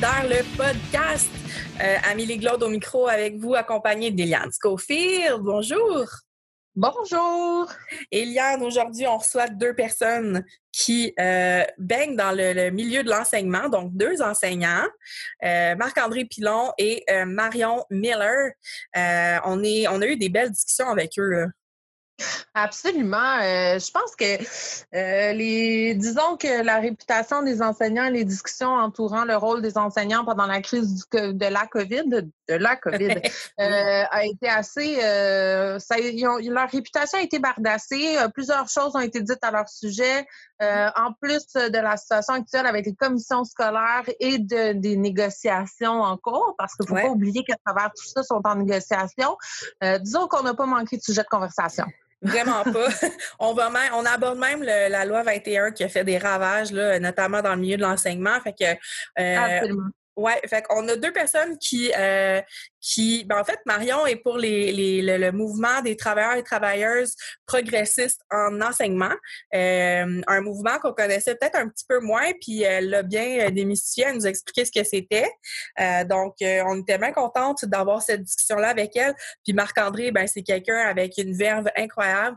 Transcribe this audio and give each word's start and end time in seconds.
Solidaire, 0.00 0.28
le 0.28 0.56
podcast. 0.56 1.28
Euh, 1.82 1.96
Amélie 2.10 2.38
Glaude 2.38 2.62
au 2.62 2.68
micro 2.68 3.06
avec 3.06 3.36
vous, 3.36 3.54
accompagnée 3.54 4.10
d'Eliane 4.10 4.50
Schofield. 4.50 5.40
Bonjour. 5.40 6.06
Bonjour. 6.74 7.70
Eliane, 8.10 8.62
aujourd'hui, 8.62 9.06
on 9.06 9.18
reçoit 9.18 9.48
deux 9.48 9.74
personnes 9.74 10.44
qui 10.72 11.12
euh, 11.20 11.64
baignent 11.76 12.16
dans 12.16 12.32
le, 12.32 12.70
milieu 12.70 13.02
de 13.02 13.10
l'enseignement, 13.10 13.68
donc 13.68 13.94
deux 13.94 14.22
enseignants, 14.22 14.86
euh, 15.44 15.74
Marc-André 15.74 16.24
Pilon 16.24 16.72
et 16.78 17.04
Marion 17.26 17.84
Miller. 17.90 18.52
on, 18.94 19.62
est, 19.62 19.86
on 19.88 20.00
a 20.00 20.06
eu 20.06 20.16
des 20.16 20.30
belles 20.30 20.50
discussions 20.50 20.88
avec 20.88 21.18
eux. 21.18 21.46
Absolument. 22.54 23.38
Euh, 23.42 23.78
je 23.78 23.90
pense 23.90 24.16
que 24.16 24.42
euh, 24.94 25.32
les 25.32 25.94
disons 25.94 26.36
que 26.36 26.62
la 26.62 26.78
réputation 26.78 27.42
des 27.42 27.62
enseignants 27.62 28.04
et 28.06 28.10
les 28.10 28.24
discussions 28.24 28.72
entourant 28.72 29.24
le 29.24 29.36
rôle 29.36 29.62
des 29.62 29.78
enseignants 29.78 30.24
pendant 30.24 30.46
la 30.46 30.60
crise 30.60 31.06
de 31.12 31.46
la 31.46 31.66
COVID, 31.66 32.04
de, 32.08 32.54
la 32.54 32.76
COVID, 32.76 33.20
euh, 33.60 34.02
a 34.10 34.24
été 34.24 34.48
assez 34.48 34.96
ça, 35.78 35.96
leur 35.98 36.70
réputation 36.70 37.18
a 37.18 37.22
été 37.22 37.38
bardassée. 37.38 38.16
Plusieurs 38.34 38.68
choses 38.68 38.96
ont 38.96 39.00
été 39.00 39.20
dites 39.20 39.42
à 39.42 39.50
leur 39.50 39.68
sujet. 39.68 40.26
en 40.60 41.12
plus 41.20 41.46
de 41.54 41.78
la 41.78 41.96
situation 41.96 42.34
actuelle 42.34 42.66
avec 42.66 42.86
les 42.86 42.94
commissions 42.94 43.44
scolaires 43.44 44.04
et 44.18 44.38
de, 44.38 44.72
des 44.72 44.96
négociations 44.96 46.02
en 46.02 46.16
cours, 46.16 46.54
parce 46.58 46.74
qu'il 46.74 46.92
ne 46.92 47.00
faut 47.00 47.06
pas 47.06 47.12
oublier 47.12 47.44
qu'à 47.44 47.56
travers 47.64 47.90
tout 47.96 48.04
ça, 48.04 48.22
sont 48.22 48.40
en 48.44 48.56
négociation. 48.56 49.36
disons 50.00 50.26
qu'on 50.26 50.42
n'a 50.42 50.54
pas 50.54 50.66
manqué 50.66 50.96
de 50.96 51.02
sujet 51.02 51.22
de 51.22 51.28
conversation. 51.28 51.86
Vraiment 52.22 52.64
pas. 52.64 52.88
on 53.38 53.54
va 53.54 53.70
même, 53.70 53.92
on 53.94 54.04
aborde 54.04 54.38
même 54.38 54.62
la 54.62 55.04
loi 55.04 55.22
21 55.22 55.72
qui 55.72 55.84
a 55.84 55.88
fait 55.88 56.04
des 56.04 56.18
ravages, 56.18 56.70
là, 56.72 56.98
notamment 56.98 57.40
dans 57.42 57.54
le 57.54 57.60
milieu 57.60 57.76
de 57.76 57.82
l'enseignement. 57.82 58.38
Fait 58.40 58.52
que 58.52 58.64
euh, 59.20 59.74
oui, 60.16 60.32
fait 60.48 60.62
qu'on 60.62 60.86
a 60.88 60.96
deux 60.96 61.12
personnes 61.12 61.56
qui, 61.58 61.92
euh, 61.96 62.42
qui 62.80 63.24
ben 63.24 63.38
en 63.40 63.44
fait, 63.44 63.60
Marion 63.64 64.06
est 64.06 64.16
pour 64.16 64.36
les, 64.36 64.72
les 64.72 65.18
le, 65.18 65.32
mouvement 65.32 65.80
des 65.82 65.96
travailleurs 65.96 66.34
et 66.34 66.42
travailleuses 66.42 67.14
progressistes 67.46 68.20
en 68.30 68.60
enseignement, 68.60 69.14
euh, 69.54 70.20
un 70.26 70.40
mouvement 70.40 70.78
qu'on 70.78 70.92
connaissait 70.92 71.36
peut-être 71.36 71.56
un 71.56 71.68
petit 71.68 71.84
peu 71.88 72.00
moins, 72.00 72.32
puis 72.40 72.62
elle 72.62 72.90
l'a 72.90 73.02
bien 73.02 73.46
euh, 73.46 73.50
démystifié, 73.50 74.06
elle 74.08 74.16
nous 74.16 74.26
a 74.26 74.30
expliqué 74.30 74.64
ce 74.64 74.72
que 74.72 74.84
c'était. 74.84 75.30
donc, 76.06 76.34
on 76.40 76.80
était 76.80 76.98
bien 76.98 77.12
contente 77.12 77.64
d'avoir 77.64 78.02
cette 78.02 78.22
discussion-là 78.22 78.68
avec 78.68 78.96
elle. 78.96 79.14
Puis 79.44 79.52
Marc-André, 79.52 80.10
ben 80.10 80.26
c'est 80.26 80.42
quelqu'un 80.42 80.78
avec 80.78 81.18
une 81.18 81.36
verve 81.36 81.68
incroyable, 81.76 82.36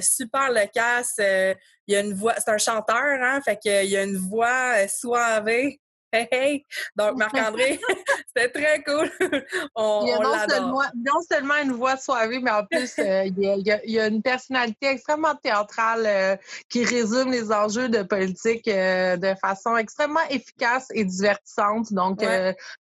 super 0.00 0.52
loquace, 0.52 1.14
il 1.18 1.94
y 1.94 1.96
a 1.96 2.00
une 2.00 2.14
voix, 2.14 2.34
c'est 2.38 2.50
un 2.50 2.58
chanteur, 2.58 2.96
hein, 2.96 3.40
fait 3.44 3.58
qu'il 3.58 3.90
y 3.90 3.96
a 3.96 4.04
une 4.04 4.16
voix 4.16 4.86
suavée 4.86 5.80
Hey, 6.12 6.28
hey! 6.32 6.66
Donc, 6.96 7.16
Marc-André, 7.18 7.78
c'était 8.36 8.50
très 8.50 8.82
cool. 8.82 9.10
on, 9.76 10.02
il 10.04 10.08
y 10.08 10.12
a 10.12 10.18
non, 10.18 10.48
seulement, 10.48 10.82
non, 10.96 11.20
seulement, 11.30 11.54
une 11.62 11.72
voix 11.72 11.96
soirée, 11.96 12.40
mais 12.40 12.50
en 12.50 12.64
plus, 12.64 12.98
euh, 12.98 13.24
il, 13.26 13.80
y 13.84 13.98
a, 13.98 14.06
une 14.06 14.22
personnalité 14.22 14.88
extrêmement 14.88 15.36
théâtrale 15.36 16.04
euh, 16.06 16.36
qui 16.68 16.84
résume 16.84 17.30
les 17.30 17.52
enjeux 17.52 17.88
de 17.88 18.02
politique 18.02 18.66
euh, 18.66 19.16
de 19.16 19.34
façon 19.40 19.76
extrêmement 19.76 20.26
efficace 20.30 20.88
et 20.94 21.04
divertissante. 21.04 21.92
Donc, 21.92 22.24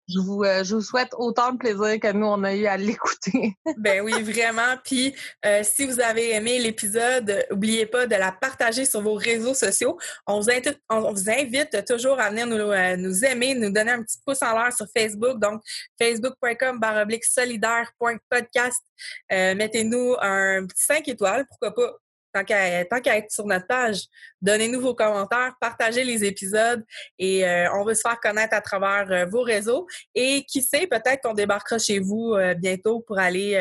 je 0.09 0.19
vous, 0.19 0.43
euh, 0.45 0.63
je 0.65 0.75
vous 0.75 0.83
souhaite 0.83 1.15
autant 1.17 1.53
de 1.53 1.59
plaisir 1.59 1.99
que 1.99 2.13
nous, 2.13 2.27
on 2.27 2.45
a 2.45 2.55
eu 2.55 2.67
à 2.67 2.77
l'écouter. 2.77 3.57
ben 3.79 4.03
oui, 4.03 4.23
vraiment. 4.23 4.77
Puis, 4.85 5.15
euh, 5.47 5.63
si 5.63 5.87
vous 5.87 6.01
avez 6.01 6.33
aimé 6.33 6.59
l'épisode, 6.59 7.45
n'oubliez 7.51 7.87
pas 7.87 8.07
de 8.07 8.15
la 8.15 8.31
partager 8.31 8.85
sur 8.85 9.01
vos 9.01 9.15
réseaux 9.15 9.55
sociaux. 9.55 9.99
On 10.27 10.41
vous, 10.41 10.51
invite, 10.51 11.85
toujours 11.87 12.21
à 12.21 12.31
venir 12.31 12.47
nous, 12.47 12.57
euh, 12.57 12.97
nous 12.97 13.25
aimer, 13.25 13.55
nous 13.55 13.71
donner 13.71 13.93
un 13.93 14.03
petit 14.03 14.19
pouce 14.27 14.43
en 14.43 14.53
l'air 14.53 14.73
sur 14.73 14.87
Facebook. 14.95 15.39
Donc, 15.39 15.63
facebook.com 15.99 16.81
solidaire.podcast. 17.23 18.83
Mettez-nous 19.31 20.17
un 20.21 20.67
petit 20.67 20.85
5 20.85 21.09
étoiles, 21.09 21.47
pourquoi 21.49 21.75
pas 21.75 21.97
tant 22.35 23.01
qu'à 23.01 23.17
être 23.17 23.31
sur 23.31 23.47
notre 23.47 23.67
page, 23.67 24.03
donnez-nous 24.43 24.81
vos 24.81 24.95
commentaires, 24.95 25.55
partagez 25.61 26.05
les 26.05 26.25
épisodes 26.25 26.85
et 27.19 27.47
euh, 27.47 27.73
on 27.75 27.85
veut 27.85 27.95
se 27.95 28.01
faire 28.01 28.19
connaître 28.21 28.55
à 28.55 28.61
travers 28.61 29.11
euh, 29.11 29.27
vos 29.27 29.43
réseaux. 29.43 29.87
Et 30.15 30.45
qui 30.45 30.63
sait, 30.63 30.87
peut-être 30.87 31.23
qu'on 31.23 31.35
débarquera 31.35 31.79
chez 31.79 32.01
vous 32.01 32.35
euh, 32.35 32.55
bientôt 32.55 33.01
pour 33.01 33.19
aller 33.19 33.55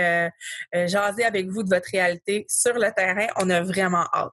jaser 0.73 1.23
avec 1.23 1.50
vous 1.50 1.63
de 1.63 1.69
votre 1.69 1.89
réalité 1.91 2.45
sur 2.50 2.73
le 2.73 2.91
terrain. 2.91 3.28
On 3.38 3.50
a 3.50 3.61
vraiment 3.61 4.06
hâte. 4.13 4.31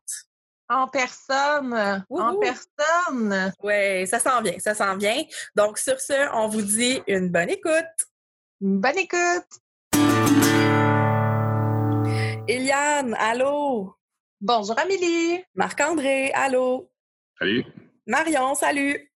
En 0.69 0.87
personne. 0.87 2.05
En 2.09 2.37
personne. 2.39 3.53
Oui, 3.63 4.07
ça 4.07 4.21
s'en 4.21 4.41
vient, 4.41 4.59
ça 4.59 4.75
s'en 4.75 4.97
vient. 4.97 5.23
Donc, 5.57 5.79
sur 5.79 6.01
ce, 6.01 6.33
on 6.35 6.49
vous 6.49 6.63
dit 6.63 7.03
une 7.07 7.29
bonne 7.29 7.51
écoute. 7.51 8.09
Une 8.61 8.81
bonne 8.81 8.99
écoute. 8.99 9.61
Eliane, 12.47 13.15
allô? 13.15 14.00
Bonjour 14.43 14.79
Amélie. 14.79 15.45
Marc-André, 15.55 16.33
allô? 16.33 16.91
Salut. 17.39 17.63
Marion, 18.07 18.55
salut. 18.55 19.13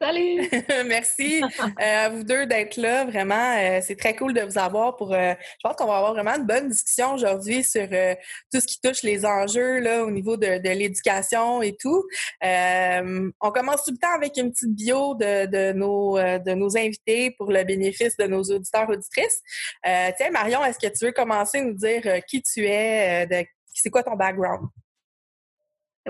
Salut. 0.00 0.48
Merci 0.86 1.42
euh, 1.42 2.06
à 2.06 2.08
vous 2.08 2.24
deux 2.24 2.46
d'être 2.46 2.78
là. 2.78 3.04
Vraiment, 3.04 3.58
euh, 3.58 3.80
c'est 3.82 3.96
très 3.96 4.16
cool 4.16 4.32
de 4.32 4.40
vous 4.40 4.56
avoir 4.56 4.96
pour. 4.96 5.12
Euh, 5.12 5.34
je 5.38 5.60
pense 5.62 5.76
qu'on 5.76 5.86
va 5.86 5.98
avoir 5.98 6.14
vraiment 6.14 6.36
une 6.36 6.46
bonne 6.46 6.70
discussion 6.70 7.12
aujourd'hui 7.12 7.64
sur 7.64 7.86
tout 7.86 8.60
ce 8.60 8.66
qui 8.66 8.80
touche 8.80 9.02
les 9.02 9.26
enjeux 9.26 9.80
là 9.80 10.04
au 10.04 10.10
niveau 10.10 10.38
de, 10.38 10.46
l'éducation 10.46 11.60
et 11.60 11.76
tout. 11.76 12.02
on 12.42 13.50
commence 13.52 13.84
tout 13.84 13.92
le 13.92 13.98
temps 13.98 14.14
avec 14.14 14.38
une 14.38 14.52
petite 14.52 14.74
bio 14.74 15.14
de, 15.16 15.44
de 15.46 15.72
nos 15.72 16.16
de 16.16 16.54
nos 16.54 16.78
invités 16.78 17.32
pour 17.32 17.52
le 17.52 17.62
bénéfice 17.64 18.16
de 18.16 18.24
nos 18.24 18.42
auditeurs 18.42 18.88
auditrices. 18.88 19.42
tiens, 19.84 20.30
Marion, 20.32 20.64
est-ce 20.64 20.78
que 20.78 20.90
tu 20.96 21.04
veux 21.04 21.12
commencer 21.12 21.58
à 21.58 21.62
nous 21.62 21.74
dire 21.74 22.24
qui 22.26 22.42
tu 22.42 22.64
es, 22.64 23.26
de 23.26 23.44
c'est 23.82 23.90
quoi 23.90 24.02
ton 24.02 24.16
background? 24.16 24.68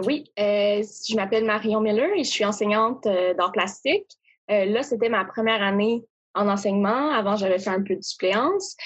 Oui, 0.04 0.30
euh, 0.38 0.82
je 1.08 1.16
m'appelle 1.16 1.44
Marion 1.44 1.80
Miller 1.80 2.10
et 2.14 2.24
je 2.24 2.30
suis 2.30 2.44
enseignante 2.44 3.06
euh, 3.06 3.34
plastique. 3.52 4.10
Euh, 4.50 4.66
là, 4.66 4.82
c'était 4.82 5.08
ma 5.08 5.24
première 5.24 5.62
année 5.62 6.04
en 6.34 6.48
enseignement. 6.48 7.10
Avant, 7.12 7.36
j'avais 7.36 7.58
fait 7.58 7.70
un 7.70 7.82
peu 7.82 7.96
de 7.96 8.02
suppléance. 8.02 8.76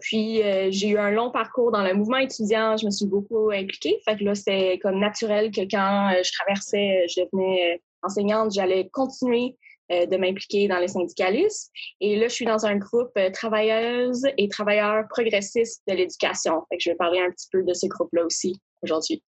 puis, 0.00 0.42
j'ai 0.70 0.88
eu 0.88 0.98
un 0.98 1.10
long 1.10 1.30
parcours 1.30 1.70
dans 1.72 1.82
le 1.82 1.92
mouvement 1.92 2.16
étudiant. 2.16 2.78
Je 2.78 2.86
me 2.86 2.90
suis 2.90 3.06
beaucoup 3.06 3.50
impliquée. 3.50 4.00
Fait 4.06 4.16
que 4.16 4.24
là, 4.24 4.34
c'était 4.34 4.78
comme 4.82 4.98
naturel 4.98 5.50
que 5.50 5.60
quand 5.60 6.10
je 6.24 6.32
traversais, 6.32 7.06
je 7.08 7.20
devenais 7.20 7.82
enseignante, 8.02 8.52
j'allais 8.52 8.88
continuer 8.88 9.56
euh, 9.56 9.69
de 9.90 10.16
m'impliquer 10.16 10.68
dans 10.68 10.78
les 10.78 10.88
syndicalistes. 10.88 11.70
Et 12.00 12.16
là, 12.16 12.28
je 12.28 12.34
suis 12.34 12.44
dans 12.44 12.64
un 12.64 12.76
groupe 12.76 13.10
euh, 13.18 13.30
travailleuses 13.30 14.24
et 14.38 14.48
travailleurs 14.48 15.04
progressistes 15.08 15.82
de 15.88 15.94
l'éducation. 15.94 16.62
je 16.78 16.90
vais 16.90 16.96
parler 16.96 17.20
un 17.20 17.30
petit 17.30 17.48
peu 17.50 17.62
de 17.62 17.74
ce 17.74 17.86
groupe-là 17.86 18.24
aussi 18.24 18.60
aujourd'hui. 18.82 19.22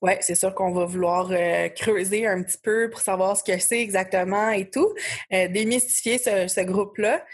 Oui, 0.00 0.12
c'est 0.20 0.36
sûr 0.36 0.54
qu'on 0.54 0.72
va 0.72 0.84
vouloir 0.84 1.30
euh, 1.32 1.68
creuser 1.68 2.26
un 2.26 2.42
petit 2.42 2.58
peu 2.62 2.88
pour 2.90 3.00
savoir 3.00 3.36
ce 3.36 3.42
que 3.42 3.58
c'est 3.58 3.80
exactement 3.80 4.50
et 4.50 4.70
tout, 4.70 4.94
démystifier 5.30 6.18
ce, 6.18 6.64
groupe-là. 6.64 7.24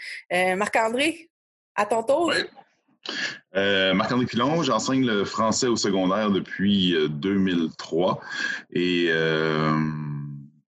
Marc-André, 0.55 1.29
à 1.75 1.85
ton 1.85 2.03
tour. 2.03 2.33
Oui. 2.33 3.93
Marc-André 3.93 4.25
Pilon, 4.25 4.63
j'enseigne 4.63 5.05
le 5.05 5.23
français 5.23 5.67
au 5.67 5.75
secondaire 5.75 6.31
depuis 6.31 6.95
2003 7.09 8.19
et 8.73 9.09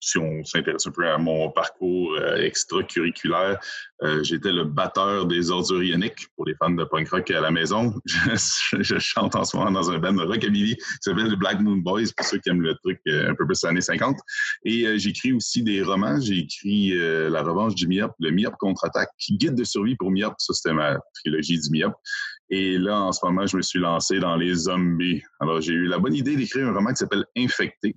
si 0.03 0.17
on 0.17 0.43
s'intéresse 0.43 0.85
un 0.85 0.91
peu 0.91 1.07
à 1.07 1.17
mon 1.17 1.49
parcours 1.49 2.15
euh, 2.19 2.35
extracurriculaire, 2.35 3.57
euh, 4.03 4.21
j'étais 4.21 4.51
le 4.51 4.65
batteur 4.65 5.25
des 5.25 5.49
ordures 5.49 5.81
ioniques 5.81 6.27
pour 6.35 6.45
les 6.45 6.55
fans 6.55 6.71
de 6.71 6.83
punk 6.83 7.07
rock 7.09 7.31
à 7.31 7.39
la 7.39 7.51
maison. 7.51 7.93
Je, 8.05 8.99
chante 8.99 9.35
en 9.35 9.45
ce 9.45 9.55
moment 9.55 9.71
dans 9.71 9.91
un 9.91 9.99
band 9.99 10.13
de 10.13 10.23
rockabilly 10.23 10.75
qui 10.75 10.83
s'appelle 10.99 11.31
The 11.31 11.37
Black 11.37 11.61
Moon 11.61 11.77
Boys, 11.77 12.11
pour 12.17 12.25
ceux 12.25 12.37
qui 12.39 12.49
aiment 12.49 12.61
le 12.61 12.75
truc 12.75 12.99
euh, 13.07 13.31
un 13.31 13.35
peu 13.35 13.45
plus 13.45 13.61
des 13.61 13.67
années 13.67 13.81
50. 13.81 14.17
Et 14.65 14.99
j'écris 14.99 15.31
aussi 15.31 15.63
des 15.63 15.81
romans. 15.81 16.19
J'ai 16.19 16.39
écrit 16.39 16.91
La 17.29 17.41
revanche 17.41 17.75
du 17.75 17.87
Miop, 17.87 18.11
le 18.19 18.31
Miop 18.31 18.55
contre-attaque, 18.59 19.09
guide 19.29 19.55
de 19.55 19.63
survie 19.63 19.95
pour 19.95 20.11
Miop. 20.11 20.33
Ça, 20.37 20.53
c'était 20.53 20.73
ma 20.73 20.97
trilogie 21.13 21.59
du 21.59 21.69
Miop. 21.71 21.93
Et 22.49 22.77
là, 22.77 23.01
en 23.01 23.11
ce 23.11 23.25
moment, 23.25 23.47
je 23.47 23.57
me 23.57 23.61
suis 23.61 23.79
lancé 23.79 24.19
dans 24.19 24.35
les 24.35 24.53
zombies. 24.53 25.23
Alors, 25.39 25.61
j'ai 25.61 25.73
eu 25.73 25.87
la 25.87 25.97
bonne 25.97 26.13
idée 26.13 26.35
d'écrire 26.35 26.67
un 26.67 26.73
roman 26.73 26.91
qui 26.91 26.97
s'appelle 26.97 27.25
Infecté, 27.35 27.95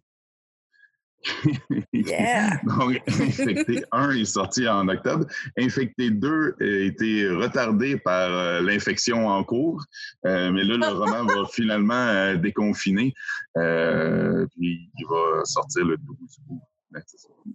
Donc, 2.65 3.03
Infecté 3.07 3.85
1 3.93 4.11
est 4.11 4.25
sorti 4.25 4.69
en 4.69 4.89
octobre. 4.89 5.27
Infecté 5.59 6.11
2 6.11 6.57
a 6.61 6.65
été 6.65 7.29
retardé 7.29 7.99
par 7.99 8.31
euh, 8.33 8.61
l'infection 8.61 9.29
en 9.29 9.43
cours. 9.45 9.85
Euh, 10.25 10.51
mais 10.53 10.65
là, 10.65 10.77
le 10.77 10.99
roman 10.99 11.25
va 11.25 11.47
finalement 11.53 11.95
euh, 11.95 12.37
déconfiner. 12.37 13.13
puis 13.55 14.91
il 14.99 15.07
va 15.09 15.45
sortir 15.45 15.85
le 15.85 15.97
12 15.97 16.17
août. 16.49 16.61
Ben, 16.91 17.03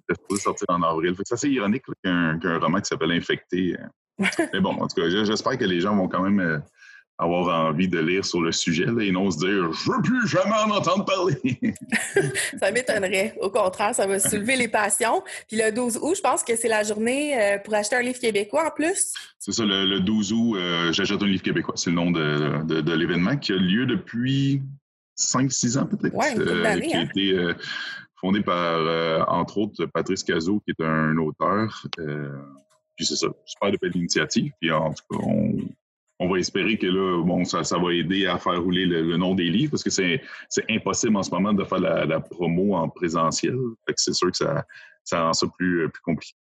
il 0.10 0.16
va 0.30 0.36
sortir 0.38 0.66
en 0.70 0.84
avril. 0.84 1.16
C'est 1.18 1.34
assez 1.34 1.50
ironique 1.50 1.84
qu'un 2.04 2.40
roman 2.60 2.80
qui 2.80 2.86
s'appelle 2.86 3.12
Infecté. 3.12 3.76
mais 4.54 4.60
bon, 4.60 4.74
en 4.74 4.88
tout 4.88 5.02
cas, 5.02 5.10
j'espère 5.10 5.58
que 5.58 5.66
les 5.66 5.80
gens 5.80 5.96
vont 5.96 6.08
quand 6.08 6.22
même 6.22 6.62
avoir 7.22 7.68
envie 7.68 7.88
de 7.88 8.00
lire 8.00 8.26
sur 8.26 8.42
le 8.42 8.52
sujet 8.52 8.88
et 9.00 9.12
non 9.12 9.30
se 9.30 9.38
dire 9.38 9.72
je 9.72 9.92
veux 9.92 10.02
plus 10.02 10.28
jamais 10.28 10.56
en 10.66 10.72
entendre 10.72 11.06
parler. 11.06 11.38
ça 12.60 12.72
m'étonnerait. 12.72 13.36
Au 13.40 13.52
contraire, 13.52 13.94
ça 13.94 14.08
va 14.08 14.20
soulever 14.20 14.56
les 14.56 14.68
passions. 14.68 15.24
Puis 15.48 15.58
le 15.58 15.72
12 15.72 16.00
août, 16.02 16.16
je 16.16 16.22
pense 16.22 16.44
que 16.44 16.56
c'est 16.56 16.68
la 16.68 16.84
journée 16.84 17.40
euh, 17.40 17.58
pour 17.60 17.76
acheter 17.76 17.96
un 17.96 18.02
livre 18.02 18.20
québécois 18.20 18.68
en 18.68 18.72
plus. 18.72 19.14
C'est 19.38 19.52
ça, 19.52 19.64
le, 19.66 20.00
12 20.00 20.34
août, 20.34 20.56
euh, 20.56 20.92
j'achète 20.92 21.22
un 21.22 21.28
livre 21.28 21.44
québécois. 21.44 21.76
C'est 21.78 21.92
le 21.92 21.96
nom 21.96 22.10
de, 22.10 22.96
l'événement 22.96 23.38
qui 23.38 23.54
a 23.54 23.58
lieu 23.58 23.86
depuis 23.86 24.64
5-6 25.18 25.78
ans 25.78 25.86
peut-être. 25.86 26.16
Oui, 26.16 26.26
euh, 26.38 26.80
Qui 26.80 26.94
a 26.94 27.00
hein. 27.00 27.04
été 27.04 27.54
fondé 28.20 28.42
par, 28.42 29.30
entre 29.30 29.60
autres, 29.60 29.86
Patrice 29.86 30.24
Cazot, 30.24 30.60
qui 30.66 30.72
est 30.72 30.84
un 30.84 31.16
auteur. 31.18 31.86
puis 32.96 33.06
c'est 33.06 33.16
ça, 33.16 33.28
super 33.46 33.72
de 33.72 33.78
belle 33.80 33.96
initiative. 33.96 34.52
Puis 34.60 34.72
en 34.72 34.92
tout 34.92 35.04
cas, 35.12 35.24
on, 35.24 35.58
on 36.22 36.30
va 36.30 36.38
espérer 36.38 36.78
que 36.78 36.86
là, 36.86 37.24
bon, 37.24 37.44
ça, 37.44 37.64
ça 37.64 37.80
va 37.80 37.92
aider 37.94 38.28
à 38.28 38.38
faire 38.38 38.62
rouler 38.62 38.86
le, 38.86 39.18
nom 39.18 39.34
des 39.34 39.50
livres 39.50 39.72
parce 39.72 39.84
que 39.84 39.90
c'est 39.90 40.22
impossible 40.70 41.18
en 41.18 41.24
ce 41.24 41.32
moment 41.32 41.52
de 41.52 41.64
faire 41.64 41.80
la, 41.80 42.20
promo 42.20 42.76
en 42.76 42.88
présentiel. 42.90 43.56
c'est 43.96 44.14
sûr 44.14 44.30
que 44.30 44.38
ça, 44.38 44.64
ça 45.04 45.24
rend 45.24 45.34
ça 45.34 45.48
plus, 45.58 45.90
plus 45.90 46.02
compliqué. 46.04 46.36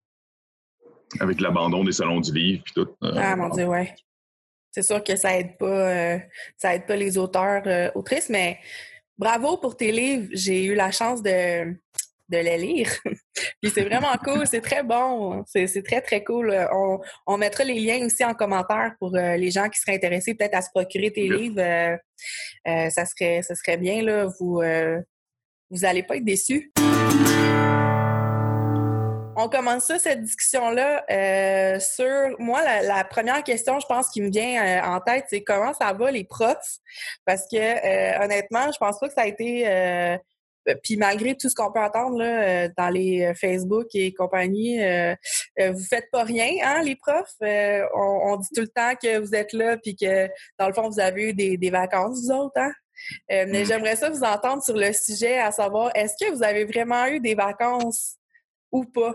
Avec 1.19 1.39
l'abandon 1.39 1.83
des 1.83 1.91
salons 1.91 2.19
du 2.19 2.33
livre 2.33 2.63
et 2.68 2.74
tout. 2.74 2.89
Euh, 3.03 3.13
ah 3.15 3.35
mon 3.35 3.50
Dieu, 3.50 3.68
ouais. 3.68 3.94
C'est 4.71 4.81
sûr 4.81 5.03
que 5.03 5.15
ça 5.15 5.38
aide 5.38 5.57
pas, 5.59 5.65
euh, 5.65 6.18
ça 6.57 6.73
aide 6.73 6.88
pas 6.88 6.95
les 6.95 7.15
auteurs, 7.15 7.62
euh, 7.68 7.91
autrices, 7.94 8.30
mais 8.30 8.57
bravo 9.15 9.57
pour 9.57 9.77
tes 9.77 9.91
livres. 9.91 10.27
J'ai 10.33 10.65
eu 10.65 10.73
la 10.73 10.89
chance 10.89 11.21
de, 11.21 11.71
de 12.29 12.38
les 12.38 12.57
lire. 12.57 12.89
Puis 13.62 13.71
c'est 13.74 13.83
vraiment 13.83 14.13
cool, 14.24 14.45
c'est 14.45 14.62
très 14.62 14.83
bon, 14.83 15.44
c'est 15.45 15.83
très, 15.83 16.01
très 16.01 16.24
cool. 16.24 16.53
On, 16.71 17.00
on, 17.25 17.38
mettra 17.38 17.63
les 17.63 17.79
liens 17.79 18.06
aussi 18.06 18.24
en 18.24 18.33
commentaire 18.33 18.94
pour 19.00 19.15
euh, 19.15 19.35
les 19.38 19.51
gens 19.51 19.69
qui 19.69 19.79
seraient 19.79 19.95
intéressés 19.95 20.35
peut-être 20.35 20.56
à 20.56 20.62
se 20.62 20.69
procurer 20.69 21.12
tes 21.12 21.29
livres. 21.29 21.59
Euh, 21.59 21.97
euh, 22.68 22.89
ça, 22.89 23.06
serait, 23.06 23.41
ça 23.41 23.56
serait 23.56 23.77
bien, 23.77 24.01
là. 24.01 24.27
Vous 24.39 24.62
vous 25.69 25.83
allez 25.83 26.01
pas 26.03 26.15
être 26.15 26.24
déçus. 26.24 26.71
On 29.39 29.50
commence 29.50 29.85
ça, 29.85 30.00
cette 30.00 30.23
discussion-là, 30.23 31.80
sur 31.80 32.39
moi, 32.39 32.63
la, 32.63 32.81
la, 32.81 33.03
première 33.03 33.44
question, 33.44 33.80
je 33.80 33.85
pense, 33.85 34.09
qui 34.09 34.21
me 34.21 34.31
vient 34.31 34.81
en 34.83 35.00
tête, 35.01 35.25
c'est 35.30 35.44
comment 35.44 35.73
ça 35.73 35.94
va 35.94 36.09
les 36.09 36.23
profs? 36.23 36.77
Parce 37.25 37.44
que 37.51 38.23
honnêtement, 38.23 38.71
je 38.71 38.77
pense 38.77 39.00
pas 39.00 39.07
que 39.07 39.13
ça 39.13 39.21
a 39.21 39.27
été 39.27 40.18
puis 40.75 40.97
malgré 40.97 41.35
tout 41.35 41.49
ce 41.49 41.55
qu'on 41.55 41.71
peut 41.71 41.79
entendre 41.79 42.17
là, 42.17 42.41
euh, 42.43 42.69
dans 42.77 42.89
les 42.89 43.25
euh, 43.25 43.33
Facebook 43.33 43.87
et 43.93 44.13
compagnie, 44.13 44.77
vous 45.57 45.83
faites 45.83 46.09
pas 46.11 46.23
rien, 46.23 46.49
hein, 46.63 46.81
les 46.81 46.95
profs? 46.95 47.35
On, 47.41 48.37
dit 48.37 48.49
tout 48.53 48.61
le 48.61 48.67
temps 48.67 48.93
que 49.01 49.19
vous 49.19 49.33
êtes 49.33 49.53
là, 49.53 49.77
puis 49.77 49.95
que 49.95 50.27
dans 50.57 50.67
le 50.67 50.73
fond, 50.73 50.89
vous 50.89 50.99
avez 50.99 51.29
eu 51.29 51.33
des, 51.33 51.69
vacances, 51.69 52.21
vous 52.25 52.31
autres, 52.31 52.57
hein? 52.57 52.71
mais 53.29 53.63
mm. 53.63 53.65
j'aimerais 53.65 53.95
ça 53.95 54.09
vous 54.09 54.23
entendre 54.23 54.63
sur 54.63 54.75
le 54.75 54.91
sujet, 54.93 55.39
à 55.39 55.51
savoir, 55.51 55.91
est-ce 55.95 56.13
que 56.19 56.31
vous 56.31 56.43
avez 56.43 56.65
vraiment 56.65 57.05
eu 57.07 57.19
des 57.19 57.35
vacances 57.35 58.17
ou 58.71 58.85
pas? 58.85 59.13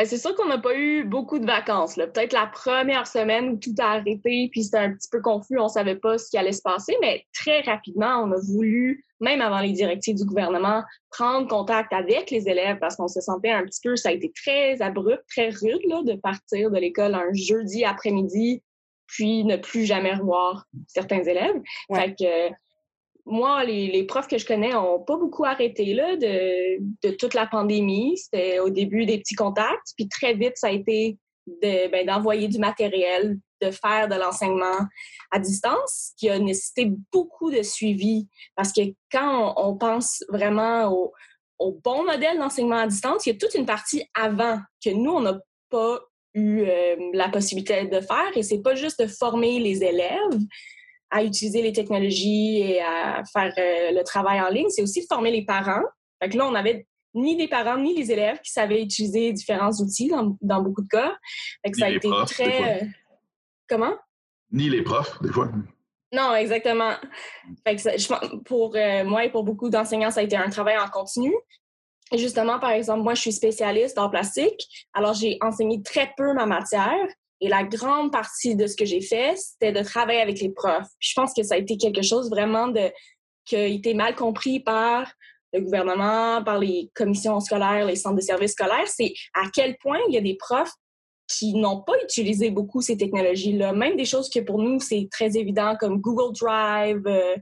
Ben, 0.00 0.06
c'est 0.06 0.16
sûr 0.16 0.34
qu'on 0.34 0.46
n'a 0.46 0.56
pas 0.56 0.74
eu 0.74 1.04
beaucoup 1.04 1.38
de 1.38 1.44
vacances. 1.44 1.96
Peut-être 1.96 2.32
la 2.32 2.46
première 2.46 3.06
semaine 3.06 3.50
où 3.50 3.56
tout 3.58 3.74
a 3.80 3.96
arrêté, 3.96 4.48
puis 4.50 4.64
c'était 4.64 4.78
un 4.78 4.94
petit 4.94 5.10
peu 5.12 5.20
confus, 5.20 5.58
on 5.58 5.64
ne 5.64 5.68
savait 5.68 5.96
pas 5.96 6.16
ce 6.16 6.30
qui 6.30 6.38
allait 6.38 6.52
se 6.52 6.62
passer, 6.62 6.96
mais 7.02 7.26
très 7.34 7.60
rapidement, 7.60 8.22
on 8.24 8.32
a 8.32 8.40
voulu, 8.40 9.04
même 9.20 9.42
avant 9.42 9.60
les 9.60 9.72
directives 9.72 10.16
du 10.16 10.24
gouvernement, 10.24 10.84
prendre 11.10 11.46
contact 11.48 11.92
avec 11.92 12.30
les 12.30 12.48
élèves 12.48 12.78
parce 12.78 12.96
qu'on 12.96 13.08
se 13.08 13.20
sentait 13.20 13.50
un 13.50 13.62
petit 13.66 13.80
peu, 13.84 13.94
ça 13.94 14.08
a 14.08 14.12
été 14.12 14.32
très 14.32 14.80
abrupt, 14.80 15.22
très 15.28 15.50
rude 15.50 15.82
là, 15.86 16.02
de 16.02 16.14
partir 16.14 16.70
de 16.70 16.78
l'école 16.78 17.14
un 17.14 17.30
jeudi 17.34 17.84
après-midi, 17.84 18.62
puis 19.06 19.44
ne 19.44 19.58
plus 19.58 19.84
jamais 19.84 20.14
revoir 20.14 20.64
certains 20.86 21.24
élèves. 21.24 21.60
Fait 21.94 22.14
que, 22.18 22.54
moi, 23.30 23.64
les, 23.64 24.04
profs 24.04 24.28
que 24.28 24.38
je 24.38 24.46
connais 24.46 24.72
n'ont 24.72 25.00
pas 25.00 25.16
beaucoup 25.16 25.44
arrêté 25.44 25.94
là, 25.94 26.16
de, 26.16 27.10
toute 27.12 27.34
la 27.34 27.46
pandémie. 27.46 28.16
C'était 28.16 28.58
au 28.58 28.70
début 28.70 29.06
des 29.06 29.18
petits 29.18 29.34
contacts, 29.34 29.94
puis 29.96 30.08
très 30.08 30.34
vite, 30.34 30.54
ça 30.56 30.68
a 30.68 30.70
été 30.70 31.18
ben, 31.62 32.06
d'envoyer 32.06 32.48
du 32.48 32.58
matériel, 32.58 33.38
de 33.62 33.70
faire 33.70 34.08
de 34.08 34.14
l'enseignement 34.14 34.86
à 35.30 35.38
distance, 35.38 36.12
qui 36.16 36.28
a 36.28 36.38
nécessité 36.38 36.90
beaucoup 37.12 37.50
de 37.50 37.62
suivi. 37.62 38.28
Parce 38.56 38.72
que 38.72 38.82
quand 39.10 39.54
on, 39.56 39.76
pense 39.76 40.24
vraiment 40.28 40.92
au, 41.58 41.72
bon 41.84 42.04
modèle 42.04 42.38
d'enseignement 42.38 42.78
à 42.78 42.86
distance, 42.86 43.26
il 43.26 43.32
y 43.32 43.36
a 43.36 43.38
toute 43.38 43.54
une 43.54 43.66
partie 43.66 44.04
avant 44.14 44.58
que 44.84 44.90
nous, 44.90 45.12
on 45.12 45.20
n'a 45.20 45.38
pas 45.68 46.00
eu 46.34 46.62
euh, 46.62 46.96
la 47.12 47.28
possibilité 47.28 47.86
de 47.86 48.00
faire. 48.00 48.30
Et 48.34 48.42
c'est 48.42 48.62
pas 48.62 48.74
juste 48.74 49.00
de 49.00 49.06
former 49.06 49.58
les 49.58 49.82
élèves, 49.84 50.38
à 51.10 51.24
utiliser 51.24 51.62
les 51.62 51.72
technologies 51.72 52.60
et 52.60 52.80
à 52.80 53.22
faire 53.32 53.52
euh, 53.58 53.90
le 53.92 54.02
travail 54.04 54.40
en 54.40 54.48
ligne, 54.48 54.68
c'est 54.68 54.82
aussi 54.82 55.02
de 55.02 55.06
former 55.06 55.30
les 55.30 55.44
parents. 55.44 55.82
Fait 56.22 56.28
que 56.28 56.36
là, 56.36 56.46
on 56.46 56.54
avait 56.54 56.86
ni 57.14 57.36
les 57.36 57.48
parents 57.48 57.78
ni 57.78 57.94
les 57.96 58.12
élèves 58.12 58.40
qui 58.40 58.52
savaient 58.52 58.82
utiliser 58.82 59.32
différents 59.32 59.72
outils 59.80 60.08
dans, 60.08 60.36
dans 60.40 60.62
beaucoup 60.62 60.82
de 60.82 60.88
cas. 60.88 61.16
Fait 61.64 61.72
que 61.72 61.78
ça 61.78 61.86
a 61.86 61.90
été 61.90 62.08
très. 62.26 62.82
Euh, 62.82 62.86
comment? 63.68 63.94
Ni 64.52 64.68
les 64.68 64.82
profs, 64.82 65.20
des 65.22 65.30
fois. 65.30 65.50
Non, 66.12 66.34
exactement. 66.34 66.92
Fait 67.66 67.76
que 67.76 68.36
pour 68.44 68.74
euh, 68.74 69.04
moi 69.04 69.24
et 69.24 69.30
pour 69.30 69.44
beaucoup 69.44 69.70
d'enseignants, 69.70 70.10
ça 70.10 70.20
a 70.20 70.22
été 70.24 70.36
un 70.36 70.50
travail 70.50 70.76
en 70.78 70.88
continu. 70.88 71.32
Et 72.12 72.18
justement, 72.18 72.58
par 72.58 72.70
exemple, 72.70 73.02
moi, 73.02 73.14
je 73.14 73.20
suis 73.20 73.32
spécialiste 73.32 73.96
en 73.98 74.10
plastique. 74.10 74.88
Alors, 74.92 75.14
j'ai 75.14 75.38
enseigné 75.40 75.82
très 75.82 76.12
peu 76.16 76.32
ma 76.34 76.46
matière. 76.46 77.06
Et 77.40 77.48
la 77.48 77.64
grande 77.64 78.12
partie 78.12 78.54
de 78.54 78.66
ce 78.66 78.76
que 78.76 78.84
j'ai 78.84 79.00
fait, 79.00 79.34
c'était 79.36 79.72
de 79.72 79.82
travailler 79.82 80.20
avec 80.20 80.40
les 80.40 80.50
profs. 80.50 80.88
je 80.98 81.12
pense 81.14 81.32
que 81.34 81.42
ça 81.42 81.54
a 81.54 81.58
été 81.58 81.76
quelque 81.76 82.02
chose 82.02 82.28
vraiment 82.30 82.72
qui 83.46 83.56
a 83.56 83.66
été 83.66 83.94
mal 83.94 84.14
compris 84.14 84.60
par 84.60 85.10
le 85.52 85.60
gouvernement, 85.60 86.42
par 86.44 86.58
les 86.58 86.90
commissions 86.94 87.40
scolaires, 87.40 87.86
les 87.86 87.96
centres 87.96 88.16
de 88.16 88.20
services 88.20 88.52
scolaires, 88.52 88.86
c'est 88.86 89.12
à 89.34 89.48
quel 89.52 89.76
point 89.78 89.98
il 90.08 90.14
y 90.14 90.18
a 90.18 90.20
des 90.20 90.36
profs 90.36 90.72
qui 91.26 91.54
n'ont 91.54 91.82
pas 91.82 91.94
utilisé 92.02 92.50
beaucoup 92.50 92.80
ces 92.80 92.96
technologies-là, 92.96 93.72
même 93.72 93.96
des 93.96 94.04
choses 94.04 94.28
que 94.28 94.40
pour 94.40 94.60
nous, 94.60 94.80
c'est 94.80 95.08
très 95.10 95.36
évident 95.36 95.76
comme 95.78 96.00
Google 96.00 96.36
Drive, 96.38 97.02
euh, 97.06 97.36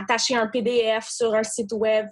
attacher 0.00 0.36
un 0.36 0.46
PDF 0.46 1.08
sur 1.08 1.34
un 1.34 1.42
site 1.42 1.72
web. 1.72 2.06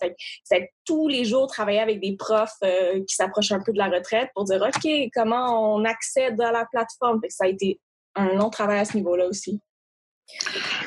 c'est 0.45 0.71
tous 0.85 1.09
les 1.09 1.25
jours 1.25 1.47
travailler 1.47 1.81
avec 1.81 2.00
des 2.00 2.17
profs 2.17 2.57
euh, 2.62 3.00
qui 3.07 3.14
s'approchent 3.14 3.53
un 3.53 3.61
peu 3.61 3.73
de 3.73 3.79
la 3.79 3.88
retraite 3.88 4.31
pour 4.35 4.45
dire 4.45 4.62
OK, 4.62 4.91
comment 5.14 5.75
on 5.75 5.85
accède 5.85 6.41
à 6.41 6.53
la 6.53 6.67
plateforme? 6.67 7.21
ça 7.29 7.45
a 7.45 7.49
été 7.49 7.81
un 8.14 8.35
long 8.35 8.50
travail 8.50 8.79
à 8.79 8.85
ce 8.85 8.97
niveau-là 8.97 9.26
aussi. 9.26 9.61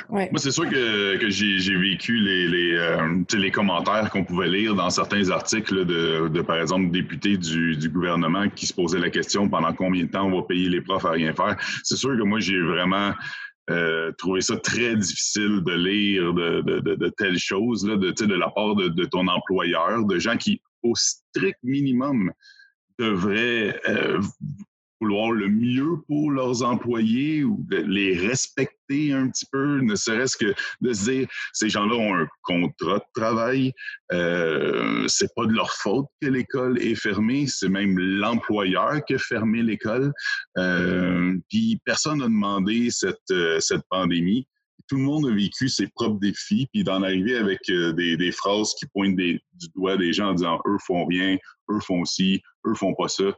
Moi, 0.10 0.28
c'est 0.38 0.52
sûr 0.52 0.68
que, 0.70 1.30
j'ai 1.30 1.76
vécu 1.76 2.18
les, 2.18 2.48
les, 2.48 2.74
euh, 2.74 3.24
les 3.34 3.52
commentaires 3.52 4.10
qu'on 4.10 4.24
pouvait 4.24 4.48
lire 4.48 4.74
dans 4.74 4.90
certains 4.90 5.30
articles 5.30 5.86
de, 5.86 6.42
par 6.42 6.60
exemple, 6.60 6.90
députés 6.92 7.38
du, 7.38 7.76
du, 7.78 7.90
gouvernement 7.90 8.50
qui 8.50 8.66
se 8.66 8.74
posaient 8.74 9.00
la 9.00 9.10
question 9.10 9.48
pendant 9.50 9.74
combien 9.74 10.06
de 10.06 10.10
temps 10.10 10.26
on 10.26 10.42
va 10.42 10.48
payer 10.48 10.70
les 10.70 10.82
profs 10.82 11.06
à 11.06 11.12
rien 11.12 11.34
faire? 11.34 11.56
C'est 11.84 11.98
sûr 11.98 12.18
que 12.18 12.24
moi, 12.24 12.40
j'ai 12.40 12.60
vraiment 12.60 13.14
euh, 13.70 14.12
ça 14.40 14.58
très 14.58 14.96
difficile 14.96 15.62
de 15.64 15.74
lire 15.74 16.34
de, 16.34 16.62
de, 16.62 16.96
de, 16.96 17.10
telles 17.18 17.38
choses 17.38 17.86
là, 17.86 17.98
de, 17.98 18.12
de 18.12 18.36
la 18.36 18.50
part 18.50 18.76
de, 18.76 19.06
ton 19.06 19.28
employeur, 19.28 20.06
de 20.06 20.20
gens 20.20 20.38
qui, 20.38 20.62
au 20.84 20.96
strict 20.96 21.60
minimum, 21.64 22.32
devraient 22.98 23.80
euh, 23.90 24.22
vouloir 25.00 25.32
le 25.32 25.48
mieux 25.50 25.98
pour 26.08 26.32
leurs 26.32 26.64
employés 26.64 27.44
ou 27.44 27.64
de 27.70 27.78
les 27.78 28.18
respecter 28.18 29.14
un 29.14 29.30
petit 29.30 29.46
peu, 29.52 29.80
ne 29.82 29.96
serait-ce 29.96 30.38
que 30.38 30.54
de 30.82 30.94
se 30.94 31.10
dire 31.10 31.28
ces 31.54 31.70
gens-là 31.70 31.96
ont 31.96 32.16
un 32.16 32.28
contrat 32.44 33.00
de 33.00 33.22
travail, 33.22 33.74
euh, 34.14 35.06
c'est 35.08 35.34
pas 35.36 35.46
de 35.46 35.54
leur 35.54 35.72
faute 35.72 36.06
que 36.22 36.28
l'école 36.28 36.82
est 36.82 36.96
fermée, 36.96 37.48
c'est 37.48 37.70
même 37.70 37.98
l'employeur 38.00 39.04
qui 39.06 39.16
a 39.16 39.18
fermé 39.18 39.62
l'école. 39.62 40.14
Euh, 40.58 41.38
puis 41.50 41.80
personne 41.86 42.20
n'a 42.20 42.26
demandé 42.26 42.90
cette, 42.92 43.18
euh, 43.32 43.60
cette 43.60 43.84
pandémie. 43.90 44.48
Tout 44.88 44.96
le 44.96 45.04
monde 45.04 45.28
a 45.28 45.34
vécu 45.34 45.68
ses 45.68 45.88
propres 45.88 46.20
défis, 46.20 46.70
puis 46.72 46.84
d'en 46.84 47.04
arriver 47.04 47.36
avec 47.36 47.60
euh, 47.70 47.92
des, 47.92 48.16
des, 48.16 48.32
phrases 48.32 48.74
qui 48.80 48.86
pointent 48.88 49.18
des, 49.18 49.42
du 49.54 49.68
doigt 49.76 49.98
des 49.98 50.14
gens 50.14 50.30
en 50.30 50.34
disant 50.34 50.62
eux 50.66 50.78
font 50.86 51.06
rien, 51.06 51.38
eux 51.70 51.80
font 51.82 52.06
ci, 52.06 52.42
eux 52.66 52.74
font 52.74 52.94
pas 52.96 53.10
ça 53.10 53.36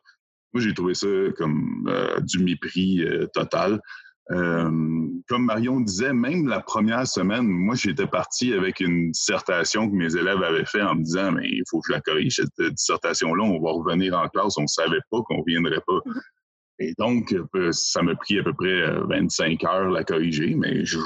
moi, 0.53 0.63
j'ai 0.63 0.74
trouvé 0.74 0.94
ça 0.96 1.08
comme 1.38 1.86
euh, 1.88 2.20
du 2.22 2.44
mépris 2.44 3.03
euh, 3.03 3.27
total. 3.34 3.79
Euh, 4.32 4.70
comme 5.27 5.46
Marion 5.46 5.79
disait, 5.79 6.13
même 6.13 6.48
la 6.48 6.60
première 6.60 7.08
semaine, 7.08 7.48
moi, 7.48 7.75
j'étais 7.75 8.08
parti 8.08 8.53
avec 8.53 8.79
une 8.79 9.12
dissertation 9.12 9.89
que 9.89 9.96
mes 9.96 10.15
élèves 10.15 10.41
avaient 10.44 10.65
fait 10.65 10.82
en 10.82 10.96
me 10.96 11.03
disant, 11.03 11.32
mais 11.32 11.48
il 11.48 11.63
faut 11.70 11.79
que 11.82 11.88
je 11.88 11.94
la 11.94 12.01
corrige, 12.01 12.36
cette 12.36 12.74
dissertation-là, 12.74 13.44
on 13.44 13.60
va 13.60 13.72
revenir 13.72 14.18
en 14.18 14.27
classe, 14.27 14.58
on 14.58 14.63
ne 14.63 14.68
savait 14.68 15.01
pas 15.10 15.22
qu'on 15.24 15.39
ne 15.39 15.44
viendrait 15.48 15.82
pas. 15.86 15.94
Mm-hmm. 15.94 16.22
Et 16.82 16.94
donc, 16.98 17.36
ça 17.72 18.01
m'a 18.01 18.15
pris 18.15 18.39
à 18.39 18.44
peu 18.44 18.53
près 18.53 18.89
25 19.10 19.63
heures 19.65 19.89
la 19.89 20.03
corriger, 20.03 20.56
mais 20.56 20.86
je, 20.86 21.00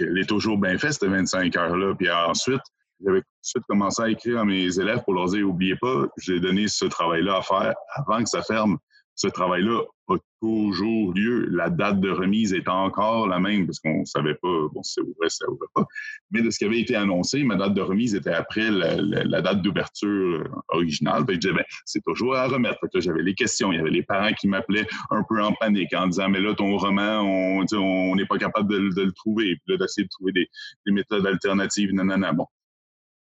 l'ai 0.00 0.26
toujours 0.26 0.58
bien 0.58 0.76
fait, 0.76 0.90
cette 0.90 1.08
25 1.08 1.54
heures-là. 1.56 1.94
Puis 1.94 2.10
ensuite, 2.10 2.62
j'avais 3.04 3.22
ensuite 3.44 3.64
commencé 3.68 4.02
à 4.02 4.10
écrire 4.10 4.40
à 4.40 4.44
mes 4.44 4.78
élèves 4.78 5.02
pour 5.04 5.14
leur 5.14 5.26
dire, 5.26 5.48
oubliez 5.48 5.76
pas, 5.76 6.06
j'ai 6.18 6.40
donné 6.40 6.66
ce 6.66 6.86
travail-là 6.86 7.36
à 7.36 7.42
faire 7.42 7.74
avant 7.94 8.24
que 8.24 8.28
ça 8.28 8.42
ferme 8.42 8.78
ce 9.20 9.28
travail-là 9.28 9.82
a 10.08 10.16
toujours 10.40 11.12
lieu. 11.12 11.46
La 11.50 11.68
date 11.68 12.00
de 12.00 12.10
remise 12.10 12.54
est 12.54 12.68
encore 12.68 13.28
la 13.28 13.38
même 13.38 13.66
parce 13.66 13.78
qu'on 13.78 14.00
ne 14.00 14.04
savait 14.06 14.34
pas, 14.34 14.68
bon, 14.72 14.82
si 14.82 14.94
ça 14.94 15.02
ouvrait, 15.02 15.28
ça 15.28 15.50
ouvrait 15.50 15.68
pas. 15.74 15.84
Mais 16.30 16.40
de 16.40 16.48
ce 16.48 16.56
qui 16.56 16.64
avait 16.64 16.80
été 16.80 16.96
annoncé, 16.96 17.44
ma 17.44 17.56
date 17.56 17.74
de 17.74 17.82
remise 17.82 18.14
était 18.14 18.32
après 18.32 18.70
la, 18.70 19.42
date 19.42 19.60
d'ouverture 19.60 20.48
originale. 20.68 21.24
je 21.28 21.34
disais, 21.34 21.52
ben, 21.52 21.64
c'est 21.84 22.02
toujours 22.02 22.34
à 22.34 22.46
remettre. 22.46 22.78
j'avais 22.94 23.22
les 23.22 23.34
questions. 23.34 23.72
Il 23.72 23.76
y 23.76 23.80
avait 23.80 23.90
les 23.90 24.02
parents 24.02 24.32
qui 24.32 24.48
m'appelaient 24.48 24.86
un 25.10 25.22
peu 25.28 25.42
en 25.42 25.52
panique 25.52 25.92
en 25.94 26.06
disant, 26.06 26.30
mais 26.30 26.40
là, 26.40 26.54
ton 26.54 26.78
roman, 26.78 27.20
on 27.20 28.16
n'est 28.16 28.26
pas 28.26 28.38
capable 28.38 28.72
de, 28.72 29.02
le 29.02 29.12
trouver. 29.12 29.56
Puis 29.56 29.74
là, 29.74 29.76
d'essayer 29.76 30.04
de 30.04 30.10
trouver 30.10 30.32
des, 30.32 30.48
des 30.86 30.92
méthodes 30.92 31.26
alternatives. 31.26 31.92
Non. 31.92 32.06
Bon, 32.32 32.46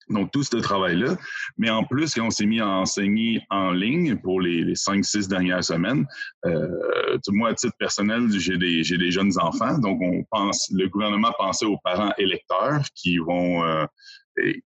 donc, 0.10 0.32
tout 0.32 0.44
ce 0.44 0.56
travail-là. 0.58 1.18
Mais 1.58 1.70
en 1.70 1.84
plus, 1.84 2.14
quand 2.14 2.28
on 2.28 2.30
s'est 2.30 2.46
mis 2.46 2.60
à 2.60 2.68
enseigner 2.68 3.42
en 3.50 3.72
ligne 3.72 4.16
pour 4.16 4.42
les, 4.42 4.76
cinq, 4.76 5.04
six 5.04 5.28
dernières 5.28 5.64
semaines, 5.64 6.06
euh, 6.46 7.18
moi, 7.30 7.50
à 7.50 7.54
titre 7.54 7.76
personnel, 7.78 8.30
j'ai 8.32 8.58
des, 8.58 8.84
j'ai 8.84 8.98
des 8.98 9.12
jeunes 9.12 9.34
enfants. 9.40 9.78
Donc, 9.80 10.00
on 10.02 10.24
pense, 10.32 10.70
le 10.74 10.88
gouvernement 10.88 11.34
pensait 11.38 11.66
aux 11.66 11.78
parents 11.84 12.14
électeurs 12.18 12.82
qui 12.96 13.18
vont, 13.18 13.64
euh, 13.64 13.86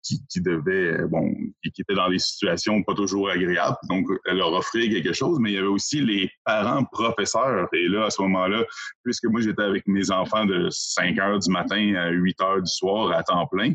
qui, 0.03 0.21
qui, 0.27 0.41
devaient, 0.41 1.05
bon, 1.07 1.33
qui, 1.63 1.81
étaient 1.81 1.95
dans 1.95 2.09
des 2.09 2.19
situations 2.19 2.83
pas 2.83 2.93
toujours 2.93 3.29
agréables. 3.29 3.77
Donc, 3.89 4.07
leur 4.25 4.53
offrir 4.53 4.89
quelque 4.91 5.13
chose. 5.13 5.39
Mais 5.39 5.51
il 5.51 5.55
y 5.55 5.57
avait 5.57 5.67
aussi 5.67 6.01
les 6.01 6.29
parents 6.45 6.83
professeurs. 6.83 7.67
Et 7.73 7.87
là, 7.87 8.05
à 8.05 8.09
ce 8.11 8.21
moment-là, 8.21 8.63
puisque 9.03 9.25
moi, 9.25 9.41
j'étais 9.41 9.63
avec 9.63 9.87
mes 9.87 10.11
enfants 10.11 10.45
de 10.45 10.67
5 10.69 11.17
heures 11.17 11.39
du 11.39 11.49
matin 11.49 11.95
à 11.95 12.09
8 12.09 12.41
heures 12.41 12.61
du 12.61 12.71
soir 12.71 13.11
à 13.11 13.23
temps 13.23 13.47
plein, 13.47 13.73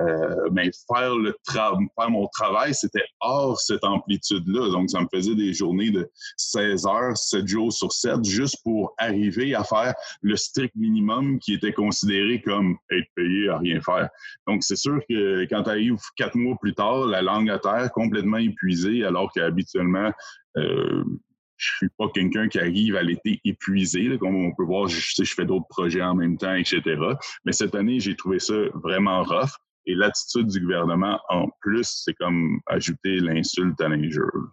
euh, 0.00 0.48
mais 0.52 0.70
faire 0.92 1.16
le 1.16 1.34
faire 1.50 1.74
mon 2.10 2.26
travail, 2.28 2.74
c'était 2.74 3.04
hors 3.20 3.58
cette 3.58 3.84
amplitude-là. 3.84 4.70
Donc, 4.70 4.90
ça 4.90 5.00
me 5.00 5.06
faisait 5.12 5.34
des 5.34 5.52
journées 5.54 5.90
de 5.90 6.10
16 6.36 6.86
heures, 6.86 7.16
7 7.16 7.46
jours 7.46 7.72
sur 7.72 7.92
7, 7.92 8.24
juste 8.24 8.58
pour 8.62 8.94
arriver 8.98 9.54
à 9.54 9.64
faire 9.64 9.94
le 10.20 10.36
strict 10.36 10.74
minimum 10.76 11.38
qui 11.38 11.54
était 11.54 11.72
considéré 11.72 12.42
comme 12.42 12.76
être 12.90 13.08
payé 13.14 13.48
à 13.48 13.58
rien 13.58 13.80
faire. 13.80 14.08
Donc, 14.46 14.62
c'est 14.62 14.76
sûr 14.76 15.00
que 15.08 15.44
quand 15.44 15.62
tu 15.62 15.70
arrives 15.70 15.96
quatre 16.16 16.36
mois 16.36 16.56
plus 16.60 16.74
tard, 16.74 17.06
la 17.06 17.22
langue 17.22 17.50
à 17.50 17.58
terre, 17.58 17.90
complètement 17.92 18.38
épuisée, 18.38 19.04
alors 19.04 19.32
qu'habituellement, 19.32 20.12
euh, 20.58 21.04
je 21.56 21.76
suis 21.76 21.88
pas 21.96 22.08
quelqu'un 22.14 22.48
qui 22.48 22.58
arrive 22.58 22.96
à 22.96 23.02
l'été 23.02 23.40
épuisé. 23.44 24.18
comme 24.18 24.36
on 24.36 24.52
peut 24.54 24.64
voir, 24.64 24.88
je, 24.88 25.00
je 25.24 25.34
fais 25.34 25.46
d'autres 25.46 25.68
projets 25.68 26.02
en 26.02 26.14
même 26.14 26.36
temps, 26.36 26.54
etc. 26.54 26.82
Mais 27.44 27.52
cette 27.52 27.74
année, 27.74 27.98
j'ai 27.98 28.14
trouvé 28.14 28.38
ça 28.38 28.54
vraiment 28.74 29.22
rough. 29.22 29.56
Et 29.86 29.94
l'attitude 29.94 30.48
du 30.48 30.60
gouvernement, 30.60 31.20
en 31.28 31.46
plus, 31.60 32.02
c'est 32.04 32.14
comme 32.14 32.60
ajouter 32.66 33.20
l'insulte 33.20 33.80
à 33.80 33.88
l'injure. 33.88 34.50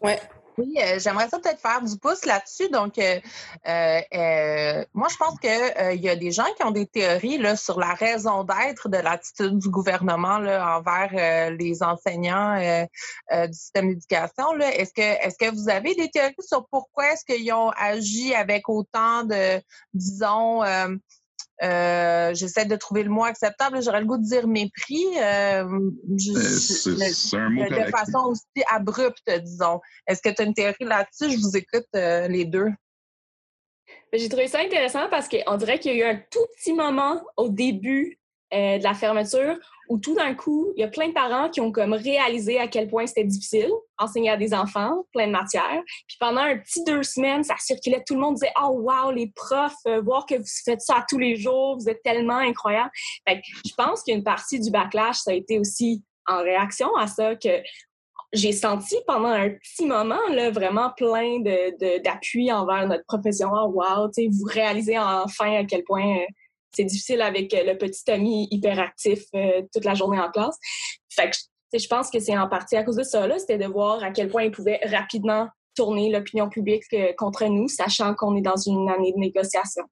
Ouais. 0.00 0.20
Oui, 0.58 0.74
euh, 0.78 0.98
j'aimerais 0.98 1.28
peut-être 1.28 1.60
faire 1.60 1.82
du 1.82 1.96
pouce 1.98 2.26
là-dessus. 2.26 2.68
Donc, 2.68 2.98
euh, 2.98 3.20
euh, 3.66 4.84
moi, 4.92 5.08
je 5.10 5.16
pense 5.16 5.38
qu'il 5.40 6.00
y 6.00 6.08
a 6.08 6.16
des 6.16 6.30
gens 6.30 6.46
qui 6.56 6.64
ont 6.64 6.70
des 6.70 6.86
théories 6.86 7.38
là, 7.38 7.56
sur 7.56 7.80
la 7.80 7.94
raison 7.94 8.44
d'être 8.44 8.88
de 8.88 8.98
l'attitude 8.98 9.58
du 9.58 9.70
gouvernement 9.70 10.36
envers 10.36 11.52
les 11.52 11.82
enseignants 11.82 12.86
du 13.30 13.52
système 13.52 13.88
d'éducation. 13.88 14.58
Est-ce 14.60 14.92
que, 14.92 15.00
est-ce 15.00 15.38
que 15.38 15.54
vous 15.54 15.70
avez 15.70 15.94
des 15.94 16.10
théories 16.10 16.34
sur 16.40 16.66
pourquoi 16.68 17.12
est-ce 17.12 17.24
qu'ils 17.24 17.50
ont 17.52 17.70
agi 17.70 18.34
avec 18.34 18.68
autant 18.68 19.24
de, 19.24 19.60
disons, 19.94 20.62
euh, 21.62 22.34
j'essaie 22.34 22.64
de 22.64 22.76
trouver 22.76 23.02
le 23.02 23.10
mot 23.10 23.24
acceptable. 23.24 23.82
J'aurais 23.82 24.00
le 24.00 24.06
goût 24.06 24.18
de 24.18 24.24
dire 24.24 24.48
mépris. 24.48 25.04
Euh, 25.18 25.64
euh, 25.64 26.18
c'est 26.18 27.36
un 27.36 27.50
mot 27.50 27.64
De 27.64 27.90
façon 27.90 28.18
aussi 28.26 28.64
abrupte, 28.70 29.30
disons. 29.42 29.80
Est-ce 30.06 30.22
que 30.22 30.30
tu 30.34 30.42
as 30.42 30.44
une 30.44 30.54
théorie 30.54 30.84
là-dessus? 30.84 31.36
Je 31.36 31.38
vous 31.38 31.56
écoute 31.56 31.86
les 31.92 32.44
deux. 32.44 32.68
J'ai 34.12 34.28
trouvé 34.28 34.48
ça 34.48 34.60
intéressant 34.60 35.08
parce 35.08 35.28
qu'on 35.28 35.56
dirait 35.56 35.78
qu'il 35.78 35.96
y 35.96 36.02
a 36.02 36.06
eu 36.06 36.14
un 36.16 36.20
tout 36.30 36.46
petit 36.56 36.72
moment 36.72 37.22
au 37.36 37.48
début 37.48 38.18
de 38.52 38.82
la 38.82 38.94
fermeture 38.94 39.56
où 39.88 39.98
tout 39.98 40.14
d'un 40.14 40.34
coup, 40.34 40.72
il 40.76 40.80
y 40.80 40.84
a 40.84 40.88
plein 40.88 41.08
de 41.08 41.12
parents 41.12 41.48
qui 41.50 41.60
ont 41.60 41.72
comme 41.72 41.92
réalisé 41.92 42.58
à 42.58 42.68
quel 42.68 42.88
point 42.88 43.06
c'était 43.06 43.24
difficile 43.24 43.70
enseigner 43.98 44.30
à 44.30 44.36
des 44.36 44.52
enfants, 44.52 45.04
plein 45.12 45.26
de 45.26 45.32
matières. 45.32 45.82
Puis 46.06 46.16
pendant 46.18 46.40
un 46.40 46.58
petit 46.58 46.82
deux 46.84 47.02
semaines, 47.02 47.44
ça 47.44 47.54
circulait, 47.58 48.02
tout 48.06 48.14
le 48.14 48.20
monde 48.20 48.34
disait 48.34 48.52
«Oh 48.62 48.80
wow, 48.80 49.12
les 49.12 49.28
profs, 49.28 49.72
euh, 49.86 50.00
voir 50.00 50.26
que 50.26 50.34
vous 50.34 50.44
faites 50.64 50.80
ça 50.80 51.04
tous 51.08 51.18
les 51.18 51.36
jours, 51.36 51.76
vous 51.78 51.88
êtes 51.88 52.02
tellement 52.02 52.38
incroyables.» 52.38 52.90
je 53.26 53.74
pense 53.76 54.02
qu'une 54.02 54.24
partie 54.24 54.58
du 54.58 54.70
backlash, 54.70 55.18
ça 55.18 55.30
a 55.30 55.34
été 55.34 55.58
aussi 55.58 56.02
en 56.26 56.42
réaction 56.42 56.94
à 56.96 57.06
ça 57.06 57.36
que 57.36 57.62
j'ai 58.32 58.52
senti 58.52 58.96
pendant 59.06 59.28
un 59.28 59.50
petit 59.50 59.86
moment 59.86 60.20
là, 60.30 60.50
vraiment 60.50 60.90
plein 60.96 61.40
d'appui 61.40 62.46
de, 62.46 62.52
envers 62.52 62.88
notre 62.88 63.04
profession. 63.04 63.50
Oh, 63.52 63.72
wow, 63.74 64.08
vous 64.08 64.44
réalisez 64.46 64.98
enfin 64.98 65.58
à 65.58 65.64
quel 65.64 65.84
point 65.84 66.16
euh, 66.16 66.26
c'est 66.74 66.84
difficile 66.84 67.20
avec 67.20 67.52
euh, 67.54 67.64
le 67.64 67.78
petit 67.78 68.10
ami 68.10 68.48
hyperactif 68.50 69.24
euh, 69.34 69.62
toute 69.72 69.84
la 69.84 69.94
journée 69.94 70.20
en 70.20 70.30
classe. 70.30 70.58
Fait 71.10 71.30
que 71.30 71.78
je 71.78 71.86
pense 71.86 72.10
que 72.10 72.18
c'est 72.18 72.36
en 72.36 72.48
partie 72.48 72.76
à 72.76 72.84
cause 72.84 72.96
de 72.96 73.02
ça, 73.02 73.26
c'était 73.38 73.58
de 73.58 73.66
voir 73.66 74.02
à 74.02 74.10
quel 74.10 74.28
point 74.28 74.42
il 74.42 74.50
pouvait 74.50 74.80
rapidement 74.84 75.48
tourner 75.74 76.10
l'opinion 76.10 76.48
publique 76.48 76.84
euh, 76.92 77.12
contre 77.16 77.44
nous, 77.46 77.68
sachant 77.68 78.14
qu'on 78.14 78.36
est 78.36 78.42
dans 78.42 78.56
une 78.56 78.88
année 78.90 79.12
de 79.12 79.18
négociation. 79.18 79.84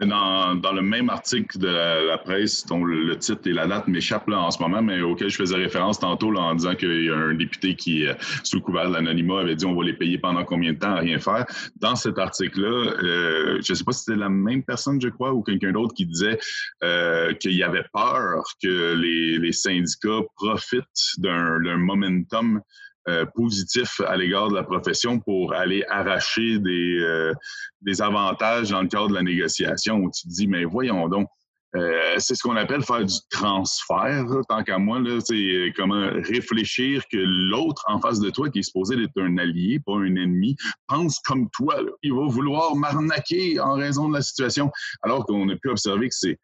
Dans, 0.00 0.54
dans, 0.54 0.72
le 0.72 0.82
même 0.82 1.08
article 1.10 1.58
de 1.58 1.66
la, 1.66 2.18
presse, 2.18 2.66
dont 2.66 2.84
le, 2.84 3.16
titre 3.16 3.42
et 3.46 3.52
la 3.52 3.66
date 3.66 3.88
m'échappent 3.88 4.28
en 4.28 4.50
ce 4.50 4.62
moment, 4.62 4.82
mais 4.82 5.00
auquel 5.00 5.30
je 5.30 5.36
faisais 5.36 5.56
référence 5.56 5.98
tantôt 5.98 6.34
en 6.36 6.54
disant 6.54 6.74
qu'il 6.74 7.04
y 7.04 7.10
a 7.10 7.16
un 7.16 7.34
député 7.34 7.74
qui, 7.74 8.06
euh, 8.06 8.14
sous 8.44 8.56
le 8.56 8.62
couvert 8.62 8.88
de 8.88 8.94
l'anonymat, 8.94 9.40
avait 9.40 9.56
dit 9.56 9.64
on 9.64 9.74
va 9.74 9.84
les 9.84 9.94
payer 9.94 10.18
pendant 10.18 10.44
combien 10.44 10.72
de 10.72 10.78
temps 10.78 10.92
à 10.92 11.00
rien 11.00 11.18
faire. 11.18 11.46
Dans 11.76 11.96
cet 11.96 12.18
article-là, 12.18 12.68
euh, 12.68 13.60
je 13.62 13.72
ne 13.72 13.76
sais 13.76 13.84
pas 13.84 13.92
si 13.92 14.04
c'était 14.04 14.18
la 14.18 14.28
même 14.28 14.62
personne, 14.62 15.00
je 15.00 15.08
crois, 15.08 15.32
ou 15.32 15.42
quelqu'un 15.42 15.72
d'autre 15.72 15.94
qui 15.94 16.06
disait 16.06 16.38
euh, 16.82 17.32
qu'il 17.34 17.54
y 17.54 17.62
avait 17.62 17.84
peur 17.92 18.44
que 18.62 18.94
les 18.94 19.52
syndicats 19.52 20.20
profitent 20.36 21.16
d'un 21.18 21.78
momentum 21.78 22.60
euh, 23.08 23.26
positif 23.34 24.00
à 24.06 24.16
l'égard 24.16 24.48
de 24.48 24.54
la 24.54 24.62
profession 24.62 25.18
pour 25.18 25.54
aller 25.54 25.84
arracher 25.88 26.58
des, 26.60 26.98
euh, 27.00 27.32
des 27.80 28.00
avantages 28.00 28.70
dans 28.70 28.82
le 28.82 28.88
cadre 28.88 29.08
de 29.08 29.14
la 29.14 29.22
négociation 29.22 29.96
où 29.96 30.10
tu 30.10 30.22
te 30.22 30.32
dis, 30.32 30.46
mais 30.46 30.64
voyons 30.64 31.08
donc, 31.08 31.28
euh, 31.74 32.14
c'est 32.18 32.34
ce 32.34 32.42
qu'on 32.42 32.56
appelle 32.56 32.82
faire 32.82 33.04
du 33.04 33.14
transfert, 33.30 34.26
tant 34.48 34.62
qu'à 34.62 34.78
moi, 34.78 35.00
c'est 35.24 35.72
comment 35.74 36.10
réfléchir 36.12 37.02
que 37.10 37.16
l'autre 37.16 37.82
en 37.88 37.98
face 37.98 38.20
de 38.20 38.28
toi, 38.30 38.50
qui 38.50 38.58
est 38.58 38.62
supposé 38.62 39.02
être 39.02 39.20
un 39.20 39.38
allié, 39.38 39.80
pas 39.80 39.96
un 39.96 40.14
ennemi, 40.14 40.54
pense 40.86 41.18
comme 41.20 41.48
toi. 41.50 41.76
Il 42.02 42.12
va 42.12 42.26
vouloir 42.26 42.76
m'arnaquer 42.76 43.58
en 43.58 43.74
raison 43.74 44.10
de 44.10 44.14
la 44.14 44.22
situation, 44.22 44.70
alors 45.02 45.24
qu'on 45.24 45.48
a 45.48 45.56
pu 45.56 45.70
observer 45.70 46.08
que 46.08 46.14
c'est 46.14 46.38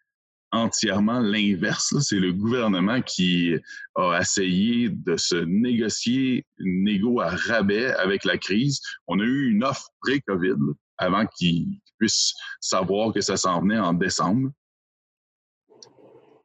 entièrement 0.53 1.21
l'inverse. 1.21 1.95
C'est 2.01 2.19
le 2.19 2.33
gouvernement 2.33 3.03
qui 3.03 3.55
a 3.97 4.19
essayé 4.21 4.89
de 4.89 5.17
se 5.17 5.37
négocier 5.37 6.47
une 6.59 6.85
négo 6.85 7.21
à 7.21 7.31
rabais 7.31 7.93
avec 7.95 8.25
la 8.25 8.39
crise. 8.39 8.81
On 9.07 9.21
a 9.21 9.25
eu 9.25 9.51
une 9.51 9.65
offre 9.65 9.91
pré-COVID 10.01 10.57
avant 10.97 11.27
qu'ils 11.27 11.81
puissent 11.99 12.35
savoir 12.61 13.13
que 13.13 13.21
ça 13.21 13.37
s'en 13.37 13.61
venait 13.61 13.79
en 13.79 13.93
décembre. 13.93 14.51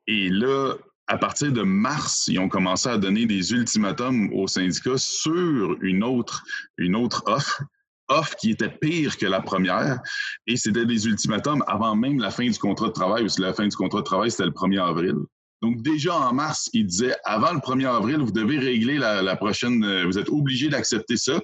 Et 0.07 0.29
là, 0.29 0.75
à 1.07 1.17
partir 1.17 1.51
de 1.51 1.63
mars, 1.63 2.27
ils 2.27 2.39
ont 2.39 2.49
commencé 2.49 2.89
à 2.89 2.97
donner 2.97 3.25
des 3.25 3.53
ultimatums 3.53 4.31
aux 4.33 4.47
syndicats 4.47 4.97
sur 4.97 5.77
une 5.81 6.03
autre, 6.03 6.43
une 6.77 6.95
autre 6.95 7.23
offre 7.25 7.63
offre 8.09 8.35
qui 8.35 8.51
était 8.51 8.69
pire 8.69 9.17
que 9.17 9.25
la 9.25 9.41
première. 9.41 9.99
Et 10.47 10.57
c'était 10.57 10.85
des 10.85 11.07
ultimatums 11.07 11.63
avant 11.67 11.95
même 11.95 12.19
la 12.19 12.31
fin 12.31 12.47
du 12.47 12.57
contrat 12.57 12.87
de 12.87 12.93
travail, 12.93 13.23
parce 13.23 13.37
que 13.37 13.41
la 13.41 13.53
fin 13.53 13.67
du 13.67 13.75
contrat 13.75 13.99
de 13.99 14.05
travail, 14.05 14.31
c'était 14.31 14.45
le 14.45 14.51
1er 14.51 14.81
avril. 14.81 15.15
Donc, 15.61 15.81
déjà 15.81 16.15
en 16.15 16.33
mars, 16.33 16.69
il 16.73 16.87
disait 16.87 17.15
avant 17.23 17.53
le 17.53 17.59
1er 17.59 17.87
avril, 17.87 18.17
vous 18.17 18.33
devez 18.33 18.59
régler 18.59 18.97
la, 18.97 19.35
prochaine, 19.37 19.81
euh, 19.85 20.03
vous 20.05 20.17
êtes 20.17 20.27
obligé 20.27 20.67
d'accepter 20.67 21.15
ça. 21.15 21.39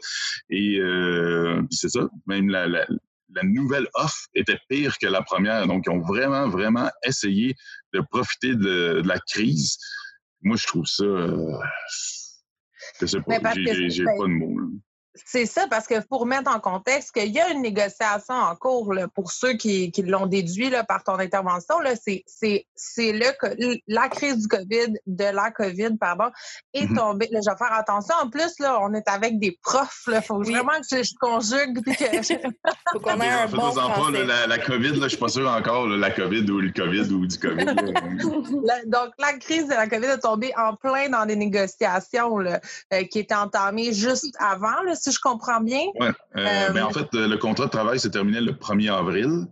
Et 0.49 0.77
euh, 0.77 1.61
c'est 1.71 1.87
ça, 1.87 2.01
même 2.27 2.49
la, 2.49 2.85
nouvelle 3.43 3.87
offre 3.93 4.27
était 4.33 4.59
pire 4.67 4.97
que 4.97 5.07
la 5.07 5.21
première. 5.21 5.67
Donc, 5.67 5.85
ils 5.87 5.91
ont 5.91 6.01
vraiment, 6.01 6.49
vraiment 6.49 6.89
essayé 7.05 7.55
de 7.93 8.01
profiter 8.11 8.55
de, 8.55 9.01
la 9.05 9.19
crise. 9.19 9.77
Moi, 10.41 10.57
je 10.57 10.67
trouve 10.67 10.85
ça. 10.85 11.05
Euh, 11.05 11.57
je 12.99 13.05
sais 13.05 13.21
pas, 13.21 13.53
j'ai 13.55 14.03
pas 14.03 14.25
de 14.25 14.33
mots. 14.33 14.69
C'est 15.25 15.45
ça, 15.45 15.67
parce 15.69 15.87
que 15.87 15.99
pour 16.07 16.25
mettre 16.25 16.49
en 16.51 16.59
contexte 16.59 17.11
qu'il 17.11 17.31
y 17.31 17.39
a 17.39 17.49
une 17.49 17.61
négociation 17.61 18.33
en 18.33 18.55
cours 18.55 18.93
pour 19.13 19.31
ceux 19.31 19.53
qui, 19.53 19.91
l'ont 20.05 20.27
déduit 20.27 20.69
là, 20.69 20.83
par 20.83 21.03
ton 21.03 21.19
intervention, 21.19 21.75
c'est 21.95 23.13
la 23.87 24.09
crise 24.09 24.37
du 24.37 24.47
COVID, 24.47 24.93
de 25.05 25.23
la 25.23 25.51
COVID, 25.51 25.97
pardon, 25.99 26.31
est 26.73 26.85
mm-hmm. 26.85 26.95
tombée. 26.95 27.29
je 27.31 27.49
vais 27.49 27.57
faire 27.57 27.73
attention. 27.73 28.15
En 28.21 28.29
plus, 28.29 28.59
là, 28.59 28.79
on 28.81 28.93
est 28.93 29.07
avec 29.07 29.39
des 29.39 29.57
profs. 29.61 30.03
Il 30.07 30.21
faut 30.21 30.41
vraiment 30.41 30.79
que 30.89 31.03
je, 31.03 31.13
conjugue. 31.19 31.83
Que... 31.83 31.91
faut 32.93 32.99
qu'on 32.99 33.21
ait 33.21 33.29
un 33.29 33.47
bon 33.47 33.73
pas, 33.73 34.11
la, 34.11 34.47
la, 34.47 34.57
COVID, 34.57 34.99
là, 34.99 35.03
je 35.03 35.09
suis 35.09 35.17
pas 35.17 35.29
sûr 35.29 35.49
encore, 35.49 35.87
la 35.87 36.11
COVID 36.11 36.49
ou 36.49 36.59
le 36.59 36.71
COVID 36.71 37.11
ou 37.13 37.25
du 37.25 37.37
COVID. 37.37 37.65
donc, 38.85 39.09
la 39.17 39.33
crise 39.33 39.67
de 39.67 39.73
la 39.73 39.87
COVID 39.87 40.07
est 40.07 40.19
tombée 40.19 40.51
en 40.57 40.75
plein 40.75 41.09
dans 41.09 41.25
des 41.25 41.35
négociations 41.35 42.37
là, 42.37 42.59
euh, 42.93 43.03
qui 43.03 43.19
étaient 43.19 43.35
entamées 43.35 43.93
juste 43.93 44.35
avant, 44.39 44.81
là, 44.85 44.95
si 44.95 45.08
si 45.09 45.15
je 45.15 45.19
comprends 45.19 45.61
bien. 45.61 45.81
Oui. 45.99 46.07
mais 46.35 46.81
en 46.81 46.91
fait, 46.91 47.07
le 47.13 47.35
contrat 47.37 47.65
de 47.65 47.71
travail 47.71 47.99
s'est 47.99 48.11
terminé 48.11 48.41
le 48.41 48.53
1er 48.53 48.91
avril. 48.93 49.45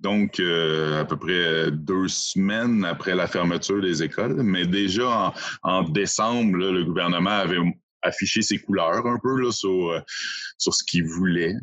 Donc, 0.00 0.40
à 0.40 1.04
peu 1.04 1.16
près 1.16 1.70
deux 1.70 2.08
semaines 2.08 2.84
après 2.84 3.14
la 3.14 3.26
fermeture 3.26 3.82
des 3.82 4.02
écoles. 4.02 4.42
Mais 4.42 4.66
déjà 4.66 5.34
en, 5.62 5.82
décembre, 5.82 6.56
le 6.56 6.84
gouvernement 6.84 7.30
avait 7.30 7.58
affiché 8.02 8.40
ses 8.40 8.58
couleurs 8.58 9.06
un 9.06 9.18
peu 9.22 9.38
là, 9.40 9.52
sur, 9.52 10.02
sur 10.56 10.74
ce 10.74 10.84
qu'il 10.84 11.04
voulait. 11.04 11.54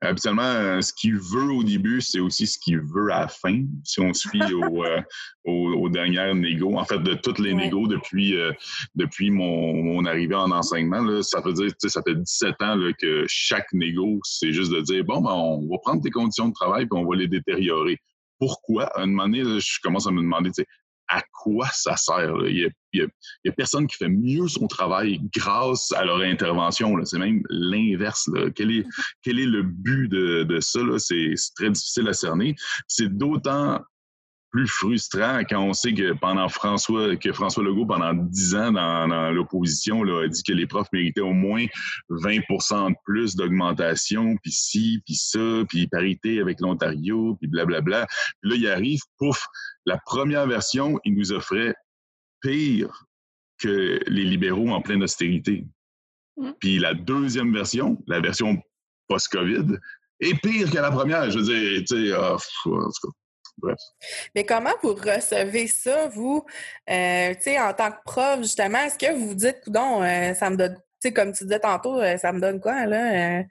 Habituellement, 0.00 0.42
euh, 0.42 0.80
ce 0.80 0.92
qu'il 0.92 1.16
veut 1.16 1.50
au 1.52 1.64
début, 1.64 2.00
c'est 2.00 2.20
aussi 2.20 2.46
ce 2.46 2.56
qu'il 2.58 2.78
veut 2.78 3.12
à 3.12 3.22
la 3.22 3.28
fin, 3.28 3.64
si 3.82 4.00
on 4.00 4.12
se 4.12 4.28
fie 4.28 4.40
euh, 4.42 5.02
aux, 5.44 5.88
dernières 5.88 6.36
négos. 6.36 6.78
En 6.78 6.84
fait, 6.84 7.00
de 7.00 7.14
toutes 7.14 7.40
les 7.40 7.52
négos 7.52 7.88
depuis, 7.88 8.36
euh, 8.36 8.52
depuis 8.94 9.30
mon, 9.30 10.04
arrivée 10.04 10.36
en 10.36 10.52
enseignement, 10.52 11.00
là, 11.00 11.22
ça 11.22 11.40
veut 11.40 11.52
dire, 11.52 11.72
ça 11.78 12.00
fait 12.06 12.14
17 12.14 12.62
ans 12.62 12.76
là, 12.76 12.92
que 12.92 13.24
chaque 13.26 13.72
négo, 13.72 14.20
c'est 14.22 14.52
juste 14.52 14.70
de 14.70 14.80
dire, 14.82 15.04
bon, 15.04 15.20
ben, 15.20 15.32
on 15.32 15.68
va 15.68 15.78
prendre 15.82 16.00
tes 16.00 16.10
conditions 16.10 16.48
de 16.48 16.54
travail 16.54 16.84
et 16.84 16.88
on 16.92 17.04
va 17.04 17.16
les 17.16 17.28
détériorer. 17.28 17.98
Pourquoi? 18.38 18.84
À 18.96 19.02
un 19.02 19.06
moment 19.06 19.24
donné, 19.24 19.42
je 19.58 19.80
commence 19.82 20.06
à 20.06 20.12
me 20.12 20.22
demander, 20.22 20.50
à 21.08 21.22
quoi 21.32 21.68
ça 21.72 21.96
sert. 21.96 22.34
Il 22.46 22.70
n'y 22.94 23.02
a, 23.02 23.52
personne 23.52 23.86
qui 23.86 23.96
fait 23.96 24.08
mieux 24.08 24.48
son 24.48 24.66
travail 24.66 25.20
grâce 25.34 25.92
à 25.92 26.04
leur 26.04 26.20
intervention. 26.20 26.94
C'est 27.04 27.18
même 27.18 27.42
l'inverse. 27.48 28.30
Quel 28.54 28.70
est, 28.70 28.86
quel 29.22 29.38
est 29.38 29.46
le 29.46 29.62
but 29.62 30.08
de, 30.08 30.44
de 30.44 30.60
ça? 30.60 30.80
C'est 30.98 31.34
très 31.56 31.70
difficile 31.70 32.08
à 32.08 32.12
cerner. 32.12 32.54
C'est 32.86 33.08
d'autant 33.08 33.80
plus 34.50 34.66
frustrant 34.66 35.42
quand 35.48 35.62
on 35.62 35.72
sait 35.72 35.92
que 35.92 36.12
pendant 36.14 36.48
François, 36.48 37.16
que 37.16 37.32
François 37.32 37.62
Legault, 37.62 37.86
pendant 37.86 38.14
dix 38.14 38.54
ans 38.54 38.72
dans, 38.72 39.30
l'opposition, 39.30 40.02
a 40.02 40.28
dit 40.28 40.42
que 40.42 40.52
les 40.52 40.66
profs 40.66 40.88
méritaient 40.92 41.20
au 41.20 41.32
moins 41.32 41.66
20% 42.10 42.90
de 42.90 42.96
plus 43.04 43.36
d'augmentation, 43.36 44.36
puis 44.42 44.52
ci, 44.52 45.02
puis 45.04 45.14
ça, 45.14 45.64
puis 45.68 45.86
parité 45.86 46.40
avec 46.40 46.60
l'Ontario, 46.60 47.36
puis 47.40 47.48
blablabla. 47.48 48.06
Puis 48.40 48.50
là, 48.50 48.56
il 48.56 48.68
arrive, 48.68 49.00
pouf, 49.18 49.46
la 49.84 49.98
première 50.06 50.46
version, 50.46 50.98
il 51.04 51.14
nous 51.14 51.32
offrait 51.32 51.74
pire 52.40 53.04
que 53.58 54.00
les 54.06 54.24
libéraux 54.24 54.70
en 54.70 54.80
pleine 54.80 55.02
austérité. 55.02 55.66
Mmh. 56.36 56.50
Puis 56.60 56.78
la 56.78 56.94
deuxième 56.94 57.52
version, 57.52 58.02
la 58.06 58.20
version 58.20 58.62
post-COVID, 59.08 59.76
est 60.20 60.40
pire 60.40 60.70
que 60.70 60.78
la 60.78 60.90
première. 60.90 61.30
Je 61.30 61.38
veux 61.38 61.44
dire, 61.44 61.80
tu 61.80 62.08
sais, 62.08 62.12
ah, 62.12 62.34
en 62.34 62.90
tout 62.90 63.08
cas, 63.08 63.14
mais 64.34 64.44
comment 64.44 64.74
vous 64.82 64.94
recevez 64.94 65.66
ça, 65.66 66.08
vous, 66.08 66.44
euh, 66.90 67.34
en 67.60 67.74
tant 67.74 67.90
que 67.90 68.02
prof, 68.04 68.38
justement? 68.42 68.78
Est-ce 68.78 68.98
que 68.98 69.12
vous 69.14 69.28
vous 69.28 69.34
dites, 69.34 69.66
non, 69.68 70.02
euh, 70.02 70.34
ça 70.34 70.50
me 70.50 70.56
donne 70.56 70.76
sais, 71.00 71.12
comme 71.12 71.32
tu 71.32 71.44
disais 71.44 71.60
tantôt, 71.60 72.00
euh, 72.00 72.16
ça 72.18 72.32
me 72.32 72.40
donne 72.40 72.60
quoi, 72.60 72.86
là? 72.86 73.40
Euh, 73.40 73.42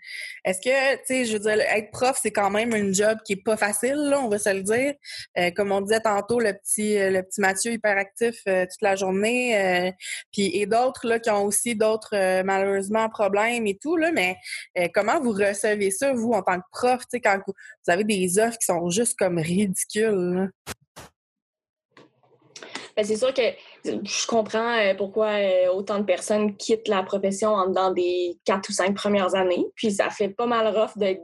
est-ce 0.44 0.60
que, 0.60 0.96
tu 0.98 1.04
sais, 1.06 1.26
je 1.26 1.34
veux 1.34 1.40
dire, 1.40 1.60
être 1.60 1.92
prof, 1.92 2.18
c'est 2.22 2.32
quand 2.32 2.50
même 2.50 2.74
un 2.74 2.92
job 2.92 3.18
qui 3.26 3.34
est 3.34 3.44
pas 3.44 3.58
facile, 3.58 3.96
là, 3.96 4.20
on 4.22 4.30
va 4.30 4.40
se 4.40 4.54
le 4.54 4.62
dire. 4.62 4.94
Euh, 5.38 5.52
comme 5.52 5.72
on 5.72 5.82
disait 5.82 6.02
tantôt, 6.02 6.40
le 6.40 6.54
petit, 6.54 6.98
le 6.98 7.22
petit 7.22 7.42
Mathieu 7.42 7.72
hyperactif 7.72 8.44
toute 8.44 8.82
la 8.82 8.96
journée, 8.96 9.94
puis 10.32 10.58
et 10.58 10.66
d'autres, 10.66 11.08
là, 11.08 11.20
qui 11.20 11.30
ont 11.30 11.44
aussi 11.46 11.76
d'autres, 11.76 12.42
malheureusement, 12.44 13.10
problèmes 13.10 13.68
et 13.68 13.78
tout, 13.78 13.96
là, 13.96 14.12
mais 14.12 14.38
comment 14.94 15.20
vous 15.20 15.32
recevez 15.32 15.92
ça, 15.92 16.14
vous, 16.14 16.32
en 16.32 16.42
tant 16.42 16.60
que 16.60 16.66
prof, 16.72 17.02
tu 17.02 17.08
sais, 17.12 17.20
quand 17.22 17.40
vous 17.46 17.54
avez 17.92 18.04
des 18.04 18.40
offres 18.40 18.58
qui 18.58 18.66
sont 18.66 18.90
juste 18.90 19.18
comme 19.18 19.38
ridicules, 19.38 20.50
ben, 20.50 20.52
c'est 23.04 23.16
sûr 23.16 23.34
que 23.34 23.42
je 23.86 24.28
comprends 24.28 24.74
euh, 24.78 24.96
pourquoi 24.96 25.28
euh, 25.28 25.72
autant 25.72 26.00
de 26.00 26.04
personnes 26.04 26.56
quittent 26.58 26.88
la 26.88 27.04
profession 27.04 27.70
dans 27.70 27.92
des 27.92 28.40
quatre 28.44 28.70
ou 28.70 28.72
cinq 28.72 28.96
premières 28.96 29.36
années. 29.36 29.66
Puis 29.76 29.92
ça 29.92 30.10
fait 30.10 30.30
pas 30.30 30.48
mal 30.48 30.68
rough 30.76 30.98
d'être 30.98 31.24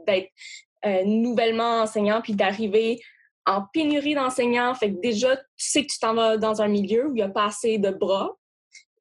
euh, 0.86 1.02
nouvellement 1.04 1.82
enseignant 1.82 2.20
puis 2.22 2.34
d'arriver 2.34 3.00
en 3.46 3.62
pénurie 3.72 4.14
d'enseignants. 4.14 4.74
Fait 4.74 4.92
que 4.92 5.00
déjà, 5.00 5.36
tu 5.36 5.42
sais 5.56 5.82
que 5.82 5.92
tu 5.92 5.98
t'en 5.98 6.14
vas 6.14 6.36
dans 6.36 6.62
un 6.62 6.68
milieu 6.68 7.08
où 7.08 7.10
il 7.10 7.14
n'y 7.16 7.22
a 7.22 7.28
pas 7.28 7.46
assez 7.46 7.78
de 7.78 7.90
bras 7.90 8.36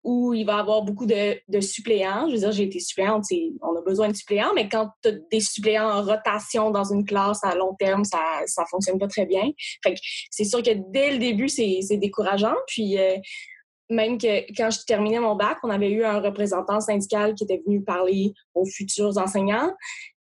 où 0.04 0.34
il 0.34 0.46
va 0.46 0.58
y 0.58 0.60
avoir 0.60 0.84
beaucoup 0.84 1.06
de, 1.06 1.60
suppléants. 1.62 2.28
Je 2.28 2.34
veux 2.34 2.40
dire, 2.40 2.52
j'ai 2.52 2.64
été 2.64 2.80
suppléante, 2.80 3.26
on 3.62 3.76
a 3.76 3.82
besoin 3.82 4.10
de 4.10 4.16
suppléants, 4.16 4.54
mais 4.54 4.68
quand 4.68 4.90
tu 5.02 5.10
as 5.10 5.12
des 5.32 5.40
suppléants 5.40 5.90
en 5.90 6.02
rotation 6.04 6.72
dans 6.72 6.84
une 6.84 7.06
classe 7.06 7.44
à 7.44 7.56
long 7.56 7.74
terme, 7.76 8.04
ça 8.04 8.20
ne 8.42 8.66
fonctionne 8.70 9.00
pas 9.00 9.08
très 9.08 9.26
bien. 9.26 9.52
c'est 10.30 10.44
sûr 10.44 10.62
que 10.62 10.72
dès 10.92 11.12
le 11.12 11.18
début, 11.20 11.48
c'est 11.50 11.98
décourageant. 11.98 12.56
Puis 12.68 13.00
euh, 13.00 13.16
même 13.90 14.18
que 14.18 14.52
quand 14.56 14.72
je 14.72 14.80
terminais 14.86 15.20
mon 15.20 15.36
bac, 15.36 15.58
on 15.64 15.70
avait 15.70 15.92
eu 15.92 16.04
un 16.04 16.20
représentant 16.20 16.80
syndical 16.80 17.36
qui 17.36 17.44
était 17.46 17.62
venu 17.66 17.84
parler 17.84 18.34
aux 18.54 18.66
futurs 18.66 19.18
enseignants. 19.18 19.74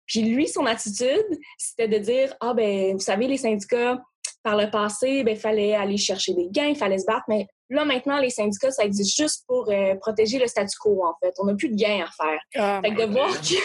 Puis 0.06 0.24
lui, 0.24 0.48
son 0.48 0.66
attitude, 0.66 1.40
c'était 1.58 1.88
de 1.88 1.98
dire 1.98 2.36
Ah, 2.42 2.54
ben, 2.54 2.94
vous 2.94 3.00
savez, 3.00 3.28
les 3.28 3.38
syndicats, 3.38 4.02
par 4.44 4.58
le 4.58 4.70
passé, 4.70 5.10
il 5.10 5.26
ben, 5.26 5.36
fallait 5.36 5.76
aller 5.76 5.98
chercher 5.98 6.34
des 6.34 6.48
gains, 6.50 6.68
il 6.68 6.76
fallait 6.76 6.98
se 6.98 7.06
battre, 7.06 7.26
mais 7.28 7.48
Là, 7.72 7.86
maintenant, 7.86 8.20
les 8.20 8.30
syndicats, 8.30 8.70
ça 8.70 8.84
existe 8.84 9.16
juste 9.16 9.46
pour 9.48 9.72
euh, 9.72 9.96
protéger 9.96 10.38
le 10.38 10.48
statu 10.48 10.78
quo, 10.78 11.06
en 11.06 11.16
fait. 11.24 11.34
On 11.40 11.46
n'a 11.46 11.56
plus 11.56 11.70
de 11.70 11.76
gains 11.76 12.06
à 12.06 12.12
faire. 12.12 12.40
Ah, 12.56 12.82
fait 12.84 12.94
que 12.94 13.06
de 13.06 13.14
voir 13.14 13.30
que 13.30 13.56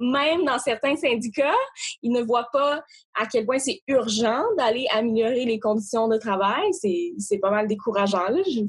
même 0.00 0.44
dans 0.44 0.58
certains 0.58 0.96
syndicats, 0.96 1.54
ils 2.02 2.10
ne 2.10 2.22
voient 2.22 2.48
pas 2.52 2.82
à 3.14 3.24
quel 3.26 3.46
point 3.46 3.60
c'est 3.60 3.80
urgent 3.86 4.42
d'aller 4.58 4.88
améliorer 4.92 5.44
les 5.44 5.60
conditions 5.60 6.08
de 6.08 6.18
travail, 6.18 6.72
c'est 6.72 7.38
pas 7.38 7.50
mal 7.50 7.68
décourageant, 7.68 8.28
là, 8.28 8.42
je 8.44 8.60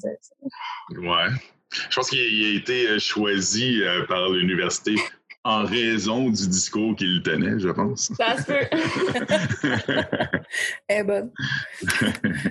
Ouais. 1.00 1.34
Je 1.90 1.96
pense 1.96 2.10
qu'il 2.10 2.20
a 2.20 2.56
été 2.56 2.88
euh, 2.88 3.00
choisi 3.00 3.82
euh, 3.82 4.06
par 4.06 4.30
l'université 4.30 4.96
en 5.48 5.64
raison 5.64 6.30
du 6.30 6.46
discours 6.50 6.94
qu'il 6.98 7.24
tenait, 7.24 7.58
je 7.58 7.70
pense. 7.70 8.12
Ça 8.18 8.36
se 8.36 8.44
peut. 8.44 8.68
Est 10.90 11.06
bonne. 11.06 11.32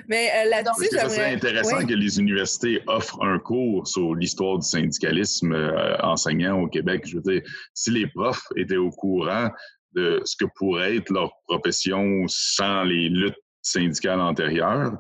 Mais 0.08 0.30
euh, 0.34 0.48
là-dessus, 0.48 0.88
Ça 0.92 1.10
serait 1.10 1.34
intéressant 1.34 1.84
que 1.84 1.92
les 1.92 2.18
universités 2.18 2.82
offrent 2.86 3.22
un 3.22 3.38
cours 3.38 3.86
sur 3.86 4.14
l'histoire 4.14 4.58
du 4.58 4.66
syndicalisme 4.66 5.52
euh, 5.52 5.98
enseignant 5.98 6.58
au 6.58 6.68
Québec. 6.68 7.02
Je 7.06 7.16
veux 7.16 7.22
dire, 7.22 7.42
si 7.74 7.90
les 7.90 8.06
profs 8.06 8.46
étaient 8.56 8.78
au 8.78 8.90
courant 8.90 9.50
de 9.92 10.22
ce 10.24 10.34
que 10.34 10.46
pourrait 10.56 10.96
être 10.96 11.10
leur 11.10 11.32
profession 11.46 12.24
sans 12.28 12.82
les 12.84 13.10
luttes 13.10 13.36
syndicales 13.60 14.20
antérieures 14.22 14.96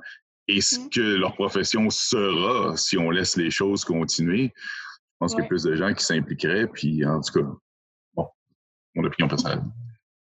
et 0.48 0.60
ce 0.60 0.80
mm. 0.80 0.90
que 0.90 1.00
leur 1.00 1.34
profession 1.34 1.88
sera 1.88 2.76
si 2.76 2.98
on 2.98 3.10
laisse 3.10 3.38
les 3.38 3.50
choses 3.50 3.86
continuer, 3.86 4.52
je 4.54 5.16
pense 5.18 5.34
qu'il 5.34 5.44
y 5.44 5.46
a 5.46 5.48
plus 5.48 5.62
de 5.62 5.74
gens 5.76 5.94
qui 5.94 6.04
s'impliqueraient. 6.04 6.66
Puis, 6.66 7.02
en 7.06 7.22
tout 7.22 7.40
cas, 7.40 7.48
mon 8.96 9.04
opinion 9.04 9.28
personnelle. 9.28 9.62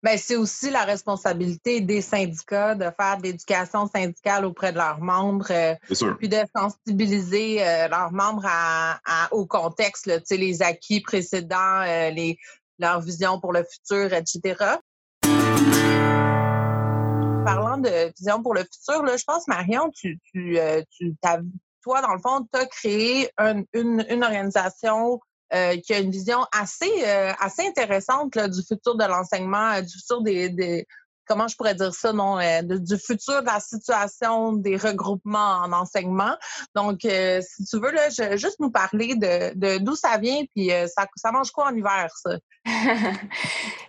Ben, 0.04 0.18
c'est 0.18 0.36
aussi 0.36 0.72
la 0.72 0.84
responsabilité 0.84 1.80
des 1.80 2.02
syndicats 2.02 2.74
de 2.74 2.86
faire 3.00 3.18
de 3.18 3.24
l'éducation 3.24 3.88
syndicale 3.88 4.46
auprès 4.46 4.72
de 4.72 4.78
leurs 4.78 5.00
membres, 5.00 5.52
euh, 5.52 5.76
puis 6.18 6.28
de 6.28 6.40
sensibiliser 6.56 7.64
euh, 7.64 7.88
leurs 7.88 8.12
membres 8.12 8.48
au 9.30 9.46
contexte, 9.46 10.10
les 10.32 10.64
acquis 10.64 11.02
précédents, 11.02 11.82
euh, 11.82 12.10
les, 12.10 12.40
leur 12.80 13.00
vision 13.00 13.40
pour 13.40 13.54
le 13.54 13.64
futur, 13.64 14.12
etc. 14.14 14.80
Parlant 17.46 17.78
de 17.78 18.12
vision 18.18 18.42
pour 18.42 18.56
le 18.56 18.62
futur, 18.62 19.04
là, 19.04 19.18
je 19.18 19.24
pense, 19.24 19.48
Marion, 19.48 19.92
tu, 19.94 20.20
tu, 20.34 20.58
tu 20.90 21.16
toi, 21.84 22.02
dans 22.02 22.14
le 22.14 22.20
fond, 22.20 22.48
tu 22.52 22.60
as 22.60 22.66
créé 22.66 23.30
une, 23.40 23.66
une 24.10 24.24
organisation 24.24 25.20
euh, 25.54 25.76
qui 25.78 25.94
a 25.94 26.00
une 26.00 26.12
vision 26.12 26.46
assez, 26.58 26.90
euh, 27.06 27.34
assez 27.40 27.68
intéressante 27.68 28.38
du 28.38 28.62
futur 28.66 28.96
de 28.96 29.04
l'enseignement, 29.04 29.74
euh, 29.74 29.82
du 29.82 29.92
futur 29.92 30.22
des, 30.22 30.88
comment 31.28 31.50
je 31.50 31.58
pourrais 31.58 31.76
dire 31.76 31.94
ça, 31.94 32.14
non, 32.14 32.38
du 32.64 32.98
futur 32.98 33.42
de 33.42 33.48
la 33.48 33.60
situation 33.60 34.54
des 34.54 34.78
regroupements 34.78 35.58
en 35.64 35.74
enseignement. 35.74 36.36
Donc, 36.74 37.02
si 37.02 37.66
tu 37.66 37.80
veux, 37.80 37.92
là, 37.92 38.10
juste 38.38 38.60
nous 38.60 38.72
parler 38.72 39.16
de 39.16 39.78
d'où 39.80 39.96
ça 39.96 40.18
vient, 40.18 40.42
puis 40.56 40.72
ça, 40.88 41.32
mange 41.32 41.52
quoi 41.52 41.68
en 41.68 41.76
hiver, 41.76 42.10
ça? 42.16 42.38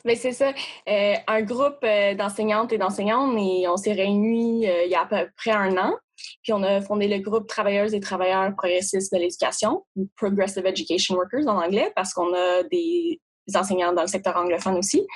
Bien, 0.04 0.16
c'est 0.16 0.32
ça. 0.32 0.52
un 0.86 1.42
groupe 1.42 1.84
d'enseignantes 2.16 2.72
et 2.72 2.78
d'enseignants, 2.78 3.28
on 3.28 3.76
s'est 3.76 3.92
réunis 3.92 4.66
il 4.66 4.90
y 4.90 4.94
a 4.94 5.02
à 5.02 5.06
peu 5.06 5.28
près 5.36 5.52
un 5.52 5.76
an. 5.78 5.94
Puis 6.42 6.52
on 6.52 6.62
a 6.62 6.80
fondé 6.80 7.08
le 7.08 7.18
groupe 7.18 7.46
Travailleuses 7.46 7.94
et 7.94 8.00
travailleurs 8.00 8.54
progressistes 8.56 9.12
de 9.12 9.18
l'éducation, 9.18 9.84
Progressive 10.16 10.66
Education 10.66 11.16
Workers 11.16 11.46
en 11.46 11.62
anglais, 11.62 11.92
parce 11.94 12.12
qu'on 12.12 12.32
a 12.34 12.62
des 12.70 13.20
enseignants 13.54 13.92
dans 13.92 14.02
le 14.02 14.08
secteur 14.08 14.36
anglophone 14.36 14.76
aussi. 14.76 15.06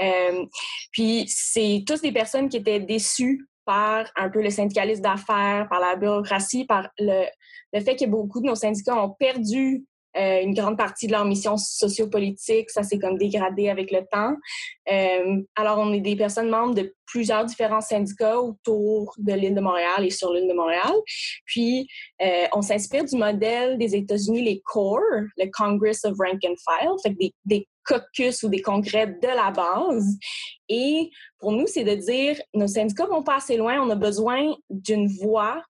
Euh, 0.00 0.44
puis 0.92 1.24
c'est 1.28 1.84
tous 1.86 2.00
des 2.00 2.12
personnes 2.12 2.48
qui 2.48 2.58
étaient 2.58 2.80
déçues 2.80 3.46
par 3.64 4.06
un 4.16 4.28
peu 4.28 4.42
le 4.42 4.50
syndicalisme 4.50 5.02
d'affaires, 5.02 5.66
par 5.68 5.80
la 5.80 5.96
bureaucratie, 5.96 6.64
par 6.64 6.88
le, 6.98 7.24
le 7.72 7.80
fait 7.80 7.96
que 7.96 8.06
beaucoup 8.06 8.40
de 8.40 8.46
nos 8.46 8.54
syndicats 8.54 9.02
ont 9.02 9.10
perdu 9.10 9.84
euh, 10.16 10.42
une 10.42 10.54
grande 10.54 10.76
partie 10.76 11.06
de 11.06 11.12
leur 11.12 11.24
mission 11.24 11.56
sociopolitique, 11.56 12.70
ça 12.70 12.82
s'est 12.82 12.98
comme 12.98 13.18
dégradé 13.18 13.68
avec 13.68 13.90
le 13.90 14.00
temps. 14.10 14.34
Euh, 14.90 15.42
alors, 15.56 15.78
on 15.78 15.92
est 15.92 16.00
des 16.00 16.16
personnes 16.16 16.50
membres 16.50 16.74
de 16.74 16.94
plusieurs 17.06 17.44
différents 17.44 17.80
syndicats 17.80 18.40
autour 18.40 19.14
de 19.18 19.32
l'île 19.32 19.54
de 19.54 19.60
Montréal 19.60 20.04
et 20.04 20.10
sur 20.10 20.32
l'île 20.32 20.48
de 20.48 20.54
Montréal. 20.54 20.92
Puis, 21.46 21.86
euh, 22.22 22.46
on 22.52 22.62
s'inspire 22.62 23.04
du 23.04 23.16
modèle 23.16 23.78
des 23.78 23.94
États-Unis, 23.94 24.42
les 24.42 24.60
CORE, 24.64 25.00
le 25.36 25.50
Congress 25.52 26.04
of 26.04 26.16
Rank 26.18 26.42
and 26.44 26.54
File, 26.68 26.94
fait 27.02 27.14
des, 27.18 27.32
des 27.44 27.68
caucus 27.84 28.42
ou 28.42 28.48
des 28.48 28.62
congrès 28.62 29.06
de 29.06 29.26
la 29.26 29.50
base. 29.50 30.16
Et 30.68 31.10
pour 31.38 31.52
nous, 31.52 31.66
c'est 31.66 31.84
de 31.84 31.94
dire, 31.94 32.40
nos 32.54 32.66
syndicats 32.66 33.06
vont 33.06 33.22
pas 33.22 33.36
assez 33.36 33.56
loin, 33.56 33.80
on 33.80 33.90
a 33.90 33.94
besoin 33.94 34.54
d'une 34.70 35.08
voix 35.08 35.62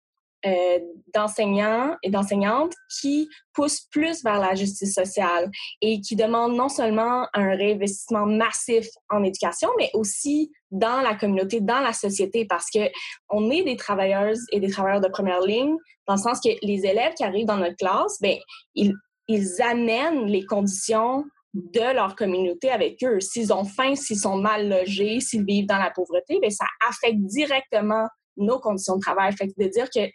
euh, 0.44 0.78
d'enseignants 1.14 1.96
et 2.02 2.10
d'enseignantes 2.10 2.74
qui 3.00 3.28
poussent 3.52 3.86
plus 3.90 4.24
vers 4.24 4.40
la 4.40 4.54
justice 4.54 4.94
sociale 4.94 5.50
et 5.80 6.00
qui 6.00 6.16
demandent 6.16 6.56
non 6.56 6.68
seulement 6.68 7.28
un 7.32 7.54
réinvestissement 7.54 8.26
massif 8.26 8.88
en 9.10 9.22
éducation, 9.22 9.68
mais 9.78 9.90
aussi 9.94 10.50
dans 10.70 11.00
la 11.00 11.14
communauté, 11.14 11.60
dans 11.60 11.80
la 11.80 11.92
société, 11.92 12.44
parce 12.44 12.70
que 12.74 12.90
on 13.28 13.50
est 13.50 13.62
des 13.62 13.76
travailleuses 13.76 14.44
et 14.50 14.58
des 14.58 14.70
travailleurs 14.70 15.00
de 15.00 15.08
première 15.08 15.42
ligne, 15.42 15.76
dans 16.08 16.14
le 16.14 16.20
sens 16.20 16.40
que 16.40 16.50
les 16.62 16.86
élèves 16.86 17.14
qui 17.14 17.24
arrivent 17.24 17.46
dans 17.46 17.58
notre 17.58 17.76
classe, 17.76 18.18
ben 18.20 18.36
ils, 18.74 18.94
ils 19.28 19.62
amènent 19.62 20.26
les 20.26 20.44
conditions 20.44 21.24
de 21.54 21.94
leur 21.94 22.16
communauté 22.16 22.70
avec 22.70 23.02
eux. 23.04 23.20
S'ils 23.20 23.52
ont 23.52 23.64
faim, 23.64 23.94
s'ils 23.94 24.18
sont 24.18 24.36
mal 24.36 24.68
logés, 24.68 25.20
s'ils 25.20 25.44
vivent 25.44 25.66
dans 25.66 25.78
la 25.78 25.90
pauvreté, 25.90 26.38
bien, 26.40 26.50
ça 26.50 26.66
affecte 26.88 27.20
directement 27.20 28.08
nos 28.36 28.58
conditions 28.58 28.96
de 28.96 29.00
travail. 29.00 29.32
Fait 29.36 29.48
que 29.48 29.62
de 29.62 29.68
dire 29.68 29.88
que 29.90 30.10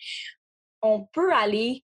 on 0.82 1.08
peut 1.13 1.34
aller 1.34 1.84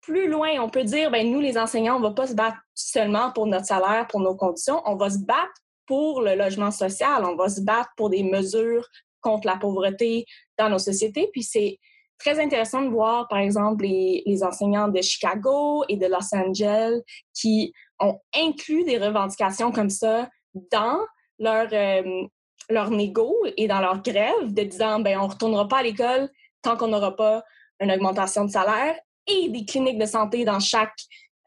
plus 0.00 0.28
loin, 0.28 0.60
on 0.60 0.68
peut 0.68 0.84
dire, 0.84 1.10
ben 1.10 1.30
nous, 1.30 1.40
les 1.40 1.56
enseignants, 1.56 1.96
on 1.96 2.00
va 2.00 2.10
pas 2.10 2.26
se 2.26 2.34
battre 2.34 2.58
seulement 2.74 3.32
pour 3.32 3.46
notre 3.46 3.66
salaire, 3.66 4.06
pour 4.08 4.20
nos 4.20 4.36
conditions, 4.36 4.82
on 4.84 4.96
va 4.96 5.08
se 5.08 5.18
battre 5.18 5.52
pour 5.86 6.20
le 6.20 6.34
logement 6.34 6.70
social, 6.70 7.24
on 7.24 7.36
va 7.36 7.48
se 7.48 7.62
battre 7.62 7.90
pour 7.96 8.10
des 8.10 8.22
mesures 8.22 8.86
contre 9.20 9.46
la 9.46 9.56
pauvreté 9.56 10.26
dans 10.58 10.68
nos 10.68 10.78
sociétés. 10.78 11.30
Puis 11.32 11.42
c'est 11.42 11.78
très 12.18 12.38
intéressant 12.38 12.82
de 12.82 12.88
voir, 12.88 13.28
par 13.28 13.38
exemple, 13.38 13.84
les, 13.84 14.22
les, 14.26 14.44
enseignants 14.44 14.88
de 14.88 15.00
Chicago 15.00 15.84
et 15.88 15.96
de 15.96 16.06
Los 16.06 16.34
Angeles 16.34 17.00
qui 17.34 17.72
ont 17.98 18.18
inclus 18.36 18.84
des 18.84 18.98
revendications 18.98 19.72
comme 19.72 19.90
ça 19.90 20.28
dans 20.70 21.00
leur, 21.38 21.68
euh, 21.72 22.26
leur 22.70 22.90
négo 22.90 23.34
et 23.56 23.66
dans 23.66 23.80
leur 23.80 24.02
grève 24.02 24.52
de 24.52 24.62
disant 24.62 25.00
ben 25.00 25.18
on 25.18 25.28
retournera 25.28 25.68
pas 25.68 25.78
à 25.78 25.82
l'école 25.82 26.28
tant 26.62 26.76
qu'on 26.76 26.88
n'aura 26.88 27.14
pas 27.14 27.42
une 27.80 27.92
augmentation 27.92 28.44
de 28.44 28.50
salaire 28.50 28.98
et 29.26 29.48
des 29.48 29.64
cliniques 29.64 29.98
de 29.98 30.06
santé 30.06 30.44
dans 30.44 30.60
chaque 30.60 30.98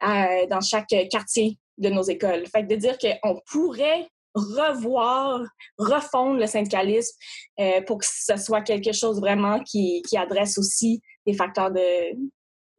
euh, 0.03 0.45
dans 0.47 0.62
chaque 0.62 0.93
quartier 1.10 1.58
de 1.77 1.89
nos 1.89 2.03
écoles. 2.03 2.45
Fait 2.47 2.63
que 2.63 2.67
de 2.67 2.75
dire 2.75 2.97
qu'on 2.97 3.39
pourrait 3.49 4.08
revoir, 4.36 5.41
refondre 5.77 6.39
le 6.39 6.47
syndicalisme 6.47 7.15
euh, 7.60 7.82
pour 7.82 7.99
que 7.99 8.06
ce 8.08 8.38
soit 8.38 8.62
quelque 8.62 8.93
chose 8.93 9.19
vraiment 9.19 9.63
qui, 9.63 10.03
qui 10.08 10.17
adresse 10.17 10.58
aussi 10.58 11.01
des 11.25 11.34
facteurs 11.34 11.71
de 11.71 12.15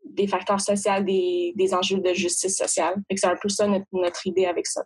des 0.05 0.27
facteurs 0.27 0.61
sociaux, 0.61 1.03
des, 1.03 1.53
des 1.55 1.75
enjeux 1.75 1.99
de 1.99 2.15
justice 2.15 2.57
sociale. 2.57 2.95
C'est 3.15 3.27
un 3.27 3.37
peu 3.41 3.49
ça 3.49 3.67
notre 3.93 4.27
idée 4.27 4.47
avec 4.47 4.67
ça. 4.67 4.83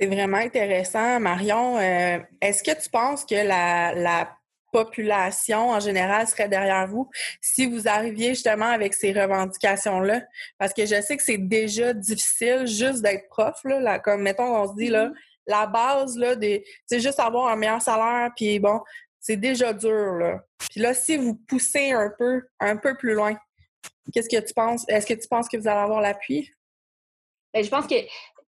C'est 0.00 0.06
vraiment 0.06 0.38
intéressant. 0.38 1.20
Marion, 1.20 1.76
euh, 1.76 2.18
est-ce 2.40 2.62
que 2.62 2.82
tu 2.82 2.88
penses 2.88 3.26
que 3.26 3.34
la, 3.34 4.36
population 4.72 5.70
en 5.70 5.80
général 5.80 6.28
serait 6.28 6.48
derrière 6.48 6.86
vous 6.86 7.10
si 7.40 7.66
vous 7.66 7.88
arriviez 7.88 8.34
justement 8.34 8.66
avec 8.66 8.94
ces 8.94 9.12
revendications-là? 9.12 10.22
Parce 10.58 10.72
que 10.72 10.86
je 10.86 11.02
sais 11.02 11.16
que 11.16 11.24
c'est 11.24 11.38
déjà 11.38 11.92
difficile 11.92 12.68
juste 12.68 13.02
d'être 13.02 13.28
prof, 13.28 13.58
là, 13.64 13.98
comme 13.98 14.22
mettons 14.22 14.54
on 14.62 14.68
se 14.68 14.76
dit 14.76 14.86
là, 14.86 15.08
mm-hmm. 15.08 15.14
la 15.48 15.66
base 15.66 16.16
là, 16.16 16.36
c'est 16.86 17.00
juste 17.00 17.18
avoir 17.18 17.48
un 17.48 17.56
meilleur 17.56 17.82
salaire, 17.82 18.30
puis 18.36 18.60
bon, 18.60 18.80
c'est 19.18 19.36
déjà 19.36 19.72
dur. 19.72 20.12
Là. 20.12 20.38
Puis 20.70 20.80
là, 20.80 20.94
si 20.94 21.16
vous 21.16 21.34
poussez 21.34 21.90
un 21.90 22.12
peu, 22.16 22.40
un 22.60 22.76
peu 22.76 22.96
plus 22.96 23.14
loin, 23.14 23.36
qu'est-ce 24.14 24.28
que 24.28 24.40
tu 24.40 24.54
penses? 24.54 24.84
Est-ce 24.86 25.06
que 25.06 25.20
tu 25.20 25.26
penses 25.26 25.48
que 25.48 25.56
vous 25.56 25.66
allez 25.66 25.80
avoir 25.80 26.00
l'appui? 26.00 26.48
Ben, 27.52 27.64
je 27.64 27.68
pense 27.68 27.88
que 27.88 27.96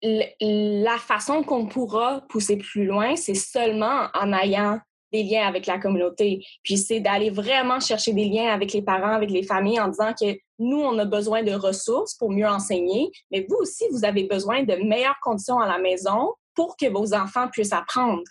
la 0.03 0.99
façon 0.99 1.43
qu'on 1.43 1.67
pourra 1.67 2.23
pousser 2.29 2.57
plus 2.57 2.87
loin, 2.87 3.17
c'est 3.17 3.35
seulement 3.35 4.09
en 4.15 4.33
ayant 4.33 4.79
des 5.13 5.25
liens 5.25 5.47
avec 5.47 5.67
la 5.67 5.79
communauté. 5.79 6.45
Puis 6.63 6.79
c'est 6.79 7.01
d'aller 7.01 7.31
vraiment 7.31 7.81
chercher 7.81 8.13
des 8.13 8.27
liens 8.27 8.53
avec 8.53 8.73
les 8.73 8.83
parents, 8.83 9.13
avec 9.13 9.31
les 9.31 9.43
familles 9.43 9.81
en 9.81 9.89
disant 9.89 10.13
que 10.19 10.39
nous, 10.59 10.81
on 10.81 10.99
a 10.99 11.05
besoin 11.05 11.43
de 11.43 11.53
ressources 11.53 12.15
pour 12.15 12.31
mieux 12.31 12.47
enseigner, 12.47 13.11
mais 13.31 13.47
vous 13.49 13.57
aussi, 13.57 13.85
vous 13.91 14.05
avez 14.05 14.25
besoin 14.25 14.63
de 14.63 14.75
meilleures 14.77 15.19
conditions 15.23 15.59
à 15.59 15.67
la 15.67 15.79
maison 15.79 16.35
pour 16.55 16.77
que 16.77 16.87
vos 16.87 17.15
enfants 17.15 17.49
puissent 17.49 17.73
apprendre. 17.73 18.23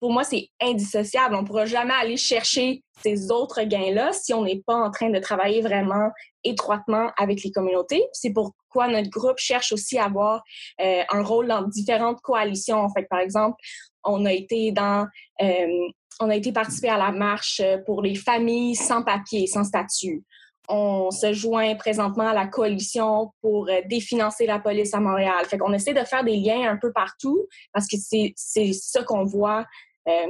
Pour 0.00 0.12
moi, 0.12 0.24
c'est 0.24 0.48
indissociable. 0.60 1.34
On 1.34 1.42
ne 1.42 1.46
pourra 1.46 1.66
jamais 1.66 1.94
aller 1.94 2.16
chercher 2.16 2.82
ces 3.02 3.30
autres 3.30 3.62
gains-là 3.62 4.12
si 4.12 4.32
on 4.34 4.42
n'est 4.42 4.62
pas 4.64 4.74
en 4.74 4.90
train 4.90 5.10
de 5.10 5.18
travailler 5.18 5.60
vraiment 5.60 6.10
étroitement 6.44 7.10
avec 7.16 7.42
les 7.42 7.50
communautés. 7.50 8.04
C'est 8.12 8.32
pourquoi 8.32 8.88
notre 8.88 9.10
groupe 9.10 9.38
cherche 9.38 9.72
aussi 9.72 9.98
à 9.98 10.04
avoir 10.04 10.42
euh, 10.80 11.02
un 11.10 11.22
rôle 11.22 11.48
dans 11.48 11.62
différentes 11.62 12.20
coalitions. 12.20 12.88
Fait 12.90 13.06
par 13.08 13.20
exemple, 13.20 13.56
on 14.04 14.24
a 14.24 14.32
été 14.32 14.72
dans 14.72 15.06
euh, 15.42 15.88
on 16.20 16.30
a 16.30 16.36
été 16.36 16.52
participé 16.52 16.88
à 16.88 16.98
la 16.98 17.12
marche 17.12 17.62
pour 17.86 18.02
les 18.02 18.16
familles 18.16 18.74
sans 18.74 19.02
papier, 19.02 19.46
sans 19.46 19.64
statut. 19.64 20.24
On 20.68 21.10
se 21.10 21.32
joint 21.32 21.74
présentement 21.76 22.28
à 22.28 22.34
la 22.34 22.46
coalition 22.46 23.32
pour 23.40 23.68
euh, 23.68 23.80
définancer 23.86 24.46
la 24.46 24.58
police 24.58 24.94
à 24.94 25.00
Montréal. 25.00 25.44
Fait 25.46 25.58
qu'on 25.58 25.72
essaie 25.72 25.94
de 25.94 26.04
faire 26.04 26.24
des 26.24 26.36
liens 26.36 26.70
un 26.70 26.76
peu 26.76 26.92
partout 26.92 27.46
parce 27.72 27.86
que 27.86 27.96
c'est 27.98 28.72
ça 28.72 29.02
qu'on 29.02 29.24
voit 29.24 29.64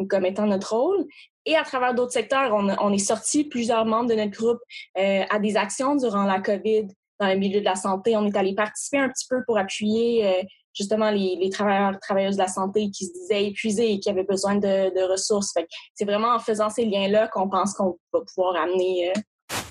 comme 0.08 0.26
étant 0.26 0.46
notre 0.46 0.74
rôle. 0.74 1.06
Et 1.48 1.56
à 1.56 1.62
travers 1.62 1.94
d'autres 1.94 2.12
secteurs, 2.12 2.52
on, 2.52 2.92
est 2.92 2.98
sorti 2.98 3.44
plusieurs 3.44 3.86
membres 3.86 4.10
de 4.10 4.14
notre 4.14 4.32
groupe 4.32 4.60
euh, 4.98 5.22
à 5.30 5.38
des 5.38 5.56
actions 5.56 5.96
durant 5.96 6.24
la 6.24 6.40
COVID 6.40 6.88
dans 7.18 7.28
le 7.28 7.36
milieu 7.36 7.60
de 7.60 7.64
la 7.64 7.74
santé. 7.74 8.18
On 8.18 8.26
est 8.26 8.36
allé 8.36 8.54
participer 8.54 8.98
un 8.98 9.08
petit 9.08 9.26
peu 9.30 9.42
pour 9.46 9.56
appuyer 9.56 10.26
euh, 10.26 10.42
justement 10.74 11.10
les, 11.10 11.48
travailleurs, 11.50 11.98
travailleuses 12.00 12.36
de 12.36 12.42
la 12.42 12.48
santé 12.48 12.90
qui 12.90 13.06
se 13.06 13.12
disaient 13.12 13.46
épuisés 13.46 13.92
et 13.92 13.98
qui 13.98 14.10
avaient 14.10 14.24
besoin 14.24 14.56
de, 14.56 15.10
ressources. 15.10 15.54
C'est 15.94 16.04
vraiment 16.04 16.34
en 16.34 16.38
faisant 16.38 16.68
ces 16.68 16.84
liens-là 16.84 17.28
qu'on 17.28 17.48
pense 17.48 17.72
qu'on 17.72 17.98
va 18.12 18.20
pouvoir 18.34 18.56
amener 18.56 19.08
euh, 19.08 19.20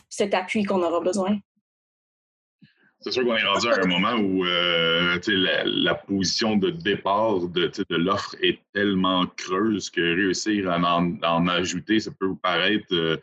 cet 0.10 0.34
appui 0.34 0.64
qu'on 0.64 0.82
aura 0.82 1.00
besoin. 1.00 1.38
C'est 3.00 3.12
sûr 3.12 3.24
qu'on 3.24 3.36
est 3.36 3.44
rendu 3.44 3.68
à 3.68 3.84
un 3.84 3.88
moment 3.88 4.16
où 4.16 4.44
euh, 4.44 5.20
la, 5.28 5.64
la, 5.66 5.96
position 5.96 6.56
de 6.56 6.72
départ 6.72 7.48
de, 7.48 7.72
de 7.90 7.96
l'offre 7.96 8.36
est 8.42 8.60
tellement 8.74 9.28
creuse 9.38 9.92
que 9.92 10.02
réussir 10.02 10.70
à 10.70 10.80
en, 10.80 11.48
ajouter, 11.48 12.00
ça 12.00 12.12
peut 12.20 12.26
vous 12.26 12.38
paraître 12.38 12.88
euh, 12.94 13.18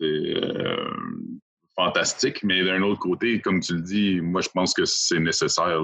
euh, 0.00 0.90
fantastique, 1.76 2.42
mais 2.42 2.64
d'un 2.64 2.80
autre 2.82 3.00
côté, 3.00 3.40
comme 3.40 3.60
tu 3.60 3.74
le 3.74 3.82
dis, 3.82 4.20
moi 4.22 4.40
je 4.40 4.48
pense 4.48 4.72
que 4.72 4.86
c'est 4.86 5.20
nécessaire. 5.20 5.82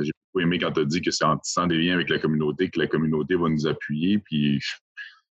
J'ai 0.00 0.12
beaucoup 0.26 0.40
aimé 0.40 0.58
quand 0.58 0.72
tu 0.72 0.80
as 0.80 0.84
dit 0.84 1.00
que 1.00 1.10
c'est 1.10 1.24
en 1.24 1.38
tissant 1.38 1.66
des 1.66 1.76
liens 1.76 1.94
avec 1.94 2.08
la 2.08 2.18
communauté 2.18 2.70
que 2.70 2.78
la 2.78 2.86
communauté 2.86 3.34
va 3.34 3.48
nous 3.48 3.66
appuyer. 3.66 4.18
Puis 4.18 4.60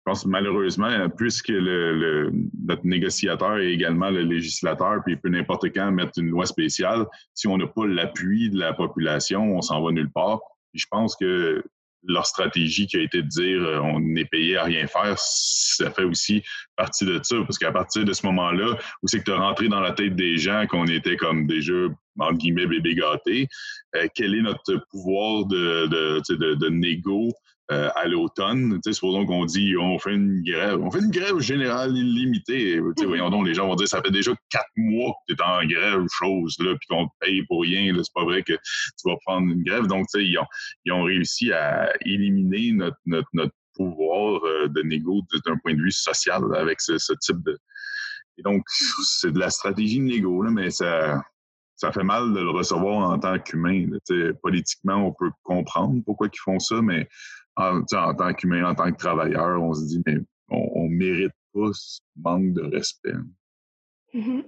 pense 0.09 0.25
malheureusement, 0.25 1.09
puisque 1.11 1.49
le, 1.49 2.33
notre 2.67 2.87
négociateur 2.87 3.59
est 3.59 3.73
également 3.73 4.11
le 4.11 4.23
législateur, 4.23 5.03
puis 5.05 5.15
il 5.15 5.21
peut 5.21 5.29
n'importe 5.29 5.67
quand 5.75 5.91
mettre 5.91 6.13
une 6.19 6.29
loi 6.29 6.47
spéciale, 6.47 7.07
si 7.35 7.47
on 7.47 7.59
n'a 7.59 7.67
pas 7.67 7.87
l'appui 7.87 8.51
de 8.51 8.59
la 8.59 8.73
population, 8.73 9.57
on 9.57 9.61
s'en 9.61 9.83
va 9.83 9.93
nulle 9.93 10.11
part. 10.11 10.41
je 10.73 10.87
pense 10.91 11.15
que 11.17 11.63
leur 12.05 12.25
stratégie 12.25 12.87
qui 12.87 12.97
a 12.97 13.03
été 13.03 13.23
de 13.23 13.29
dire 13.29 13.61
euh, 13.61 13.81
on 13.81 14.15
est 14.15 14.25
payé 14.25 14.57
à 14.57 14.65
rien 14.65 14.87
faire, 14.87 15.17
ça 15.19 15.91
fait 15.91 16.05
aussi 16.05 16.43
partie 16.77 17.05
de 17.05 17.21
ça. 17.23 17.37
Parce 17.43 17.59
qu'à 17.59 17.73
partir 17.73 18.05
de 18.05 18.13
ce 18.13 18.25
moment-là, 18.27 18.79
où 19.03 19.09
c'est 19.09 19.19
que 19.19 19.25
tu 19.25 19.33
rentré 19.33 19.69
dans 19.69 19.81
la 19.81 19.93
tête 19.93 20.15
des 20.15 20.37
gens 20.37 20.65
qu'on 20.69 20.87
était 20.87 21.17
comme 21.17 21.47
déjà, 21.49 21.75
entre 22.19 22.39
guillemets, 22.39 22.67
bébé 22.67 22.95
gâtés, 22.95 23.49
euh, 23.97 24.07
quel 24.15 24.35
est 24.35 24.43
notre 24.43 24.81
pouvoir 24.91 25.47
de, 25.47 25.87
de, 25.87 26.23
de, 26.35 26.55
de 26.55 26.69
négo 26.69 27.31
euh, 27.71 27.91
à 27.97 28.07
l'automne? 28.09 28.81
Supposons 28.91 29.27
qu'on 29.27 29.45
dit 29.45 29.77
on 29.77 29.99
fait 29.99 30.15
une 30.15 30.43
grève. 30.43 30.81
On 30.81 30.91
fait 30.91 31.01
une 31.01 31.11
grève 31.11 31.39
générale 31.39 31.97
illimitée. 31.97 32.81
Voyons 33.05 33.31
donc, 33.31 33.47
les 33.47 33.55
gens 33.55 33.67
vont 33.67 33.77
dire 33.77 33.89
ça 33.89 34.03
fait 34.03 34.11
déjà 34.11 34.33
quatre 34.51 34.71
mois 34.77 35.15
que 35.29 35.35
tu 35.35 35.41
es 35.41 35.45
en 35.45 35.67
grève, 35.67 36.05
chose, 36.11 36.57
là, 36.61 36.75
puis 36.77 36.87
qu'on 36.89 37.07
te 37.07 37.13
paye 37.21 37.43
pour 37.47 37.63
rien. 37.63 37.95
C'est 37.97 38.15
pas 38.15 38.25
vrai 38.25 38.43
que 38.43 38.55
tu 38.55 39.09
vas 39.09 39.17
prendre 39.27 39.53
une 39.53 39.63
grève. 39.63 39.87
Donc, 39.87 40.07
ils 40.15 40.39
ont, 40.39 40.47
ils 40.85 40.93
ont 40.93 41.05
réussi 41.05 41.53
à 41.53 41.93
éliminer 42.05 42.73
notre, 42.73 42.97
notre, 43.07 43.29
notre 43.33 43.53
pouvoir 43.75 44.45
euh, 44.45 44.67
de 44.69 44.83
négo 44.83 45.23
d'un 45.47 45.57
point 45.59 45.75
de 45.75 45.81
vue 45.81 45.93
social 45.93 46.43
avec 46.57 46.81
ce, 46.81 46.99
ce 46.99 47.13
type 47.21 47.43
de. 47.45 47.57
Donc, 48.45 48.63
c'est 49.03 49.33
de 49.33 49.39
la 49.39 49.51
stratégie 49.51 49.99
de 49.99 50.05
négo, 50.05 50.43
là, 50.43 50.51
mais 50.51 50.71
ça, 50.71 51.23
ça 51.79 51.93
fait 51.93 52.03
mal 52.03 52.35
de 52.35 52.41
le 52.41 52.51
recevoir 52.51 53.11
en 53.11 53.19
tant 53.19 53.39
qu'humain. 53.39 53.87
Politiquement, 54.43 55.07
on 55.07 55.13
peut 55.13 55.31
comprendre 55.45 56.03
pourquoi 56.05 56.29
ils 56.33 56.39
font 56.39 56.59
ça, 56.59 56.83
mais 56.83 57.09
en, 57.55 57.83
tant 57.85 58.35
qu'humain, 58.35 58.69
en 58.69 58.75
tant 58.75 58.91
que 58.91 58.99
travailleur, 58.99 59.63
on 59.63 59.73
se 59.73 59.87
dit, 59.87 60.03
mais 60.05 60.19
on, 60.49 60.89
mérite 60.89 61.33
pas 61.55 61.71
ce 61.73 62.01
manque 62.17 62.53
de 62.53 62.63
respect. 62.63 63.13
Mm-hmm. 64.13 64.45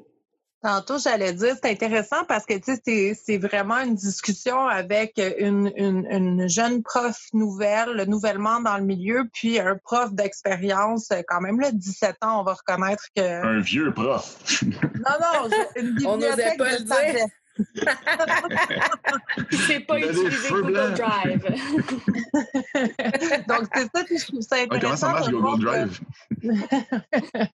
Tantôt, 0.63 0.99
j'allais 0.99 1.33
dire, 1.33 1.55
c'est 1.63 1.71
intéressant 1.71 2.25
parce 2.29 2.45
que 2.45 2.53
c'est 2.63 3.39
vraiment 3.39 3.79
une 3.79 3.95
discussion 3.95 4.67
avec 4.67 5.21
une, 5.39 5.73
une, 5.75 6.49
jeune 6.49 6.83
prof 6.83 7.17
nouvelle, 7.33 8.05
nouvellement 8.07 8.61
dans 8.61 8.77
le 8.77 8.85
milieu, 8.85 9.27
puis 9.33 9.59
un 9.59 9.77
prof 9.77 10.13
d'expérience, 10.13 11.09
quand 11.29 11.41
même, 11.41 11.61
là, 11.61 11.71
17 11.73 12.17
ans, 12.23 12.41
on 12.41 12.45
va 12.45 12.55
reconnaître 12.55 13.05
que. 13.17 13.23
Un 13.23 13.61
vieux 13.61 13.93
prof. 13.95 14.37
non, 14.63 15.17
non, 15.21 15.51
une 15.77 15.95
bibliothèque 15.95 16.55
on 16.55 16.59
pas 16.59 16.73
le 16.73 17.13
dire. 17.13 17.27
Sait 19.67 19.81
pas 19.81 19.99
utiliser 19.99 20.49
Google 20.51 20.95
Drive. 20.95 21.43
Donc, 23.49 23.69
c'est 23.75 23.89
ça 23.95 24.05
que 24.05 24.19
je 24.19 24.27
trouve 24.27 24.41
ça 24.41 24.57
intéressant. 24.57 24.81
comment 24.81 24.97
ça 24.97 25.09
marche 25.09 25.31
Google 25.31 25.65
Drive? 25.65 26.01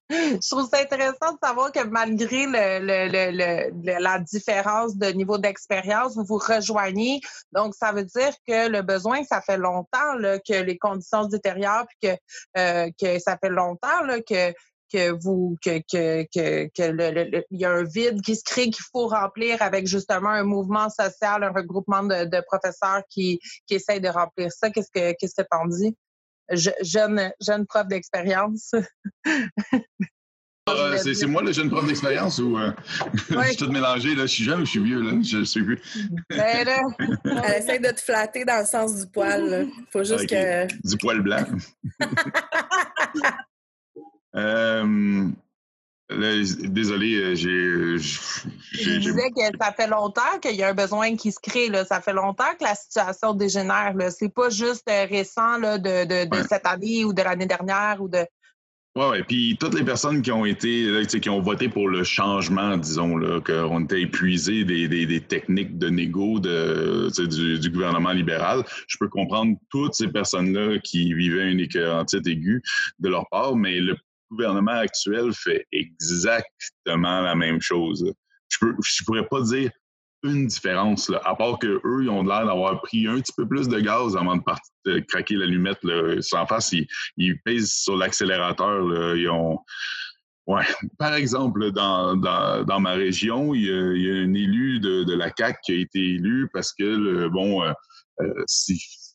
je 0.09 0.49
trouve 0.49 0.69
ça 0.69 0.79
intéressant 0.81 1.33
de 1.33 1.39
savoir 1.43 1.71
que 1.71 1.83
malgré 1.85 2.45
le, 2.45 2.79
le, 2.79 3.07
le, 3.11 3.99
la 4.01 4.19
différence 4.19 4.95
de 4.97 5.07
niveau 5.07 5.37
d'expérience, 5.37 6.15
vous 6.15 6.25
vous 6.25 6.37
rejoignez. 6.37 7.19
Donc, 7.51 7.75
ça 7.75 7.91
veut 7.91 8.05
dire 8.05 8.33
que 8.47 8.69
le 8.69 8.81
besoin, 8.81 9.23
ça 9.23 9.41
fait 9.41 9.57
longtemps 9.57 10.13
là, 10.19 10.39
que 10.39 10.61
les 10.61 10.77
conditions 10.77 11.23
se 11.23 11.29
détériorent, 11.29 11.87
puis 11.87 12.09
que, 12.09 12.17
euh, 12.57 12.89
que 12.99 13.19
ça 13.19 13.37
fait 13.37 13.49
longtemps 13.49 14.03
là, 14.03 14.19
que 14.21 14.53
que 14.91 15.11
vous 15.11 15.57
que 15.63 15.79
que 15.91 16.23
que, 16.33 16.67
que 16.67 17.43
il 17.51 17.59
y 17.59 17.65
a 17.65 17.71
un 17.71 17.83
vide 17.83 18.21
qui 18.21 18.35
se 18.35 18.43
crée 18.43 18.69
qu'il 18.69 18.85
faut 18.91 19.07
remplir 19.07 19.61
avec 19.61 19.87
justement 19.87 20.29
un 20.29 20.43
mouvement 20.43 20.89
social, 20.89 21.43
un 21.43 21.51
regroupement 21.51 22.03
de, 22.03 22.25
de 22.25 22.41
professeurs 22.45 23.01
qui 23.09 23.39
qui 23.67 23.75
essayent 23.75 24.01
de 24.01 24.09
remplir 24.09 24.51
ça. 24.51 24.69
Qu'est-ce 24.69 24.91
que 24.91 25.13
qu'est-ce 25.17 25.41
que 25.41 25.47
t'en 25.49 25.65
dis? 25.65 25.95
Je, 26.51 26.71
jeune 26.81 27.31
jeune 27.41 27.65
prof 27.65 27.87
d'expérience. 27.87 28.73
Ah, 30.67 30.97
c'est 30.97 31.25
moi 31.25 31.41
le 31.41 31.53
jeune 31.53 31.69
prof 31.69 31.87
d'expérience 31.87 32.39
ou 32.39 32.57
euh, 32.57 32.71
je 33.29 33.41
suis 33.47 33.55
tout 33.55 33.71
mélangé 33.71 34.15
là, 34.15 34.23
je 34.23 34.33
suis 34.33 34.43
jeune 34.43 34.61
ou 34.61 34.65
je 34.65 34.71
suis 34.71 34.83
vieux 34.83 35.01
là, 35.01 35.13
je 35.21 35.45
sais 35.45 35.61
plus. 35.61 35.81
Ben 36.29 36.65
là, 36.65 36.81
Elle 37.45 37.61
essaie 37.61 37.79
de 37.79 37.89
te 37.89 38.01
flatter 38.01 38.43
dans 38.43 38.59
le 38.59 38.65
sens 38.65 38.95
du 38.95 39.07
poil. 39.07 39.69
Il 39.77 39.85
faut 39.91 40.03
juste 40.03 40.27
que 40.27 40.65
du 40.65 40.97
poil 40.97 41.21
blanc. 41.21 41.45
Euh, 44.37 45.27
désolé, 46.09 47.15
euh, 47.15 47.35
j'ai. 47.35 47.97
Je 47.97 48.99
disais 48.99 49.29
que 49.31 49.57
ça 49.59 49.73
fait 49.73 49.87
longtemps 49.87 50.39
qu'il 50.41 50.55
y 50.55 50.63
a 50.63 50.69
un 50.69 50.73
besoin 50.73 51.15
qui 51.15 51.31
se 51.31 51.39
crée. 51.41 51.69
Là. 51.69 51.85
Ça 51.85 52.01
fait 52.01 52.13
longtemps 52.13 52.53
que 52.57 52.63
la 52.63 52.75
situation 52.75 53.33
dégénère. 53.33 53.93
Ce 53.97 54.23
n'est 54.23 54.31
pas 54.31 54.49
juste 54.49 54.89
euh, 54.89 55.05
récent 55.05 55.57
là, 55.57 55.77
de, 55.77 56.25
de, 56.25 56.47
cette 56.47 56.65
année 56.65 57.03
ou 57.03 57.13
de 57.13 57.21
l'année 57.21 57.47
dernière 57.47 57.97
ou 57.99 58.07
de. 58.07 58.25
Oui, 58.95 59.05
oui. 59.11 59.23
Puis 59.27 59.57
toutes 59.59 59.75
les 59.75 59.83
personnes 59.83 60.23
qui 60.23 60.31
ont 60.31 60.45
été, 60.45 61.05
qui 61.05 61.29
ont 61.29 61.41
voté 61.41 61.69
pour 61.69 61.87
le 61.87 62.03
changement, 62.03 62.77
disons, 62.77 63.15
là, 63.17 63.39
qu'on 63.41 63.83
était 63.83 64.01
épuisé 64.01 64.63
des, 64.63 64.87
des, 64.87 65.05
des, 65.05 65.21
techniques 65.21 65.77
de 65.77 65.89
négo 65.89 66.39
de, 66.39 67.09
du, 67.27 67.59
du, 67.59 67.69
gouvernement 67.69 68.11
libéral, 68.11 68.63
je 68.87 68.97
peux 68.99 69.07
comprendre 69.07 69.55
toutes 69.69 69.93
ces 69.93 70.07
personnes-là 70.07 70.79
qui 70.79 71.13
vivaient 71.13 71.51
une 71.51 71.59
écœurantite 71.59 72.25
aiguë 72.25 72.63
de 72.97 73.09
leur 73.09 73.27
part, 73.29 73.55
mais 73.55 73.79
le 73.79 73.95
gouvernement 74.29 74.79
actuel 74.79 75.31
fait 75.33 75.65
exactement 75.71 77.21
la 77.21 77.35
même 77.35 77.61
chose. 77.61 78.11
Je 78.49 78.65
ne 78.65 79.05
pourrais 79.05 79.27
pas 79.27 79.41
dire 79.41 79.71
une 80.23 80.47
différence, 80.47 81.11
à 81.23 81.35
part 81.35 81.59
qu'eux, 81.59 81.79
ils 82.01 82.09
ont 82.09 82.23
l'air 82.23 82.45
d'avoir 82.45 82.81
pris 82.81 83.07
un 83.07 83.19
petit 83.19 83.33
peu 83.37 83.47
plus 83.47 83.67
de 83.67 83.79
gaz 83.79 84.17
avant 84.17 84.35
de, 84.35 84.41
partir, 84.41 84.71
de 84.85 84.99
craquer 84.99 85.35
l'allumette. 85.35 85.79
Sans 86.21 86.45
face, 86.47 86.71
ils, 86.71 86.87
ils 87.17 87.39
pèsent 87.43 87.71
sur 87.71 87.95
l'accélérateur. 87.95 88.83
Par 90.97 91.13
exemple, 91.13 91.71
dans, 91.71 92.79
ma 92.79 92.91
région, 92.91 93.53
il 93.53 93.63
y, 93.63 93.71
a, 93.71 93.75
un 93.75 94.33
élu 94.33 94.79
de, 94.79 95.13
la 95.13 95.29
CAC 95.29 95.59
qui 95.63 95.73
a 95.73 95.75
été 95.75 95.99
élu 95.99 96.49
parce 96.53 96.73
que, 96.73 97.27
bon, 97.27 97.63
euh, 97.63 97.73
euh 98.21 98.43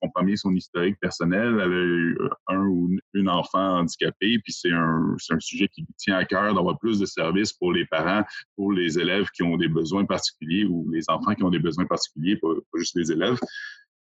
premier 0.09 0.37
son 0.37 0.55
historique 0.55 0.99
personnel. 1.01 1.59
Elle 1.61 1.73
a 1.73 1.85
eu 1.85 2.19
un 2.49 2.65
ou 2.67 2.91
une 3.15 3.29
enfant 3.29 3.79
handicapé, 3.79 4.39
puis 4.39 4.53
c'est 4.53 4.73
un, 4.73 5.17
un, 5.31 5.41
sujet 5.41 5.69
qui 5.69 5.87
tient 5.97 6.17
à 6.17 6.25
cœur 6.25 6.55
d'avoir 6.55 6.79
plus 6.79 6.99
de 6.99 7.07
services 7.07 7.53
pour 7.53 7.73
les 7.73 7.87
parents, 7.87 8.25
pour 8.57 8.73
les 8.73 8.99
élèves 8.99 9.29
qui 9.35 9.43
ont 9.43 9.57
des 9.57 9.69
besoins 9.69 10.05
particuliers 10.05 10.65
ou 10.65 10.91
les 10.91 11.03
enfants 11.09 11.35
qui 11.35 11.45
ont 11.45 11.51
des 11.51 11.59
besoins 11.59 11.87
particuliers, 11.87 12.37
pas, 12.37 12.49
juste 12.77 12.97
les 12.97 13.13
élèves. 13.13 13.39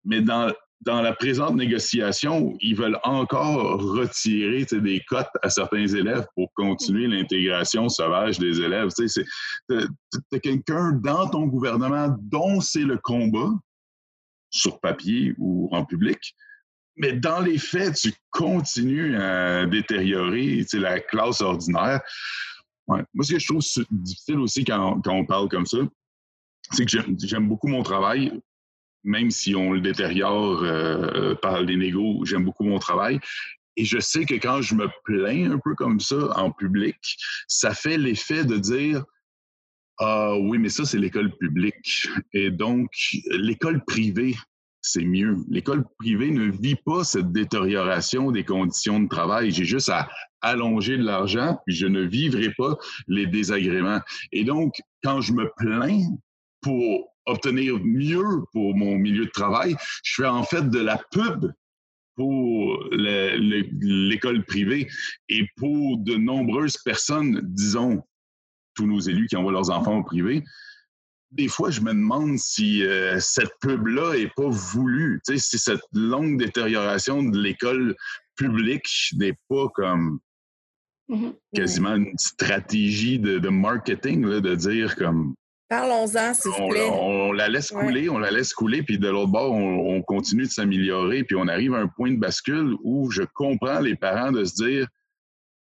Mais 0.04 0.21
dans, 0.21 0.52
dans 0.82 1.02
la 1.02 1.13
présente 1.13 1.56
négociation, 1.56 2.56
ils 2.60 2.76
veulent 2.76 3.00
encore 3.04 3.82
retirer 3.82 4.65
des 4.65 5.02
cotes 5.08 5.28
à 5.41 5.50
certains 5.50 5.88
élèves 5.88 6.26
pour 6.36 6.52
continuer 6.54 7.08
l'intégration 7.08 7.89
sauvage 7.89 8.38
des 8.38 8.62
élèves. 8.62 8.89
Tu 8.98 9.24
as 10.32 10.39
quelqu'un 10.39 10.93
dans 10.93 11.28
ton 11.28 11.48
gouvernement 11.48 12.15
dont 12.19 12.62
c'est 12.62 12.84
le 12.84 12.98
combat, 12.98 13.52
sur 14.56 14.80
papier 14.80 15.36
ou 15.38 15.70
en 15.72 15.86
public. 15.86 16.36
Mais 16.98 17.13
dans 17.13 17.41
les 17.41 17.58
faits, 17.58 17.96
tu 17.96 18.13
continues 18.30 19.18
à 19.18 19.65
détériorer 19.65 20.65
la 20.74 21.00
classe 21.00 21.41
ordinaire. 21.41 22.02
Moi, 22.88 23.04
ce 23.22 23.34
que 23.34 23.39
je 23.39 23.48
trouve 23.48 23.63
difficile 23.91 24.39
aussi 24.39 24.63
quand, 24.63 25.02
on 25.06 25.26
parle 25.26 25.50
comme 25.50 25.65
ça, 25.65 25.80
c'est 26.72 26.86
que 26.86 26.98
j'aime 27.20 27.48
beaucoup 27.48 27.68
mon 27.68 27.84
travail, 27.84 28.32
même 29.04 29.30
si 29.30 29.56
on 29.56 29.74
le 29.74 29.82
détériore 29.82 30.63
euh, 30.63 31.36
par 31.36 31.62
les 31.62 31.76
négos, 31.76 32.24
j'aime 32.26 32.46
beaucoup 32.46 32.63
mon 32.63 32.80
travail. 32.80 33.20
Et 33.78 33.84
je 33.84 34.00
sais 34.00 34.26
que 34.26 34.36
quand 34.36 34.62
je 34.62 34.76
me 34.76 34.88
plains 35.04 35.52
un 35.52 35.60
peu 35.60 35.76
comme 35.76 36.00
ça 36.00 36.15
en 36.39 36.52
public, 36.52 36.96
ça 37.48 37.74
fait 37.74 37.98
l'effet 37.98 38.46
de 38.46 38.58
dire 38.58 39.04
ah 39.99 40.36
oui, 40.38 40.58
mais 40.58 40.69
ça, 40.69 40.86
c'est 40.86 40.97
l'école 40.97 41.36
publique. 41.38 42.08
Et 42.34 42.51
donc, 42.51 42.89
l'école 43.31 43.84
privée, 43.86 44.36
c'est 44.81 45.05
mieux. 45.05 45.38
L'école 45.49 45.86
privée 45.99 46.31
ne 46.31 46.51
vit 46.51 46.75
pas 46.75 47.03
cette 47.03 47.31
détérioration 47.31 48.31
des 48.31 48.43
conditions 48.43 48.99
de 48.99 49.08
travail. 49.08 49.51
J'ai 49.51 49.65
juste 49.65 49.89
à 49.89 50.10
allonger 50.41 50.97
de 50.97 51.03
l'argent, 51.03 51.58
puis 51.65 51.75
je 51.75 51.88
ne 51.88 52.01
vivrai 52.01 52.51
pas 52.58 52.77
les 53.08 53.25
désagréments. 53.25 54.01
Et 54.31 54.43
donc, 54.43 54.75
quand 55.03 55.21
je 55.21 55.34
me 55.34 55.49
plains 55.58 56.01
pour 56.62 57.13
obtenir 57.25 57.79
mieux 57.84 58.43
pour 58.51 58.75
mon 58.75 58.95
milieu 58.97 59.25
de 59.25 59.31
travail, 59.31 59.75
je 60.03 60.21
fais 60.21 60.27
en 60.27 60.43
fait 60.43 60.69
de 60.69 60.79
la 60.79 61.01
pub 61.12 61.51
pour 62.15 62.84
l'école 62.91 64.45
privée 64.45 64.88
et 65.29 65.47
pour 65.58 65.97
de 65.97 66.15
nombreuses 66.15 66.77
personnes, 66.77 67.41
disons, 67.43 68.03
tous 68.75 68.85
nos 68.85 68.99
élus 68.99 69.27
qui 69.27 69.35
envoient 69.35 69.51
leurs 69.51 69.71
enfants 69.71 69.97
au 69.97 70.03
privé, 70.03 70.43
des 71.35 71.47
fois, 71.47 71.69
je 71.69 71.81
me 71.81 71.91
demande 71.91 72.38
si 72.38 72.83
euh, 72.83 73.19
cette 73.19 73.51
pub-là 73.61 74.13
n'est 74.17 74.31
pas 74.35 74.47
voulue. 74.47 75.21
Tu 75.27 75.33
sais, 75.33 75.39
si 75.39 75.59
cette 75.59 75.81
longue 75.93 76.39
détérioration 76.39 77.23
de 77.23 77.38
l'école 77.38 77.95
publique 78.38 78.88
n'est 79.17 79.38
pas 79.49 79.67
comme 79.73 80.19
mm-hmm. 81.09 81.33
quasiment 81.53 81.95
une 81.95 82.17
stratégie 82.17 83.19
de, 83.19 83.49
marketing, 83.49 84.23
de 84.23 84.55
dire 84.55 84.95
comme. 84.95 85.35
Parlons-en, 85.67 86.33
s'il 86.33 86.51
vous 86.51 86.69
plaît. 86.69 86.89
On, 86.91 87.31
la 87.33 87.49
laisse 87.49 87.71
couler, 87.71 88.07
on 88.07 88.19
la 88.19 88.31
laisse 88.31 88.53
couler, 88.53 88.83
puis 88.83 88.99
de 88.99 89.09
l'autre 89.09 89.31
bord, 89.31 89.51
on, 89.51 89.95
on 89.95 90.01
continue 90.03 90.43
de 90.43 90.51
s'améliorer, 90.51 91.23
puis 91.23 91.35
on 91.35 91.47
arrive 91.47 91.73
à 91.73 91.79
un 91.79 91.88
point 91.88 92.11
de 92.11 92.19
bascule 92.19 92.75
où 92.83 93.09
je 93.11 93.23
comprends 93.33 93.79
les 93.79 93.95
parents 93.95 94.31
de 94.31 94.45
se 94.45 94.53
dire 94.53 94.88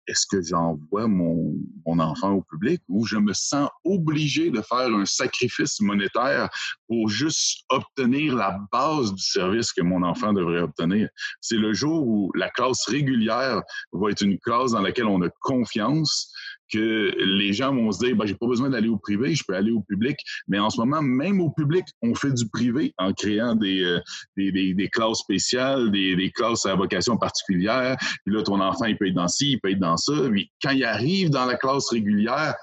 est-ce 0.07 0.25
que 0.25 0.41
j'envoie 0.41 1.07
mon, 1.07 1.53
mon, 1.85 1.99
enfant 1.99 2.31
au 2.31 2.41
public 2.41 2.81
ou 2.87 3.05
je 3.05 3.17
me 3.17 3.33
sens 3.33 3.69
obligé 3.83 4.49
de 4.49 4.61
faire 4.61 4.87
un 4.87 5.05
sacrifice 5.05 5.79
monétaire 5.81 6.49
pour 6.87 7.09
juste 7.09 7.63
obtenir 7.69 8.35
la 8.35 8.57
base 8.71 9.13
du 9.13 9.23
service 9.23 9.73
que 9.73 9.81
mon 9.81 10.03
enfant 10.03 10.33
devrait 10.33 10.61
obtenir? 10.61 11.09
C'est 11.41 11.57
le 11.57 11.73
jour 11.73 12.07
où 12.07 12.31
la 12.35 12.49
classe 12.49 12.85
régulière 12.87 13.61
va 13.91 14.11
être 14.11 14.21
une 14.21 14.39
classe 14.39 14.71
dans 14.71 14.81
laquelle 14.81 15.07
on 15.07 15.21
a 15.21 15.29
confiance, 15.41 16.33
que 16.71 17.13
les 17.17 17.53
gens 17.53 17.73
vont 17.73 17.91
se 17.91 18.05
dire, 18.05 18.15
ben, 18.15 18.25
j'ai 18.25 18.35
pas 18.35 18.47
besoin 18.47 18.69
d'aller 18.69 18.89
au 18.89 18.97
privé, 18.97 19.35
je 19.35 19.43
peux 19.47 19.55
aller 19.55 19.71
au 19.71 19.81
public. 19.81 20.17
Mais 20.47 20.59
en 20.59 20.69
ce 20.69 20.79
moment, 20.79 21.01
même 21.01 21.41
au 21.41 21.49
public, 21.49 21.85
on 22.01 22.15
fait 22.15 22.33
du 22.33 22.47
privé 22.49 22.93
en 22.97 23.13
créant 23.13 23.55
des, 23.55 23.83
euh, 23.83 23.99
des, 24.35 24.51
des, 24.51 24.73
des, 24.73 24.89
classes 24.89 25.19
spéciales, 25.19 25.91
des, 25.91 26.15
des, 26.15 26.31
classes 26.31 26.65
à 26.65 26.75
vocation 26.75 27.17
particulière. 27.17 27.97
Puis 28.25 28.35
là, 28.35 28.43
ton 28.43 28.59
enfant, 28.59 28.85
il 28.85 28.97
peut 28.97 29.07
être 29.07 29.13
dans 29.13 29.27
ci, 29.27 29.51
il 29.53 29.59
peut 29.59 29.71
être 29.71 29.79
dans 29.79 29.97
ça. 29.97 30.13
Puis 30.31 30.51
quand 30.61 30.71
il 30.71 30.83
arrive 30.83 31.29
dans 31.29 31.45
la 31.45 31.55
classe 31.55 31.89
régulière, 31.89 32.55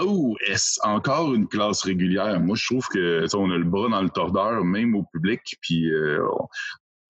Oh, 0.00 0.34
est-ce 0.48 0.80
encore 0.82 1.34
une 1.34 1.46
classe 1.46 1.82
régulière? 1.82 2.40
Moi, 2.40 2.56
je 2.56 2.66
trouve 2.66 2.84
que 2.88 3.26
on 3.36 3.50
a 3.52 3.56
le 3.56 3.64
bras 3.64 3.88
dans 3.88 4.02
le 4.02 4.10
tordeur, 4.10 4.64
même 4.64 4.96
au 4.96 5.04
public. 5.04 5.40
Puis, 5.60 5.88
euh, 5.88 6.26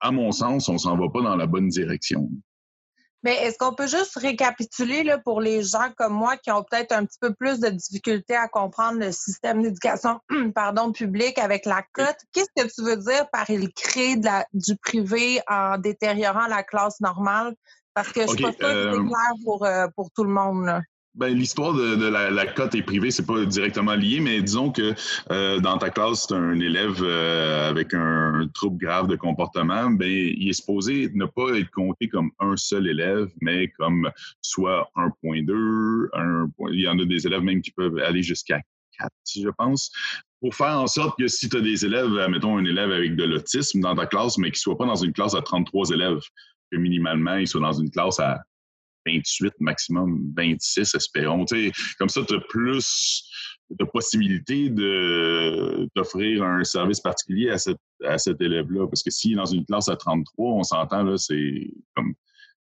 à 0.01 0.11
mon 0.13 0.33
sens, 0.33 0.69
on 0.69 0.77
s'en 0.77 0.97
va 0.99 1.09
pas 1.09 1.23
dans 1.23 1.35
la 1.35 1.47
bonne 1.47 1.69
direction. 1.69 2.29
Mais 3.25 3.37
est-ce 3.43 3.57
qu'on 3.57 3.75
peut 3.75 3.87
juste 3.87 4.19
récapituler 4.19 5.03
là, 5.03 5.19
pour 5.19 5.41
les 5.41 5.63
gens 5.63 5.91
comme 5.97 6.13
moi 6.13 6.37
qui 6.37 6.51
ont 6.51 6.63
peut-être 6.63 6.93
un 6.93 7.07
petit 7.07 7.19
peu 7.19 7.33
plus 7.33 7.59
de 7.59 7.71
difficulté 7.71 8.37
à 8.37 8.49
comprendre 8.49 9.01
le 9.01 9.13
système 9.13 9.63
d'éducation 9.63 10.21
pardon, 10.55 10.93
public 10.93 11.39
avec 11.39 11.65
la 11.65 11.83
cote? 11.95 12.19
Qu'est-ce 12.33 12.51
que 12.55 12.71
tu 12.71 12.83
veux 12.83 12.99
dire 12.99 13.29
par 13.31 13.49
il 13.49 13.73
crée 13.73 14.17
de 14.17 14.27
la, 14.27 14.47
du 14.53 14.77
privé 14.77 15.41
en 15.49 15.79
détériorant 15.79 16.47
la 16.49 16.63
classe 16.63 17.01
normale? 17.01 17.55
Parce 17.95 18.13
que 18.13 18.27
je 18.27 18.27
ne 18.27 18.37
suis 18.37 18.43
pas 18.43 18.53
que 18.53 18.59
c'est 18.59 18.67
euh, 18.67 19.05
clair 19.05 19.33
pour, 19.45 19.65
euh, 19.65 19.87
pour 19.97 20.11
tout 20.11 20.25
le 20.25 20.31
monde. 20.31 20.67
Là. 20.67 20.83
Ben, 21.15 21.29
l'histoire 21.29 21.75
de, 21.75 22.09
la, 22.09 22.47
cote 22.47 22.75
est 22.75 22.83
privée, 22.83 23.13
c'est 23.13 23.25
pas 23.25 23.45
directement 23.45 23.95
lié, 23.95 24.19
mais 24.19 24.43
disons 24.43 24.73
que 24.73 24.95
euh, 25.31 25.61
dans 25.61 25.79
ta 25.79 25.91
classe, 25.91 26.27
tu 26.27 26.35
un 26.35 26.59
élève 26.59 27.01
euh, 27.03 27.71
avec 27.71 27.95
un, 27.95 28.49
trouble 28.53 28.79
grave 28.79 29.07
de 29.07 29.15
comportement, 29.15 29.91
ben, 29.91 30.11
il 30.11 30.49
est 30.49 30.55
supposé 30.55 31.09
ne 31.15 31.27
pas 31.27 31.57
être 31.57 31.71
compté 31.71 32.09
comme 32.09 32.33
un 32.41 32.57
seul 32.57 32.89
élève, 32.89 33.29
mais 33.41 33.69
comme 33.79 34.11
soit 34.43 34.91
1.2, 34.97 36.09
un, 36.15 36.49
il 36.73 36.81
y 36.81 36.89
en 36.89 36.99
a 36.99 37.05
des 37.05 37.27
élèves 37.29 37.43
même 37.43 37.63
qui 37.63 37.71
peuvent 37.71 37.99
aller 37.99 38.25
jusqu'à 38.25 38.61
4, 38.99 39.11
je 39.37 39.51
pense, 39.51 39.93
pour 40.41 40.53
faire 40.57 40.81
en 40.81 40.89
sorte 40.89 41.17
que 41.17 41.29
si 41.29 41.49
tu 41.49 41.57
as 41.57 41.61
des 41.61 41.85
élèves, 41.87 42.11
mettons 42.29 42.59
un 42.59 42.65
élève 42.65 42.91
avec 42.91 43.15
de 43.15 43.23
l'autisme 43.23 43.79
dans 43.81 43.95
ta 43.95 44.07
classe, 44.07 44.37
mais 44.37 44.49
qu'il 44.49 44.59
ne 44.59 44.75
soit 44.75 44.79
pas 44.79 44.87
dans 44.87 44.97
une 44.97 45.13
classe 45.13 45.37
à 45.37 45.43
33 45.43 45.91
élèves, 45.91 46.21
que 46.73 46.77
minimalement, 46.77 47.37
il 47.37 47.47
soit 47.47 47.61
dans 47.61 47.73
une 47.73 47.91
classe 47.91 48.19
à 48.19 48.43
28, 49.07 49.55
maximum 49.61 50.33
26, 50.37 50.95
espérons. 50.95 51.45
comme 51.99 52.09
ça, 52.09 52.23
tu 52.27 52.35
as 52.35 52.41
plus 52.49 53.25
de 53.71 53.85
possibilités 53.85 54.71
d'offrir 55.97 56.45
un 56.45 56.65
service 56.65 57.01
particulier 57.01 57.51
à, 57.51 58.19
cet 58.19 58.41
élève-là. 58.41 58.87
Parce 58.87 59.03
que 59.03 59.11
s'il 59.11 59.33
est 59.33 59.37
dans 59.37 59.45
une 59.47 59.65
classe 59.65 59.89
à 59.89 59.97
33, 59.97 60.53
on 60.53 60.63
s'entend, 60.63 61.03
là, 61.03 61.17
c'est 61.17 61.71
comme 61.95 62.15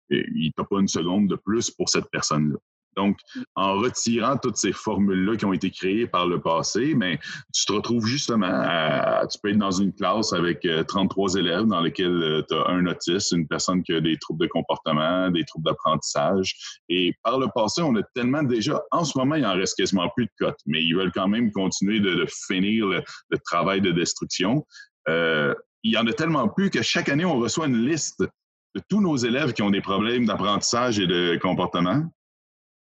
il 0.10 0.52
n'a 0.58 0.63
pas 0.63 0.80
une 0.80 0.88
seconde 0.88 1.30
de 1.30 1.36
plus 1.36 1.69
pour 1.71 1.89
cette 1.89 2.10
personne-là. 2.12 2.58
Donc, 2.98 3.18
en 3.56 3.76
retirant 3.76 4.38
toutes 4.38 4.58
ces 4.58 4.74
formules-là 4.74 5.38
qui 5.38 5.46
ont 5.46 5.54
été 5.54 5.70
créées 5.70 6.08
par 6.08 6.28
le 6.28 6.42
passé, 6.42 6.96
mais 6.96 7.20
tu 7.54 7.66
te 7.66 7.72
retrouves 7.72 8.06
justement 8.06 8.50
à, 8.52 9.26
tu 9.28 9.38
peux 9.42 9.52
être 9.52 9.58
dans 9.60 9.72
une 9.72 9.94
classe 9.94 10.34
avec 10.34 10.68
33 10.88 11.38
euh, 11.38 11.40
élèves 11.40 11.66
dans 11.66 11.82
lesquels 11.82 12.08
euh, 12.08 12.42
tu 12.50 12.56
as 12.56 12.68
un 12.68 12.88
autiste, 12.88 13.32
une 13.34 13.48
personne 13.48 13.84
qui 13.84 13.94
a 13.94 14.02
des 14.02 14.18
troubles 14.18 14.46
de 14.46 14.50
comportement, 14.50 15.30
des 15.30 15.46
troubles 15.46 15.66
d'apprentissage. 15.66 16.56
Et 16.90 17.14
par 17.24 17.40
le 17.40 17.48
passé, 17.54 17.84
on 17.84 17.96
a 17.96 18.04
tellement 18.16 18.42
déjà, 18.42 18.82
en 18.92 19.06
ce 19.06 19.18
moment, 19.18 19.36
il 19.36 19.46
en 19.46 19.54
reste 19.54 19.78
quasiment 19.78 20.10
plus 20.16 20.26
de 20.26 20.32
cotes, 20.40 20.60
mais 20.66 20.84
ils 20.84 20.96
veulent 20.96 21.12
quand 21.14 21.28
même 21.28 21.52
continuer 21.52 22.00
de, 22.00 22.26
finir 22.48 22.88
le, 22.88 23.04
travail 23.46 23.80
de 23.80 23.92
destruction. 23.92 24.66
Euh, 25.08 25.54
il 25.84 25.92
y 25.92 25.98
en 25.98 26.08
a 26.08 26.14
tellement 26.14 26.48
plus 26.48 26.72
que 26.72 26.82
chaque 26.82 27.10
année, 27.10 27.26
on 27.26 27.38
reçoit 27.38 27.68
une 27.68 27.86
liste 27.86 28.22
de 28.22 28.82
tous 28.90 29.02
nos 29.02 29.16
élèves 29.16 29.54
qui 29.54 29.62
ont 29.62 29.70
des 29.70 29.82
problèmes 29.82 30.26
d'apprentissage 30.26 31.00
et 31.00 31.08
de 31.08 31.38
comportement 31.42 32.04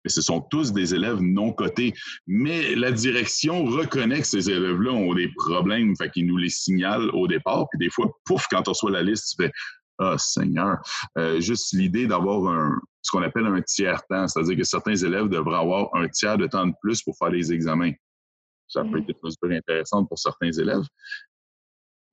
mais 0.03 0.09
ce 0.09 0.21
sont 0.21 0.41
tous 0.41 0.73
des 0.73 0.93
élèves 0.93 1.19
non 1.21 1.51
cotés. 1.53 1.93
Mais 2.27 2.75
la 2.75 2.91
direction 2.91 3.65
reconnaît 3.65 4.21
que 4.21 4.27
ces 4.27 4.49
élèves-là 4.49 4.91
ont 4.91 5.13
des 5.13 5.29
problèmes, 5.35 5.95
fait 5.95 6.09
qu'ils 6.09 6.27
nous 6.27 6.37
les 6.37 6.49
signalent 6.49 7.09
au 7.13 7.27
départ. 7.27 7.67
Puis 7.71 7.79
des 7.79 7.89
fois, 7.89 8.11
pouf, 8.25 8.47
quand 8.49 8.67
on 8.67 8.71
reçoit 8.71 8.91
la 8.91 9.03
liste, 9.03 9.35
tu 9.35 9.43
fais 9.43 9.51
Ah, 9.99 10.15
Seigneur. 10.17 10.77
Euh, 11.17 11.39
juste 11.39 11.73
l'idée 11.73 12.07
d'avoir 12.07 12.47
un, 12.47 12.79
ce 13.01 13.11
qu'on 13.11 13.21
appelle 13.21 13.45
un 13.45 13.61
tiers-temps, 13.61 14.27
c'est-à-dire 14.27 14.57
que 14.57 14.63
certains 14.63 14.95
élèves 14.95 15.29
devraient 15.29 15.59
avoir 15.59 15.89
un 15.93 16.07
tiers 16.07 16.37
de 16.37 16.47
temps 16.47 16.65
de 16.65 16.73
plus 16.81 17.03
pour 17.03 17.15
faire 17.17 17.29
les 17.29 17.53
examens. 17.53 17.91
Ça 18.67 18.83
peut 18.83 18.99
être 18.99 19.09
une 19.09 19.15
mesure 19.23 19.57
intéressante 19.57 20.09
pour 20.09 20.17
certains 20.17 20.51
élèves. 20.51 20.83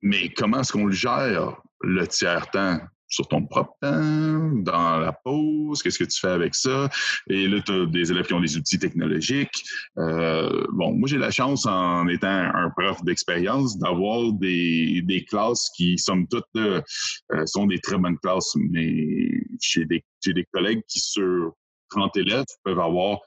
Mais 0.02 0.28
comment 0.30 0.60
est-ce 0.60 0.72
qu'on 0.72 0.86
le 0.86 0.92
gère, 0.92 1.56
le 1.80 2.06
tiers-temps? 2.06 2.80
Sur 3.10 3.26
ton 3.28 3.44
propre 3.44 3.74
temps, 3.82 4.52
dans 4.62 4.98
la 4.98 5.12
pause, 5.12 5.82
qu'est-ce 5.82 5.98
que 5.98 6.04
tu 6.04 6.18
fais 6.18 6.28
avec 6.28 6.54
ça? 6.54 6.88
Et 7.28 7.48
là, 7.48 7.60
tu 7.60 7.72
as 7.72 7.86
des 7.86 8.10
élèves 8.10 8.26
qui 8.26 8.34
ont 8.34 8.40
des 8.40 8.56
outils 8.56 8.78
technologiques. 8.78 9.64
Euh, 9.98 10.64
bon, 10.72 10.94
moi, 10.94 11.08
j'ai 11.08 11.18
la 11.18 11.30
chance, 11.30 11.66
en 11.66 12.06
étant 12.08 12.28
un 12.28 12.70
prof 12.70 13.02
d'expérience, 13.04 13.78
d'avoir 13.78 14.32
des, 14.32 15.26
classes 15.28 15.68
qui, 15.76 15.98
somme 15.98 16.26
toute, 16.28 16.44
euh, 16.56 16.80
sont 17.46 17.66
des 17.66 17.80
très 17.80 17.98
bonnes 17.98 18.18
classes. 18.18 18.54
Mais 18.56 19.28
j'ai 19.60 19.84
des, 19.84 20.02
des 20.26 20.44
collègues 20.52 20.82
qui, 20.88 21.00
sur 21.00 21.52
30 21.90 22.16
élèves, 22.16 22.44
peuvent 22.64 22.80
avoir 22.80 23.18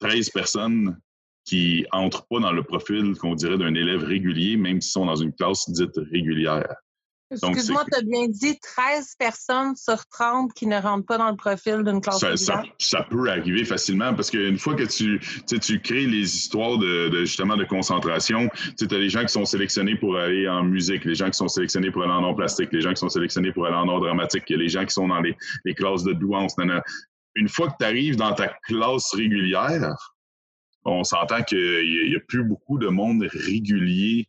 13 0.00 0.30
personnes 0.30 0.98
qui 1.44 1.86
entrent 1.90 2.26
pas 2.28 2.38
dans 2.38 2.52
le 2.52 2.62
profil 2.62 3.16
qu'on 3.16 3.34
dirait 3.34 3.58
d'un 3.58 3.74
élève 3.74 4.04
régulier, 4.04 4.56
même 4.56 4.80
s'ils 4.80 4.92
sont 4.92 5.06
dans 5.06 5.16
une 5.16 5.32
classe 5.32 5.68
dite 5.70 5.96
régulière. 5.96 6.74
Excuse-moi, 7.32 7.84
tu 7.90 7.98
as 7.98 8.02
bien 8.02 8.26
dit 8.28 8.58
13 8.60 9.14
personnes 9.18 9.74
sur 9.76 10.04
30 10.06 10.52
qui 10.52 10.66
ne 10.66 10.80
rentrent 10.80 11.06
pas 11.06 11.18
dans 11.18 11.30
le 11.30 11.36
profil 11.36 11.82
d'une 11.84 12.00
classe 12.00 12.20
ça, 12.36 12.62
ça, 12.78 13.06
peut 13.10 13.28
arriver 13.28 13.64
facilement 13.64 14.14
parce 14.14 14.30
qu'une 14.30 14.58
fois 14.58 14.74
que 14.74 14.84
tu, 14.84 15.20
tu 15.46 15.80
crées 15.80 16.06
les 16.06 16.34
histoires 16.34 16.78
de, 16.78 17.24
justement 17.24 17.56
de 17.56 17.64
concentration, 17.64 18.48
tu 18.78 18.86
as 18.90 18.98
les 18.98 19.08
gens 19.08 19.22
qui 19.22 19.32
sont 19.32 19.44
sélectionnés 19.44 19.96
pour 19.96 20.16
aller 20.16 20.48
en 20.48 20.62
musique, 20.62 21.04
les 21.04 21.14
gens 21.14 21.30
qui 21.30 21.36
sont 21.36 21.48
sélectionnés 21.48 21.90
pour 21.90 22.02
aller 22.02 22.12
en 22.12 22.24
art 22.24 22.36
plastique, 22.36 22.68
les 22.72 22.80
gens 22.80 22.90
qui 22.90 23.00
sont 23.00 23.08
sélectionnés 23.08 23.52
pour 23.52 23.66
aller 23.66 23.76
en 23.76 23.88
art 23.88 24.00
dramatique, 24.00 24.44
les 24.48 24.68
gens 24.68 24.84
qui 24.84 24.92
sont 24.92 25.08
dans 25.08 25.20
les, 25.20 25.36
classes 25.74 26.04
de 26.04 26.12
douance. 26.12 26.54
Une 27.34 27.48
fois 27.48 27.68
que 27.68 27.76
tu 27.78 27.84
arrives 27.84 28.16
dans 28.16 28.34
ta 28.34 28.48
classe 28.66 29.14
régulière, 29.14 29.96
on 30.84 31.04
s'entend 31.04 31.42
qu'il 31.42 31.58
n'y 31.58 32.14
a, 32.14 32.18
a, 32.18 32.20
plus 32.26 32.44
beaucoup 32.44 32.78
de 32.78 32.88
monde 32.88 33.26
régulier 33.32 34.28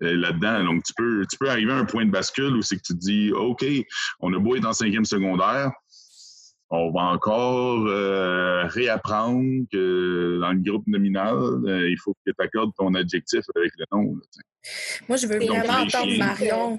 là-dedans. 0.00 0.64
Donc, 0.64 0.84
tu 0.84 0.92
peux, 0.94 1.24
tu 1.30 1.36
peux 1.38 1.50
arriver 1.50 1.72
à 1.72 1.76
un 1.76 1.84
point 1.84 2.04
de 2.04 2.10
bascule 2.10 2.56
où 2.56 2.62
c'est 2.62 2.76
que 2.76 2.82
tu 2.82 2.94
te 2.94 2.98
dis, 2.98 3.32
OK, 3.32 3.64
on 4.20 4.32
a 4.32 4.38
beau 4.38 4.56
être 4.56 4.66
en 4.66 4.72
cinquième 4.72 5.04
secondaire, 5.04 5.70
on 6.70 6.90
va 6.92 7.00
encore 7.00 7.84
euh, 7.86 8.64
réapprendre 8.66 9.64
que 9.72 10.38
dans 10.40 10.52
le 10.52 10.60
groupe 10.60 10.86
nominal, 10.86 11.36
euh, 11.36 11.90
il 11.90 11.96
faut 11.98 12.14
que 12.14 12.30
tu 12.30 12.34
accordes 12.38 12.70
ton 12.78 12.94
adjectif 12.94 13.42
avec 13.56 13.72
le 13.76 13.84
nom. 13.92 14.14
Moi, 15.08 15.16
je 15.16 15.26
veux 15.26 15.38
vraiment 15.38 15.80
entendre 15.80 16.18
Marion. 16.18 16.78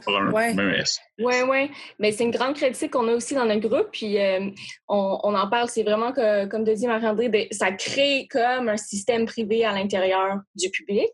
Oui, 1.18 1.34
oui. 1.50 1.72
Mais 2.00 2.12
c'est 2.12 2.24
une 2.24 2.32
grande 2.32 2.56
critique 2.56 2.92
qu'on 2.92 3.08
a 3.08 3.14
aussi 3.14 3.34
dans 3.34 3.46
notre 3.46 3.68
groupe. 3.68 3.90
Puis 3.92 4.18
euh, 4.20 4.50
on, 4.88 5.36
en 5.36 5.50
parle, 5.50 5.68
c'est 5.68 5.84
vraiment 5.84 6.14
que, 6.14 6.46
comme 6.46 6.64
te 6.64 6.72
dit 6.72 6.88
Marie-André, 6.88 7.50
ça 7.52 7.72
crée 7.72 8.28
comme 8.30 8.70
un 8.70 8.78
système 8.78 9.26
privé 9.26 9.66
à 9.66 9.74
l'intérieur 9.74 10.40
du 10.56 10.70
public. 10.70 11.10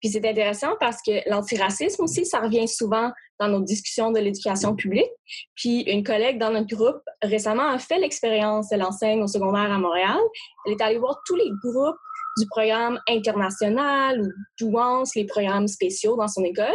Puis 0.00 0.10
c'est 0.10 0.26
intéressant 0.26 0.74
parce 0.80 1.02
que 1.02 1.28
l'antiracisme 1.28 2.02
aussi, 2.02 2.24
ça 2.24 2.40
revient 2.40 2.66
souvent 2.66 3.12
dans 3.40 3.48
nos 3.48 3.60
discussions 3.60 4.10
de 4.10 4.18
l'éducation 4.18 4.74
publique. 4.74 5.10
Puis 5.54 5.82
une 5.82 6.02
collègue 6.02 6.38
dans 6.38 6.50
notre 6.50 6.74
groupe 6.74 7.02
récemment 7.22 7.68
a 7.68 7.78
fait 7.78 7.98
l'expérience, 7.98 8.72
elle 8.72 8.82
enseigne 8.82 9.22
au 9.22 9.26
secondaire 9.26 9.72
à 9.72 9.78
Montréal. 9.78 10.18
Elle 10.66 10.72
est 10.72 10.82
allée 10.82 10.98
voir 10.98 11.20
tous 11.26 11.36
les 11.36 11.50
groupes 11.62 11.96
du 12.38 12.46
programme 12.46 13.00
international 13.08 14.20
ou 14.20 14.28
douance, 14.60 15.14
les 15.14 15.26
programmes 15.26 15.68
spéciaux 15.68 16.16
dans 16.16 16.28
son 16.28 16.44
école. 16.44 16.66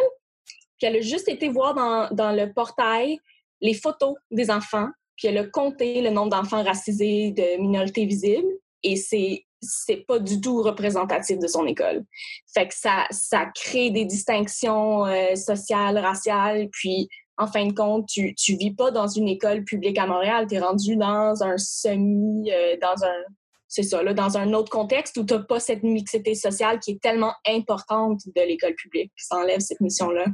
Puis 0.78 0.88
elle 0.88 0.98
a 0.98 1.02
juste 1.02 1.30
été 1.30 1.50
voir 1.50 1.74
dans, 1.74 2.10
dans 2.12 2.32
le 2.32 2.52
portail 2.54 3.18
les 3.62 3.74
photos 3.74 4.16
des 4.30 4.52
enfants, 4.52 4.90
puis 5.16 5.30
elle 5.30 5.38
a 5.38 5.46
compté 5.46 6.02
le 6.02 6.10
nombre 6.10 6.32
d'enfants 6.32 6.64
racisés 6.64 7.32
de 7.32 7.62
minorités 7.62 8.06
visibles. 8.06 8.48
Et 8.84 8.98
c'est 8.98 9.46
c'est 9.64 10.06
pas 10.08 10.20
du 10.20 10.42
tout 10.42 10.62
représentatif 10.62 11.40
de 11.40 11.48
son 11.48 11.66
école. 11.66 12.04
Fait 12.54 12.68
que 12.68 12.76
ça, 12.76 13.06
ça 13.12 13.46
crée 13.56 13.90
des 13.90 14.06
distinctions 14.06 15.06
euh, 15.06 15.36
sociales, 15.36 15.98
raciales, 15.98 16.70
puis 16.72 17.08
en 17.38 17.48
fin 17.48 17.66
de 17.66 17.74
compte, 17.74 18.08
tu, 18.08 18.36
tu 18.36 18.56
vis 18.56 18.74
pas 18.74 18.92
dans 18.92 19.08
une 19.08 19.28
école 19.28 19.64
publique 19.64 19.98
à 19.98 20.06
Montréal, 20.06 20.46
tu 20.48 20.56
es 20.56 20.60
rendu 20.60 20.96
dans 20.96 21.42
un 21.44 21.58
semi, 21.58 22.52
euh, 22.52 22.78
dans 22.82 23.04
un, 23.04 23.34
c'est 23.68 23.84
ça, 23.84 24.04
là, 24.04 24.14
dans 24.14 24.38
un 24.38 24.54
autre 24.54 24.70
contexte 24.70 25.18
où 25.18 25.26
tu 25.26 25.34
n'as 25.34 25.40
pas 25.40 25.60
cette 25.60 25.82
mixité 25.82 26.36
sociale 26.36 26.80
qui 26.80 26.92
est 26.92 27.02
tellement 27.02 27.34
importante 27.48 28.22
de 28.28 28.42
l'école 28.42 28.76
publique. 28.76 29.12
Ça 29.18 29.38
enlève 29.38 29.62
cette 29.62 29.82
mission-là. 29.82 30.26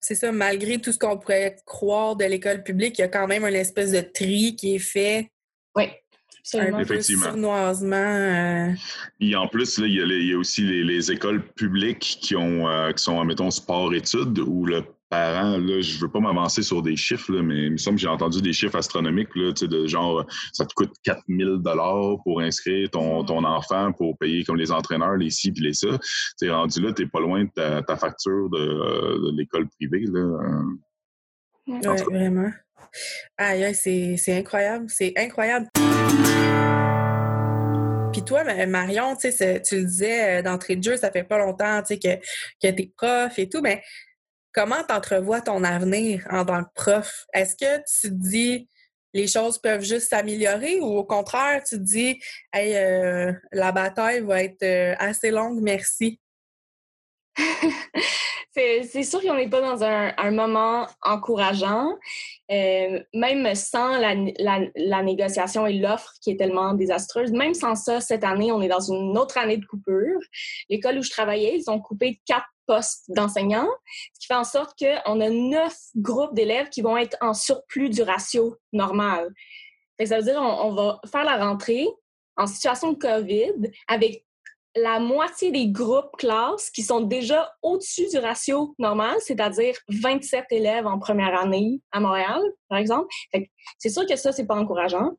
C'est 0.00 0.14
ça, 0.14 0.32
malgré 0.32 0.80
tout 0.80 0.92
ce 0.92 0.98
qu'on 0.98 1.18
pourrait 1.18 1.56
croire 1.66 2.16
de 2.16 2.24
l'école 2.24 2.62
publique, 2.62 2.98
il 2.98 3.02
y 3.02 3.04
a 3.04 3.08
quand 3.08 3.26
même 3.26 3.44
une 3.44 3.54
espèce 3.54 3.92
de 3.92 4.00
tri 4.00 4.56
qui 4.56 4.76
est 4.76 4.78
fait. 4.78 5.30
Oui. 5.74 5.84
Un 6.54 6.84
peu 6.84 7.00
sournoisement. 7.00 7.96
Euh. 7.96 8.72
Et 9.20 9.34
en 9.34 9.48
plus, 9.48 9.78
là, 9.78 9.86
il, 9.86 10.28
y 10.28 10.32
a 10.32 10.38
aussi 10.38 10.62
les, 10.62 11.10
écoles 11.10 11.42
publiques 11.42 12.18
qui, 12.20 12.36
ont, 12.36 12.68
euh, 12.68 12.92
qui 12.92 13.02
sont, 13.02 13.24
mettons, 13.24 13.50
sport-études, 13.50 14.38
où 14.38 14.64
le 14.64 14.84
parents, 15.08 15.56
là, 15.56 15.80
je 15.80 15.98
veux 15.98 16.08
pas 16.08 16.20
m'avancer 16.20 16.62
sur 16.62 16.82
des 16.82 16.96
chiffres, 16.96 17.32
là, 17.32 17.42
mais 17.42 17.66
il 17.66 17.72
me 17.72 17.76
semble 17.76 17.96
que 17.96 18.02
j'ai 18.02 18.08
entendu 18.08 18.42
des 18.42 18.52
chiffres 18.52 18.76
astronomiques, 18.76 19.34
là, 19.34 19.52
de 19.52 19.86
genre, 19.86 20.24
ça 20.52 20.66
te 20.66 20.74
coûte 20.74 20.92
4000 21.04 21.58
dollars 21.58 22.16
pour 22.24 22.40
inscrire 22.40 22.90
ton, 22.90 23.24
ton, 23.24 23.44
enfant, 23.44 23.92
pour 23.92 24.18
payer 24.18 24.44
comme 24.44 24.56
les 24.56 24.72
entraîneurs, 24.72 25.16
les 25.16 25.30
ci 25.30 25.52
puis 25.52 25.62
les 25.62 25.74
ça. 25.74 25.88
T'es 26.38 26.50
rendu 26.50 26.80
là, 26.80 26.92
t'es 26.92 27.06
pas 27.06 27.20
loin 27.20 27.44
de 27.44 27.80
ta, 27.80 27.96
facture 27.96 28.50
de, 28.50 29.36
l'école 29.36 29.68
privée, 29.68 30.06
là. 30.06 30.62
Oui, 31.68 31.80
vraiment. 32.10 32.50
Aïe, 33.36 33.74
c'est 33.74 34.38
incroyable, 34.38 34.86
c'est 34.88 35.12
incroyable. 35.16 35.68
Toi, 38.26 38.42
Marion, 38.66 39.14
tu 39.14 39.28
le 39.28 39.84
disais 39.84 40.38
euh, 40.38 40.42
d'entrée 40.42 40.74
de 40.74 40.82
jeu, 40.82 40.96
ça 40.96 41.12
fait 41.12 41.22
pas 41.22 41.38
longtemps 41.38 41.80
que, 41.88 41.94
que 41.94 42.18
tu 42.60 42.66
es 42.66 42.92
prof 42.96 43.38
et 43.38 43.48
tout, 43.48 43.60
mais 43.60 43.84
comment 44.52 44.82
tu 44.82 44.92
entrevois 44.92 45.40
ton 45.40 45.62
avenir 45.62 46.26
en 46.30 46.44
tant 46.44 46.64
que 46.64 46.70
prof? 46.74 47.26
Est-ce 47.32 47.54
que 47.54 47.76
tu 47.78 48.08
te 48.08 48.14
dis 48.14 48.68
les 49.14 49.28
choses 49.28 49.58
peuvent 49.58 49.84
juste 49.84 50.10
s'améliorer 50.10 50.80
ou 50.80 50.86
au 50.86 51.04
contraire, 51.04 51.62
tu 51.62 51.76
te 51.76 51.82
dis 51.82 52.20
euh, 52.56 53.32
la 53.52 53.70
bataille 53.70 54.22
va 54.22 54.42
être 54.42 54.62
euh, 54.64 54.94
assez 54.98 55.30
longue, 55.30 55.60
merci? 55.62 56.20
c'est 58.56 59.02
sûr 59.02 59.20
qu'on 59.20 59.34
n'est 59.34 59.48
pas 59.48 59.60
dans 59.60 59.84
un, 59.84 60.30
moment 60.30 60.86
encourageant. 61.02 61.96
Euh, 62.50 63.00
même 63.12 63.54
sans 63.54 63.98
la, 63.98 64.14
la 64.76 65.02
négociation 65.02 65.66
et 65.66 65.74
l'offre 65.74 66.12
qui 66.20 66.30
est 66.30 66.36
tellement 66.36 66.74
désastreuse, 66.74 67.32
même 67.32 67.54
sans 67.54 67.74
ça, 67.74 68.00
cette 68.00 68.24
année, 68.24 68.52
on 68.52 68.62
est 68.62 68.68
dans 68.68 68.80
une 68.80 69.18
autre 69.18 69.36
année 69.36 69.56
de 69.56 69.66
coupure. 69.66 70.20
L'école 70.70 70.98
où 70.98 71.02
je 71.02 71.10
travaillais, 71.10 71.58
ils 71.58 71.70
ont 71.70 71.80
coupé 71.80 72.20
quatre 72.24 72.46
postes 72.66 73.04
d'enseignants, 73.08 73.68
ce 74.14 74.20
qui 74.20 74.26
fait 74.26 74.34
en 74.34 74.44
sorte 74.44 74.78
qu'on 74.78 75.20
a 75.20 75.30
neuf 75.30 75.76
groupes 75.94 76.34
d'élèves 76.34 76.68
qui 76.68 76.82
vont 76.82 76.96
être 76.96 77.16
en 77.20 77.34
surplus 77.34 77.90
du 77.90 78.02
ratio 78.02 78.56
normal. 78.72 79.32
ça 80.04 80.18
veut 80.18 80.24
dire 80.24 80.36
qu'on 80.36 80.42
on 80.42 80.74
va 80.74 81.00
faire 81.10 81.24
la 81.24 81.36
rentrée 81.44 81.86
en 82.36 82.46
situation 82.46 82.92
de 82.92 82.98
COVID 82.98 83.70
avec 83.88 84.25
la 84.76 85.00
moitié 85.00 85.50
des 85.50 85.68
groupes 85.68 86.16
classes 86.18 86.70
qui 86.70 86.82
sont 86.82 87.00
déjà 87.00 87.50
au-dessus 87.62 88.08
du 88.08 88.18
ratio 88.18 88.74
normal, 88.78 89.16
c'est-à-dire 89.20 89.74
27 89.88 90.44
élèves 90.50 90.86
en 90.86 90.98
première 90.98 91.38
année 91.38 91.80
à 91.92 92.00
Montréal, 92.00 92.42
par 92.68 92.78
exemple. 92.78 93.08
C'est 93.78 93.88
sûr 93.88 94.06
que 94.06 94.16
ça, 94.16 94.32
c'est 94.32 94.46
pas 94.46 94.56
encourageant. 94.56 95.12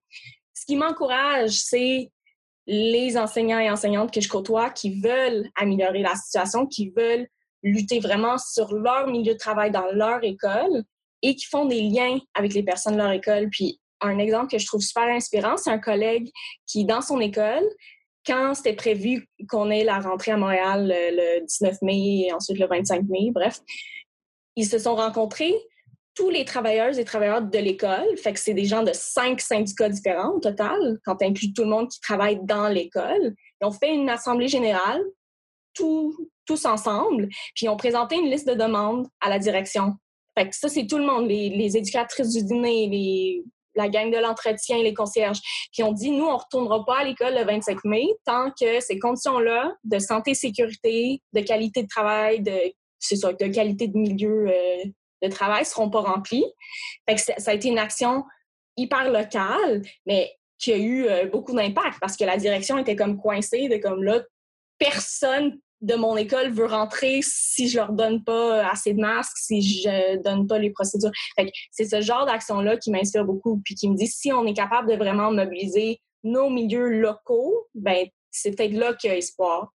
Ce 0.53 0.65
qui 0.65 0.75
m'encourage, 0.75 1.51
c'est 1.51 2.11
les 2.67 3.17
enseignants 3.17 3.59
et 3.59 3.69
enseignantes 3.69 4.13
que 4.13 4.21
je 4.21 4.29
côtoie 4.29 4.69
qui 4.69 4.99
veulent 4.99 5.49
améliorer 5.55 6.01
la 6.01 6.15
situation, 6.15 6.67
qui 6.67 6.91
veulent 6.95 7.27
lutter 7.63 7.99
vraiment 7.99 8.37
sur 8.37 8.73
leur 8.73 9.07
milieu 9.07 9.33
de 9.33 9.37
travail 9.37 9.71
dans 9.71 9.87
leur 9.91 10.23
école 10.23 10.83
et 11.23 11.35
qui 11.35 11.45
font 11.45 11.65
des 11.65 11.81
liens 11.81 12.19
avec 12.35 12.53
les 12.53 12.63
personnes 12.63 12.93
de 12.93 12.99
leur 12.99 13.11
école. 13.11 13.49
Puis 13.49 13.79
un 14.01 14.19
exemple 14.19 14.51
que 14.51 14.59
je 14.59 14.67
trouve 14.67 14.81
super 14.81 15.05
inspirant, 15.05 15.57
c'est 15.57 15.71
un 15.71 15.79
collègue 15.79 16.29
qui, 16.67 16.85
dans 16.85 17.01
son 17.01 17.19
école, 17.19 17.63
quand 18.28 18.53
c'était 18.53 18.75
prévu 18.75 19.28
qu'on 19.49 19.71
ait 19.71 19.86
la 19.86 19.99
rentrée 19.99 20.32
à 20.32 20.38
Montréal 20.38 20.88
le, 20.89 21.45
19 21.45 21.82
mai 21.82 22.25
et 22.28 22.34
ensuite 22.34 22.59
le 22.59 22.67
25 22.67 23.03
mai, 23.07 23.32
bref, 23.32 23.61
ils 24.55 24.67
se 24.67 24.78
sont 24.78 24.95
rencontrés, 24.95 25.55
tous 26.13 26.30
les 26.30 26.45
travailleurs 26.45 26.97
et 26.97 27.05
travailleurs 27.05 27.41
de 27.43 27.59
l'école, 27.59 28.17
fait 28.17 28.34
que 28.34 28.39
c'est 28.39 28.55
des 28.55 28.65
gens 28.65 28.84
de 28.84 28.91
cinq 28.91 29.39
syndicats 29.39 29.89
différents 29.89 30.32
au 30.32 30.39
total, 30.39 30.99
quand 31.05 31.15
tu 31.15 31.53
tout 31.53 31.63
le 31.63 31.69
monde 31.69 31.89
qui 31.89 32.01
travaille 32.01 32.39
dans 32.43 32.67
l'école. 32.67 33.36
Ils 33.61 33.65
ont 33.65 33.71
fait 33.71 33.93
une 33.93 34.09
assemblée 34.09 34.47
générale, 34.47 35.01
tous 35.75 36.65
ensemble, 36.65 37.28
puis 37.55 37.67
ils 37.67 37.69
ont 37.69 37.78
présenté 37.78 38.15
une 38.15 38.32
liste 38.32 38.47
de 38.47 38.55
demandes 38.55 39.07
à 39.21 39.30
la 39.30 39.38
direction. 39.38 39.93
Fait 40.36 40.49
que 40.49 40.55
ça, 40.55 40.69
c'est 40.69 40.88
tout 40.88 40.97
le 40.97 41.05
monde, 41.05 41.28
les, 41.28 41.49
les 41.49 41.78
éducatrices 41.78 42.34
du 42.34 42.43
dîner, 42.43 42.88
les 42.88 43.43
la 43.78 43.88
gang 43.88 44.11
de 44.11 44.17
l'entretien, 44.17 44.78
les 44.78 44.93
concierges, 44.93 45.39
qui 45.71 45.84
ont 45.84 45.93
dit, 45.93 46.11
nous, 46.11 46.25
on 46.25 46.34
ne 46.34 46.38
retournera 46.38 46.84
pas 46.84 46.99
à 46.99 47.03
l'école 47.03 47.36
le 47.36 47.45
25 47.45 47.84
mai 47.86 48.05
tant 48.25 48.51
que 48.59 48.80
ces 48.80 48.99
conditions-là 48.99 49.73
de 49.84 49.99
santé, 49.99 50.34
sécurité, 50.34 51.21
de 51.34 51.41
qualité 51.41 51.84
de 51.84 51.88
travail, 51.88 52.41
de, 52.41 52.51
de 52.51 53.53
qualité 53.53 53.88
de 53.88 53.97
milieu 53.97 54.47
euh, 54.49 54.84
de 55.23 55.30
travail 55.30 55.65
seront 55.65 55.89
pas 55.89 56.01
remplies. 56.01 56.45
Fait 57.07 57.17
ça 57.17 57.51
a 57.51 57.53
été 57.53 57.69
une 57.69 57.80
action 57.80 58.23
hyper 58.75 59.11
locale, 59.11 59.82
mais 60.05 60.32
qui 60.59 60.73
a 60.73 60.78
eu 60.78 61.05
euh, 61.05 61.25
beaucoup 61.28 61.53
d'impact 61.53 61.97
parce 61.99 62.17
que 62.17 62.23
la 62.23 62.38
direction 62.38 62.78
était 62.78 62.95
comme 62.95 63.17
coincée 63.17 63.67
de 63.67 63.78
comme 63.78 64.03
là, 64.03 64.21
personne 64.78 65.59
de 65.82 65.95
mon 65.95 66.17
école 66.17 66.49
veut 66.51 66.65
rentrer 66.65 67.19
si 67.21 67.67
je 67.67 67.78
leur 67.78 67.91
donne 67.91 68.23
pas 68.23 68.67
assez 68.67 68.93
de 68.93 68.99
masques, 68.99 69.38
si 69.38 69.61
je 69.61 70.21
donne 70.23 70.47
pas 70.47 70.57
les 70.57 70.71
procédures. 70.71 71.11
C'est 71.71 71.86
ce 71.86 72.01
genre 72.01 72.25
d'action-là 72.25 72.78
qui 72.78 72.91
m'inspire 72.91 73.25
beaucoup, 73.25 73.61
puis 73.63 73.75
qui 73.75 73.89
me 73.89 73.95
dit 73.95 74.07
si 74.07 74.32
on 74.32 74.45
est 74.45 74.53
capable 74.53 74.89
de 74.89 74.95
vraiment 74.95 75.32
mobiliser 75.32 76.01
nos 76.23 76.49
milieux 76.49 76.89
locaux, 76.89 77.67
ben 77.75 78.07
c'est 78.32 78.51
peut-être 78.51 78.73
là 78.73 78.93
qu'il 78.93 79.09
y 79.09 79.13
a 79.13 79.17
espoir. 79.17 79.73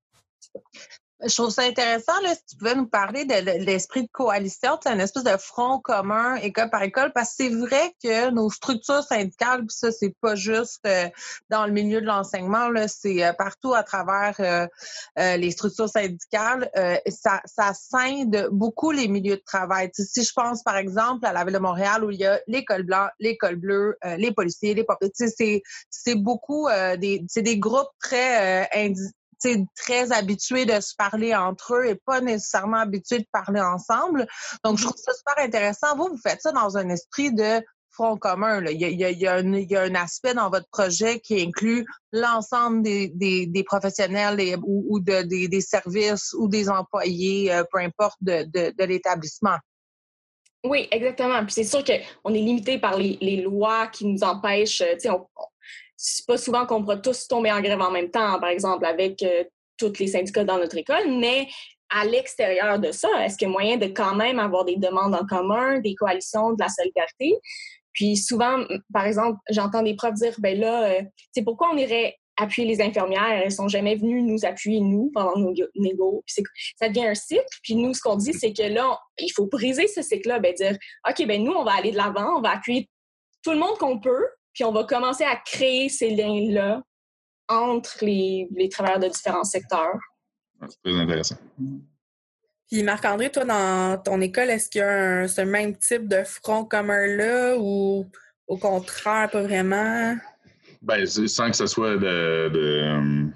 Je 1.27 1.35
trouve 1.35 1.51
ça 1.51 1.63
intéressant, 1.63 2.13
là, 2.23 2.33
si 2.33 2.45
tu 2.51 2.57
pouvais 2.57 2.77
nous 2.77 2.87
parler 2.87 3.25
de, 3.25 3.65
l'esprit 3.65 4.03
de 4.03 4.09
coalition, 4.13 4.79
c'est 4.81 4.89
un 4.89 5.01
espèce 5.01 5.25
de 5.25 5.37
front 5.37 5.81
commun 5.81 6.37
école 6.37 6.71
par 6.71 6.83
école, 6.85 7.13
parce 7.13 7.31
que 7.31 7.45
c'est 7.45 7.49
vrai 7.49 7.93
que 8.03 8.31
nos 8.31 8.51
structures 8.51 9.03
syndicales, 9.03 9.67
puis 9.67 9.77
ça, 9.77 9.91
c'est 9.91 10.15
pas 10.21 10.37
juste 10.37 10.79
euh, 10.87 11.09
dans 11.51 11.67
le 11.67 11.73
milieu 11.73 12.01
de 12.01 12.07
l'enseignement, 12.07 12.71
c'est 12.87 13.25
euh, 13.25 13.33
partout 13.33 13.75
à 13.75 13.83
travers 13.83 14.37
euh, 14.39 15.37
les 15.37 15.51
structures 15.51 15.89
syndicales, 15.89 16.71
ça, 17.09 17.41
ça 17.45 17.73
scinde 17.75 18.49
beaucoup 18.53 18.93
les 18.93 19.09
milieux 19.09 19.37
de 19.37 19.43
travail. 19.45 19.91
si 19.95 20.23
je 20.23 20.33
pense, 20.33 20.63
par 20.63 20.77
exemple, 20.77 21.27
à 21.27 21.33
la 21.33 21.45
Ville 21.45 21.55
de 21.55 21.59
Montréal, 21.59 22.05
où 22.05 22.11
il 22.11 22.21
y 22.21 22.27
a 22.27 22.41
l'école 22.47 22.85
blanche, 22.85 23.11
l'école 23.19 23.57
bleue, 23.57 23.97
les 24.17 24.33
policiers, 24.33 24.75
les 24.75 24.87
c'est, 25.15 25.63
c'est 25.91 26.15
beaucoup 26.15 26.69
des, 26.99 27.25
c'est 27.29 27.43
des 27.43 27.59
groupes 27.59 27.91
très 28.01 28.69
très 29.77 30.13
habitués 30.13 30.67
de 30.67 30.81
se 30.81 30.95
parler 30.97 31.35
entre 31.35 31.75
eux 31.77 31.87
et 31.87 31.95
pas 31.95 32.21
nécessairement 32.21 32.79
habitués 32.79 33.21
de 33.21 33.27
parler 33.33 33.61
ensemble. 33.61 34.27
Donc, 34.65 34.79
je 34.79 34.85
trouve 34.85 34.97
ça 34.97 35.13
super 35.13 35.45
intéressant. 35.45 35.97
Vous, 35.97 36.09
vous 36.09 36.21
faites 36.23 36.43
ça 36.43 36.53
dans 36.53 36.77
un 36.77 36.89
esprit 36.89 37.33
de 37.33 37.63
front 37.99 38.17
commun. 38.17 38.65
Il, 38.67 38.81
y 38.81 39.27
a, 39.27 39.35
un, 39.35 39.95
aspect 39.95 40.35
dans 40.35 40.51
votre 40.51 40.69
projet 40.71 41.21
qui 41.21 41.41
inclut 41.41 41.85
l'ensemble 42.13 42.83
des, 42.83 43.65
professionnels 43.67 44.57
ou, 44.65 45.01
des, 45.01 45.61
services 45.61 46.33
ou 46.39 46.49
des 46.49 46.69
employés, 46.69 47.53
euh, 47.53 47.65
peu 47.71 47.79
importe, 47.79 48.17
de, 48.21 48.85
l'établissement. 48.85 49.57
Oui, 50.65 50.89
exactement. 50.91 51.45
Puis 51.45 51.53
c'est 51.53 51.65
sûr 51.65 51.85
qu'on 51.85 52.35
est 52.35 52.41
limité 52.41 52.79
par 52.79 52.97
les, 52.97 53.43
lois 53.43 53.89
qui 53.89 54.07
nous 54.07 54.23
empêchent. 54.23 54.83
On, 55.07 55.27
c'est 55.99 56.25
pas 56.27 56.39
souvent 56.39 56.65
qu'on 56.65 56.81
pourra 56.81 56.97
tous 56.97 57.27
tomber 57.27 57.51
en 57.51 57.61
grève 57.61 57.81
en 57.81 57.91
même 57.91 58.11
temps, 58.11 58.39
par 58.39 58.51
exemple, 58.51 58.87
avec 58.87 59.21
euh, 59.25 59.43
tous 59.77 59.99
les 59.99 60.07
syndicats 60.07 60.45
dans 60.45 60.57
notre 60.57 60.77
école, 60.77 61.19
mais 61.19 61.49
à 61.91 62.05
l'extérieur 62.05 62.79
de 62.79 62.93
ça, 62.93 63.09
est-ce 63.25 63.37
qu'il 63.37 63.49
y 63.49 63.51
a 63.51 63.53
moyen 63.53 63.77
de 63.79 63.87
quand 63.87 64.15
même 64.15 64.39
avoir 64.39 64.65
des 64.65 64.77
demandes 64.77 65.15
en 65.15 65.27
commun, 65.27 65.81
des 65.81 65.95
coalitions, 65.97 66.53
de 66.53 66.63
la 66.63 66.69
solidarité? 66.69 67.35
Puis 67.93 68.17
souvent, 68.17 68.65
par 68.93 69.07
exemple, 69.07 69.39
j'entends 69.51 69.83
des 69.83 69.97
profs 69.97 70.15
dire, 70.15 70.35
ben 70.39 70.59
là, 70.59 71.01
c'est 71.33 71.41
euh, 71.41 71.45
pourquoi 71.45 71.71
on 71.73 71.77
irait 71.77 72.15
appuyer 72.37 72.69
les 72.69 72.81
infirmières? 72.81 73.43
Elles 73.43 73.51
sont 73.51 73.67
jamais 73.67 73.97
venues 73.97 74.23
nous 74.23 74.45
appuyer, 74.45 74.81
nous, 74.81 75.11
pendant 75.13 75.37
nos 75.37 75.53
négos. 75.75 76.23
Ça 76.77 76.89
devient 76.89 77.09
un 77.09 77.15
cycle. 77.15 77.43
Puis 77.65 77.75
nous, 77.75 77.93
ce 77.93 78.01
qu'on 78.01 78.15
dit, 78.15 78.35
c'est 78.35 78.53
que 78.53 78.63
là, 78.63 78.97
il 79.19 79.31
faut 79.31 79.47
briser 79.47 79.89
ce 79.89 80.03
cycle-là, 80.03 80.39
ben 80.39 80.55
dire, 80.55 80.77
OK, 81.09 81.27
ben 81.27 81.43
nous, 81.43 81.53
on 81.53 81.65
va 81.65 81.73
aller 81.73 81.91
de 81.91 81.97
l'avant, 81.97 82.37
on 82.37 82.41
va 82.41 82.51
appuyer 82.51 82.89
tout 83.43 83.51
le 83.51 83.59
monde 83.59 83.77
qu'on 83.79 83.99
peut, 83.99 84.27
puis 84.59 84.65
on 84.65 84.73
va 84.73 84.83
commencer 84.83 85.23
à 85.23 85.37
créer 85.37 85.89
ces 85.89 86.11
liens-là 86.11 86.83
entre 87.47 88.05
les, 88.05 88.49
travailleurs 88.73 88.99
de 88.99 89.07
différents 89.07 89.45
secteurs. 89.45 89.97
C'est 90.69 90.83
très 90.83 91.01
intéressant. 91.01 91.37
Puis 92.69 92.83
Marc-André, 92.83 93.31
toi, 93.31 93.45
dans 93.45 94.03
ton 94.03 94.21
école, 94.21 94.51
est-ce 94.51 94.69
qu'il 94.69 94.81
y 94.81 94.83
a 94.83 95.29
ce 95.29 95.43
même 95.43 95.77
type 95.77 96.09
de 96.09 96.25
front 96.25 96.65
commun-là 96.65 97.55
ou 97.57 98.05
au 98.49 98.57
contraire, 98.57 99.31
pas 99.31 99.43
vraiment? 99.43 100.17
Ben, 100.83 101.07
sans 101.07 101.51
que 101.53 101.57
ce 101.57 101.69
soit 101.69 101.97
de, 101.97 103.31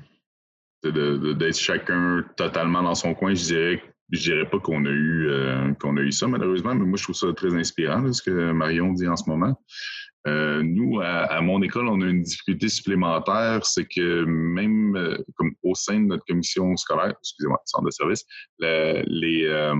d'être 0.82 1.56
chacun 1.56 2.24
totalement 2.36 2.82
dans 2.82 2.96
son 2.96 3.14
coin, 3.14 3.32
je 3.32 3.44
dirais 3.44 3.82
je 4.10 4.20
dirais 4.20 4.50
pas 4.50 4.58
qu'on 4.58 4.84
a 4.84 4.90
eu 4.90 5.28
euh, 5.30 5.72
qu'on 5.80 5.96
a 5.96 6.00
eu 6.00 6.12
ça 6.12 6.26
malheureusement, 6.26 6.74
mais 6.74 6.84
moi 6.84 6.98
je 6.98 7.04
trouve 7.04 7.16
ça 7.16 7.32
très 7.34 7.54
inspirant 7.54 8.12
ce 8.12 8.22
que 8.22 8.52
Marion 8.52 8.92
dit 8.92 9.08
en 9.08 9.16
ce 9.16 9.24
moment. 9.26 9.58
Euh, 10.26 10.62
nous, 10.62 11.00
à, 11.00 11.40
mon 11.40 11.62
école, 11.62 11.88
on 11.88 12.00
a 12.00 12.06
une 12.06 12.22
difficulté 12.22 12.68
supplémentaire, 12.68 13.66
c'est 13.66 13.86
que 13.86 14.24
même 14.24 14.96
euh, 14.96 15.18
comme 15.34 15.52
au 15.62 15.74
sein 15.74 16.00
de 16.00 16.06
notre 16.06 16.24
commission 16.26 16.76
scolaire, 16.76 17.14
excusez-moi, 17.20 17.60
centre 17.64 17.86
de 17.86 17.90
service, 17.90 18.24
le, 18.60 19.02
les, 19.06 19.44
euh, 19.46 19.74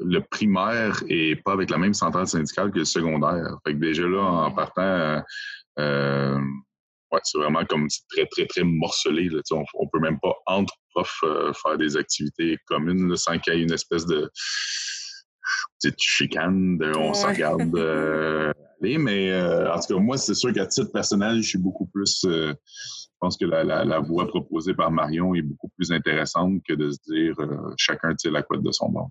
le 0.00 0.20
primaire 0.20 1.02
est 1.08 1.36
pas 1.44 1.52
avec 1.52 1.70
la 1.70 1.78
même 1.78 1.94
centrale 1.94 2.26
syndicale 2.26 2.72
que 2.72 2.80
le 2.80 2.84
secondaire. 2.84 3.56
Fait 3.64 3.74
que 3.74 3.78
déjà 3.78 4.02
là, 4.08 4.20
en 4.20 4.50
partant, 4.50 5.22
ouais, 5.76 7.20
c'est 7.22 7.38
vraiment 7.38 7.64
comme 7.66 7.86
très, 8.10 8.26
très, 8.26 8.46
très 8.46 8.64
morcelé. 8.64 9.28
Là, 9.28 9.40
on, 9.52 9.64
on 9.74 9.88
peut 9.88 10.00
même 10.00 10.18
pas, 10.18 10.34
entre 10.46 10.74
profs, 10.92 11.24
faire 11.62 11.78
des 11.78 11.96
activités 11.96 12.58
communes 12.66 13.16
sans 13.16 13.38
qu'il 13.38 13.54
y 13.54 13.58
ait 13.58 13.62
une 13.62 13.72
espèce 13.72 14.06
de 14.06 14.28
petite 15.80 16.00
chicane, 16.00 16.78
de, 16.78 16.92
on 16.96 17.14
se 17.14 17.26
regarde 17.26 18.56
mais 18.80 19.30
euh, 19.30 19.72
en 19.72 19.80
tout 19.80 19.94
cas, 19.94 20.00
moi, 20.00 20.16
c'est 20.16 20.34
sûr 20.34 20.52
qu'à 20.52 20.66
titre 20.66 20.90
personnel, 20.92 21.36
je 21.42 21.48
suis 21.48 21.58
beaucoup 21.58 21.86
plus. 21.86 22.24
Euh, 22.24 22.52
je 22.52 23.26
pense 23.26 23.36
que 23.36 23.44
la, 23.44 23.62
la, 23.64 23.98
voie 24.00 24.26
proposée 24.26 24.72
par 24.72 24.90
Marion 24.90 25.34
est 25.34 25.42
beaucoup 25.42 25.68
plus 25.76 25.92
intéressante 25.92 26.62
que 26.66 26.72
de 26.72 26.90
se 26.90 26.98
dire 27.06 27.34
euh, 27.38 27.74
chacun 27.76 28.14
tire 28.14 28.32
la 28.32 28.42
couette 28.42 28.62
de 28.62 28.72
son 28.72 28.88
bord. 28.88 29.10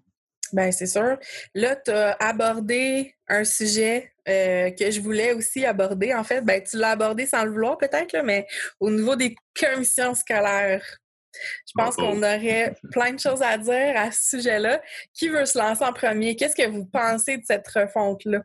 Bien, 0.51 0.71
c'est 0.71 0.87
sûr. 0.87 1.17
Là, 1.53 1.75
tu 1.75 1.91
as 1.91 2.17
abordé 2.19 3.13
un 3.27 3.43
sujet 3.43 4.11
que 4.25 4.91
je 4.91 4.99
voulais 4.99 5.33
aussi 5.33 5.63
aborder. 5.63 6.13
En 6.15 6.23
fait, 6.23 6.41
ben, 6.41 6.61
tu 6.63 6.77
l'as 6.77 6.91
abordé 6.91 7.27
sans 7.27 7.45
le 7.45 7.51
vouloir 7.51 7.77
peut-être, 7.77 8.17
mais 8.23 8.47
au 8.79 8.89
niveau 8.89 9.15
des 9.15 9.35
commissions 9.59 10.15
scolaires. 10.15 10.83
Je 11.67 11.71
pense 11.75 11.95
qu'on 11.95 12.17
aurait 12.17 12.75
plein 12.91 13.13
de 13.13 13.19
choses 13.19 13.43
à 13.43 13.59
dire 13.59 13.93
à 13.95 14.11
ce 14.11 14.37
sujet-là. 14.37 14.81
Qui 15.13 15.29
veut 15.29 15.45
se 15.45 15.57
lancer 15.57 15.83
en 15.83 15.93
premier? 15.93 16.35
Qu'est-ce 16.35 16.55
que 16.55 16.67
vous 16.67 16.85
pensez 16.85 17.37
de 17.37 17.43
cette 17.45 17.67
refonte-là? 17.67 18.41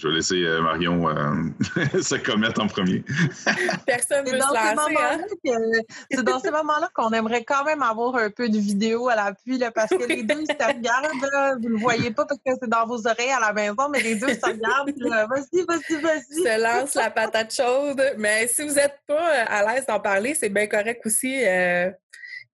Je 0.00 0.08
vais 0.08 0.14
laisser 0.14 0.42
euh, 0.42 0.62
Marion 0.62 1.10
euh, 1.10 2.00
se 2.02 2.14
commettre 2.14 2.62
en 2.62 2.68
premier. 2.68 3.04
Personne 3.86 4.24
ne 4.24 4.30
veut 4.30 4.40
se 4.40 4.76
lancer. 4.76 4.96
Hein? 4.98 5.82
C'est 6.10 6.22
dans 6.22 6.38
ces 6.38 6.50
moments-là 6.50 6.88
qu'on 6.94 7.10
aimerait 7.10 7.44
quand 7.44 7.64
même 7.64 7.82
avoir 7.82 8.16
un 8.16 8.30
peu 8.30 8.48
de 8.48 8.56
vidéo 8.56 9.10
à 9.10 9.16
l'appui, 9.16 9.60
parce 9.74 9.90
que 9.90 10.08
les 10.08 10.22
deux 10.22 10.46
se 10.46 10.52
regardent. 10.52 11.60
vous 11.60 11.68
ne 11.68 11.74
le 11.74 11.78
voyez 11.78 12.12
pas 12.12 12.24
parce 12.24 12.40
que 12.40 12.52
c'est 12.58 12.70
dans 12.70 12.86
vos 12.86 13.06
oreilles 13.06 13.30
à 13.30 13.40
la 13.40 13.52
maison, 13.52 13.90
mais 13.90 14.00
les 14.00 14.14
deux 14.14 14.28
se 14.28 14.46
regardent. 14.46 14.90
Vas-y, 15.28 15.64
vas-y, 15.66 16.00
vas-y. 16.00 16.44
Se 16.44 16.62
lance 16.62 16.94
la 16.94 17.10
patate 17.10 17.54
chaude. 17.54 18.02
Mais 18.16 18.48
si 18.48 18.66
vous 18.66 18.74
n'êtes 18.74 19.00
pas 19.06 19.14
euh, 19.14 19.44
à 19.48 19.74
l'aise 19.74 19.84
d'en 19.86 20.00
parler, 20.00 20.34
c'est 20.34 20.48
bien 20.48 20.66
correct 20.66 21.02
aussi. 21.04 21.42
il 21.42 21.92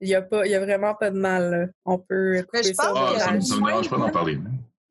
n'y 0.01 0.15
a, 0.17 0.19
a 0.19 0.61
vraiment 0.61 0.97
pas 0.97 1.11
de 1.11 1.19
mal. 1.19 1.73
On 1.85 1.99
peut 1.99 2.43
couper 2.43 2.75
ça. 2.75 2.93
Ah, 2.93 3.19
ça 3.21 3.31
ne 3.31 3.37
me 3.37 3.67
dérange 3.67 3.89
pas 3.89 3.99
d'en 3.99 4.11
parler 4.11 4.41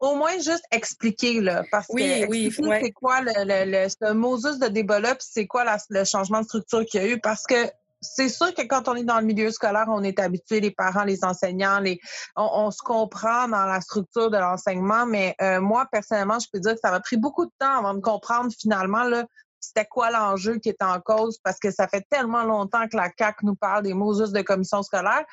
au 0.06 0.16
moins 0.16 0.34
juste 0.36 0.66
expliquer, 0.72 1.42
là, 1.42 1.64
parce 1.72 1.88
que 1.88 2.28
oui, 2.28 2.52
c'est 2.82 2.92
quoi 2.92 3.22
le, 3.22 3.32
le, 3.46 3.90
ce 3.90 4.14
Moses 4.14 4.60
de 4.60 4.68
débat-là, 4.68 5.16
c'est 5.20 5.48
quoi 5.48 5.66
le 5.90 6.04
changement 6.04 6.42
de 6.42 6.46
structure 6.46 6.86
qu'il 6.86 7.02
y 7.02 7.06
a 7.06 7.08
eu, 7.08 7.20
parce 7.20 7.44
que 7.44 7.56
c'est 8.02 8.30
sûr 8.30 8.54
que 8.54 8.62
quand 8.62 8.88
on 8.88 8.96
est 8.96 9.04
dans 9.04 9.20
le 9.20 9.26
milieu 9.26 9.50
scolaire, 9.52 9.86
on 9.88 10.04
est 10.04 10.20
habitué, 10.20 10.60
les 10.60 10.72
parents, 10.72 11.04
les 11.04 11.24
enseignants, 11.24 11.80
les, 11.80 12.00
on, 12.36 12.70
se 12.72 12.82
comprend 12.84 13.48
dans 13.48 13.66
la 13.66 13.82
structure 13.82 14.30
de 14.30 14.38
l'enseignement, 14.38 15.06
mais 15.06 15.36
euh, 15.42 15.60
moi, 15.60 15.88
personnellement, 15.92 16.40
je 16.40 16.48
peux 16.52 16.60
dire 16.60 16.74
que 16.74 16.80
ça 16.80 16.92
m'a 16.92 17.00
pris 17.00 17.18
beaucoup 17.18 17.46
de 17.46 17.52
temps 17.60 17.80
avant 17.80 17.94
de 17.94 18.02
comprendre 18.02 18.52
finalement 18.60 19.04
là, 19.04 19.26
c'était 19.68 19.86
quoi 19.86 20.12
l'enjeu 20.12 20.58
qui 20.58 20.70
est 20.70 20.82
en 20.82 21.00
cause? 21.00 21.40
Parce 21.44 21.60
que 21.60 21.72
ça 21.72 21.88
fait 21.88 22.06
tellement 22.10 22.44
longtemps 22.44 22.88
que 22.88 22.98
la 22.98 23.10
CAC 23.10 23.44
nous 23.44 23.56
parle 23.56 23.84
des 23.84 23.94
mots 23.94 24.18
juste 24.18 24.34
de 24.34 24.42
commission 24.42 24.84
scolaire 24.84 25.24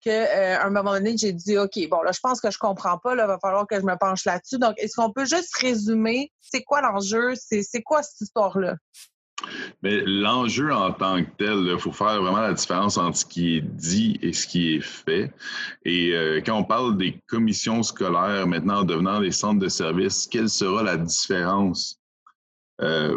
qu'à 0.00 0.10
euh, 0.10 0.58
un 0.60 0.70
moment 0.70 0.92
donné, 0.92 1.16
j'ai 1.16 1.32
dit 1.32 1.58
OK, 1.58 1.78
bon 1.90 2.02
là, 2.02 2.12
je 2.12 2.20
pense 2.20 2.40
que 2.40 2.50
je 2.50 2.58
comprends 2.58 2.98
pas, 2.98 3.14
là, 3.14 3.26
va 3.26 3.38
falloir 3.38 3.66
que 3.66 3.76
je 3.76 3.84
me 3.84 3.96
penche 3.96 4.24
là-dessus. 4.24 4.58
Donc, 4.58 4.74
est-ce 4.78 4.96
qu'on 4.96 5.12
peut 5.12 5.24
juste 5.24 5.56
résumer 5.56 6.32
c'est 6.40 6.62
quoi 6.62 6.82
l'enjeu, 6.82 7.34
c'est 7.34 7.82
quoi 7.82 8.02
cette 8.02 8.20
histoire-là? 8.20 8.76
Mais 9.82 10.02
l'enjeu 10.06 10.72
en 10.72 10.92
tant 10.92 11.24
que 11.24 11.30
tel, 11.38 11.66
il 11.66 11.78
faut 11.78 11.92
faire 11.92 12.22
vraiment 12.22 12.40
la 12.40 12.52
différence 12.52 12.96
entre 12.96 13.16
ce 13.16 13.24
qui 13.24 13.56
est 13.56 13.60
dit 13.60 14.18
et 14.22 14.32
ce 14.32 14.46
qui 14.46 14.74
est 14.74 14.80
fait. 14.80 15.32
Et 15.84 16.12
euh, 16.12 16.40
quand 16.44 16.56
on 16.56 16.64
parle 16.64 16.96
des 16.96 17.20
commissions 17.26 17.82
scolaires 17.82 18.46
maintenant 18.46 18.80
en 18.80 18.84
devenant 18.84 19.20
des 19.20 19.32
centres 19.32 19.58
de 19.58 19.68
services, 19.68 20.28
quelle 20.30 20.48
sera 20.48 20.82
la 20.82 20.96
différence? 20.96 21.98
Euh, 22.80 23.16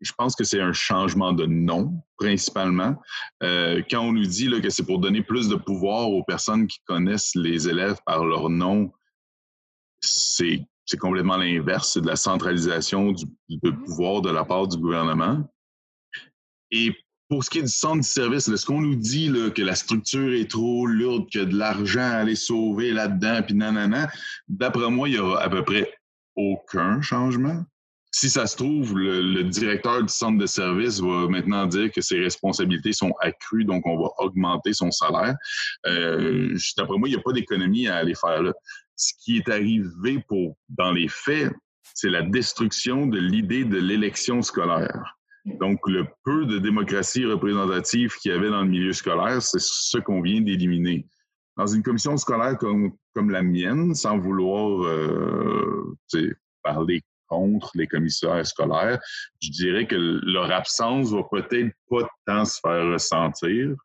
je 0.00 0.12
pense 0.16 0.34
que 0.34 0.44
c'est 0.44 0.60
un 0.60 0.72
changement 0.72 1.32
de 1.32 1.46
nom, 1.46 2.02
principalement. 2.16 3.00
Euh, 3.42 3.82
quand 3.90 4.00
on 4.00 4.12
nous 4.12 4.26
dit 4.26 4.48
là, 4.48 4.60
que 4.60 4.70
c'est 4.70 4.84
pour 4.84 4.98
donner 4.98 5.22
plus 5.22 5.48
de 5.48 5.56
pouvoir 5.56 6.10
aux 6.10 6.24
personnes 6.24 6.66
qui 6.66 6.80
connaissent 6.86 7.34
les 7.34 7.68
élèves 7.68 7.98
par 8.06 8.24
leur 8.24 8.48
nom, 8.48 8.92
c'est 10.00 10.66
complètement 10.98 11.36
l'inverse. 11.36 11.92
C'est 11.92 12.00
de 12.00 12.06
la 12.06 12.16
centralisation 12.16 13.12
du, 13.12 13.26
de 13.48 13.70
mmh 13.70 13.84
pouvoir 13.84 14.22
de 14.22 14.30
la 14.30 14.44
part 14.44 14.66
du 14.66 14.76
gouvernement. 14.78 15.48
Et 16.70 16.92
pour 17.28 17.44
ce 17.44 17.50
qui 17.50 17.58
est 17.58 17.62
du 17.62 17.68
centre 17.68 17.98
de 17.98 18.04
service, 18.04 18.48
est-ce 18.48 18.66
qu'on 18.66 18.80
nous 18.80 18.96
dit 18.96 19.28
là, 19.28 19.50
que 19.50 19.62
la 19.62 19.76
structure 19.76 20.32
est 20.32 20.50
trop 20.50 20.86
lourde, 20.86 21.28
qu'il 21.28 21.42
y 21.42 21.44
a 21.44 21.46
de 21.46 21.56
l'argent 21.56 22.00
à 22.00 22.16
aller 22.16 22.34
sauver 22.34 22.92
là-dedans, 22.92 23.42
puis 23.42 23.54
nanana? 23.54 24.10
D'après 24.48 24.90
moi, 24.90 25.08
il 25.08 25.14
y 25.14 25.18
aura 25.18 25.42
à 25.42 25.48
peu 25.48 25.62
près 25.62 25.92
aucun 26.34 27.00
changement 27.02 27.64
si 28.12 28.28
ça 28.28 28.46
se 28.46 28.56
trouve, 28.56 28.98
le, 28.98 29.44
directeur 29.44 30.02
du 30.02 30.12
centre 30.12 30.38
de 30.38 30.46
service 30.46 31.00
va 31.00 31.28
maintenant 31.28 31.66
dire 31.66 31.92
que 31.92 32.00
ses 32.00 32.18
responsabilités 32.18 32.92
sont 32.92 33.12
accrues, 33.20 33.64
donc 33.64 33.86
on 33.86 33.96
va 33.96 34.10
augmenter 34.18 34.72
son 34.72 34.90
salaire. 34.90 35.36
Euh, 35.86 36.56
D'après 36.76 36.98
moi, 36.98 37.08
il 37.08 37.12
n'y 37.12 37.18
a 37.18 37.22
pas 37.22 37.32
d'économie 37.32 37.86
à 37.86 37.96
aller 37.96 38.14
faire 38.14 38.42
là. 38.42 38.52
Ce 38.96 39.12
qui 39.22 39.38
est 39.38 39.48
arrivé 39.48 40.22
pour, 40.28 40.56
dans 40.68 40.92
les 40.92 41.08
faits, 41.08 41.52
c'est 41.94 42.10
la 42.10 42.22
destruction 42.22 43.06
de 43.06 43.18
l'idée 43.18 43.64
de 43.64 43.78
l'élection 43.78 44.42
scolaire. 44.42 45.16
Donc, 45.44 45.80
le 45.86 46.06
peu 46.24 46.46
de 46.46 46.58
démocratie 46.58 47.24
représentative 47.24 48.14
qu'il 48.16 48.32
y 48.32 48.34
avait 48.34 48.50
dans 48.50 48.62
le 48.62 48.68
milieu 48.68 48.92
scolaire, 48.92 49.40
c'est 49.40 49.60
ce 49.60 49.98
qu'on 49.98 50.20
vient 50.20 50.40
d'éliminer. 50.40 51.06
Dans 51.56 51.66
une 51.66 51.82
commission 51.82 52.16
scolaire 52.16 52.58
comme, 52.58 52.92
comme 53.14 53.30
la 53.30 53.42
mienne, 53.42 53.94
sans 53.94 54.18
vouloir 54.18 54.84
euh, 54.84 55.96
parler 56.62 57.02
contre 57.30 57.70
les 57.74 57.86
commissaires 57.86 58.46
scolaires, 58.46 58.98
je 59.40 59.50
dirais 59.50 59.86
que 59.86 60.20
leur 60.22 60.50
absence 60.50 61.12
va 61.12 61.22
peut-être 61.30 61.72
pas 61.88 62.06
tant 62.26 62.44
se 62.44 62.58
faire 62.60 62.92
ressentir, 62.92 63.76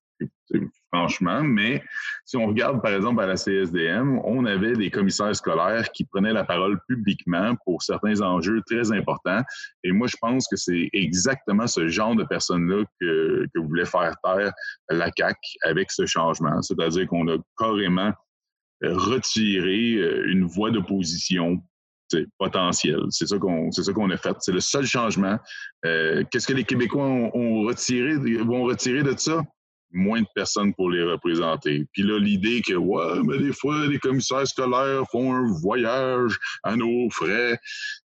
franchement, 0.91 1.41
mais 1.43 1.83
si 2.23 2.37
on 2.37 2.47
regarde 2.47 2.81
par 2.81 2.93
exemple 2.93 3.21
à 3.21 3.27
la 3.27 3.35
CSDM, 3.35 4.19
on 4.23 4.45
avait 4.45 4.73
des 4.73 4.89
commissaires 4.89 5.35
scolaires 5.35 5.91
qui 5.91 6.05
prenaient 6.05 6.33
la 6.33 6.43
parole 6.43 6.79
publiquement 6.87 7.55
pour 7.65 7.81
certains 7.81 8.21
enjeux 8.21 8.61
très 8.65 8.91
importants. 8.91 9.41
Et 9.83 9.91
moi, 9.91 10.07
je 10.07 10.15
pense 10.21 10.47
que 10.47 10.55
c'est 10.55 10.89
exactement 10.93 11.67
ce 11.67 11.87
genre 11.87 12.15
de 12.15 12.23
personnes-là 12.23 12.83
que, 12.99 13.45
voulait 13.55 13.85
faire 13.85 14.15
taire 14.23 14.51
la 14.89 15.11
CAC 15.11 15.37
avec 15.63 15.91
ce 15.91 16.05
changement. 16.05 16.61
C'est-à-dire 16.61 17.07
qu'on 17.07 17.27
a 17.27 17.37
carrément 17.57 18.13
retiré 18.81 19.95
euh, 19.95 20.25
une 20.27 20.45
voie 20.45 20.69
d'opposition 20.69 21.61
potentiel. 22.37 22.99
C'est 23.09 23.27
ça 23.27 23.37
qu'on 23.37 23.71
c'est 23.71 23.83
ça 23.83 23.93
qu'on 23.93 24.09
a 24.09 24.17
fait. 24.17 24.35
C'est 24.39 24.51
le 24.51 24.59
seul 24.59 24.85
changement. 24.85 25.37
Euh, 25.85 26.23
qu'est-ce 26.31 26.47
que 26.47 26.53
les 26.53 26.63
Québécois 26.63 27.05
ont, 27.05 27.61
retiré, 27.61 28.15
vont 28.43 28.63
retirer 28.63 29.03
de 29.03 29.15
ça? 29.17 29.43
Moins 29.91 30.21
de 30.21 30.27
personnes 30.35 30.73
pour 30.73 30.89
les 30.89 31.03
représenter. 31.03 31.85
Puis 31.93 32.03
là, 32.03 32.19
l'idée 32.19 32.61
que, 32.61 32.73
ouais, 32.73 33.21
mais 33.23 33.37
des 33.37 33.53
fois, 33.53 33.87
les 33.87 33.99
commissaires 33.99 34.47
scolaires 34.47 35.03
font 35.11 35.33
un 35.33 35.51
voyage 35.61 36.37
à 36.63 36.75
nos 36.75 37.09
frais. 37.11 37.57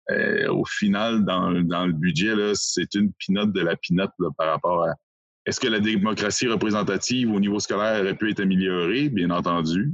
Euh, 0.10 0.48
au 0.50 0.66
final, 0.66 1.24
dans, 1.24 1.52
dans 1.62 1.86
le 1.86 1.94
budget, 1.94 2.34
c'est 2.56 2.94
une 2.96 3.14
pinote 3.14 3.54
de 3.54 3.62
la 3.62 3.76
pinote 3.76 4.12
par 4.38 4.48
rapport 4.48 4.84
à 4.84 4.96
est-ce 5.46 5.62
que 5.62 5.68
la 5.68 5.80
démocratie 5.80 6.48
représentative 6.48 7.32
au 7.32 7.40
niveau 7.40 7.60
scolaire 7.60 8.02
aurait 8.02 8.16
pu 8.18 8.32
être 8.32 8.42
améliorée? 8.42 9.08
Bien 9.08 9.30
entendu 9.30 9.94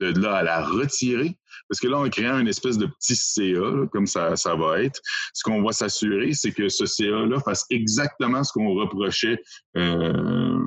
de 0.00 0.20
là 0.20 0.36
à 0.36 0.42
la 0.42 0.64
retirer. 0.64 1.36
Parce 1.68 1.80
que 1.80 1.88
là, 1.88 1.98
en 1.98 2.08
créant 2.08 2.38
une 2.38 2.48
espèce 2.48 2.78
de 2.78 2.86
petit 2.86 3.16
CA, 3.16 3.86
comme 3.92 4.06
ça, 4.06 4.36
ça 4.36 4.54
va 4.54 4.82
être, 4.82 5.00
ce 5.32 5.42
qu'on 5.44 5.62
va 5.62 5.72
s'assurer, 5.72 6.32
c'est 6.32 6.52
que 6.52 6.68
ce 6.68 6.86
CA-là 6.86 7.40
fasse 7.40 7.64
exactement 7.70 8.44
ce 8.44 8.52
qu'on 8.52 8.74
reprochait 8.74 9.40
euh, 9.76 10.58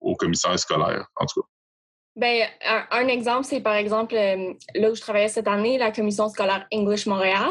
au 0.00 0.14
commissaire 0.14 0.58
scolaire, 0.58 1.06
en 1.16 1.26
tout 1.26 1.40
cas. 1.40 1.46
Bien, 2.14 2.46
un, 2.90 3.08
exemple, 3.08 3.44
c'est 3.44 3.62
par 3.62 3.74
exemple, 3.74 4.14
euh, 4.14 4.52
là 4.74 4.90
où 4.90 4.94
je 4.94 5.00
travaillais 5.00 5.28
cette 5.28 5.48
année, 5.48 5.78
la 5.78 5.90
commission 5.90 6.28
scolaire 6.28 6.66
English 6.70 7.06
Montréal. 7.06 7.50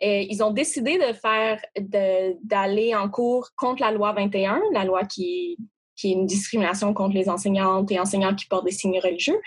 Et 0.00 0.26
ils 0.28 0.42
ont 0.42 0.50
décidé 0.50 0.98
de 0.98 1.12
faire, 1.12 1.60
d'aller 1.78 2.96
en 2.96 3.08
cours 3.08 3.50
contre 3.56 3.80
la 3.80 3.92
loi 3.92 4.12
21, 4.12 4.60
la 4.72 4.84
loi 4.84 5.04
qui, 5.04 5.56
qui 5.94 6.10
est 6.10 6.14
une 6.14 6.26
discrimination 6.26 6.92
contre 6.94 7.14
les 7.14 7.28
enseignantes 7.28 7.92
et 7.92 8.00
enseignants 8.00 8.34
qui 8.34 8.46
portent 8.46 8.64
des 8.64 8.72
signes 8.72 8.98
religieux. 8.98 9.40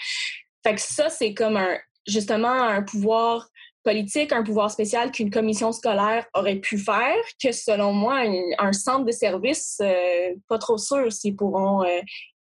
Fait 0.65 0.73
que 0.73 0.81
ça, 0.81 1.09
c'est 1.09 1.35
comme 1.35 1.57
un, 1.57 1.77
justement 2.07 2.47
un 2.49 2.81
pouvoir 2.81 3.47
politique, 3.83 4.33
un 4.33 4.41
pouvoir 4.41 4.71
spécial 4.71 5.11
qu'une 5.11 5.29
commission 5.29 5.71
scolaire 5.71 6.25
aurait 6.33 6.55
pu 6.55 6.79
faire, 6.79 7.15
que 7.39 7.51
selon 7.51 7.93
moi, 7.93 8.23
un, 8.57 8.73
centre 8.73 9.05
de 9.05 9.11
service, 9.11 9.77
euh, 9.81 10.33
pas 10.47 10.57
trop 10.57 10.79
sûr 10.79 11.11
s'ils 11.13 11.35
pourront 11.35 11.83
euh, 11.83 12.01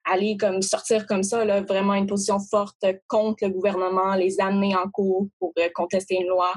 aller 0.06 0.38
comme 0.38 0.62
sortir 0.62 1.08
comme 1.08 1.24
ça, 1.24 1.44
là, 1.44 1.62
vraiment 1.62 1.96
une 1.96 2.06
position 2.06 2.38
forte 2.40 2.86
contre 3.08 3.46
le 3.46 3.50
gouvernement, 3.50 4.14
les 4.14 4.40
amener 4.40 4.76
en 4.76 4.90
cours 4.92 5.26
pour 5.40 5.52
euh, 5.58 5.70
contester 5.74 6.16
une 6.16 6.28
loi. 6.28 6.54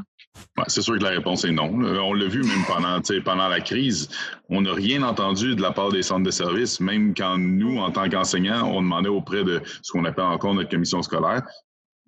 C'est 0.67 0.83
sûr 0.83 0.99
que 0.99 1.05
la 1.05 1.11
réponse 1.11 1.45
est 1.45 1.53
non. 1.53 1.71
On 1.73 2.15
l'a 2.15 2.27
vu 2.27 2.43
même 2.43 2.65
pendant, 2.67 3.01
pendant 3.25 3.49
la 3.49 3.61
crise. 3.61 4.09
On 4.49 4.63
n'a 4.63 4.73
rien 4.73 5.03
entendu 5.03 5.55
de 5.55 5.63
la 5.63 5.73
part 5.73 5.91
des 5.91 6.03
centres 6.03 6.25
de 6.25 6.31
services, 6.31 6.81
même 6.81 7.15
quand 7.15 7.39
nous, 7.39 7.79
en 7.79 7.91
tant 7.91 8.09
qu'enseignants, 8.09 8.69
on 8.69 8.83
demandait 8.83 9.09
auprès 9.09 9.45
de 9.45 9.61
ce 9.83 9.93
qu'on 9.93 10.05
appelle 10.05 10.25
encore 10.25 10.55
notre 10.55 10.71
commission 10.71 11.03
scolaire. 11.03 11.43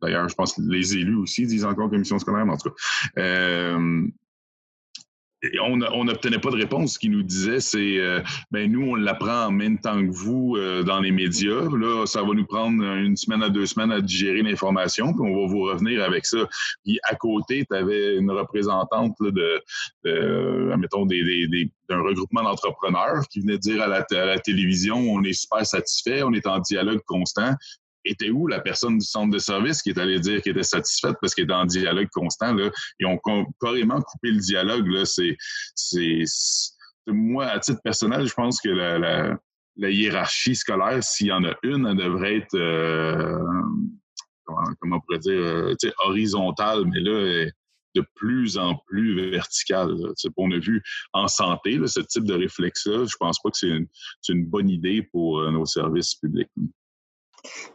D'ailleurs, 0.00 0.28
je 0.28 0.34
pense 0.34 0.54
que 0.54 0.62
les 0.62 0.96
élus 0.96 1.16
aussi 1.16 1.46
disent 1.46 1.64
encore 1.64 1.90
commission 1.90 2.18
scolaire, 2.18 2.46
mais 2.46 2.52
en 2.52 2.56
tout 2.56 2.70
cas. 2.70 3.20
Euh, 3.20 4.06
on 5.60 6.04
n'obtenait 6.04 6.38
pas 6.38 6.50
de 6.50 6.56
réponse. 6.56 6.94
Ce 6.94 6.98
qu'ils 6.98 7.12
nous 7.12 7.22
disaient, 7.22 7.60
c'est 7.60 7.98
euh, 7.98 8.20
ben 8.50 8.70
nous, 8.70 8.82
on 8.82 8.94
l'apprend 8.94 9.46
en 9.46 9.50
même 9.50 9.78
temps 9.78 10.00
que 10.00 10.10
vous 10.10 10.56
euh, 10.56 10.82
dans 10.82 11.00
les 11.00 11.12
médias. 11.12 11.62
Là, 11.62 12.06
ça 12.06 12.22
va 12.22 12.34
nous 12.34 12.46
prendre 12.46 12.82
une 12.82 13.16
semaine 13.16 13.42
à 13.42 13.48
deux 13.48 13.66
semaines 13.66 13.92
à 13.92 14.00
digérer 14.00 14.42
l'information, 14.42 15.12
puis 15.12 15.22
on 15.22 15.40
va 15.40 15.46
vous 15.46 15.62
revenir 15.62 16.02
avec 16.02 16.26
ça. 16.26 16.48
Puis 16.84 16.98
à 17.04 17.14
côté, 17.14 17.64
tu 17.70 17.76
avais 17.76 18.16
une 18.16 18.30
représentante 18.30 19.14
de, 19.20 19.62
de 20.04 20.74
mettons, 20.76 21.06
des, 21.06 21.70
d'un 21.88 22.00
regroupement 22.00 22.42
d'entrepreneurs 22.42 23.22
qui 23.30 23.40
venait 23.40 23.58
dire 23.58 23.82
à 23.82 23.86
la, 23.86 24.04
à 24.10 24.24
la 24.26 24.38
télévision 24.38 24.98
on 24.98 25.22
est 25.22 25.32
super 25.32 25.64
satisfait, 25.64 26.22
on 26.22 26.32
est 26.32 26.46
en 26.46 26.58
dialogue 26.58 27.00
constant 27.06 27.54
était 28.04 28.30
où 28.30 28.46
la 28.46 28.60
personne 28.60 28.98
du 28.98 29.04
centre 29.04 29.32
de 29.32 29.38
service 29.38 29.82
qui 29.82 29.90
est 29.90 29.98
allée 29.98 30.20
dire 30.20 30.42
qu'elle 30.42 30.52
était 30.52 30.62
satisfaite 30.62 31.16
parce 31.20 31.34
qu'elle 31.34 31.44
était 31.44 31.54
en 31.54 31.66
dialogue 31.66 32.08
constant? 32.12 32.54
Là, 32.54 32.70
ils 32.98 33.06
ont 33.06 33.18
carrément 33.60 34.00
coupé 34.00 34.30
le 34.30 34.38
dialogue. 34.38 34.86
Là. 34.88 35.04
C'est, 35.04 35.36
c'est, 35.74 36.24
moi, 37.06 37.46
à 37.46 37.58
titre 37.58 37.80
personnel, 37.82 38.26
je 38.26 38.34
pense 38.34 38.60
que 38.60 38.68
la, 38.68 39.38
hiérarchie 39.90 40.56
scolaire, 40.56 41.02
s'il 41.02 41.28
y 41.28 41.32
en 41.32 41.44
a 41.44 41.54
une, 41.62 41.86
elle 41.86 41.96
devrait 41.96 42.36
être, 42.38 42.54
euh, 42.54 43.38
comment, 44.44 44.96
on 44.96 45.00
pourrait 45.00 45.18
dire, 45.20 45.32
euh, 45.32 45.74
horizontale, 45.98 46.84
mais 46.86 47.00
là, 47.00 47.50
de 47.94 48.04
plus 48.14 48.58
en 48.58 48.76
plus 48.86 49.30
verticale. 49.30 49.96
On 50.36 50.50
a 50.52 50.58
vu 50.58 50.82
en 51.12 51.28
santé, 51.28 51.78
ce 51.86 52.00
type 52.00 52.24
de 52.24 52.34
réflexe-là, 52.34 53.06
je 53.06 53.16
pense 53.18 53.38
pas 53.40 53.50
que 53.50 53.56
c'est 53.56 53.68
une, 53.68 53.86
une, 54.28 54.46
bonne 54.46 54.68
idée 54.68 55.02
pour 55.10 55.40
euh, 55.40 55.50
nos 55.50 55.66
services 55.66 56.14
publics. 56.14 56.50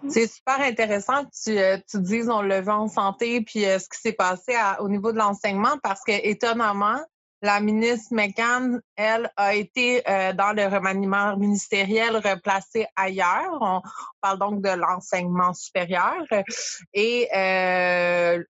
C'est 0.09 0.27
super 0.27 0.59
intéressant 0.59 1.23
que 1.25 1.29
tu, 1.43 1.57
euh, 1.57 1.77
dises 1.93 2.29
on 2.29 2.41
le 2.41 2.59
veut 2.59 2.71
en 2.71 2.87
santé 2.87 3.41
puis 3.41 3.65
euh, 3.65 3.79
ce 3.79 3.85
qui 3.85 3.99
s'est 3.99 4.13
passé 4.13 4.55
au 4.79 4.89
niveau 4.89 5.11
de 5.11 5.17
l'enseignement 5.17 5.77
parce 5.81 6.01
que 6.05 6.11
étonnamment, 6.11 6.99
la 7.43 7.59
ministre 7.59 8.07
McCann, 8.11 8.81
elle, 8.95 9.29
a 9.37 9.53
été 9.53 10.01
dans 10.35 10.55
le 10.55 10.65
remaniement 10.65 11.37
ministériel 11.37 12.15
replacée 12.15 12.87
ailleurs. 12.95 13.57
On, 13.61 13.81
parle 14.21 14.39
donc 14.39 14.61
de 14.61 14.69
l'enseignement 14.69 15.53
supérieur. 15.53 16.23
Et 16.93 17.27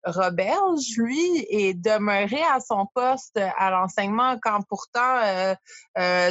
Roberge, 0.04 0.98
lui, 0.98 1.46
est 1.52 1.76
demeuré 1.76 2.42
à 2.52 2.60
son 2.60 2.88
poste 2.96 3.40
à 3.58 3.70
l'enseignement 3.70 4.38
quand 4.42 4.62
pourtant, 4.68 5.22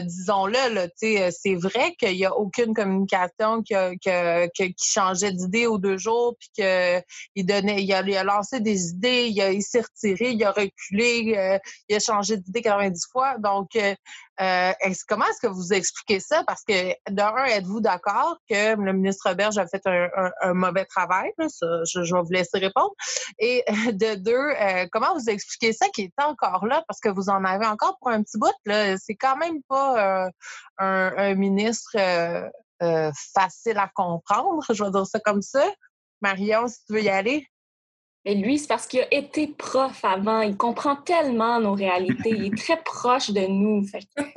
disons-le, 0.02 0.88
c'est 0.98 1.54
vrai 1.54 1.94
qu'il 1.94 2.16
n'y 2.16 2.24
a 2.24 2.36
aucune 2.36 2.74
communication 2.74 3.62
qui, 3.62 4.74
changeait 4.82 5.32
d'idée 5.32 5.66
aux 5.66 5.78
deux 5.78 5.98
jours, 5.98 6.34
puis 6.38 6.50
qu'il 6.54 7.46
donnait, 7.46 7.82
il 7.82 7.92
a, 7.92 8.24
lancé 8.24 8.60
des 8.60 8.88
idées, 8.88 9.28
il, 9.28 9.62
s'est 9.62 9.82
retiré, 9.82 10.30
il 10.32 10.44
a 10.44 10.50
reculé, 10.50 11.34
euh, 11.36 11.58
il 11.88 11.96
a 11.96 12.00
changé 12.00 12.36
d'idée 12.36 12.47
90 12.52 13.06
fois. 13.10 13.36
Donc, 13.38 13.76
euh, 13.76 13.94
euh 14.40 14.72
comment 15.08 15.24
est-ce 15.26 15.46
que 15.46 15.52
vous 15.52 15.72
expliquez 15.72 16.20
ça? 16.20 16.44
Parce 16.46 16.62
que, 16.64 16.94
d'un, 17.10 17.34
êtes-vous 17.44 17.80
d'accord 17.80 18.36
que 18.48 18.76
le 18.76 18.92
ministre 18.92 19.32
Berge 19.34 19.58
a 19.58 19.66
fait 19.66 19.82
un, 19.86 20.54
mauvais 20.54 20.84
travail? 20.84 21.30
je, 21.38 22.00
vais 22.00 22.22
vous 22.22 22.30
laisser 22.30 22.58
répondre. 22.58 22.92
Et 23.38 23.64
de 23.92 24.14
deux, 24.16 24.32
euh, 24.32 24.86
comment 24.92 25.14
vous 25.14 25.28
expliquez 25.28 25.72
ça 25.72 25.88
qui 25.88 26.02
est 26.02 26.22
encore 26.22 26.66
là? 26.66 26.84
Parce 26.88 27.00
que 27.00 27.08
vous 27.08 27.28
en 27.28 27.44
avez 27.44 27.66
encore 27.66 27.98
pour 28.00 28.10
un 28.10 28.22
petit 28.22 28.38
bout. 28.38 28.52
C'est 28.66 29.16
quand 29.16 29.36
même 29.36 29.62
pas 29.68 30.30
un, 30.78 31.12
un, 31.16 31.34
ministre 31.34 31.96
facile 32.80 33.78
à 33.78 33.90
comprendre, 33.94 34.64
je 34.72 34.84
vais 34.84 34.90
dire 34.90 35.06
ça 35.06 35.20
comme 35.20 35.42
ça. 35.42 35.64
Marion, 36.20 36.66
si 36.68 36.84
tu 36.84 36.94
veux 36.94 37.02
y 37.02 37.08
aller. 37.08 37.46
Et 38.24 38.34
lui, 38.34 38.58
c'est 38.58 38.66
parce 38.66 38.86
qu'il 38.86 39.00
a 39.00 39.14
été 39.14 39.46
prof 39.46 40.04
avant. 40.04 40.42
Il 40.42 40.56
comprend 40.56 40.96
tellement 40.96 41.60
nos 41.60 41.74
réalités. 41.74 42.30
Il 42.30 42.46
est 42.46 42.56
très 42.56 42.76
proche 42.82 43.30
de 43.30 43.46
nous. 43.46 43.86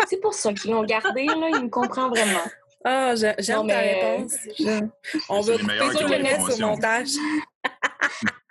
C'est 0.07 0.21
pour 0.21 0.34
ça 0.34 0.53
qu'ils 0.53 0.71
l'ont 0.71 0.84
gardé. 0.84 1.25
Là. 1.25 1.49
Il 1.55 1.63
me 1.63 1.69
comprend 1.69 2.09
vraiment. 2.09 2.45
Ah, 2.86 3.13
j'aime 3.15 3.67
ta 3.67 3.79
réponse. 3.79 4.36
On 5.29 5.41
va 5.41 5.57
couper 5.57 6.17
le 6.17 6.23
mettre 6.23 6.53
au 6.53 6.61
montage. 6.61 7.09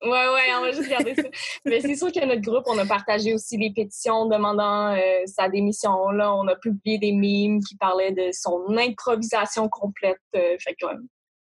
Ouais, 0.00 0.10
ouais, 0.10 0.54
on 0.56 0.60
va 0.60 0.70
juste 0.70 0.88
garder 0.88 1.14
ça. 1.14 1.28
Mais 1.64 1.80
c'est 1.80 1.96
sûr 1.96 2.12
que 2.12 2.24
notre 2.24 2.40
groupe, 2.40 2.62
on 2.66 2.78
a 2.78 2.86
partagé 2.86 3.34
aussi 3.34 3.56
les 3.56 3.72
pétitions 3.72 4.26
demandant 4.26 4.94
euh, 4.94 5.00
sa 5.26 5.48
démission. 5.48 6.10
Là, 6.10 6.32
on 6.34 6.46
a 6.46 6.54
publié 6.54 6.98
des 6.98 7.10
mimes 7.10 7.60
qui 7.64 7.76
parlaient 7.76 8.12
de 8.12 8.30
son 8.32 8.76
improvisation 8.76 9.68
complète. 9.68 10.20
Euh, 10.36 10.56
fait 10.60 10.74
que, 10.80 10.86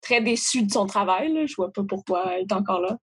très 0.00 0.20
déçu 0.20 0.62
de 0.62 0.70
son 0.70 0.86
travail. 0.86 1.32
Là. 1.32 1.46
Je 1.46 1.54
vois 1.56 1.72
pas 1.72 1.82
pourquoi 1.82 2.34
il 2.38 2.42
est 2.42 2.52
encore 2.52 2.80
là. 2.80 2.96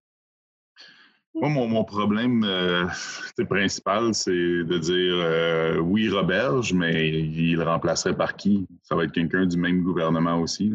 Moi, 1.34 1.48
mon, 1.48 1.84
problème 1.84 2.44
euh, 2.44 2.86
principal, 3.48 4.14
c'est 4.14 4.30
de 4.30 4.78
dire 4.78 5.82
oui, 5.82 6.08
Roberge, 6.10 6.72
mais 6.74 7.08
il 7.08 7.56
le 7.56 7.62
remplacerait 7.62 8.16
par 8.16 8.36
qui? 8.36 8.66
Ça 8.82 8.94
va 8.94 9.04
être 9.04 9.12
quelqu'un 9.12 9.46
du 9.46 9.56
même 9.56 9.82
gouvernement 9.82 10.40
aussi. 10.40 10.74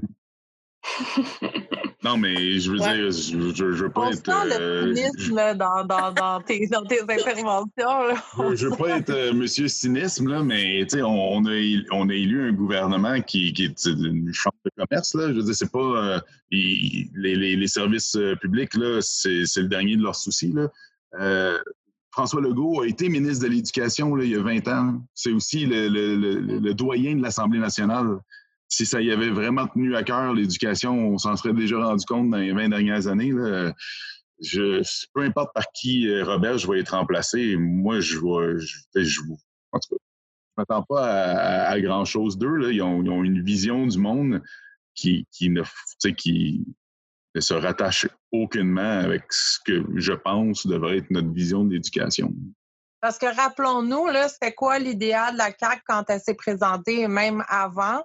Non, 2.03 2.15
mais 2.15 2.59
je 2.59 2.71
veux 2.71 2.77
dire, 2.77 3.11
je, 3.11 3.53
je, 3.53 3.83
veux 3.83 3.89
pas 3.89 4.11
être. 4.11 4.29
Euh, 4.29 4.93
cynisme 4.93 5.35
dans, 5.55 5.83
dans, 5.83 6.11
dans, 6.11 6.41
tes, 6.41 6.67
dans, 6.67 6.83
tes, 6.85 7.01
interventions. 7.09 8.53
Je, 8.53 8.67
veux 8.67 8.77
pas 8.77 8.97
être 8.97 9.09
euh, 9.09 9.33
monsieur 9.33 9.67
cynisme, 9.67 10.29
là, 10.29 10.43
mais 10.43 10.85
on, 11.01 11.05
on, 11.05 11.45
a, 11.47 11.83
on 11.91 12.07
a 12.07 12.13
élu 12.13 12.49
un 12.49 12.53
gouvernement 12.53 13.19
qui, 13.21 13.51
qui 13.51 13.65
est 13.65 13.85
une 13.85 14.31
chambre 14.31 14.55
de 14.63 14.71
commerce. 14.77 15.15
Là. 15.15 15.29
Je 15.29 15.33
veux 15.33 15.43
dire, 15.43 15.55
c'est 15.55 15.71
pas. 15.71 15.79
Euh, 15.79 16.19
les, 16.51 17.09
les, 17.15 17.55
les, 17.55 17.67
services 17.67 18.17
publics, 18.41 18.75
là, 18.75 18.99
c'est, 19.01 19.45
c'est 19.45 19.61
le 19.61 19.67
dernier 19.67 19.97
de 19.97 20.03
leurs 20.03 20.15
soucis. 20.15 20.53
Là. 20.53 21.59
François 22.11 22.41
Legault 22.41 22.81
a 22.81 22.87
été 22.87 23.09
ministre 23.09 23.43
de 23.43 23.49
l'Éducation 23.49 24.17
il 24.19 24.29
y 24.29 24.35
a 24.35 24.41
20 24.41 24.67
ans. 24.69 25.01
C'est 25.13 25.31
aussi 25.31 25.65
le, 25.65 25.89
le, 25.89 26.15
le 26.15 26.73
doyen 26.73 27.15
de 27.15 27.21
l'Assemblée 27.21 27.59
nationale 27.59 28.19
si 28.69 28.85
ça 28.85 29.01
y 29.01 29.11
avait 29.11 29.29
vraiment 29.29 29.67
tenu 29.67 29.95
à 29.95 30.03
cœur, 30.03 30.33
l'éducation, 30.33 30.93
on 31.09 31.17
s'en 31.17 31.35
serait 31.35 31.53
déjà 31.53 31.77
rendu 31.83 32.05
compte 32.05 32.29
dans 32.29 32.37
les 32.37 32.51
20 32.51 32.69
dernières 32.69 33.07
années. 33.07 33.31
Là. 33.31 33.73
Je, 34.41 34.83
peu 35.13 35.21
importe 35.21 35.53
par 35.53 35.71
qui 35.73 36.07
euh, 36.07 36.23
Robert 36.23 36.59
je 36.59 36.69
vais 36.69 36.79
être 36.79 36.95
remplacé, 36.95 37.55
moi, 37.57 37.99
je 37.99 38.17
vais. 38.17 38.59
Je, 38.59 39.03
je, 39.03 39.21
en 39.71 39.79
tout 39.79 39.95
cas, 39.95 39.95
je 39.99 40.53
m'attends 40.57 40.83
pas 40.83 41.07
à, 41.65 41.79
grand-chose 41.81 42.37
d'eux. 42.37 42.71
Ils 42.71 42.81
ont, 42.81 43.03
ils 43.03 43.09
ont, 43.09 43.23
une 43.23 43.43
vision 43.43 43.87
du 43.87 43.97
monde 43.97 44.41
qui, 44.93 45.27
qui, 45.31 45.49
ne, 45.49 45.63
qui 46.17 46.65
ne 47.35 47.41
se 47.41 47.53
rattache 47.53 48.07
aucunement 48.31 48.99
avec 48.99 49.31
ce 49.31 49.59
que 49.65 49.83
je 49.95 50.13
pense 50.13 50.67
devrait 50.67 50.97
être 50.97 51.11
notre 51.11 51.31
vision 51.31 51.63
de 51.63 51.73
l'éducation. 51.73 52.33
Parce 53.07 53.19
que 53.19 53.33
rappelons-nous, 53.33 54.09
c'était 54.27 54.53
quoi 54.53 54.79
l'idéal 54.79 55.31
de 55.31 55.37
la 55.37 55.53
CAQ 55.57 55.81
quand 55.87 56.03
elle 56.09 56.19
s'est 56.19 56.33
présentée, 56.33 57.07
même 57.07 57.41
avant? 57.47 58.03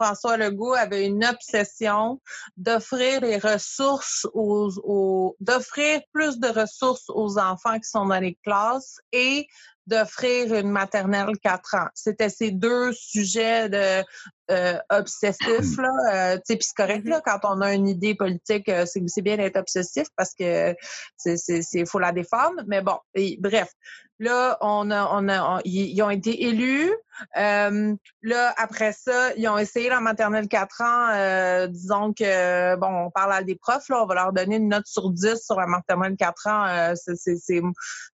François 0.00 0.36
Legault 0.36 0.74
avait 0.74 1.04
une 1.04 1.24
obsession 1.24 2.20
d'offrir 2.56 3.22
les 3.22 3.38
ressources 3.38 4.24
aux, 4.34 5.34
d'offrir 5.40 6.00
plus 6.12 6.38
de 6.38 6.46
ressources 6.46 7.06
aux 7.08 7.38
enfants 7.38 7.80
qui 7.80 7.90
sont 7.90 8.06
dans 8.06 8.20
les 8.20 8.38
classes 8.44 9.00
et 9.10 9.48
d'offrir 9.84 10.54
une 10.54 10.70
maternelle 10.70 11.36
4 11.42 11.74
ans. 11.74 11.88
C'était 11.94 12.28
ces 12.28 12.52
deux 12.52 12.92
sujets 12.92 13.68
de 13.68 14.04
euh, 14.50 14.78
obsessifs 14.90 15.76
là. 15.78 15.90
Euh, 16.12 16.38
c'est 16.44 16.58
correct 16.76 17.06
là 17.06 17.20
quand 17.24 17.40
on 17.44 17.60
a 17.60 17.74
une 17.74 17.88
idée 17.88 18.14
politique, 18.14 18.68
euh, 18.68 18.86
c'est 18.86 19.22
bien 19.22 19.36
d'être 19.36 19.56
obsessif 19.56 20.06
parce 20.16 20.34
que 20.34 20.74
c'est 21.16 21.36
c'est 21.36 21.86
faut 21.86 21.98
la 21.98 22.12
défendre. 22.12 22.62
Mais 22.66 22.82
bon, 22.82 22.98
bref. 23.38 23.72
Là, 24.18 24.56
on 24.62 24.90
a, 24.90 25.10
on 25.12 25.28
a, 25.28 25.60
ils 25.64 26.02
ont 26.02 26.08
été 26.08 26.44
élus. 26.44 26.90
Euh, 27.36 27.94
là, 28.22 28.54
après 28.56 28.92
ça, 28.92 29.34
ils 29.36 29.46
ont 29.48 29.58
essayé 29.58 29.90
la 29.90 30.00
maternelle 30.00 30.48
4 30.48 30.80
ans. 30.80 31.08
Euh, 31.10 31.66
disons 31.66 32.14
que, 32.14 32.76
bon, 32.76 33.06
on 33.06 33.10
parle 33.10 33.34
à 33.34 33.42
des 33.42 33.56
profs, 33.56 33.88
là, 33.90 34.02
on 34.02 34.06
va 34.06 34.14
leur 34.14 34.32
donner 34.32 34.56
une 34.56 34.68
note 34.68 34.86
sur 34.86 35.10
10 35.10 35.44
sur 35.44 35.60
la 35.60 35.66
maternelle 35.66 36.16
4 36.16 36.46
ans. 36.46 36.66
Euh, 36.66 36.94
c'est, 36.94 37.36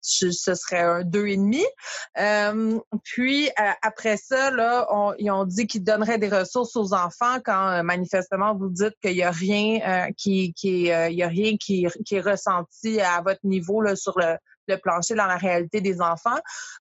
ce 0.02 0.54
serait 0.54 0.82
un 0.82 1.00
2,5. 1.00 1.62
Euh, 2.18 2.78
puis, 3.02 3.48
après 3.80 4.18
ça, 4.18 4.50
là, 4.50 4.86
ils 5.18 5.30
ont 5.30 5.44
dit 5.44 5.66
qu'ils 5.66 5.82
donneraient 5.84 6.15
des 6.18 6.28
ressources 6.28 6.76
aux 6.76 6.92
enfants 6.94 7.38
quand, 7.44 7.82
manifestement, 7.82 8.54
vous 8.54 8.68
dites 8.68 8.94
qu'il 9.02 9.14
n'y 9.14 9.22
a 9.22 9.30
rien 9.30 10.10
qui, 10.16 10.54
y 10.62 10.92
a 10.92 11.28
rien 11.28 11.56
qui, 11.56 11.86
est 11.86 12.20
ressenti 12.20 13.00
à 13.00 13.20
votre 13.22 13.44
niveau 13.44 13.82
sur 13.96 14.18
le 14.18 14.36
le 14.68 14.78
plancher 14.78 15.14
dans 15.14 15.26
la 15.26 15.36
réalité 15.36 15.80
des 15.80 16.00
enfants. 16.00 16.38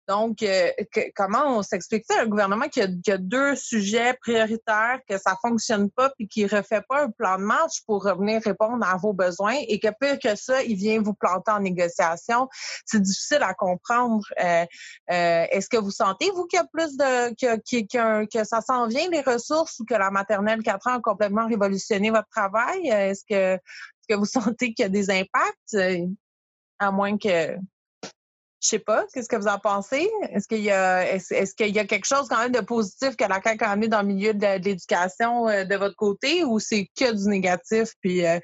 Donc, 0.07 0.43
euh, 0.43 0.69
comment 1.15 1.57
on 1.57 1.63
s'explique 1.63 2.05
ça? 2.07 2.21
Un 2.21 2.27
gouvernement 2.27 2.67
qui 2.67 2.81
a, 2.81 3.17
deux 3.17 3.55
sujets 3.55 4.13
prioritaires, 4.21 4.99
que 5.07 5.17
ça 5.17 5.35
fonctionne 5.41 5.89
pas, 5.89 6.11
puis 6.11 6.27
qui 6.27 6.45
refait 6.45 6.83
pas 6.87 7.03
un 7.03 7.09
plan 7.09 7.37
de 7.37 7.43
marche 7.43 7.83
pour 7.85 8.03
revenir 8.03 8.41
répondre 8.43 8.85
à 8.85 8.97
vos 8.97 9.13
besoins, 9.13 9.57
et 9.67 9.79
que 9.79 9.87
pire 9.99 10.19
que 10.19 10.35
ça, 10.35 10.61
il 10.63 10.75
vient 10.75 11.01
vous 11.01 11.13
planter 11.13 11.51
en 11.51 11.59
négociation. 11.59 12.47
C'est 12.85 13.01
difficile 13.01 13.41
à 13.41 13.53
comprendre. 13.53 14.25
Euh, 14.43 14.65
euh, 15.11 15.45
est-ce 15.49 15.69
que 15.69 15.77
vous 15.77 15.91
sentez, 15.91 16.29
vous, 16.31 16.45
qu'il 16.45 16.57
y 16.57 16.61
a 16.61 16.67
plus 16.71 16.97
de... 16.97 17.33
que, 17.33 18.25
que 18.25 18.43
ça 18.43 18.61
s'en 18.61 18.87
vient, 18.87 19.09
les 19.09 19.21
ressources, 19.21 19.79
ou 19.79 19.85
que 19.85 19.95
la 19.95 20.11
maternelle 20.11 20.61
4 20.61 20.87
ans 20.87 20.97
a 20.97 21.01
complètement 21.01 21.47
révolutionné 21.47 22.09
votre 22.11 22.29
travail? 22.29 22.87
Est-ce 22.87 23.23
que, 23.27 23.55
est-ce 23.55 24.07
que 24.09 24.15
vous 24.15 24.25
sentez 24.25 24.73
qu'il 24.73 24.83
y 24.83 24.85
a 24.85 24.89
des 24.89 25.09
impacts? 25.09 25.77
À 26.77 26.91
moins 26.91 27.17
que 27.17 27.57
je 28.65 28.69
sais 28.69 28.79
pas, 28.79 29.05
qu'est-ce 29.13 29.29
que 29.29 29.35
vous 29.35 29.47
en 29.47 29.59
pensez? 29.59 30.09
Est-ce 30.31 30.47
qu'il 30.47 30.61
y 30.61 30.71
a 30.71 31.07
est-ce, 31.07 31.53
qu'il 31.53 31.73
y 31.73 31.77
a 31.77 31.85
quelque 31.85 32.05
chose 32.05 32.27
quand 32.27 32.39
même 32.39 32.51
de 32.51 32.61
positif 32.61 33.15
que 33.15 33.23
la 33.23 33.39
CAQ 33.41 33.63
a 33.63 33.69
amené 33.69 33.87
dans 33.87 34.01
le 34.01 34.07
milieu 34.07 34.33
de, 34.33 34.59
l'éducation 34.63 35.47
euh, 35.47 35.65
de 35.65 35.75
votre 35.75 35.95
côté 35.95 36.43
ou 36.43 36.59
c'est 36.59 36.89
que 36.97 37.13
du 37.13 37.29
négatif? 37.29 37.89
Puis, 38.01 38.25
euh, 38.25 38.39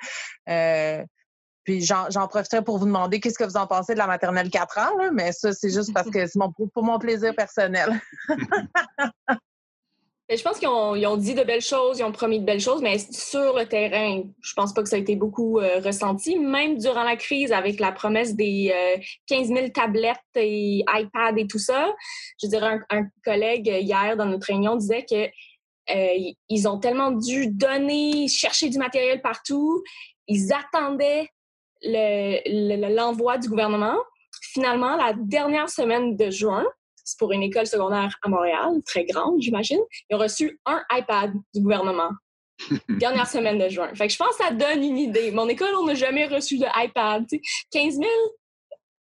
euh, 0.48 1.04
puis 1.64 1.82
j'en, 1.82 2.10
j'en 2.12 2.28
profiterai 2.28 2.64
pour 2.64 2.78
vous 2.78 2.86
demander 2.86 3.20
qu'est-ce 3.20 3.38
que 3.38 3.44
vous 3.44 3.58
en 3.58 3.66
pensez 3.66 3.94
de 3.94 3.98
la 3.98 4.08
maternelle 4.08 4.52
4 4.52 4.78
ans, 4.78 5.12
mais 5.12 5.32
ça, 5.32 5.54
c'est 5.54 5.72
juste 5.72 5.92
parce 5.94 6.10
que 6.10 6.28
c'est 6.28 6.38
mon, 6.38 6.52
pour 6.52 6.84
mon 6.84 7.00
plaisir 7.00 7.34
personnel. 7.36 8.00
je 10.38 10.44
pense 10.44 10.60
qu'ils 10.60 10.68
ont, 10.70 11.18
dit 11.18 11.34
de 11.34 11.44
belles 11.44 11.62
choses, 11.62 12.00
ils 12.00 12.04
ont 12.04 12.12
promis 12.12 12.40
de 12.40 12.46
belles 12.46 12.62
choses, 12.62 12.82
mais 12.82 12.98
sur 13.00 13.58
le 13.58 13.66
terrain, 13.66 14.24
je 14.42 14.54
pense 14.54 14.74
pas 14.74 14.82
que 14.82 14.90
ça 14.90 14.96
a 14.96 15.00
été 15.00 15.16
beaucoup 15.16 15.60
euh, 15.60 15.80
ressenti. 15.80 16.38
Même 16.38 16.78
durant 16.78 17.04
la 17.04 17.16
crise, 17.16 17.52
avec 17.52 17.80
la 17.80 17.92
promesse 17.92 18.36
des 18.36 18.74
15 19.28 19.52
euh, 19.52 19.56
000 19.56 19.70
tablettes 19.70 20.18
et 20.36 20.84
iPads 20.88 21.38
et 21.38 21.48
tout 21.48 21.60
ça, 21.60 21.94
je 22.42 22.48
dirais 22.48 22.80
un, 22.90 23.04
collègue 23.24 23.68
hier 23.68 24.16
dans 24.16 24.26
notre 24.26 24.48
réunion 24.48 24.76
disait 24.76 25.06
que 25.10 25.30
euh, 25.94 26.32
ils 26.50 26.68
ont 26.68 26.80
tellement 26.80 27.12
dû 27.12 27.48
donner, 27.48 28.28
chercher 28.28 28.70
du 28.70 28.78
matériel 28.78 29.22
partout, 29.22 29.84
ils 30.28 30.54
attendaient 30.54 31.30
l'envoi 31.84 33.38
du 33.38 33.50
gouvernement. 33.50 33.98
Finalement, 34.54 34.96
la 34.96 35.14
dernière 35.14 35.70
semaine 35.70 36.16
de 36.16 36.30
juin, 36.30 36.66
c'est 37.12 37.20
pour 37.20 37.32
une 37.34 37.44
école 37.44 37.68
secondaire 37.68 38.18
à 38.24 38.30
Montréal, 38.30 38.72
très 38.86 39.04
grande, 39.04 39.42
j'imagine. 39.42 39.82
Ils 40.10 40.16
ont 40.16 40.20
reçu 40.20 40.60
un 40.66 40.82
iPad 40.92 41.34
du 41.54 41.62
gouvernement. 41.62 42.12
Dernière 42.90 43.28
semaine 43.28 43.58
de 43.58 43.68
juin. 43.68 43.90
Fait 43.96 44.08
que 44.08 44.14
je 44.14 44.18
pense 44.18 44.38
que 44.38 44.46
ça 44.46 44.52
donne 44.52 44.84
une 44.84 44.98
idée. 44.98 45.32
Mon 45.32 45.48
école, 45.50 45.76
on 45.78 45.86
n'a 45.86 45.96
jamais 45.96 46.28
reçu 46.28 46.58
de 46.58 46.66
iPad. 46.76 47.26
15 47.72 47.96
000, 47.96 48.06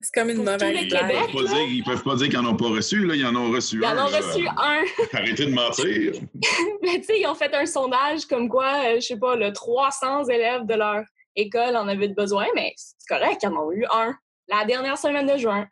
C'est 0.00 0.14
comme 0.14 0.30
une 0.30 0.38
mauvaise 0.38 0.58
blague. 0.58 0.88
Québec, 0.88 1.30
ils, 1.34 1.82
peuvent 1.84 2.02
pas 2.02 2.16
dire 2.16 2.28
qu'ils 2.28 2.40
n'en 2.40 2.50
ont 2.50 2.56
pas 2.56 2.68
reçu, 2.68 3.04
là. 3.04 3.14
Ils 3.14 3.26
en 3.26 3.36
ont 3.36 3.50
reçu 3.50 3.84
un. 3.84 3.92
Ils 3.92 3.98
en 3.98 4.04
ont 4.04 4.06
reçu 4.06 4.46
un. 4.46 4.84
Arrêtez 5.12 5.46
de 5.46 5.52
mentir. 5.52 6.12
Mais 6.82 7.00
tu 7.00 7.04
sais, 7.04 7.20
ils 7.20 7.26
ont 7.26 7.34
fait 7.34 7.54
un 7.54 7.66
sondage 7.66 8.24
comme 8.26 8.48
quoi, 8.48 8.84
euh, 8.86 8.94
je 8.96 9.06
sais 9.06 9.18
pas, 9.18 9.36
le 9.36 9.52
300 9.52 10.28
élèves 10.28 10.64
de 10.64 10.74
leur 10.74 11.02
école 11.36 11.76
en 11.76 11.88
avaient 11.88 12.08
besoin, 12.08 12.46
mais 12.54 12.72
c'est 12.76 13.06
correct, 13.08 13.40
ils 13.42 13.48
en 13.48 13.56
ont 13.56 13.72
eu 13.72 13.84
un 13.92 14.14
la 14.48 14.64
dernière 14.64 14.98
semaine 14.98 15.26
de 15.26 15.36
juin. 15.36 15.66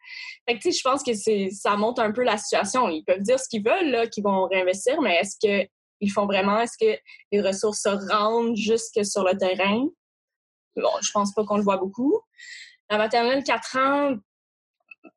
Fait 0.48 0.58
que, 0.58 0.70
je 0.70 0.82
pense 0.82 1.02
que 1.02 1.12
ça 1.50 1.76
montre 1.76 2.02
un 2.02 2.12
peu 2.12 2.22
la 2.22 2.36
situation. 2.36 2.88
Ils 2.88 3.04
peuvent 3.04 3.20
dire 3.20 3.38
ce 3.40 3.48
qu'ils 3.48 3.64
veulent, 3.64 4.08
qu'ils 4.10 4.24
vont 4.24 4.46
réinvestir, 4.46 5.00
mais 5.00 5.16
est-ce 5.16 5.36
qu'ils 5.38 6.12
font 6.12 6.26
vraiment? 6.26 6.60
Est-ce 6.60 6.78
que 6.78 6.98
les 7.32 7.40
ressources 7.40 7.82
se 7.82 8.12
rendent 8.12 8.56
jusque 8.56 9.04
sur 9.04 9.24
le 9.24 9.36
terrain? 9.36 9.86
Bon, 10.76 10.90
je 11.00 11.10
pense 11.10 11.32
pas 11.32 11.44
qu'on 11.44 11.56
le 11.56 11.62
voit 11.62 11.78
beaucoup. 11.78 12.20
La 12.90 12.98
maternelle 12.98 13.42
4 13.42 13.78
ans, 13.78 14.16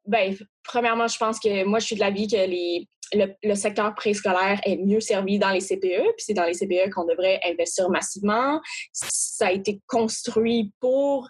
ben, 0.05 0.35
premièrement, 0.63 1.07
je 1.07 1.17
pense 1.17 1.39
que 1.39 1.63
moi, 1.65 1.79
je 1.79 1.85
suis 1.87 1.95
de 1.95 1.99
l'avis 1.99 2.27
que 2.27 2.37
les, 2.37 2.87
le, 3.13 3.55
secteur 3.55 3.93
préscolaire 3.95 4.59
est 4.63 4.77
mieux 4.77 4.99
servi 4.99 5.39
dans 5.39 5.49
les 5.49 5.61
CPE, 5.61 6.03
puis 6.15 6.23
c'est 6.25 6.33
dans 6.33 6.45
les 6.45 6.53
CPE 6.53 6.91
qu'on 6.93 7.05
devrait 7.05 7.39
investir 7.45 7.89
massivement. 7.89 8.61
Ça 8.91 9.47
a 9.47 9.51
été 9.51 9.81
construit 9.87 10.71
pour 10.79 11.29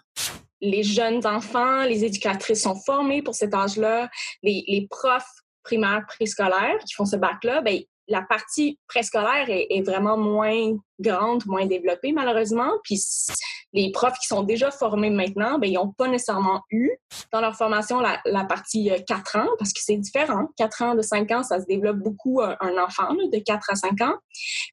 les 0.60 0.82
jeunes 0.82 1.26
enfants, 1.26 1.84
les 1.84 2.04
éducatrices 2.04 2.62
sont 2.62 2.74
formées 2.74 3.22
pour 3.22 3.34
cet 3.34 3.54
âge-là, 3.54 4.08
les, 4.42 4.64
les 4.66 4.86
profs 4.88 5.30
primaires 5.62 6.04
préscolaires 6.06 6.78
qui 6.86 6.94
font 6.94 7.04
ce 7.04 7.16
bac-là, 7.16 7.60
ben, 7.60 7.80
la 8.08 8.22
partie 8.22 8.78
préscolaire 8.88 9.48
est, 9.48 9.68
est, 9.70 9.82
vraiment 9.82 10.16
moins 10.16 10.76
grande, 10.98 11.46
moins 11.46 11.66
développée 11.66 12.12
malheureusement. 12.12 12.72
Puis 12.82 13.00
les 13.72 13.92
profs 13.92 14.18
qui 14.18 14.26
sont 14.26 14.42
déjà 14.42 14.70
formés 14.70 15.10
maintenant, 15.10 15.58
ben, 15.58 15.70
ils 15.70 15.74
n'ont 15.74 15.92
pas 15.92 16.08
nécessairement 16.08 16.62
eu 16.70 16.90
dans 17.32 17.40
leur 17.40 17.54
formation 17.54 18.00
la, 18.00 18.20
la 18.24 18.44
partie 18.44 18.90
4 19.06 19.36
euh, 19.36 19.40
ans 19.40 19.48
parce 19.58 19.72
que 19.72 19.80
c'est 19.80 19.96
différent. 19.96 20.48
4 20.56 20.82
ans 20.82 20.94
de 20.94 21.02
5 21.02 21.30
ans, 21.30 21.42
ça 21.44 21.60
se 21.60 21.66
développe 21.66 21.98
beaucoup 21.98 22.40
un, 22.40 22.78
enfant 22.78 23.14
de 23.14 23.38
4 23.38 23.70
à 23.70 23.76
5 23.76 24.00
ans. 24.00 24.16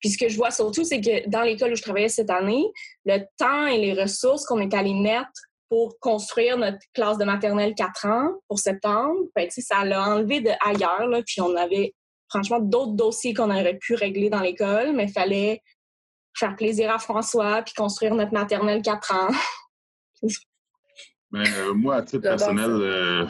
Puis 0.02 0.10
ce 0.10 0.18
que 0.18 0.30
je 0.30 0.38
vois 0.38 0.52
surtout, 0.52 0.84
c'est 0.84 1.00
que 1.00 1.30
dans 1.30 1.42
l'école 1.42 1.74
où 1.74 1.76
je 1.76 1.82
travaillais 1.82 2.10
cette 2.10 2.32
année, 2.32 2.66
le 3.06 3.20
temps 3.38 3.68
et 3.68 3.78
les 3.78 3.94
ressources 3.94 4.46
qu'on 4.46 4.60
est 4.60 4.74
allé 4.74 4.94
mettre 4.94 5.47
pour 5.70 6.00
construire 6.00 6.58
notre 6.58 6.80
classe 6.94 7.18
de 7.18 7.26
maternelle 7.26 7.74
4 7.76 8.06
ans 8.06 8.32
pour 8.48 8.60
septembre, 8.60 9.16
ben, 9.36 9.50
ça 9.50 9.84
l'a 9.84 10.02
enlevé 10.04 10.42
de 10.42 10.52
ailleurs. 10.66 11.08
Là, 11.08 11.22
puis 11.26 11.42
on 11.42 11.56
avait 11.56 11.94
franchement 12.30 12.60
d'autres 12.60 12.94
dossiers 12.94 13.34
qu'on 13.34 13.50
aurait 13.50 13.78
pu 13.78 13.96
régler 13.96 14.30
dans 14.30 14.42
l'école, 14.42 14.94
mais 14.94 15.06
il 15.06 15.12
fallait 15.12 15.62
faire 16.38 16.56
plaisir 16.56 16.92
à 16.92 17.00
François 17.00 17.62
puis 17.64 17.74
construire 17.74 18.16
notre 18.16 18.34
maternelle 18.34 18.82
4 18.82 19.14
ans. 19.14 19.32
ben, 21.32 21.44
euh, 21.46 21.74
moi, 21.74 21.96
à 21.96 22.02
titre 22.04 22.24
personnel, 22.24 22.72
euh, 22.72 23.28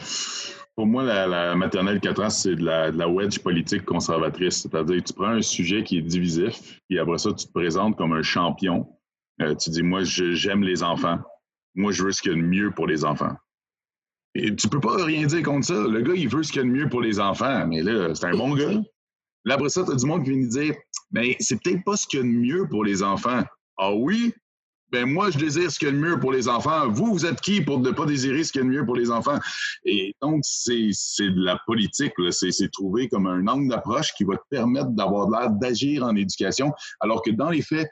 pour 0.74 0.86
moi, 0.86 1.02
la, 1.02 1.54
maternelle 1.56 2.00
4 2.00 2.22
ans, 2.22 2.30
c'est 2.30 2.54
de 2.54 2.64
la, 2.64 2.90
de 2.92 2.98
la, 2.98 3.08
wedge 3.08 3.38
politique 3.40 3.84
conservatrice. 3.84 4.62
C'est-à-dire 4.62 5.02
que 5.02 5.08
tu 5.08 5.12
prends 5.14 5.30
un 5.30 5.42
sujet 5.42 5.82
qui 5.82 5.98
est 5.98 6.02
divisif, 6.02 6.80
puis 6.88 6.98
après 6.98 7.18
ça, 7.18 7.32
tu 7.32 7.46
te 7.46 7.52
présentes 7.52 7.96
comme 7.96 8.12
un 8.12 8.22
champion. 8.22 8.86
Euh, 9.40 9.54
tu 9.54 9.70
dis, 9.70 9.82
moi, 9.82 10.00
j'aime 10.02 10.62
les 10.62 10.82
enfants. 10.82 11.18
Moi, 11.78 11.92
je 11.92 12.02
veux 12.02 12.10
ce 12.10 12.20
qu'il 12.20 12.32
y 12.32 12.34
a 12.34 12.36
de 12.36 12.42
mieux 12.42 12.72
pour 12.72 12.88
les 12.88 13.04
enfants. 13.04 13.36
Et 14.34 14.54
tu 14.54 14.68
peux 14.68 14.80
pas 14.80 15.04
rien 15.04 15.26
dire 15.26 15.44
contre 15.44 15.68
ça. 15.68 15.74
Le 15.74 16.02
gars, 16.02 16.14
il 16.14 16.28
veut 16.28 16.42
ce 16.42 16.50
qu'il 16.50 16.60
y 16.60 16.64
a 16.64 16.66
de 16.66 16.72
mieux 16.72 16.88
pour 16.88 17.00
les 17.00 17.20
enfants, 17.20 17.66
mais 17.68 17.82
là, 17.82 18.12
c'est 18.16 18.26
un 18.26 18.36
bon 18.36 18.54
gars. 18.54 18.72
Là, 19.44 19.54
après 19.54 19.68
ça, 19.68 19.84
tu 19.84 19.92
as 19.92 19.94
du 19.94 20.04
monde 20.04 20.24
qui 20.24 20.30
vient 20.30 20.40
nous 20.40 20.48
dire 20.48 20.74
Mais 21.12 21.36
c'est 21.38 21.62
peut-être 21.62 21.84
pas 21.84 21.96
ce 21.96 22.08
qu'il 22.08 22.18
y 22.18 22.22
a 22.22 22.24
de 22.24 22.30
mieux 22.30 22.68
pour 22.68 22.84
les 22.84 23.04
enfants. 23.04 23.44
Ah 23.78 23.94
oui? 23.94 24.34
Ben 24.90 25.06
moi, 25.06 25.30
je 25.30 25.38
désire 25.38 25.70
ce 25.70 25.78
qu'il 25.78 25.86
y 25.86 25.90
a 25.90 25.94
de 25.94 25.98
mieux 25.98 26.18
pour 26.18 26.32
les 26.32 26.48
enfants. 26.48 26.88
Vous, 26.88 27.12
vous 27.12 27.26
êtes 27.26 27.40
qui 27.42 27.60
pour 27.60 27.78
ne 27.78 27.90
pas 27.92 28.06
désirer 28.06 28.42
ce 28.42 28.50
qu'il 28.50 28.62
y 28.62 28.64
a 28.64 28.66
de 28.66 28.72
mieux 28.72 28.84
pour 28.84 28.96
les 28.96 29.12
enfants? 29.12 29.38
Et 29.84 30.16
donc, 30.20 30.40
c'est 30.42 30.90
de 31.20 31.44
la 31.44 31.60
politique. 31.64 32.12
C'est 32.30 32.72
trouver 32.72 33.08
comme 33.08 33.28
un 33.28 33.46
angle 33.46 33.68
d'approche 33.68 34.12
qui 34.14 34.24
va 34.24 34.36
te 34.36 34.42
permettre 34.50 34.90
d'avoir 34.90 35.30
l'air 35.30 35.50
d'agir 35.50 36.02
en 36.02 36.16
éducation, 36.16 36.72
alors 37.00 37.22
que 37.22 37.30
dans 37.30 37.50
les 37.50 37.62
faits, 37.62 37.88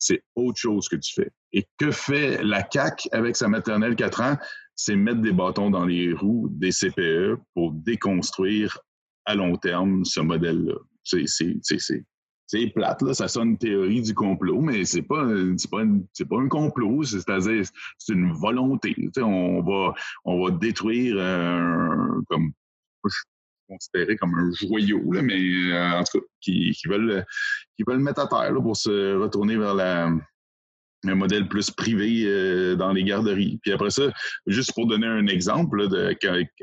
c'est 0.00 0.24
autre 0.34 0.58
chose 0.58 0.88
que 0.88 0.96
tu 0.96 1.14
fais. 1.14 1.30
Et 1.52 1.66
que 1.78 1.92
fait 1.92 2.42
la 2.42 2.62
CAC 2.62 3.08
avec 3.12 3.36
sa 3.36 3.48
maternelle 3.48 3.94
4 3.94 4.20
ans? 4.22 4.36
C'est 4.74 4.96
mettre 4.96 5.20
des 5.20 5.32
bâtons 5.32 5.70
dans 5.70 5.84
les 5.84 6.12
roues 6.12 6.48
des 6.50 6.70
CPE 6.70 7.36
pour 7.54 7.72
déconstruire 7.72 8.78
à 9.26 9.34
long 9.34 9.56
terme 9.56 10.04
ce 10.04 10.20
modèle-là. 10.20 10.74
C'est 11.04 12.66
plate, 12.74 13.02
là, 13.02 13.14
ça 13.14 13.28
sonne 13.28 13.58
théorie 13.58 14.02
du 14.02 14.14
complot, 14.14 14.60
mais 14.60 14.84
c'est 14.84 15.02
pas, 15.02 15.24
pas, 15.70 15.84
pas 15.84 16.36
un 16.40 16.48
complot, 16.48 17.04
c'est-à-dire 17.04 17.64
c'est 17.98 18.12
une 18.14 18.32
volonté. 18.32 18.96
On 19.18 19.62
va, 19.62 19.94
on 20.24 20.42
va 20.42 20.50
détruire 20.50 21.14
comme 22.28 22.52
considéré 23.70 24.16
comme 24.16 24.34
un 24.34 24.50
joyau, 24.52 25.12
là, 25.12 25.22
mais 25.22 25.40
euh, 25.40 25.98
en 25.98 26.04
tout 26.04 26.20
cas, 26.20 26.26
qui, 26.40 26.74
veulent, 26.86 27.24
qui 27.76 27.84
mettre 27.86 28.20
à 28.20 28.26
terre 28.26 28.52
pour 28.62 28.76
se 28.76 29.16
retourner 29.16 29.56
vers 29.56 29.76
un 31.06 31.14
modèle 31.14 31.48
plus 31.48 31.70
privé 31.70 32.24
euh, 32.26 32.76
dans 32.76 32.92
les 32.92 33.04
garderies. 33.04 33.58
Puis 33.62 33.72
après 33.72 33.90
ça, 33.90 34.12
juste 34.46 34.74
pour 34.74 34.86
donner 34.86 35.06
un 35.06 35.26
exemple 35.26 35.88
de 35.88 36.14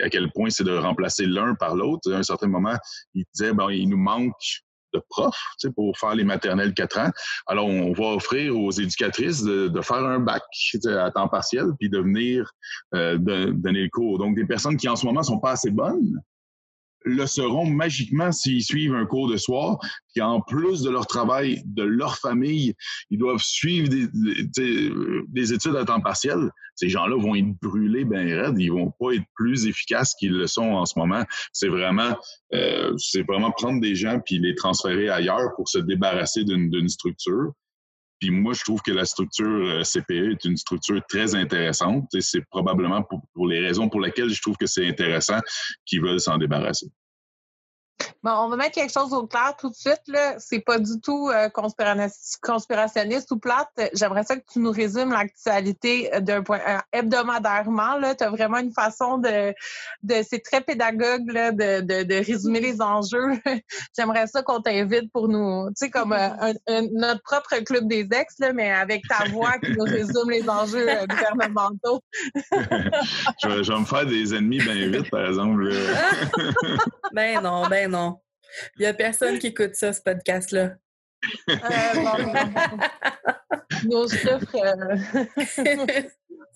à 0.03 0.09
quel 0.09 0.31
point 0.31 0.49
c'est 0.49 0.63
de 0.63 0.77
remplacer 0.77 1.25
l'un 1.25 1.55
par 1.55 1.75
l'autre, 1.75 2.11
à 2.11 2.17
un 2.17 2.23
certain 2.23 2.47
moment, 2.47 2.77
il 3.15 3.23
disait, 3.33 3.53
ben, 3.53 3.71
il 3.71 3.89
nous 3.89 3.97
manque 3.97 4.33
de 4.93 5.01
profs 5.09 5.35
pour 5.75 5.97
faire 5.97 6.15
les 6.15 6.23
maternelles 6.23 6.73
4 6.73 6.99
ans. 6.99 7.11
Alors, 7.47 7.67
on 7.67 7.91
va 7.93 8.15
offrir 8.15 8.57
aux 8.57 8.71
éducatrices 8.71 9.43
de, 9.43 9.81
faire 9.81 10.05
un 10.05 10.19
bac 10.19 10.43
à 10.85 11.11
temps 11.11 11.27
partiel 11.27 11.65
puis 11.79 11.89
de 11.89 11.99
venir 11.99 12.51
euh, 12.95 13.17
donner 13.17 13.83
le 13.83 13.89
cours. 13.89 14.17
Donc, 14.17 14.35
des 14.35 14.45
personnes 14.45 14.77
qui 14.77 14.87
en 14.87 14.95
ce 14.95 15.05
moment 15.05 15.23
sont 15.23 15.39
pas 15.39 15.51
assez 15.51 15.71
bonnes, 15.71 16.21
le 17.07 17.25
seront 17.25 17.65
magiquement 17.65 18.31
s'ils 18.31 18.63
suivent 18.63 18.93
un 18.93 19.05
cours 19.05 19.29
de 19.29 19.37
soir, 19.37 19.79
puis 20.13 20.21
en 20.21 20.41
plus 20.41 20.81
de 20.81 20.89
leur 20.89 21.07
travail, 21.07 21.61
de 21.65 21.83
leur 21.83 22.17
famille, 22.17 22.75
ils 23.09 23.17
doivent 23.17 23.41
suivre 23.41 23.89
des, 23.89 25.53
études 25.53 25.75
à 25.75 25.85
temps 25.85 26.01
partiel. 26.01 26.51
Ces 26.75 26.89
gens-là 26.89 27.17
vont 27.19 27.35
être 27.35 27.53
brûlés 27.61 28.05
ben 28.05 28.27
raides, 28.27 28.59
ils 28.59 28.71
vont 28.71 28.91
pas 28.99 29.13
être 29.13 29.25
plus 29.35 29.65
efficaces 29.65 30.13
qu'ils 30.15 30.33
le 30.33 30.47
sont 30.47 30.71
en 30.73 30.85
ce 30.85 30.97
moment. 30.99 31.23
C'est 31.53 31.69
vraiment, 31.69 32.15
euh, 32.53 32.93
c'est 32.97 33.23
vraiment 33.23 33.51
prendre 33.51 33.81
des 33.81 33.95
gens 33.95 34.19
puis 34.23 34.39
les 34.39 34.55
transférer 34.55 35.09
ailleurs 35.09 35.55
pour 35.55 35.69
se 35.69 35.79
débarrasser 35.79 36.43
d'une 36.43 36.89
structure. 36.89 37.53
Puis 38.19 38.31
moi, 38.31 38.53
je 38.53 38.63
trouve 38.63 38.81
que 38.81 38.91
la 38.91 39.05
structure 39.05 39.45
euh, 39.47 39.83
CPE 39.83 40.31
est 40.31 40.45
une 40.45 40.57
structure 40.57 40.99
très 41.07 41.35
intéressante 41.35 42.05
et 42.15 42.21
c'est 42.21 42.41
probablement 42.49 43.03
pour, 43.03 43.47
les 43.47 43.59
raisons 43.59 43.89
pour 43.89 44.01
lesquelles 44.01 44.29
je 44.29 44.41
trouve 44.41 44.57
que 44.57 44.65
c'est 44.65 44.87
intéressant 44.87 45.39
qu'ils 45.85 46.01
veulent 46.01 46.19
s'en 46.19 46.37
débarrasser. 46.37 46.87
Bon, 48.23 48.31
on 48.31 48.49
va 48.49 48.57
mettre 48.57 48.75
quelque 48.75 48.91
chose 48.91 49.13
au 49.13 49.27
clair 49.27 49.53
tout 49.59 49.69
de 49.69 49.75
suite. 49.75 50.01
Là. 50.07 50.35
C'est 50.39 50.59
pas 50.59 50.79
du 50.79 50.99
tout 51.01 51.29
euh, 51.29 51.49
conspirationniste 51.49 53.31
ou 53.31 53.37
plate. 53.37 53.69
J'aimerais 53.93 54.23
ça 54.23 54.35
que 54.35 54.43
tu 54.51 54.59
nous 54.59 54.71
résumes 54.71 55.11
l'actualité 55.11 56.13
euh, 56.13 56.19
d'un 56.19 56.41
point 56.41 56.59
euh, 56.67 56.77
hebdomadairement. 56.91 57.99
Tu 58.17 58.23
as 58.23 58.29
vraiment 58.29 58.57
une 58.57 58.73
façon 58.73 59.17
de, 59.17 59.53
de 60.03 60.15
c'est 60.27 60.43
très 60.43 60.61
pédagogue 60.61 61.31
là, 61.31 61.51
de, 61.51 61.81
de, 61.81 62.03
de, 62.03 62.15
résumer 62.15 62.59
les 62.59 62.81
enjeux. 62.81 63.39
J'aimerais 63.97 64.27
ça 64.27 64.41
qu'on 64.41 64.61
t'invite 64.61 65.11
pour 65.11 65.27
nous, 65.27 65.67
tu 65.69 65.85
sais, 65.85 65.89
comme 65.89 66.15
notre 66.67 67.21
propre 67.21 67.55
club 67.63 67.87
des 67.87 68.07
ex, 68.11 68.35
là, 68.39 68.51
mais 68.51 68.71
avec 68.71 69.03
ta 69.07 69.25
voix 69.29 69.57
qui 69.59 69.71
nous 69.71 69.83
résume 69.83 70.29
les 70.29 70.49
enjeux 70.49 70.87
gouvernementaux. 71.07 72.01
je, 72.51 73.47
vais, 73.47 73.63
je, 73.63 73.71
vais, 73.71 73.79
me 73.79 73.85
faire 73.85 74.05
des 74.05 74.33
ennemis 74.33 74.59
bien 74.59 74.87
vite, 74.87 75.09
par 75.09 75.25
exemple. 75.25 75.71
ben 77.13 77.41
non, 77.41 77.67
ben 77.67 77.86
non. 77.87 78.19
Il 78.77 78.81
n'y 78.81 78.85
a 78.85 78.93
personne 78.93 79.39
qui 79.39 79.47
écoute 79.47 79.75
ça, 79.75 79.93
ce 79.93 80.01
podcast-là. 80.01 80.75
Euh, 81.49 81.55
Nos 83.85 84.07
chiffres. 84.07 84.55
Euh, 84.55 84.95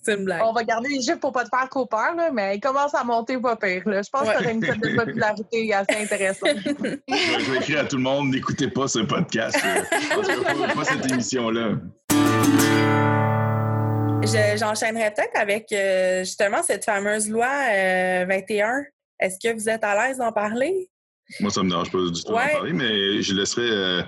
C'est 0.03 0.15
une 0.15 0.25
blague. 0.25 0.41
On 0.43 0.53
va 0.53 0.63
garder 0.63 0.89
les 0.89 1.01
chiffres 1.01 1.19
pour 1.19 1.31
pas 1.31 1.43
te 1.43 1.49
faire 1.49 1.69
trop 1.69 1.85
peur, 1.85 2.15
là, 2.15 2.31
mais 2.31 2.57
ils 2.57 2.59
commencent 2.59 2.95
à 2.95 3.03
monter 3.03 3.37
pas 3.37 3.55
pire. 3.55 3.87
Là. 3.87 4.01
Je 4.01 4.09
pense 4.09 4.27
que 4.27 4.31
tu 4.31 4.37
aurais 4.43 4.53
une 4.53 4.65
cote 4.65 4.79
de 4.79 4.95
popularité 4.95 5.71
assez 5.73 6.01
intéressante. 6.01 6.57
je 6.65 7.51
vais 7.51 7.57
écrire 7.57 7.81
à 7.81 7.85
tout 7.85 7.97
le 7.97 8.03
monde 8.03 8.29
n'écoutez 8.29 8.69
pas 8.69 8.87
ce 8.87 8.99
podcast. 8.99 9.57
Parce 9.61 10.27
que 10.27 10.75
pas 10.75 10.85
cette 10.85 11.11
émission-là. 11.11 11.73
J'enchaînerai 14.57 15.11
peut-être 15.11 15.35
avec 15.35 15.71
euh, 15.71 16.19
justement 16.19 16.63
cette 16.63 16.85
fameuse 16.85 17.29
loi 17.29 17.47
21. 18.27 18.83
Est-ce 19.19 19.37
que 19.39 19.53
vous 19.53 19.69
êtes 19.69 19.83
à 19.83 19.95
l'aise 19.95 20.17
d'en 20.17 20.31
parler? 20.31 20.89
Moi, 21.39 21.51
ça 21.51 21.61
ne 21.61 21.65
me 21.65 21.69
dérange 21.69 21.91
pas 21.91 21.97
du 21.97 22.23
tout 22.23 22.31
d'en 22.31 22.37
parler, 22.37 22.73
mais 22.73 23.21
je 23.21 23.33
laisserai 23.33 23.69
euh, 23.69 24.01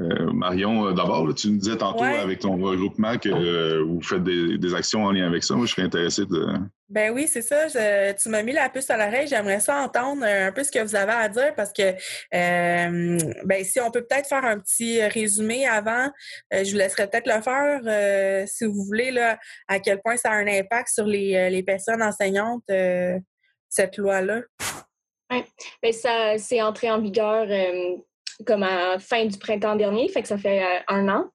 euh, 0.00 0.32
Marion 0.32 0.88
euh, 0.88 0.92
d'abord. 0.92 1.32
Tu 1.34 1.48
nous 1.48 1.58
disais 1.58 1.76
tantôt 1.76 2.02
avec 2.02 2.40
ton 2.40 2.56
regroupement 2.56 3.16
que 3.18 3.80
vous 3.82 4.02
faites 4.02 4.24
des, 4.24 4.74
actions 4.74 5.04
en 5.04 5.12
lien 5.12 5.26
avec 5.26 5.44
ça. 5.44 5.54
Moi, 5.54 5.66
je 5.66 5.72
serais 5.72 5.82
intéressé 5.82 6.26
de. 6.26 6.46
Ben 6.88 7.12
oui, 7.12 7.28
c'est 7.28 7.42
ça. 7.42 7.66
tu 8.14 8.28
m'as 8.28 8.42
mis 8.42 8.52
la 8.52 8.68
puce 8.68 8.90
à 8.90 8.96
l'oreille. 8.96 9.28
J'aimerais 9.28 9.60
ça 9.60 9.76
entendre 9.82 10.24
un 10.24 10.52
peu 10.52 10.64
ce 10.64 10.70
que 10.70 10.80
vous 10.80 10.96
avez 10.96 11.12
à 11.12 11.28
dire 11.28 11.54
parce 11.54 11.72
que 11.72 11.92
ben 12.32 13.64
si 13.64 13.80
on 13.80 13.90
peut 13.90 14.04
peut-être 14.04 14.28
faire 14.28 14.44
un 14.44 14.58
petit 14.58 15.02
résumé 15.02 15.66
avant, 15.66 16.10
je 16.52 16.70
vous 16.70 16.78
laisserai 16.78 17.08
peut-être 17.08 17.32
le 17.32 17.40
faire 17.40 18.46
si 18.48 18.64
vous 18.64 18.84
voulez 18.84 19.10
là, 19.10 19.38
à 19.68 19.78
quel 19.78 20.00
point 20.00 20.16
ça 20.16 20.30
a 20.30 20.34
un 20.34 20.46
impact 20.46 20.88
sur 20.88 21.06
les, 21.06 21.50
les 21.50 21.62
personnes 21.62 22.02
enseignantes 22.02 22.64
cette 23.68 23.96
loi-là? 23.96 24.42
Oui, 25.34 25.44
ben, 25.82 25.92
ça 25.92 26.38
c'est 26.38 26.62
entré 26.62 26.90
en 26.90 27.00
vigueur 27.00 27.46
comme 28.46 28.62
à 28.62 28.98
fin 28.98 29.26
du 29.26 29.38
printemps 29.38 29.76
dernier, 29.76 30.08
fait 30.08 30.22
que 30.22 30.28
ça 30.28 30.38
fait 30.38 30.62
un 30.88 31.08
an. 31.08 31.30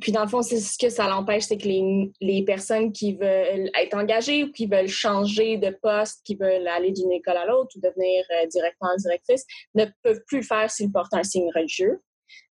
Puis 0.00 0.12
dans 0.12 0.22
le 0.22 0.28
fond, 0.28 0.42
c'est 0.42 0.60
ce 0.60 0.78
que 0.78 0.90
ça 0.90 1.08
l'empêche, 1.08 1.44
c'est 1.44 1.58
que 1.58 1.66
les, 1.66 2.12
les, 2.20 2.44
personnes 2.44 2.92
qui 2.92 3.14
veulent 3.14 3.70
être 3.74 3.94
engagées 3.94 4.44
ou 4.44 4.52
qui 4.52 4.66
veulent 4.66 4.88
changer 4.88 5.56
de 5.56 5.70
poste, 5.82 6.20
qui 6.24 6.36
veulent 6.36 6.68
aller 6.68 6.92
d'une 6.92 7.10
école 7.10 7.36
à 7.36 7.46
l'autre 7.46 7.76
ou 7.76 7.80
devenir 7.80 8.24
euh, 8.30 8.46
directeur 8.46 8.96
directrice, 8.96 9.44
ne 9.74 9.86
peuvent 10.02 10.22
plus 10.26 10.38
le 10.38 10.44
faire 10.44 10.70
s'ils 10.70 10.92
portent 10.92 11.14
un 11.14 11.24
signe 11.24 11.50
religieux. 11.54 12.00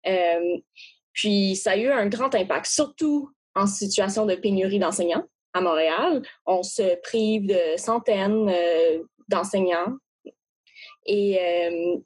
Euh, 0.06 0.56
puis 1.12 1.56
ça 1.56 1.72
a 1.72 1.76
eu 1.76 1.90
un 1.90 2.06
grand 2.06 2.34
impact, 2.34 2.66
surtout 2.66 3.30
en 3.54 3.66
situation 3.66 4.24
de 4.26 4.34
pénurie 4.34 4.78
d'enseignants 4.78 5.24
à 5.52 5.60
Montréal. 5.60 6.22
On 6.46 6.62
se 6.62 7.00
prive 7.02 7.46
de 7.46 7.76
centaines 7.76 8.48
euh, 8.48 9.02
d'enseignants. 9.28 9.96
Et 11.06 11.38
euh, 11.38 11.96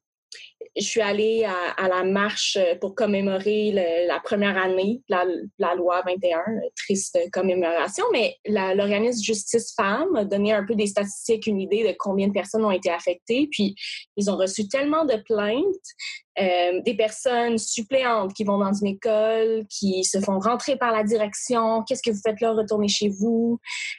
je 0.76 0.84
suis 0.84 1.00
allée 1.00 1.44
à, 1.44 1.88
la 1.88 2.04
marche 2.04 2.56
euh, 2.56 2.74
pour 2.76 2.94
commémorer 2.94 3.72
la 4.06 4.20
première 4.20 4.56
année 4.56 5.02
de 5.08 5.48
la, 5.58 5.74
loi 5.74 6.02
21, 6.06 6.42
triste 6.76 7.18
commémoration, 7.32 8.04
mais 8.12 8.36
l'organisme 8.46 9.22
Justice 9.22 9.74
Femmes 9.74 10.14
a 10.16 10.24
donné 10.24 10.52
un 10.52 10.64
peu 10.64 10.74
des 10.74 10.86
statistiques, 10.86 11.46
une 11.46 11.60
idée 11.60 11.84
de 11.84 11.94
combien 11.98 12.28
de 12.28 12.32
personnes 12.32 12.64
ont 12.64 12.70
été 12.70 12.90
affectées. 12.90 13.48
Puis, 13.50 13.74
ils 14.18 14.30
ont 14.30 14.36
reçu 14.36 14.68
tellement 14.68 15.04
de 15.04 15.16
plaintes 15.16 15.64
euh, 16.38 16.80
des 16.84 16.94
personnes 16.94 17.56
suppléantes 17.56 18.34
qui 18.34 18.44
vont 18.44 18.58
dans 18.58 18.72
une 18.72 18.88
école, 18.88 19.64
qui 19.70 20.04
se 20.04 20.20
font 20.20 20.38
rentrer 20.38 20.76
par 20.76 20.92
la 20.92 21.04
direction. 21.04 21.82
Qu'est-ce 21.84 22.02
que 22.02 22.10
vous 22.10 22.20
faites 22.24 22.40
là? 22.40 22.52
Retournez 22.52 22.88
chez 22.88 23.08
vous. 23.08 23.58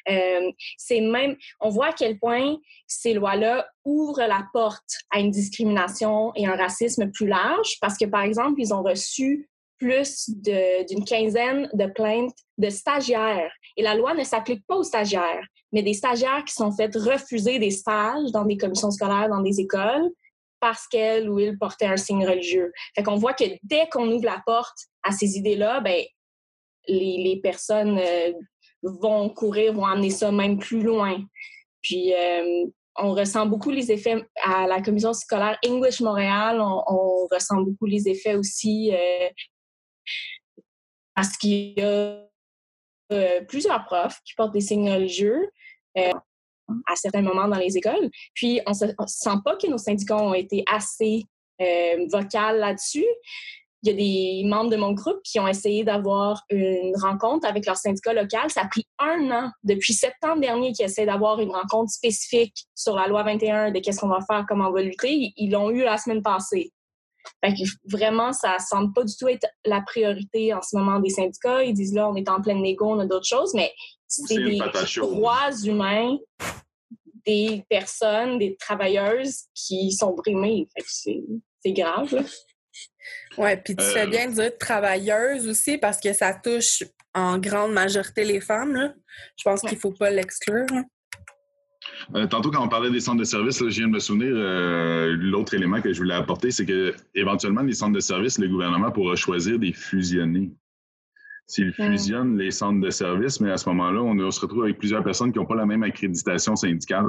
Euh, 0.09 0.51
c'est 0.78 1.01
même, 1.01 1.36
on 1.59 1.70
voit 1.70 1.88
à 1.88 1.93
quel 1.93 2.20
point 2.20 2.57
ces 2.86 3.13
lois-là 3.13 3.67
ouvrent 3.86 4.28
la 4.28 4.45
porte 4.53 4.99
à 5.09 5.20
une 5.20 5.32
discrimination 5.32 6.32
et 6.36 6.45
un 6.45 6.55
racisme 6.55 7.09
plus 7.11 7.28
large 7.28 7.78
parce 7.82 7.97
que, 7.97 8.05
par 8.05 8.22
exemple, 8.22 8.55
ils 8.59 8.74
ont 8.74 8.84
reçu 8.84 9.49
plus 9.80 10.30
d'une 10.30 11.05
quinzaine 11.05 11.69
de 11.73 11.86
plaintes 11.88 12.36
de 12.57 12.69
stagiaires. 12.69 13.51
Et 13.77 13.84
la 13.84 13.95
loi 13.95 14.13
ne 14.13 14.23
s'applique 14.23 14.65
pas 14.67 14.75
aux 14.75 14.84
stagiaires, 14.84 15.45
mais 15.71 15.82
des 15.82 15.93
stagiaires 15.93 16.43
qui 16.45 16.53
sont 16.53 16.71
fait 16.71 16.93
refuser 16.95 17.59
des 17.59 17.71
stages 17.71 18.32
dans 18.32 18.45
des 18.45 18.57
commissions 18.57 18.91
scolaires, 18.91 19.30
dans 19.30 19.41
des 19.41 19.59
écoles, 19.59 20.09
parce 20.59 20.88
qu'elle 20.88 21.30
ou 21.30 21.39
il 21.39 21.57
portait 21.57 21.86
un 21.86 21.97
signe 21.97 22.27
religieux. 22.27 22.71
Fait 22.95 23.03
qu'on 23.03 23.15
voit 23.15 23.34
que 23.34 23.45
dès 23.63 23.88
qu'on 23.89 24.11
ouvre 24.11 24.25
la 24.25 24.41
porte 24.45 24.77
à 25.03 25.11
ces 25.11 25.38
idées-là, 25.38 25.80
ben 25.80 26.03
les, 26.88 27.39
personnes 27.41 27.97
euh, 27.99 28.34
vont 28.84 29.30
courir, 29.30 29.73
vont 29.73 29.86
amener 29.86 30.09
ça 30.09 30.32
même 30.32 30.57
plus 30.57 30.82
loin. 30.82 31.23
Puis 31.82 32.13
euh, 32.13 32.65
on 32.97 33.13
ressent 33.13 33.45
beaucoup 33.45 33.69
les 33.69 33.91
effets 33.91 34.25
à 34.43 34.67
la 34.67 34.82
commission 34.82 35.13
scolaire 35.13 35.57
English 35.65 36.01
Montréal. 36.01 36.59
On, 36.61 37.27
ressent 37.32 37.61
beaucoup 37.61 37.86
les 37.86 38.09
effets 38.09 38.36
aussi 38.36 38.91
euh, 38.91 39.30
parce 41.16 41.38
qu'il 41.38 41.74
y 41.78 41.82
a 41.82 42.26
plusieurs 43.47 43.84
profs 43.86 44.20
qui 44.24 44.34
portent 44.36 44.53
des 44.53 44.62
signes 44.62 44.91
religieux 44.91 45.49
à 46.88 46.95
certains 46.95 47.22
moments 47.22 47.47
dans 47.47 47.57
les 47.57 47.78
écoles. 47.78 48.10
Puis, 48.34 48.62
on 48.66 48.72
ne 48.72 49.07
sent 49.07 49.38
pas 49.43 49.55
que 49.55 49.68
nos 49.68 49.78
syndicats 49.78 50.18
ont 50.18 50.34
été 50.34 50.64
assez 50.72 51.26
euh, 51.62 52.07
là-dessus. 52.34 53.05
Il 53.82 53.89
y 53.89 53.93
a 53.93 53.95
des 53.95 54.49
membres 54.49 54.70
de 54.70 54.76
mon 54.76 54.91
groupe 54.91 55.22
qui 55.24 55.39
ont 55.39 55.47
essayé 55.47 55.86
d'avoir 55.86 56.43
une 56.49 56.97
rencontre 56.97 57.47
avec 57.47 57.66
leur 57.66 57.78
syndicat 57.78 58.14
local. 58.14 58.49
Ça 58.49 58.62
a 58.64 58.68
pris 58.68 58.86
un 58.99 59.32
an, 59.32 59.51
depuis 59.64 59.93
septembre 59.93 60.41
dernier, 60.41 60.74
qu'ils 60.74 60.86
essaient 60.86 61.05
d'avoir 61.05 61.39
une 61.39 61.51
rencontre 61.51 61.89
spécifique 61.89 62.66
sur 62.76 62.95
la 62.95 63.07
loi 63.07 63.24
21 63.24 63.72
de 63.72 63.80
qu'est-ce 63.80 64.01
qu'on 64.01 64.10
va 64.10 64.20
faire, 64.30 64.45
comment 64.49 64.68
on 64.68 64.74
va 64.74 64.82
lutter. 64.82 65.32
Ils 65.38 65.51
l'ont 65.51 65.70
eu 65.70 65.82
la 65.84 65.97
semaine 65.97 66.22
passée. 66.22 66.74
Fait 67.43 67.53
que 67.53 67.63
vraiment, 67.86 68.34
ça 68.34 68.55
ne 68.55 68.59
semble 68.59 68.93
pas 68.93 69.03
du 69.03 69.15
tout 69.15 69.28
être 69.28 69.47
la 69.65 69.82
priorité 69.82 70.53
en 70.53 70.61
ce 70.61 70.76
moment 70.76 70.99
des 70.99 71.09
syndicats. 71.09 71.63
Ils 71.63 71.74
disent 71.74 71.93
là, 71.93 72.09
on 72.09 72.15
est 72.15 72.30
en 72.30 72.41
pleine 72.41 72.61
négo, 72.61 72.86
on 72.86 72.99
a 72.99 73.05
d'autres 73.05 73.28
choses, 73.28 73.53
mais 73.53 73.72
c'est 74.07 74.36
des 74.36 74.59
droits 74.97 75.51
humains 75.63 76.17
des 77.26 77.63
personnes, 77.70 78.39
des 78.39 78.55
travailleuses 78.57 79.43
qui 79.53 79.91
sont 79.91 80.13
brimées. 80.13 80.67
C'est 80.78 81.74
grave. 81.74 82.26
Oui, 83.38 83.55
puis 83.63 83.76
tu 83.76 83.84
fais 83.84 84.05
euh, 84.05 84.09
bien 84.09 84.30
de 84.30 84.34
dire 84.34 84.57
travailleuses 84.57 85.47
aussi 85.47 85.78
parce 85.78 85.99
que 85.99 86.13
ça 86.13 86.34
touche 86.34 86.84
en 87.13 87.38
grande 87.38 87.74
majorité 87.74 88.24
les 88.24 88.41
femmes. 88.41 88.93
Je 89.38 89.43
pense 89.43 89.61
qu'il 89.61 89.74
ne 89.74 89.80
faut 89.80 89.91
pas 89.91 90.09
l'exclure. 90.09 90.67
Euh, 92.15 92.27
tantôt, 92.27 92.51
quand 92.51 92.63
on 92.63 92.69
parlait 92.69 92.89
des 92.89 92.99
centres 92.99 93.19
de 93.19 93.23
services, 93.23 93.59
je 93.59 93.65
viens 93.65 93.87
de 93.87 93.93
me 93.93 93.99
souvenir, 93.99 94.31
euh, 94.33 95.15
l'autre 95.19 95.53
élément 95.53 95.81
que 95.81 95.93
je 95.93 95.99
voulais 95.99 96.15
apporter, 96.15 96.51
c'est 96.51 96.65
que 96.65 96.93
éventuellement, 97.13 97.61
les 97.61 97.73
centres 97.73 97.93
de 97.93 97.99
services, 97.99 98.39
le 98.39 98.47
gouvernement 98.47 98.91
pourra 98.91 99.15
choisir 99.15 99.59
des 99.59 99.73
fusionner 99.73 100.51
s'ils 101.45 101.73
fusionnent 101.73 102.37
les 102.37 102.51
centres 102.51 102.79
de 102.79 102.91
services, 102.91 103.41
mais 103.41 103.49
à 103.49 103.57
ce 103.57 103.67
moment-là, 103.69 104.03
on 104.03 104.29
se 104.29 104.39
retrouve 104.39 104.65
avec 104.65 104.77
plusieurs 104.77 105.03
personnes 105.03 105.31
qui 105.31 105.39
n'ont 105.39 105.47
pas 105.47 105.55
la 105.55 105.65
même 105.65 105.81
accréditation 105.81 106.55
syndicale. 106.55 107.07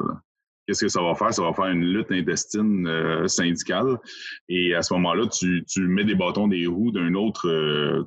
Qu'est-ce 0.67 0.87
que 0.87 0.89
ça 0.89 1.03
va 1.03 1.15
faire? 1.15 1.35
Ça 1.35 1.43
va 1.43 1.53
faire 1.53 1.67
une 1.67 1.85
lutte 1.85 2.11
intestine 2.11 2.87
euh, 2.87 3.27
syndicale. 3.27 3.99
Et 4.49 4.75
à 4.75 4.81
ce 4.81 4.95
moment-là, 4.95 5.27
tu, 5.27 5.63
mets 5.81 6.05
des 6.05 6.15
bâtons 6.15 6.49
des 6.49 6.67
roues 6.67 6.91
d'une 6.91 7.17
autre, 7.17 7.51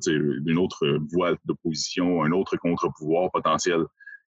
d'une 0.08 0.58
autre 0.58 0.98
voie 1.12 1.36
d'opposition, 1.44 2.24
un 2.24 2.32
autre 2.32 2.56
contre-pouvoir 2.56 3.30
potentiel. 3.30 3.84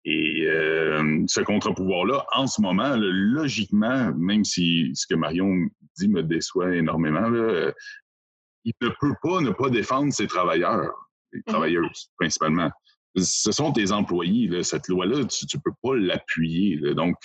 Et 0.09 0.45
euh, 0.47 1.25
ce 1.27 1.41
contre-pouvoir-là, 1.41 2.25
en 2.33 2.47
ce 2.47 2.61
moment, 2.61 2.95
logiquement, 2.95 4.13
même 4.15 4.45
si 4.45 4.91
ce 4.95 5.05
que 5.05 5.15
Marion 5.15 5.67
dit 5.97 6.07
me 6.07 6.23
déçoit 6.23 6.73
énormément, 6.75 7.27
il 8.63 8.73
ne 8.81 8.87
peut 8.87 9.15
pas 9.21 9.41
ne 9.41 9.51
pas 9.51 9.69
défendre 9.69 10.13
ses 10.13 10.27
travailleurs 10.27 10.93
les 11.33 11.39
mmh 11.39 11.43
travailleuses 11.47 12.09
principalement. 12.17 12.71
Ce 13.17 13.51
sont 13.51 13.73
tes 13.73 13.91
employés. 13.91 14.63
Cette 14.63 14.87
loi-là, 14.87 15.25
tu 15.25 15.45
ne 15.57 15.61
peux 15.61 15.73
pas 15.83 15.95
l'appuyer. 15.97 16.77
Donc, 16.93 17.15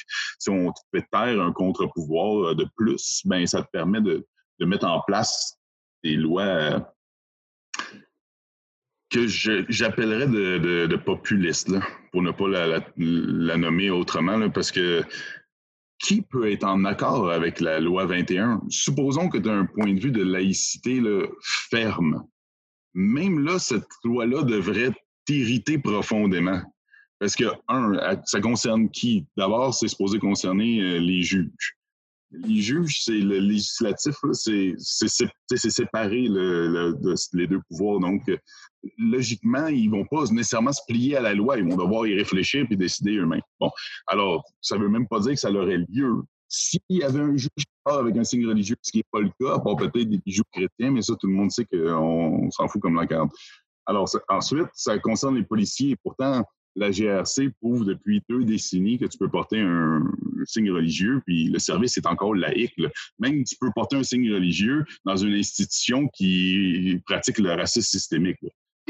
si 0.40 0.50
on 0.50 0.72
te 0.72 0.80
fait 0.92 1.06
taire 1.12 1.40
un 1.40 1.52
contre-pouvoir 1.52 2.48
euh, 2.48 2.54
de 2.56 2.66
plus, 2.76 3.22
ben 3.26 3.46
ça 3.46 3.62
te 3.62 3.68
permet 3.70 4.00
de, 4.00 4.26
mettre 4.58 4.86
en 4.86 5.02
place 5.06 5.56
des 6.02 6.16
lois 6.16 6.42
euh, 6.42 6.80
que 9.12 9.26
j'appellerais 9.68 10.26
de, 10.26 10.96
populistes, 10.96 11.72
pour 12.10 12.22
ne 12.22 12.30
pas 12.30 12.48
la, 12.48 13.56
nommer 13.56 13.90
autrement, 13.90 14.50
parce 14.50 14.72
que 14.72 15.02
qui 15.98 16.22
peut 16.22 16.50
être 16.50 16.64
en 16.64 16.84
accord 16.84 17.30
avec 17.30 17.60
la 17.60 17.78
loi 17.78 18.06
21? 18.06 18.62
Supposons 18.68 19.28
que 19.28 19.38
tu 19.38 19.48
as 19.48 19.52
un 19.52 19.66
point 19.66 19.92
de 19.92 20.00
vue 20.00 20.10
de 20.10 20.22
laïcité 20.22 21.00
ferme 21.70 22.24
même 22.94 23.44
là, 23.44 23.58
cette 23.58 23.88
loi-là 24.04 24.42
devrait 24.42 24.92
t'irriter 25.24 25.78
profondément. 25.78 26.60
Parce 27.18 27.36
que, 27.36 27.44
un, 27.68 28.20
ça 28.24 28.40
concerne 28.40 28.90
qui? 28.90 29.26
D'abord, 29.36 29.74
c'est 29.74 29.88
supposé 29.88 30.18
concerner 30.18 30.80
euh, 30.80 30.98
les 30.98 31.22
juges. 31.22 31.76
Les 32.34 32.62
juges, 32.62 33.04
c'est 33.04 33.12
le 33.12 33.38
législatif, 33.40 34.14
c'est 34.32 34.74
séparé 35.70 36.22
les 36.22 37.46
deux 37.46 37.60
pouvoirs. 37.68 38.00
Donc, 38.00 38.22
logiquement, 38.96 39.66
ils 39.66 39.90
vont 39.90 40.06
pas 40.06 40.24
nécessairement 40.30 40.72
se 40.72 40.80
plier 40.88 41.16
à 41.16 41.20
la 41.20 41.34
loi. 41.34 41.58
Ils 41.58 41.64
vont 41.64 41.76
devoir 41.76 42.06
y 42.06 42.14
réfléchir 42.14 42.64
puis 42.66 42.76
décider 42.76 43.16
eux-mêmes. 43.16 43.42
Bon, 43.60 43.70
alors, 44.06 44.44
ça 44.62 44.78
veut 44.78 44.88
même 44.88 45.06
pas 45.08 45.20
dire 45.20 45.32
que 45.32 45.40
ça 45.40 45.52
aurait 45.52 45.84
lieu. 45.88 46.22
S'il 46.48 46.80
y 46.88 47.02
avait 47.02 47.20
un 47.20 47.36
juge 47.36 47.50
avec 47.84 48.16
un 48.16 48.24
signe 48.24 48.46
religieux, 48.46 48.76
ce 48.80 48.92
qui 48.92 48.98
n'est 48.98 49.04
pas 49.10 49.20
le 49.20 49.30
cas, 49.40 49.56
à 49.56 49.60
part 49.60 49.76
peut-être 49.76 50.08
des 50.08 50.18
bijoux 50.18 50.44
chrétiens, 50.52 50.90
mais 50.90 51.02
ça, 51.02 51.14
tout 51.18 51.26
le 51.26 51.34
monde 51.34 51.50
sait 51.50 51.66
qu'on 51.66 52.50
s'en 52.50 52.68
fout 52.68 52.80
comme 52.80 52.96
la 52.96 53.06
carte. 53.06 53.30
Alors, 53.86 54.08
ensuite, 54.28 54.68
ça 54.74 54.98
concerne 54.98 55.36
les 55.36 55.44
policiers. 55.44 55.96
Pourtant, 56.02 56.44
la 56.76 56.90
GRC 56.90 57.50
prouve 57.60 57.84
depuis 57.84 58.22
deux 58.28 58.44
décennies 58.44 58.98
que 58.98 59.06
tu 59.06 59.18
peux 59.18 59.28
porter 59.28 59.60
un, 59.60 60.02
signe 60.44 60.70
religieux, 60.70 61.20
puis 61.26 61.44
le 61.44 61.58
service 61.58 61.96
est 61.96 62.06
encore 62.06 62.34
laïque. 62.34 62.74
Même 63.18 63.44
tu 63.44 63.56
peux 63.60 63.70
porter 63.74 63.96
un 63.96 64.02
signe 64.02 64.32
religieux 64.32 64.84
dans 65.04 65.16
une 65.16 65.34
institution 65.34 66.08
qui 66.08 67.00
pratique 67.06 67.38
le 67.38 67.50
racisme 67.50 67.86
systémique. 67.86 68.38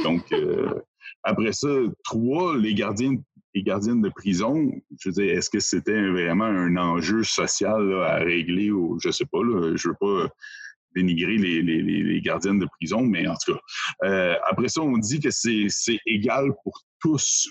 Donc, 0.02 0.32
euh, 0.32 0.72
après 1.24 1.52
ça, 1.52 1.68
trois, 2.04 2.56
les 2.56 2.74
gardiens 2.74 3.16
les 3.54 3.62
gardiennes 3.62 4.00
de 4.00 4.08
prison, 4.08 4.72
je 4.98 5.10
veux 5.10 5.12
dire, 5.12 5.36
est-ce 5.36 5.50
que 5.50 5.60
c'était 5.60 6.08
vraiment 6.08 6.46
un 6.46 6.74
enjeu 6.78 7.22
social 7.22 8.02
à 8.02 8.16
régler 8.16 8.70
ou 8.70 8.98
je 8.98 9.10
sais 9.10 9.26
pas, 9.30 9.42
là, 9.42 9.76
je 9.76 9.88
veux 9.88 9.96
pas 10.00 10.28
dénigrer 10.94 11.36
les, 11.36 11.62
les, 11.62 11.82
les, 11.82 12.20
gardiennes 12.20 12.58
de 12.58 12.66
prison, 12.78 13.02
mais 13.02 13.26
en 13.26 13.34
tout 13.34 13.54
cas. 13.54 13.60
Euh, 14.04 14.34
après 14.48 14.68
ça, 14.68 14.82
on 14.82 14.98
dit 14.98 15.20
que 15.20 15.30
c'est 15.30 15.98
égal 16.06 16.52
pour 16.64 16.80
tous 17.00 17.48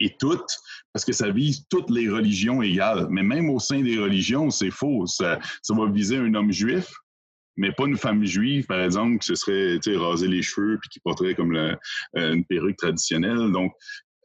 et 0.00 0.16
toutes, 0.18 0.58
parce 0.92 1.04
que 1.04 1.12
ça 1.12 1.30
vise 1.30 1.66
toutes 1.70 1.90
les 1.90 2.08
religions 2.08 2.62
égales. 2.62 3.06
Mais 3.10 3.22
même 3.22 3.50
au 3.50 3.58
sein 3.58 3.82
des 3.82 3.98
religions, 3.98 4.50
c'est 4.50 4.70
faux. 4.70 5.06
Ça, 5.06 5.38
va 5.68 5.90
viser 5.90 6.16
un 6.16 6.34
homme 6.34 6.52
juif, 6.52 6.92
mais 7.56 7.72
pas 7.72 7.86
une 7.86 7.96
femme 7.96 8.24
juive, 8.24 8.66
par 8.66 8.80
exemple, 8.80 9.18
qui 9.18 9.26
se 9.26 9.34
serait 9.34 9.78
raser 9.96 10.28
les 10.28 10.42
cheveux 10.42 10.78
puis 10.80 10.88
qui 10.90 11.00
porterait 11.00 11.34
comme 11.34 11.54
euh, 11.54 11.74
une 12.14 12.44
perruque 12.44 12.76
traditionnelle. 12.76 13.50
Donc, 13.52 13.72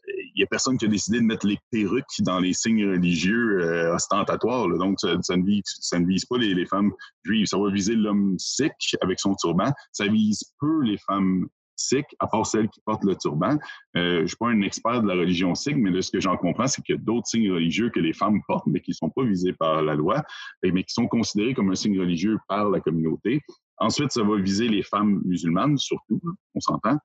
il 0.08 0.32
n'y 0.38 0.44
a 0.44 0.48
personne 0.48 0.78
qui 0.78 0.86
a 0.86 0.88
décidé 0.88 1.20
de 1.20 1.26
mettre 1.26 1.48
les 1.48 1.58
perruques 1.72 2.06
dans 2.20 2.40
les 2.40 2.54
signes 2.54 2.88
religieux 2.88 3.62
euh, 3.62 3.96
ostentatoires. 3.96 4.68
Donc, 4.68 5.00
ça, 5.00 5.36
ne 5.36 6.06
vise, 6.06 6.26
pas 6.26 6.38
les, 6.38 6.66
femmes 6.66 6.92
juives. 7.24 7.48
Ça 7.48 7.58
va 7.58 7.72
viser 7.72 7.96
l'homme 7.96 8.36
sikh 8.38 8.96
avec 9.02 9.20
son 9.20 9.36
turban. 9.36 9.72
Ça 9.92 10.08
vise 10.08 10.44
peu 10.60 10.84
les 10.84 10.98
femmes 10.98 11.48
sikh, 11.76 12.06
à 12.20 12.28
part 12.28 12.46
celles 12.46 12.70
qui 12.70 12.82
portent 12.86 13.04
le 13.04 13.16
turban. 13.16 13.58
Euh, 13.96 14.18
je 14.18 14.22
ne 14.22 14.28
suis 14.28 14.38
pas 14.38 14.48
un 14.48 14.62
expert 14.62 15.02
de 15.02 15.08
la 15.08 15.14
religion 15.14 15.56
sikh, 15.56 15.78
mais 15.78 15.92
de 15.92 16.02
ce 16.02 16.12
que 16.12 16.20
j'en 16.20 16.38
comprends, 16.38 16.68
c'est 16.68 16.82
qu'il 16.82 16.96
y 16.96 16.98
a 16.98 17.02
d'autres 17.02 17.28
signes 17.28 17.52
religieux 17.52 17.90
que 17.90 18.00
les 18.00 18.14
femmes 18.14 18.42
portent, 18.48 18.68
mais 18.68 18.80
qui 18.80 18.92
ne 18.92 18.96
sont 18.96 19.10
pas 19.10 19.24
visés 19.24 19.54
par 19.54 19.82
la 19.82 19.96
loi, 19.96 20.24
mais 20.64 20.84
qui 20.84 20.94
sont 20.94 21.08
considérés 21.08 21.54
comme 21.54 21.72
un 21.72 21.76
signe 21.76 22.00
religieux 22.00 22.38
par 22.48 22.70
la 22.70 22.80
communauté. 22.80 23.42
Ensuite, 23.78 24.12
ça 24.12 24.24
va 24.24 24.38
viser 24.38 24.68
les 24.68 24.84
femmes 24.84 25.22
musulmanes, 25.26 25.78
surtout, 25.78 26.22
on 26.54 26.60
s'entend. 26.60 26.98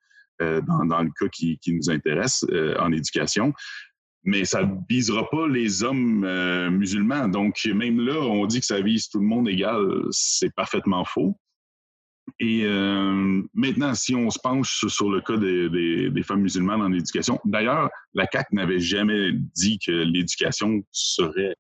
Euh, 0.42 0.62
dans, 0.62 1.02
le 1.02 1.10
cas 1.20 1.28
qui, 1.28 1.58
nous 1.66 1.90
intéresse 1.90 2.46
euh, 2.50 2.74
en 2.78 2.92
éducation. 2.92 3.52
Mais 4.24 4.46
ça 4.46 4.62
ne 4.64 4.74
visera 4.88 5.28
pas 5.28 5.46
les 5.46 5.82
hommes 5.82 6.26
musulmans. 6.70 7.28
Donc, 7.28 7.62
même 7.66 8.00
là, 8.00 8.20
on 8.20 8.46
dit 8.46 8.60
que 8.60 8.66
ça 8.66 8.80
vise 8.80 9.08
tout 9.08 9.18
le 9.18 9.26
monde 9.26 9.48
égal. 9.48 9.82
C'est 10.10 10.54
parfaitement 10.54 11.04
faux. 11.04 11.36
Et 12.38 12.64
maintenant, 13.54 13.94
si 13.94 14.14
on 14.14 14.30
se 14.30 14.38
penche 14.38 14.84
sur, 14.86 15.10
le 15.10 15.20
cas 15.20 15.36
des, 15.36 16.22
femmes 16.22 16.42
musulmanes 16.42 16.82
en 16.82 16.92
éducation, 16.92 17.38
d'ailleurs, 17.44 17.90
la 18.14 18.26
CAC 18.26 18.52
n'avait 18.52 18.80
jamais 18.80 19.32
dit 19.54 19.78
que 19.84 19.92
l'éducation 19.92 20.82
serait 20.92 21.54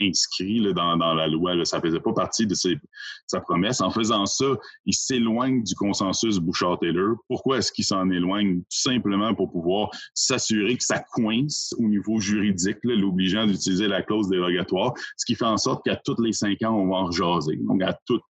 inscrit 0.00 0.72
dans, 0.74 0.96
la 0.96 1.26
loi. 1.26 1.64
Ça 1.64 1.78
ne 1.78 1.82
faisait 1.82 2.00
pas 2.00 2.12
partie 2.12 2.46
de 2.46 2.54
sa 2.54 3.40
promesse. 3.40 3.80
En 3.80 3.90
faisant 3.90 4.26
ça, 4.26 4.46
il 4.86 4.94
s'éloigne 4.94 5.62
du 5.62 5.74
consensus 5.74 6.38
Bouchard-Taylor. 6.38 7.16
Pourquoi 7.28 7.58
est-ce 7.58 7.72
qu'il 7.72 7.84
s'en 7.84 8.08
éloigne? 8.10 8.60
Tout 8.60 8.66
simplement 8.70 9.34
pour 9.34 9.50
pouvoir 9.50 9.90
s'assurer 10.14 10.76
que 10.76 10.84
ça 10.84 11.02
coince 11.12 11.74
au 11.78 11.88
niveau 11.88 12.20
juridique, 12.20 12.78
l'obligeant 12.82 13.46
d'utiliser 13.46 13.88
la 13.88 14.02
clause 14.02 14.28
dérogatoire, 14.28 14.94
ce 15.16 15.24
qui 15.26 15.34
fait 15.34 15.44
en 15.44 15.56
sorte 15.56 15.84
qu'à 15.84 15.96
tous 15.96 16.20
les 16.20 16.32
cinq 16.32 16.62
ans, 16.62 16.74
on 16.74 16.88
va 16.88 16.96
en 16.96 17.06
rejaser. 17.06 17.56
Donc, 17.56 17.82
à 17.82 17.98
toutes 18.06 18.22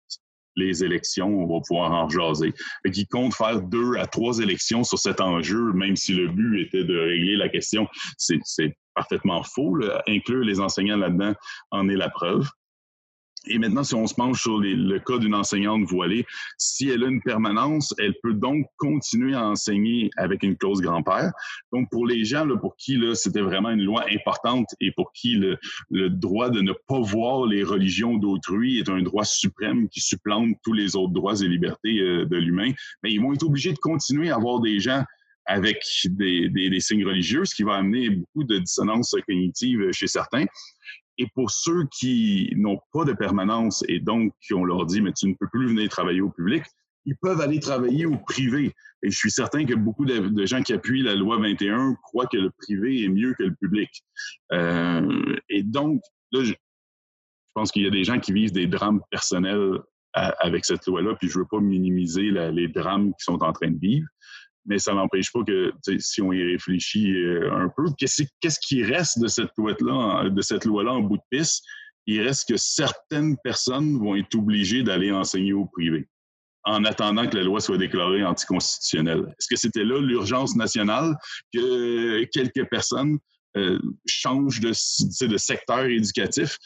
les 0.57 0.83
élections, 0.83 1.27
on 1.27 1.47
va 1.47 1.61
pouvoir 1.65 1.91
en 1.91 2.07
rejaser. 2.07 2.53
Et 2.83 2.91
qui 2.91 3.07
compte 3.07 3.33
faire 3.33 3.61
deux 3.61 3.95
à 3.95 4.07
trois 4.07 4.39
élections 4.39 4.83
sur 4.83 4.99
cet 4.99 5.21
enjeu, 5.21 5.71
même 5.73 5.95
si 5.95 6.13
le 6.13 6.27
but 6.27 6.61
était 6.61 6.83
de 6.83 6.97
régler 6.97 7.37
la 7.37 7.47
question. 7.47 7.87
C'est 8.17 8.75
parfaitement 8.93 9.43
faux. 9.43 9.77
Inclure 10.07 10.43
les 10.43 10.59
enseignants 10.59 10.97
là-dedans 10.97 11.33
en 11.71 11.87
est 11.87 11.95
la 11.95 12.09
preuve. 12.09 12.49
Et 13.49 13.57
maintenant, 13.59 13.83
si 13.83 13.95
on 13.95 14.07
se 14.07 14.13
penche 14.13 14.41
sur 14.41 14.59
le 14.59 14.99
cas 14.99 15.17
d'une 15.17 15.35
enseignante 15.35 15.83
voilée, 15.83 16.25
si 16.57 16.89
elle 16.89 17.03
a 17.03 17.07
une 17.07 17.21
permanence, 17.21 17.93
elle 17.97 18.15
peut 18.21 18.33
donc 18.33 18.65
continuer 18.77 19.35
à 19.35 19.47
enseigner 19.47 20.09
avec 20.17 20.43
une 20.43 20.55
clause 20.55 20.81
grand-père. 20.81 21.31
Donc, 21.71 21.89
pour 21.91 22.05
les 22.05 22.25
gens 22.25 22.45
là, 22.45 22.57
pour 22.57 22.75
qui 22.75 22.99
c'était 23.15 23.41
vraiment 23.41 23.69
une 23.69 23.83
loi 23.83 24.05
importante 24.11 24.67
et 24.81 24.91
pour 24.91 25.11
qui 25.13 25.35
le, 25.35 25.57
droit 26.09 26.49
de 26.49 26.61
ne 26.61 26.73
pas 26.87 26.99
voir 26.99 27.45
les 27.45 27.63
religions 27.63 28.17
d'autrui 28.17 28.79
est 28.79 28.89
un 28.89 29.01
droit 29.01 29.25
suprême 29.25 29.87
qui 29.89 30.01
supplante 30.01 30.55
tous 30.63 30.73
les 30.73 30.95
autres 30.95 31.13
droits 31.13 31.41
et 31.41 31.47
libertés 31.47 31.99
euh, 31.99 32.25
de 32.25 32.37
l'humain, 32.37 32.71
mais 33.03 33.11
ils 33.11 33.21
vont 33.21 33.33
être 33.33 33.43
obligés 33.43 33.73
de 33.73 33.77
continuer 33.77 34.29
à 34.29 34.35
avoir 34.35 34.59
des 34.59 34.79
gens 34.79 35.03
avec 35.45 35.81
des, 36.05 36.49
des, 36.49 36.69
des, 36.69 36.79
signes 36.79 37.05
religieux, 37.05 37.45
ce 37.45 37.55
qui 37.55 37.63
va 37.63 37.75
amener 37.75 38.09
beaucoup 38.09 38.43
de 38.43 38.57
dissonance 38.59 39.15
cognitive 39.25 39.91
chez 39.93 40.07
certains. 40.07 40.45
Et 41.17 41.27
pour 41.33 41.51
ceux 41.51 41.85
qui 41.91 42.53
n'ont 42.55 42.79
pas 42.93 43.05
de 43.05 43.13
permanence 43.13 43.83
et 43.87 43.99
donc 43.99 44.33
qui 44.41 44.53
on 44.53 44.63
leur 44.63 44.85
dit, 44.85 45.01
mais 45.01 45.13
tu 45.13 45.27
ne 45.27 45.33
peux 45.33 45.47
plus 45.51 45.67
venir 45.67 45.89
travailler 45.89 46.21
au 46.21 46.29
public, 46.29 46.63
ils 47.05 47.15
peuvent 47.15 47.41
aller 47.41 47.59
travailler 47.59 48.05
au 48.05 48.17
privé. 48.17 48.73
Et 49.01 49.09
je 49.09 49.17
suis 49.17 49.31
certain 49.31 49.65
que 49.65 49.73
beaucoup 49.73 50.05
de, 50.05 50.45
gens 50.45 50.61
qui 50.61 50.73
appuient 50.73 51.03
la 51.03 51.15
loi 51.15 51.39
21 51.39 51.95
croient 52.03 52.27
que 52.27 52.37
le 52.37 52.51
privé 52.51 53.03
est 53.03 53.09
mieux 53.09 53.33
que 53.33 53.43
le 53.43 53.55
public. 53.55 53.89
Euh, 54.51 55.35
et 55.49 55.63
donc, 55.63 56.01
là, 56.31 56.43
je, 56.43 56.53
pense 57.53 57.71
qu'il 57.71 57.83
y 57.83 57.87
a 57.87 57.91
des 57.91 58.03
gens 58.03 58.19
qui 58.19 58.33
vivent 58.33 58.51
des 58.51 58.67
drames 58.67 59.01
personnels 59.09 59.79
avec 60.13 60.65
cette 60.65 60.85
loi-là, 60.87 61.15
puis 61.15 61.29
je 61.29 61.37
veux 61.37 61.45
pas 61.45 61.59
minimiser 61.59 62.31
les 62.31 62.67
drames 62.67 63.13
qu'ils 63.13 63.23
sont 63.23 63.43
en 63.43 63.53
train 63.53 63.69
de 63.69 63.79
vivre 63.79 64.07
mais 64.67 64.79
ça 64.79 64.93
n'empêche 64.93 65.31
pas 65.31 65.43
que 65.43 65.71
si 65.97 66.21
on 66.21 66.31
y 66.31 66.43
réfléchit 66.43 67.13
euh, 67.13 67.51
un 67.53 67.69
peu, 67.69 67.85
qu'est-ce 67.97 68.59
qui 68.59 68.83
reste 68.83 69.19
de 69.19 69.27
cette 69.27 69.51
loi-là, 69.57 70.29
de 70.29 70.41
cette 70.41 70.65
loi-là 70.65 70.93
en 70.93 71.01
bout 71.01 71.17
de 71.17 71.23
piste? 71.29 71.63
Il 72.05 72.21
reste 72.21 72.47
que 72.47 72.57
certaines 72.57 73.37
personnes 73.43 73.97
vont 73.97 74.15
être 74.15 74.35
obligées 74.35 74.83
d'aller 74.83 75.11
enseigner 75.11 75.53
au 75.53 75.65
privé 75.65 76.07
en 76.67 76.83
attendant 76.83 77.27
que 77.27 77.37
la 77.37 77.43
loi 77.43 77.61
soit 77.61 77.77
déclarée 77.77 78.25
anticonstitutionnelle. 78.25 79.33
Est-ce 79.39 79.47
que 79.47 79.55
c'était 79.55 79.85
là 79.85 80.01
l'urgence 80.01 80.55
nationale 80.55 81.15
que 81.53 82.23
quelques 82.25 82.65
personnes 82.69 83.19
euh, 83.55 83.79
changent 84.05 84.59
de, 84.59 84.73
secteur 84.73 85.85
éducatif? 85.85 86.57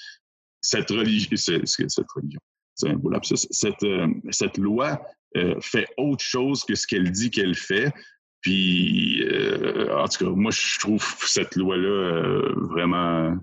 Cette 0.60 0.90
religion, 0.90 1.30
cette 1.36 2.08
religion, 2.16 2.40
euh, 2.84 4.08
cette 4.32 4.58
loi 4.58 5.02
euh, 5.38 5.56
fait 5.62 5.88
autre 5.98 6.24
chose 6.24 6.64
que 6.66 6.76
ce 6.76 6.86
qu'elle 6.86 7.10
dit 7.12 7.32
qu'elle 7.32 7.56
fait. 7.56 7.94
Puis, 8.42 9.24
euh, 9.24 9.96
en 9.96 10.08
tout 10.08 10.26
cas, 10.26 10.32
moi, 10.32 10.52
je 10.52 10.80
trouve 10.80 11.06
cette 11.26 11.56
loi-là 11.56 11.88
euh, 11.88 12.54
vraiment 12.56 13.36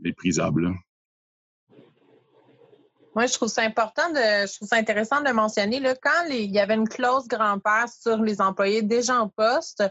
méprisable. 0.00 0.74
Moi, 3.14 3.26
je 3.26 3.32
trouve 3.34 3.48
ça 3.48 3.62
important 3.62 4.10
de, 4.10 4.46
je 4.46 4.56
trouve 4.56 4.68
ça 4.68 4.76
intéressant 4.76 5.22
de 5.22 5.30
mentionner 5.30 5.78
là, 5.78 5.94
quand 5.94 6.26
il 6.28 6.50
y 6.50 6.58
avait 6.58 6.74
une 6.74 6.88
clause 6.88 7.28
grand-père 7.28 7.86
sur 7.88 8.16
les 8.16 8.40
employés 8.40 8.82
déjà 8.82 9.20
en 9.20 9.28
poste, 9.28 9.84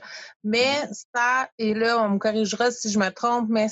mais 0.43 0.89
ça, 1.15 1.49
et 1.57 1.73
là, 1.73 2.03
on 2.03 2.09
me 2.09 2.17
corrigera 2.19 2.69
si 2.69 2.91
je 2.91 2.99
me 2.99 3.09
trompe, 3.11 3.47
mais 3.49 3.67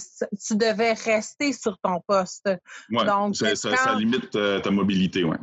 tu 0.47 0.55
devais 0.55 0.93
rester 0.93 1.51
sur 1.51 1.77
ton 1.79 1.99
poste. 2.07 2.49
Oui, 2.91 3.05
ça, 3.33 3.55
ça, 3.55 3.95
limite 3.95 4.31
ta 4.31 4.71
mobilité, 4.71 5.25
oui. 5.25 5.35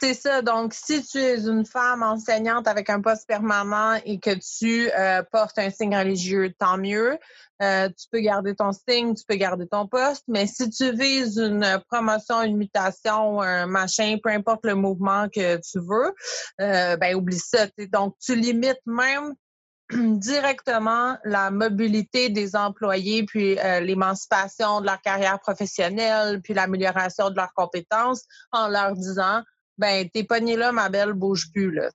C'est 0.00 0.14
ça. 0.14 0.42
Donc, 0.42 0.74
si 0.74 1.04
tu 1.04 1.18
es 1.18 1.48
une 1.48 1.66
femme 1.66 2.04
enseignante 2.04 2.68
avec 2.68 2.88
un 2.88 3.00
poste 3.00 3.26
permanent 3.26 3.98
et 4.04 4.20
que 4.20 4.30
tu 4.30 4.88
euh, 4.96 5.24
portes 5.32 5.58
un 5.58 5.70
signe 5.70 5.96
religieux, 5.96 6.54
tant 6.56 6.78
mieux. 6.78 7.18
Euh, 7.60 7.88
tu 7.88 8.06
peux 8.12 8.20
garder 8.20 8.54
ton 8.54 8.70
signe, 8.70 9.16
tu 9.16 9.24
peux 9.26 9.34
garder 9.34 9.66
ton 9.66 9.88
poste. 9.88 10.22
Mais 10.28 10.46
si 10.46 10.70
tu 10.70 10.92
vises 10.92 11.38
une 11.38 11.82
promotion, 11.90 12.42
une 12.42 12.56
mutation, 12.56 13.40
un 13.40 13.66
machin, 13.66 14.18
peu 14.22 14.30
importe 14.30 14.64
le 14.64 14.76
mouvement 14.76 15.28
que 15.28 15.56
tu 15.56 15.80
veux, 15.80 16.14
euh, 16.60 16.96
ben 16.96 17.16
oublie 17.16 17.40
ça. 17.40 17.66
Donc, 17.90 18.14
tu 18.20 18.36
limites 18.36 18.82
même 18.86 19.34
directement 19.90 21.18
la 21.24 21.50
mobilité 21.50 22.28
des 22.28 22.54
employés, 22.54 23.24
puis 23.24 23.56
l'émancipation 23.80 24.80
de 24.80 24.86
leur 24.86 25.00
carrière 25.00 25.40
professionnelle, 25.40 26.40
puis 26.40 26.54
l'amélioration 26.54 27.30
de 27.30 27.34
leurs 27.34 27.54
compétences 27.54 28.22
en 28.52 28.68
leur 28.68 28.92
disant 28.92 29.42
ben 29.78 30.08
t'es 30.12 30.24
pogné 30.24 30.56
là, 30.56 30.72
ma 30.72 30.88
belle, 30.88 31.12
bouge 31.12 31.50
plus, 31.52 31.72
là, 31.72 31.88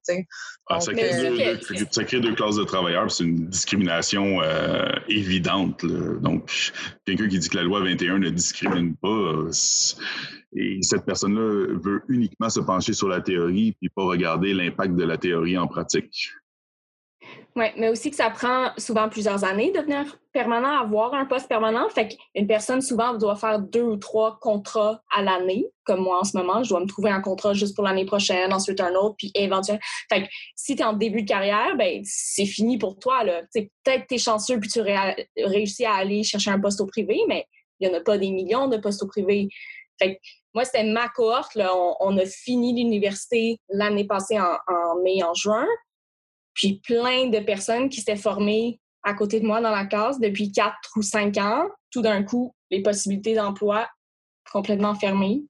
ah, 0.69 0.79
ça, 0.79 0.93
crée 0.93 2.19
deux, 2.21 2.33
classes 2.35 2.55
de 2.55 2.63
travailleurs, 2.63 3.11
c'est 3.11 3.25
une 3.25 3.47
discrimination 3.47 4.41
euh, 4.41 4.89
évidente. 5.09 5.85
Donc, 5.85 6.71
quelqu'un 7.05 7.27
qui 7.27 7.39
dit 7.39 7.49
que 7.49 7.57
la 7.57 7.63
loi 7.63 7.81
21 7.81 8.19
ne 8.19 8.29
discrimine 8.29 8.95
pas, 8.95 9.09
euh, 9.09 9.51
et 10.55 10.79
cette 10.81 11.05
personne-là 11.05 11.77
veut 11.81 12.03
uniquement 12.07 12.49
se 12.49 12.59
pencher 12.59 12.93
sur 12.93 13.09
la 13.09 13.21
théorie, 13.21 13.75
puis 13.79 13.89
pas 13.89 14.03
regarder 14.03 14.53
l'impact 14.53 14.95
de 14.95 15.03
la 15.03 15.17
théorie 15.17 15.57
en 15.57 15.67
pratique. 15.67 16.29
Oui, 17.55 17.65
mais 17.77 17.89
aussi 17.89 18.09
que 18.09 18.15
ça 18.15 18.31
prend 18.31 18.71
souvent 18.77 19.09
plusieurs 19.09 19.43
années 19.43 19.71
de 19.71 19.77
devenir 19.77 20.17
permanent, 20.31 20.79
avoir 20.79 21.13
un 21.13 21.25
poste 21.25 21.47
permanent. 21.47 21.87
Fait 21.89 22.07
qu'une 22.07 22.47
personne, 22.47 22.81
souvent, 22.81 23.13
doit 23.13 23.35
faire 23.35 23.59
deux 23.59 23.83
ou 23.83 23.97
trois 23.97 24.39
contrats 24.41 25.03
à 25.15 25.21
l'année. 25.21 25.67
Comme 25.83 26.01
moi, 26.01 26.19
en 26.19 26.23
ce 26.23 26.35
moment, 26.35 26.63
je 26.63 26.69
dois 26.69 26.79
me 26.79 26.87
trouver 26.87 27.11
un 27.11 27.21
contrat 27.21 27.53
juste 27.53 27.75
pour 27.75 27.83
l'année 27.83 28.05
prochaine, 28.05 28.51
ensuite 28.51 28.81
un 28.81 28.95
autre, 28.95 29.15
puis 29.19 29.31
éventuellement. 29.35 29.81
Fait 30.11 30.23
que 30.23 30.27
si 30.55 30.75
tu 30.75 30.81
es 30.81 30.85
en 30.85 30.93
début 30.93 31.21
de 31.21 31.27
carrière, 31.27 31.75
ben 31.77 32.01
c'est 32.03 32.47
fini 32.47 32.79
pour 32.79 32.97
toi. 32.97 33.23
Peut-être 33.53 34.07
tu 34.07 34.15
es 34.15 34.17
chanceux 34.17 34.59
puis 34.59 34.69
tu 34.69 34.81
réussis 34.81 35.85
à 35.85 35.93
aller 35.93 36.23
chercher 36.23 36.49
un 36.49 36.59
poste 36.59 36.81
au 36.81 36.87
privé, 36.87 37.19
mais 37.27 37.45
il 37.79 37.87
n'y 37.87 37.93
en 37.93 37.97
a 37.97 38.01
pas 38.01 38.17
des 38.17 38.31
millions 38.31 38.67
de 38.67 38.77
postes 38.77 39.03
au 39.03 39.07
privé. 39.07 39.47
Fait 39.99 40.15
que 40.15 40.19
moi, 40.55 40.65
c'était 40.65 40.83
ma 40.83 41.07
cohorte. 41.09 41.53
Là. 41.53 41.71
On, 41.99 42.17
a 42.17 42.25
fini 42.25 42.73
l'université 42.73 43.57
l'année 43.69 44.05
passée 44.05 44.39
en, 44.39 44.57
en 44.67 45.01
mai, 45.03 45.23
en 45.23 45.33
juin 45.35 45.67
puis 46.53 46.81
plein 46.85 47.29
de 47.29 47.39
personnes 47.39 47.89
qui 47.89 47.99
s'étaient 47.99 48.15
formées 48.15 48.79
à 49.03 49.13
côté 49.13 49.39
de 49.39 49.45
moi 49.45 49.61
dans 49.61 49.71
la 49.71 49.85
classe 49.85 50.19
depuis 50.19 50.51
quatre 50.51 50.91
ou 50.95 51.01
cinq 51.01 51.37
ans. 51.37 51.67
Tout 51.91 52.01
d'un 52.01 52.23
coup, 52.23 52.55
les 52.71 52.81
possibilités 52.81 53.35
d'emploi 53.35 53.87
complètement 54.51 54.95
fermées. 54.95 55.43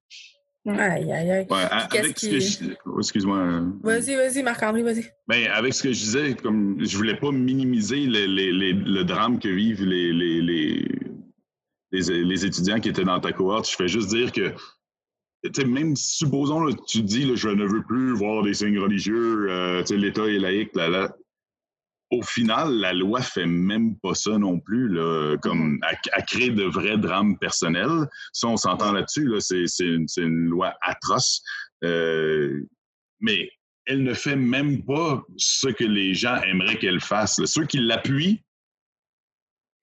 Aïe, 0.65 1.11
aïe, 1.11 1.31
aïe. 1.31 1.47
Oh, 2.85 2.99
excuse-moi. 2.99 3.63
Vas-y, 3.83 4.15
vas-y, 4.15 4.43
Marc-André, 4.43 4.81
vas-y. 4.81 5.05
Ben, 5.27 5.47
avec 5.51 5.73
ce 5.73 5.83
que 5.83 5.91
je 5.91 5.99
disais, 5.99 6.35
comme 6.35 6.77
je 6.79 6.95
voulais 6.95 7.17
pas 7.17 7.31
minimiser 7.31 8.05
le 8.05 9.03
drame 9.03 9.39
que 9.39 9.49
vivent 9.49 9.83
les, 9.83 10.13
les, 10.13 10.87
les, 11.91 12.45
étudiants 12.45 12.79
qui 12.79 12.89
étaient 12.89 13.03
dans 13.03 13.19
ta 13.19 13.33
cohorte. 13.33 13.69
Je 13.69 13.75
fais 13.75 13.89
juste 13.89 14.09
dire 14.09 14.31
que 14.31 14.53
même 15.65 15.95
supposons, 15.95 16.65
que 16.65 16.85
tu 16.87 17.01
dis, 17.01 17.35
je 17.35 17.49
ne 17.49 17.65
veux 17.65 17.83
plus 17.83 18.13
voir 18.13 18.43
des 18.43 18.53
signes 18.53 18.79
religieux, 18.79 19.47
euh, 19.49 19.83
l'État 19.91 20.25
est 20.25 20.39
laïque, 20.39 20.75
là, 20.75 20.89
là. 20.89 21.15
au 22.11 22.21
final, 22.21 22.73
la 22.73 22.93
loi 22.93 23.21
fait 23.21 23.45
même 23.45 23.97
pas 23.99 24.13
ça 24.13 24.37
non 24.37 24.59
plus, 24.59 24.89
là, 24.89 25.35
comme 25.41 25.77
mm-hmm. 25.77 26.09
à, 26.13 26.21
créer 26.21 26.51
de 26.51 26.63
vrais 26.63 26.97
drames 26.97 27.37
personnels. 27.37 28.07
Ça, 28.31 28.47
on 28.47 28.57
s'entend 28.57 28.91
là-dessus. 28.91 29.27
Là, 29.27 29.39
c'est, 29.41 29.65
une, 29.79 30.07
une, 30.17 30.45
loi 30.45 30.73
atroce. 30.81 31.43
Euh, 31.83 32.61
mais 33.19 33.49
elle 33.85 34.03
ne 34.03 34.13
fait 34.13 34.35
même 34.35 34.83
pas 34.83 35.23
ce 35.37 35.67
que 35.67 35.83
les 35.83 36.13
gens 36.13 36.41
aimeraient 36.43 36.77
qu'elle 36.77 37.01
fasse. 37.01 37.43
Ceux 37.45 37.65
qui 37.65 37.77
l'appuient, 37.77 38.43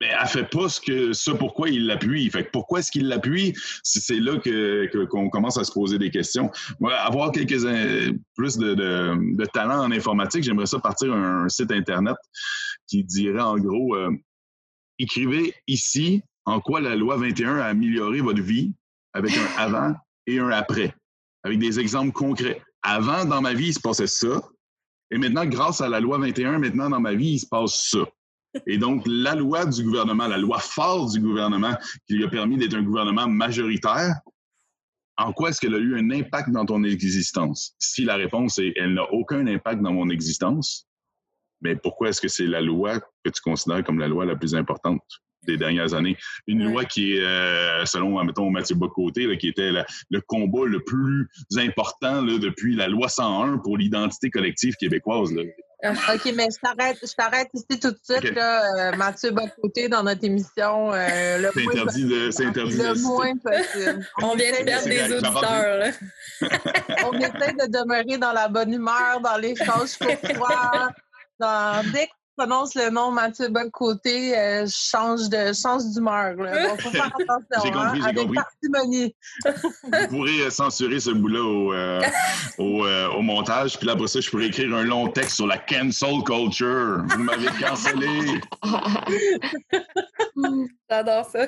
mais 0.01 0.09
elle 0.09 0.29
fait 0.29 0.49
pas 0.49 0.69
ce 0.69 0.81
que 0.81 1.13
ça 1.13 1.35
pourquoi 1.35 1.69
il 1.69 1.87
l'appuie. 1.87 2.31
Fait 2.31 2.45
pourquoi 2.51 2.79
est-ce 2.79 2.91
qu'il 2.91 3.09
l'appuie? 3.09 3.55
C'est 3.83 4.19
là 4.19 4.39
que 4.39 5.05
qu'on 5.07 5.29
commence 5.29 5.59
à 5.59 5.65
se 5.65 5.73
poser 5.73 5.99
des 5.99 6.11
questions. 6.11 6.51
Moi, 6.79 6.95
avoir 6.95 7.33
quelques 7.33 7.65
euh, 7.65 8.13
plus 8.35 8.57
de, 8.57 8.75
de, 8.75 9.45
talent 9.47 9.85
en 9.85 9.93
informatique, 9.93 10.43
j'aimerais 10.43 10.67
ça 10.67 10.79
partir 10.79 11.13
un, 11.13 11.49
site 11.49 11.73
internet 11.73 12.17
qui 12.87 13.05
dirait 13.05 13.43
en 13.43 13.57
gros 13.57 13.95
euh, 13.95 14.11
écrivez 14.99 15.55
ici 15.67 16.23
en 16.47 16.61
quoi 16.61 16.81
la 16.81 16.97
loi 16.97 17.17
21 17.17 17.57
a 17.57 17.67
amélioré 17.67 18.21
votre 18.21 18.43
vie 18.43 18.73
avec 19.13 19.37
un 19.37 19.47
avant 19.59 19.95
et 20.27 20.39
un 20.39 20.49
après, 20.49 20.95
avec 21.45 21.59
des 21.59 21.79
exemples 21.81 22.13
concrets. 22.13 22.63
Avant, 22.83 23.25
dans 23.25 23.43
ma 23.43 23.53
vie, 23.53 23.69
il 23.69 23.75
se 23.75 23.81
passait 23.81 24.07
ça. 24.07 24.43
Et 25.11 25.19
maintenant, 25.19 25.45
grâce 25.45 25.81
à 25.81 25.89
la 25.89 26.01
loi 26.01 26.19
21, 26.19 26.59
maintenant, 26.59 26.89
dans 26.89 27.01
ma 27.01 27.15
vie, 27.15 27.33
il 27.33 27.39
se 27.39 27.47
passe 27.47 27.91
ça. 27.91 28.07
Et 28.67 28.79
donc, 28.79 29.05
la 29.07 29.35
loi 29.35 29.67
du 29.67 29.85
gouvernement, 29.85 30.27
la 30.27 30.39
loi 30.39 30.59
forte 30.59 31.13
du 31.13 31.21
gouvernement 31.21 31.77
qui 32.07 32.15
lui 32.15 32.25
a 32.25 32.29
permis 32.29 32.57
d'être 32.57 32.75
un 32.75 32.83
gouvernement 32.83 33.29
majoritaire, 33.29 34.15
en 35.17 35.33
quoi 35.33 35.51
est-ce 35.51 35.61
qu'elle 35.61 35.75
a 35.75 35.79
eu 35.79 35.99
un 35.99 36.11
impact 36.11 36.51
dans 36.51 36.65
ton 36.65 36.83
existence? 36.83 37.75
Si 37.79 38.05
la 38.05 38.17
réponse 38.17 38.59
est 38.59 38.73
elle 38.77 38.95
n'a 38.95 39.05
aucun 39.13 39.47
impact 39.47 39.83
dans 39.83 39.93
mon 39.93 40.09
existence, 40.09 40.87
mais 41.61 41.77
pourquoi 41.77 42.09
est-ce 42.09 42.21
que 42.21 42.29
c'est 42.29 42.47
la 42.47 42.61
loi 42.61 43.01
que 43.01 43.31
tu 43.31 43.41
considères 43.43 43.85
comme 43.85 43.99
la 43.99 44.09
loi 44.09 44.25
la 44.25 44.35
plus 44.35 44.55
importante? 44.55 45.03
Des 45.47 45.57
dernières 45.57 45.95
années. 45.95 46.17
Une 46.47 46.65
loi 46.65 46.85
qui 46.85 47.15
est, 47.15 47.21
euh, 47.21 47.85
selon, 47.87 48.23
mettons, 48.25 48.51
Mathieu 48.51 48.77
Bocoté, 48.77 49.37
qui 49.39 49.49
était 49.49 49.71
le 50.11 50.21
combat 50.21 50.67
le 50.67 50.81
plus 50.81 51.29
important 51.57 52.23
là, 52.23 52.39
depuis 52.39 52.77
la 52.77 52.89
loi 52.89 53.09
101 53.09 53.59
pour 53.59 53.77
l'identité 53.77 54.31
collective 54.31 54.75
québécoise. 54.77 55.33
Là. 55.33 55.43
OK, 56.15 56.33
mais 56.35 56.49
je 56.51 56.59
t'arrête, 56.61 56.99
je 57.03 57.15
t'arrête 57.15 57.49
ici 57.55 57.81
tout 57.81 57.91
de 57.91 57.99
suite, 58.03 58.35
là, 58.35 58.91
euh, 58.93 58.97
Mathieu 58.97 59.31
Bocoté, 59.31 59.89
dans 59.89 60.03
notre 60.03 60.23
émission. 60.25 60.93
Euh, 60.93 61.51
c'est 61.55 61.67
interdit 61.67 62.05
de. 62.05 62.31
C'est 62.31 62.45
interdit 62.45 62.77
le 62.77 63.03
moins 63.03 63.35
possible. 63.37 64.07
On 64.23 64.35
vient 64.35 64.51
de 64.51 64.65
perdre 64.65 64.89
des 64.89 65.13
auditeurs, 65.15 65.79
là. 65.79 65.91
On 67.07 67.13
essaie 67.15 67.53
de 67.55 67.71
demeurer 67.71 68.19
dans 68.19 68.33
la 68.33 68.49
bonne 68.49 68.75
humeur, 68.75 69.21
dans 69.23 69.39
l'échange 69.39 69.97
courtois. 69.99 70.91
Dans, 71.39 71.83
dès 71.93 72.09
prononce 72.41 72.75
le 72.75 72.89
nom 72.89 73.11
Mathieu 73.11 73.49
Bonne-Côté, 73.49 74.39
euh, 74.39 74.67
change 74.67 75.29
de 75.29 75.53
change 75.53 75.85
d'humeur. 75.93 76.35
Il 76.39 76.81
faut 76.81 76.91
faire 76.91 77.13
attention, 77.21 77.79
hein, 77.79 78.01
avec 78.03 78.29
parcimonie. 78.33 79.15
Vous 79.45 80.07
pourrez 80.09 80.41
euh, 80.41 80.51
censurer 80.51 81.01
ce 81.01 81.11
bout-là 81.11 81.43
au, 81.43 81.75
euh, 81.75 82.01
au, 82.57 82.87
au, 82.87 83.21
montage, 83.21 83.77
puis 83.77 83.87
là, 83.87 83.93
après 83.93 84.07
ça, 84.07 84.21
je 84.21 84.31
pourrais 84.31 84.47
écrire 84.47 84.75
un 84.75 84.85
long 84.85 85.09
texte 85.09 85.37
sur 85.37 85.47
la 85.47 85.59
cancel 85.59 86.23
culture. 86.25 87.05
Vous 87.11 87.23
m'avez 87.23 87.49
cancellé. 87.61 88.41
J'adore 90.91 91.27
ça 91.27 91.47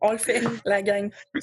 on 0.00 0.12
le 0.12 0.18
fait, 0.18 0.42
la 0.64 0.82
gang. 0.82 1.10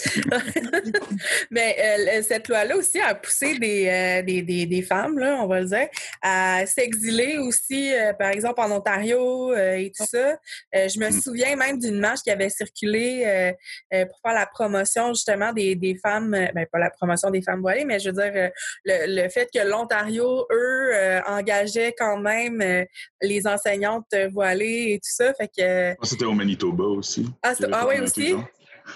Mais 1.51 1.75
euh, 1.79 2.21
cette 2.23 2.47
loi-là 2.47 2.75
aussi 2.75 2.99
a 2.99 3.13
poussé 3.15 3.57
des, 3.59 3.87
euh, 3.87 4.21
des, 4.23 4.41
des, 4.41 4.65
des, 4.65 4.81
femmes, 4.81 5.19
là, 5.19 5.37
on 5.41 5.47
va 5.47 5.61
le 5.61 5.67
dire, 5.67 5.87
à 6.21 6.65
s'exiler 6.65 7.37
aussi, 7.37 7.93
euh, 7.93 8.13
par 8.13 8.29
exemple, 8.29 8.59
en 8.61 8.71
Ontario 8.71 9.53
et 9.55 9.91
tout 9.95 10.05
ça. 10.05 10.37
je 10.73 10.99
me 10.99 11.11
souviens 11.11 11.55
même 11.55 11.79
d'une 11.79 11.99
marche 11.99 12.21
qui 12.21 12.31
avait 12.31 12.49
circulé 12.49 13.53
pour 13.91 14.19
faire 14.21 14.33
la 14.33 14.45
promotion 14.45 15.13
justement 15.13 15.53
des, 15.53 15.75
des 15.75 15.95
femmes, 15.95 16.31
ben 16.31 16.65
pas 16.71 16.79
la 16.79 16.89
promotion 16.89 17.29
des 17.29 17.41
femmes 17.41 17.61
voilées, 17.61 17.85
mais 17.85 17.99
je 17.99 18.09
veux 18.09 18.21
dire 18.21 18.51
le, 18.85 19.23
le 19.23 19.29
fait 19.29 19.49
que 19.53 19.59
l'Ontario, 19.67 20.45
eux, 20.51 20.91
engageaient 21.27 21.93
quand 21.97 22.17
même 22.17 22.85
les 23.21 23.47
enseignantes 23.47 24.13
voilées 24.31 24.93
et 24.93 24.97
tout 24.99 25.11
ça. 25.11 25.33
Fait 25.33 25.47
que... 25.47 25.91
Ah, 25.91 25.95
c'était 26.03 26.25
au 26.25 26.33
Manitoba 26.33 26.83
aussi. 26.85 27.27
Ah, 27.43 27.53
ah 27.71 27.87
oui, 27.87 27.99
aussi? 27.99 28.35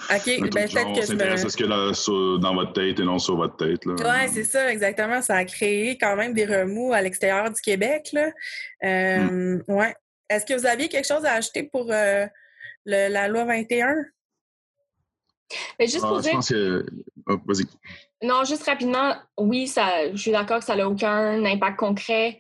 OK, 0.10 0.26
ben, 0.26 0.50
peut-être 0.50 0.94
que 0.94 1.06
je 1.06 1.14
me... 1.14 1.38
ce 1.38 1.58
qu'il 1.58 1.66
y 1.66 1.72
a 1.72 2.38
dans 2.40 2.56
votre 2.56 2.74
tête 2.74 3.00
et 3.00 3.04
non 3.04 3.20
sur 3.20 3.36
votre 3.36 3.58
tête. 3.58 3.86
Oui, 3.86 4.30
c'est 4.32 4.44
ça, 4.44 4.72
exactement. 4.72 5.22
Ça 5.22 5.36
a 5.36 5.46
créé 5.46 5.98
quand 5.98 6.16
même 6.16 6.34
des 6.34 6.46
remous 6.46 6.94
à 6.94 7.02
l'extérieur 7.02 7.50
du 7.50 7.62
Québec. 7.62 8.10
Là. 8.14 8.32
Euh, 8.84 9.20
hmm. 9.20 9.64
ouais. 9.68 9.94
Est-ce 10.30 10.46
que 10.46 10.58
vous 10.58 10.66
aviez 10.66 10.88
quelque 10.88 11.08
chose 11.08 11.26
à 11.26 11.34
ajouter 11.34 11.64
pour 11.64 11.92
euh, 11.92 12.26
la 12.86 13.28
loi 13.28 13.44
21? 13.46 13.96
Mais 15.80 15.88
juste 15.88 16.02
pour 16.02 16.18
ah, 16.18 16.22
dire... 16.22 16.32
Je 16.32 16.36
pense 16.36 16.50
que... 16.50 16.86
Oh, 17.28 17.38
vas-y. 17.46 17.66
Non, 18.24 18.44
juste 18.44 18.64
rapidement, 18.64 19.16
oui, 19.38 19.68
ça, 19.68 20.12
je 20.12 20.18
suis 20.18 20.32
d'accord 20.32 20.60
que 20.60 20.66
ça 20.66 20.76
n'a 20.76 20.88
aucun 20.88 21.44
impact 21.44 21.78
concret 21.78 22.40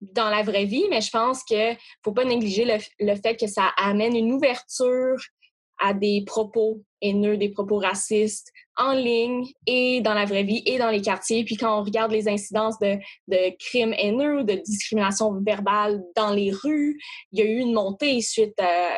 dans 0.00 0.30
la 0.30 0.42
vraie 0.42 0.64
vie, 0.64 0.86
mais 0.88 1.02
je 1.02 1.10
pense 1.10 1.44
qu'il 1.44 1.58
ne 1.58 1.74
faut 2.02 2.12
pas 2.12 2.24
négliger 2.24 2.64
le, 2.64 2.78
le, 3.00 3.14
fait 3.16 3.36
que 3.36 3.46
ça 3.46 3.70
amène 3.76 4.16
une 4.16 4.32
ouverture 4.32 5.18
à 5.80 5.94
des 5.94 6.22
propos 6.26 6.82
haineux, 7.00 7.36
des 7.36 7.48
propos 7.48 7.78
racistes 7.78 8.52
en 8.76 8.92
ligne 8.92 9.46
et 9.66 10.00
dans 10.00 10.14
la 10.14 10.24
vraie 10.24 10.42
vie 10.42 10.62
et 10.66 10.78
dans 10.78 10.90
les 10.90 11.00
quartiers. 11.00 11.44
Puis 11.44 11.56
quand 11.56 11.80
on 11.80 11.84
regarde 11.84 12.12
les 12.12 12.28
incidences 12.28 12.78
de, 12.78 12.98
de 13.28 13.56
crimes 13.58 13.94
haineux, 13.98 14.44
de 14.44 14.54
discrimination 14.54 15.32
verbale 15.40 16.02
dans 16.16 16.30
les 16.30 16.50
rues, 16.50 16.98
il 17.32 17.40
y 17.40 17.42
a 17.42 17.46
eu 17.46 17.58
une 17.58 17.72
montée 17.72 18.20
suite 18.20 18.58
à, 18.60 18.96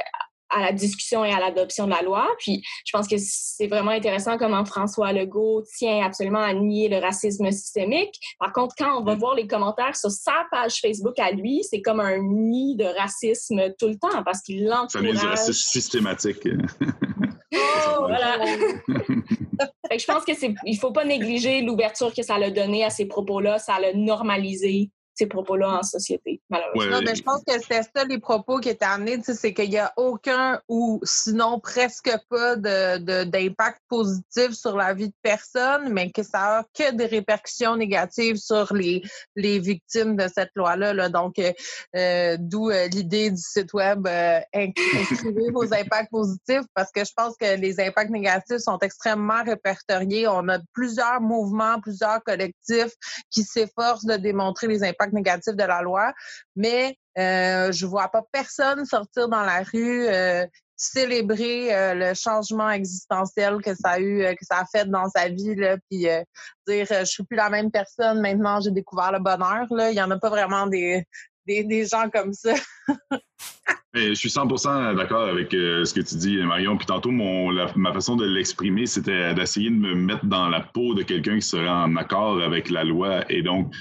à 0.53 0.61
la 0.61 0.73
discussion 0.73 1.25
et 1.25 1.33
à 1.33 1.41
l'adoption 1.41 1.87
de 1.87 1.91
la 1.91 2.03
loi. 2.03 2.29
Puis 2.39 2.63
je 2.85 2.93
pense 2.93 3.09
que 3.09 3.17
c'est 3.19 3.67
vraiment 3.67 3.91
intéressant 3.91 4.37
comment 4.39 4.65
François 4.65 5.13
Legault 5.13 5.63
tient 5.77 6.05
absolument 6.05 6.43
à 6.43 6.53
nier 6.53 6.89
le 6.89 6.99
racisme 6.99 7.51
systémique. 7.51 8.15
Par 8.39 8.53
contre, 8.53 8.75
quand 8.77 9.01
on 9.01 9.05
va 9.05 9.15
mm. 9.15 9.19
voir 9.19 9.35
les 9.35 9.47
commentaires 9.47 9.97
sur 9.97 10.11
sa 10.11 10.47
page 10.51 10.81
Facebook 10.81 11.19
à 11.19 11.31
lui, 11.31 11.63
c'est 11.69 11.83
comme 11.83 12.01
un 12.01 12.19
nid 12.19 12.77
de 12.77 12.85
racisme 12.85 13.73
tout 13.79 13.89
le 13.89 13.97
temps 13.97 14.23
parce 14.25 14.43
qu'il 14.43 14.65
l'encourage. 14.65 15.21
Du 15.21 15.27
racisme 15.27 15.53
systématique. 15.53 16.47
oh, 17.55 17.99
voilà. 18.01 18.39
je 19.99 20.05
pense 20.07 20.25
que 20.25 20.35
c'est, 20.35 20.55
il 20.65 20.79
faut 20.79 20.93
pas 20.93 21.05
négliger 21.05 21.63
l'ouverture 21.63 22.13
que 22.15 22.23
ça 22.23 22.37
a 22.37 22.51
donné 22.51 22.85
à 22.85 22.91
ces 22.91 23.07
propos-là. 23.07 23.59
Ça 23.59 23.79
l'a 23.81 23.93
normalisé 23.95 24.91
ces 25.15 25.27
propos-là 25.27 25.79
en 25.79 25.83
société, 25.83 26.41
malheureusement. 26.49 26.97
Non, 26.97 27.03
mais 27.05 27.15
je 27.15 27.23
pense 27.23 27.43
que 27.47 27.53
c'était 27.61 27.83
ça 27.83 28.05
les 28.05 28.19
propos 28.19 28.59
qui 28.59 28.71
étaient 28.71 28.85
amenés, 28.85 29.21
c'est 29.23 29.53
qu'il 29.53 29.71
n'y 29.71 29.79
a 29.79 29.93
aucun 29.97 30.61
ou 30.69 31.01
sinon 31.03 31.61
presque 31.61 32.11
pas 32.29 32.57
d'impact 32.57 33.81
de, 33.81 33.87
positif 33.89 34.53
sur 34.53 34.77
la 34.77 34.95
vie 34.95 35.09
de 35.09 35.15
personne, 35.23 35.93
mais 35.93 36.11
que 36.11 36.23
ça 36.23 36.59
a 36.59 36.65
que 36.75 36.93
des 36.93 37.07
répercussions 37.07 37.77
négatives 37.77 38.37
sur 38.37 38.73
les, 38.75 39.03
les 39.37 39.59
victimes 39.59 40.17
de 40.17 40.29
cette 40.35 40.51
loi-là. 40.55 40.95
Là. 40.95 41.09
Donc, 41.09 41.39
euh, 41.39 41.53
euh 41.97 42.37
d'où 42.39 42.71
euh, 42.71 42.89
l'idée 42.89 43.31
du 43.31 43.41
site 43.41 43.73
web 43.75 44.07
euh, 44.07 44.41
inscrivez 44.55 45.51
vos 45.53 45.73
impacts 45.75 46.11
positifs 46.11 46.65
parce 46.75 46.91
que 46.91 47.05
je 47.05 47.13
pense 47.15 47.37
que 47.37 47.57
les 47.57 47.81
impacts 47.81 48.11
négatifs 48.11 48.59
sont 48.59 48.79
extrêmement 48.79 49.43
répertoriés. 49.45 50.27
On 50.29 50.49
a 50.49 50.59
plusieurs 50.73 51.21
mouvements, 51.21 51.81
plusieurs 51.81 52.23
collectifs 52.25 52.93
qui 53.31 53.45
s'efforcent 53.45 54.05
de 54.05 54.17
démontrer 54.17 54.67
les 54.67 54.83
impacts 54.83 55.02
négatif 55.11 55.55
de 55.55 55.65
la 55.65 55.83
loi, 55.83 56.13
mais 56.57 56.97
euh, 57.19 57.73
je 57.73 57.85
vois 57.85 58.09
pas 58.09 58.23
personne 58.33 58.87
sortir 58.87 59.29
dans 59.29 59.43
la 59.43 59.63
rue 59.63 60.07
euh, 60.09 60.47
célébrer 60.77 61.75
euh, 61.75 61.95
le 61.95 62.15
changement 62.15 62.71
existentiel 62.71 63.59
que 63.63 63.75
ça 63.75 63.91
a 63.91 64.01
eu, 64.01 64.25
que 64.35 64.45
ça 64.45 64.61
a 64.61 64.65
fait 64.65 64.89
dans 64.89 65.09
sa 65.11 65.29
vie, 65.29 65.55
là, 65.55 65.77
puis 65.91 66.07
dire 66.67 66.87
je 66.89 67.05
suis 67.05 67.25
plus 67.25 67.37
la 67.37 67.51
même 67.51 67.71
personne, 67.71 68.21
maintenant 68.21 68.61
j'ai 68.61 68.71
découvert 68.71 69.13
le 69.13 69.19
bonheur. 69.19 69.67
Là. 69.71 69.91
Il 69.91 69.97
y 69.97 70.03
en 70.03 70.11
a 70.11 70.19
pas 70.19 70.31
vraiment 70.31 70.67
des, 70.67 71.05
des, 71.47 71.87
gens 71.87 72.09
comme 72.11 72.33
ça. 72.33 72.55
je 73.95 74.15
suis 74.15 74.31
100% 74.31 74.97
d'accord 74.97 75.29
avec 75.29 75.53
ce 75.53 75.93
que 75.93 76.01
tu 76.01 76.17
dis, 76.17 76.39
Marion. 76.39 76.79
Puis 76.79 76.87
tantôt, 76.87 77.11
mon, 77.11 77.53
ma 77.77 77.93
façon 77.93 78.17
de 78.17 78.25
l'exprimer, 78.25 78.87
c'était 78.87 79.35
d'essayer 79.35 79.69
de 79.69 79.77
me 79.77 79.95
mettre 79.95 80.25
dans 80.25 80.49
la 80.49 80.61
peau 80.61 80.95
de 80.95 81.03
quelqu'un 81.03 81.37
qui 81.37 81.47
serait 81.47 81.69
en 81.69 81.95
accord 81.97 82.43
avec 82.43 82.71
la 82.71 82.85
loi 82.85 83.31
et 83.31 83.43
donc 83.43 83.73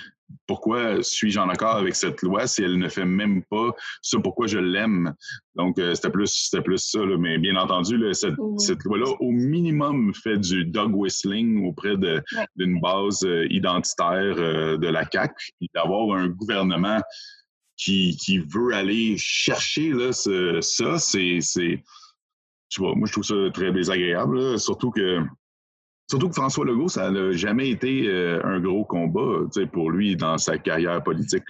pourquoi 0.48 1.02
suis-je 1.03 1.40
en 1.40 1.49
accord 1.49 1.76
avec 1.76 1.95
cette 1.95 2.22
loi 2.22 2.48
si 2.48 2.64
elle 2.64 2.78
ne 2.78 2.90
fait 2.90 3.06
même 3.06 3.44
pas 3.44 3.72
ce 4.02 4.18
pourquoi 4.18 4.48
je 4.48 4.60
l'aime? 4.60 5.14
Donc, 5.56 5.78
euh, 5.80 5.94
c'était 5.95 6.10
plus, 6.10 6.49
c'était 6.49 6.64
plus 6.64 6.80
ça, 6.80 6.99
mais 7.20 7.38
bien 7.38 7.56
entendu, 7.56 7.99
cette, 8.14 8.84
loi-là, 8.84 9.12
au 9.20 9.32
minimum, 9.32 10.14
fait 10.14 10.38
du 10.38 10.66
dog 10.66 10.95
whistling 10.95 11.66
auprès 11.66 11.95
d'une 12.56 12.80
base 12.80 13.24
euh, 13.24 13.48
identitaire 13.49 14.36
euh, 14.38 14.78
de 14.78 14.88
la 14.88 15.10
CAQ, 15.10 15.34
puis 15.60 15.70
d'avoir 15.74 16.18
un 16.18 16.28
gouvernement 16.28 17.02
qui, 17.76 18.18
veut 18.53 18.74
aller 18.74 19.16
chercher 19.18 19.90
là, 19.90 20.12
ça, 20.14 20.99
c'est, 20.99 21.40
moi, 22.80 23.08
je 23.08 23.12
trouve 23.12 23.24
ça 23.24 23.36
très 23.53 23.72
désagréable, 23.72 24.60
surtout 24.60 24.91
que 24.91 25.22
Surtout 26.10 26.30
que 26.30 26.36
François 26.36 26.65
Legault, 26.65 26.90
ça 26.90 27.10
n'a 27.10 27.32
jamais 27.32 27.69
été 27.69 28.07
euh, 28.07 28.41
un 28.44 28.60
gros 28.60 28.84
combat 28.84 29.48
pour 29.72 29.91
lui 29.91 30.15
dans 30.15 30.38
sa 30.38 30.57
carrière 30.57 31.02
politique. 31.03 31.44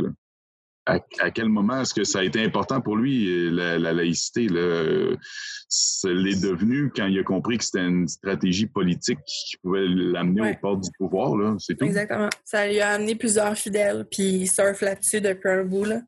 à, 0.86 1.00
quel 1.32 1.50
moment 1.50 1.82
est-ce 1.82 1.94
que 1.94 2.04
ça 2.04 2.20
a 2.20 2.24
été 2.24 2.44
important 2.44 2.80
pour 2.80 2.96
lui, 2.96 3.50
la, 3.52 3.80
laïcité? 3.80 4.48
Là? 4.48 5.16
Ça 5.68 6.10
l'est 6.10 6.44
devenu 6.44 6.92
quand 6.96 7.08
il 7.08 7.18
a 7.20 7.24
compris 7.24 7.58
que 7.58 7.64
c'était 7.64 7.86
une 7.86 8.08
stratégie 8.08 8.68
politique 8.68 9.20
qui 9.26 9.58
pouvait 9.64 9.88
l'amener 9.88 10.52
aux 10.52 10.56
portes 10.62 10.82
du 10.82 10.90
pouvoir, 10.98 11.36
là. 11.38 11.56
C'est 11.60 11.76
tout. 11.76 11.86
Exactement. 11.86 12.30
Ça 12.44 12.68
lui 12.68 12.80
a 12.82 12.90
amené 12.90 13.16
plusieurs 13.16 13.56
fidèles, 13.56 14.06
puis 14.12 14.24
il 14.24 14.48
surfe 14.48 14.82
là-dessus 14.82 15.22
depuis 15.22 15.50
un 15.50 15.64
bout, 15.64 15.86
là. 15.86 16.02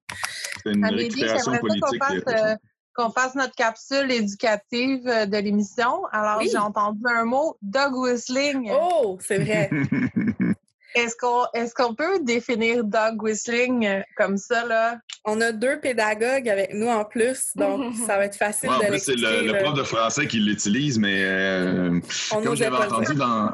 C'est 0.64 0.74
une 0.74 0.86
récupération 0.86 1.54
politique. 1.58 2.04
Euh, 2.28 2.56
qu'on 2.96 3.10
fasse 3.12 3.36
notre 3.36 3.56
capsule 3.56 4.12
éducative 4.12 5.08
euh, 5.08 5.26
de 5.26 5.38
l'émission. 5.38 6.06
Alors, 6.12 6.42
j'ai 6.42 6.58
entendu 6.58 7.02
un 7.06 7.26
mot, 7.26 7.58
dog 7.62 7.96
whistling. 7.96 8.72
Oh, 8.74 9.18
c'est 9.22 9.40
vrai. 9.40 9.70
Est-ce 10.96 11.16
qu'on 11.16 11.46
est 11.54 11.74
qu'on 11.74 11.96
peut 11.96 12.20
définir 12.22 12.84
dog 12.84 13.22
whistling 13.22 13.86
euh, 13.86 14.02
comme 14.16 14.38
ça, 14.38 14.66
là? 14.66 15.00
On 15.26 15.42
a 15.42 15.52
deux 15.52 15.80
pédagogues 15.80 16.48
avec 16.48 16.74
nous 16.74 16.88
en 16.88 17.04
plus, 17.04 17.52
donc 17.56 17.96
ça 18.08 18.18
va 18.18 18.26
être 18.26 18.36
facile 18.36 18.70
de 18.70 18.92
l'expliquer. 18.92 19.22
C'est 19.22 19.42
le, 19.44 19.54
le, 19.54 19.64
prof 19.64 19.74
de 19.74 19.84
français 19.84 20.28
qui 20.28 20.40
l'utilise, 20.40 21.00
mais 21.00 21.24
euh, 21.24 22.00
comme 22.32 22.56
j'avais 22.56 22.78
entendu, 22.78 23.16
dans, 23.16 23.52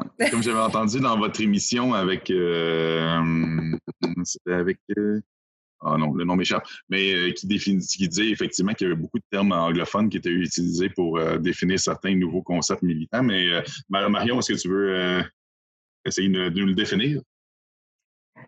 entendu 0.58 1.00
dans 1.00 1.18
votre 1.18 1.40
émission 1.40 1.94
avec... 1.94 2.30
Euh, 2.30 3.20
avec 4.46 4.78
ah 5.82 5.96
non, 5.96 6.12
le 6.12 6.24
nom 6.24 6.36
m'échappe, 6.36 6.66
mais 6.88 7.32
qui, 7.34 7.46
définit, 7.46 7.84
qui 7.86 8.08
disait 8.08 8.28
effectivement 8.28 8.74
qu'il 8.74 8.88
y 8.88 8.90
avait 8.90 9.00
beaucoup 9.00 9.18
de 9.18 9.24
termes 9.30 9.52
anglophones 9.52 10.08
qui 10.08 10.18
étaient 10.18 10.28
utilisés 10.28 10.90
pour 10.90 11.18
définir 11.38 11.78
certains 11.78 12.14
nouveaux 12.14 12.42
concepts 12.42 12.82
militants. 12.82 13.22
Mais 13.22 13.48
Marion, 13.88 14.38
est-ce 14.38 14.52
que 14.52 14.58
tu 14.58 14.68
veux 14.68 15.22
essayer 16.04 16.28
de, 16.28 16.50
nous 16.50 16.66
le 16.66 16.74
définir? 16.74 17.22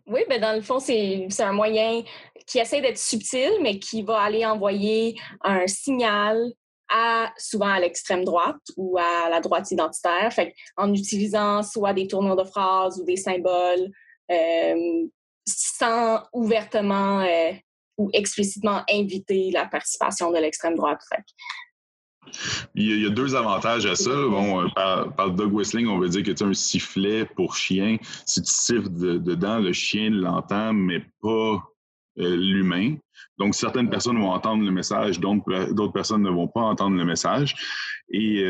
Oui, 0.06 0.20
ben 0.28 0.40
dans 0.40 0.54
le 0.54 0.62
fond, 0.62 0.78
c'est 0.78 1.28
un 1.40 1.52
moyen 1.52 2.02
qui 2.46 2.58
essaie 2.58 2.80
d'être 2.80 2.98
subtil, 2.98 3.50
mais 3.62 3.78
qui 3.78 4.02
va 4.02 4.20
aller 4.20 4.44
envoyer 4.44 5.18
un 5.42 5.66
signal 5.66 6.52
à, 6.88 7.32
souvent 7.38 7.68
à 7.68 7.80
l'extrême 7.80 8.24
droite 8.24 8.60
ou 8.76 8.98
à 8.98 9.28
la 9.30 9.40
droite 9.40 9.70
identitaire, 9.70 10.32
fait 10.32 10.54
en 10.76 10.92
utilisant 10.92 11.62
soit 11.62 11.94
des 11.94 12.06
tournures 12.06 12.36
de 12.36 12.44
phrases 12.44 13.00
ou 13.00 13.04
des 13.04 13.16
symboles 13.16 13.90
euh, 14.30 15.06
sans 15.46 16.22
ouvertement 16.32 17.20
euh, 17.20 17.52
ou 17.98 18.10
explicitement 18.12 18.82
inviter 18.90 19.50
la 19.50 19.66
participation 19.66 20.30
de 20.30 20.38
l'extrême 20.38 20.76
droite. 20.76 21.00
Fait. 21.08 21.24
Il 22.74 23.02
y, 23.02 23.06
a, 23.06 23.10
deux 23.10 23.34
avantages 23.34 23.84
à 23.86 23.94
ça. 23.94 24.10
Bon, 24.10 24.62
euh, 24.62 24.68
par, 25.16 25.30
dog 25.32 25.52
whistling, 25.52 25.86
on 25.88 25.98
veut 25.98 26.08
dire 26.08 26.22
que 26.22 26.30
tu 26.30 26.42
as 26.42 26.46
un 26.46 26.54
sifflet 26.54 27.24
pour 27.24 27.56
chien. 27.56 27.96
Si 28.26 28.40
tu 28.42 28.50
siffles 28.50 28.90
dedans, 28.90 29.58
le 29.58 29.72
chien 29.72 30.10
l'entend, 30.10 30.72
mais 30.72 31.00
pas 31.20 31.62
euh, 32.18 32.36
l'humain. 32.36 32.96
Donc, 33.38 33.54
certaines 33.54 33.90
personnes 33.90 34.18
vont 34.18 34.30
entendre 34.30 34.64
le 34.64 34.70
message, 34.70 35.18
d'autres 35.18 35.92
personnes 35.92 36.22
ne 36.22 36.30
vont 36.30 36.48
pas 36.48 36.60
entendre 36.60 36.96
le 36.96 37.04
message. 37.04 37.54
Et, 38.10 38.44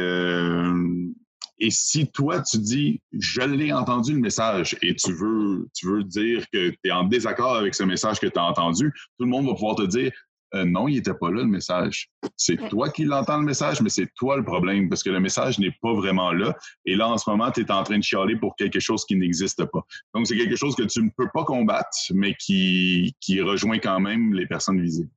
et 1.62 1.70
si 1.70 2.10
toi, 2.10 2.42
tu 2.42 2.58
dis, 2.58 3.00
je 3.12 3.40
l'ai 3.40 3.72
entendu 3.72 4.14
le 4.14 4.18
message 4.18 4.76
et 4.82 4.96
tu 4.96 5.12
veux, 5.12 5.68
tu 5.72 5.86
veux 5.86 6.02
dire 6.02 6.44
que 6.52 6.70
tu 6.70 6.78
es 6.82 6.90
en 6.90 7.04
désaccord 7.04 7.54
avec 7.54 7.76
ce 7.76 7.84
message 7.84 8.18
que 8.18 8.26
tu 8.26 8.36
as 8.36 8.42
entendu, 8.42 8.92
tout 9.16 9.24
le 9.24 9.30
monde 9.30 9.46
va 9.46 9.54
pouvoir 9.54 9.76
te 9.76 9.86
dire, 9.86 10.10
euh, 10.56 10.64
non, 10.64 10.88
il 10.88 10.96
n'était 10.96 11.14
pas 11.14 11.30
là, 11.30 11.42
le 11.42 11.46
message. 11.46 12.10
C'est 12.36 12.56
toi 12.68 12.90
qui 12.90 13.04
l'entends, 13.04 13.38
le 13.38 13.44
message, 13.44 13.80
mais 13.80 13.90
c'est 13.90 14.08
toi 14.16 14.36
le 14.36 14.44
problème 14.44 14.88
parce 14.88 15.04
que 15.04 15.10
le 15.10 15.20
message 15.20 15.60
n'est 15.60 15.70
pas 15.80 15.94
vraiment 15.94 16.32
là. 16.32 16.52
Et 16.84 16.96
là, 16.96 17.08
en 17.08 17.16
ce 17.16 17.30
moment, 17.30 17.52
tu 17.52 17.60
es 17.60 17.70
en 17.70 17.84
train 17.84 17.98
de 17.98 18.02
chialer 18.02 18.34
pour 18.34 18.56
quelque 18.56 18.80
chose 18.80 19.04
qui 19.04 19.14
n'existe 19.14 19.64
pas. 19.66 19.86
Donc, 20.14 20.26
c'est 20.26 20.36
quelque 20.36 20.56
chose 20.56 20.74
que 20.74 20.82
tu 20.82 21.00
ne 21.00 21.10
peux 21.16 21.28
pas 21.32 21.44
combattre, 21.44 21.96
mais 22.12 22.34
qui, 22.40 23.14
qui 23.20 23.40
rejoint 23.40 23.78
quand 23.78 24.00
même 24.00 24.34
les 24.34 24.46
personnes 24.46 24.82
visées. 24.82 25.08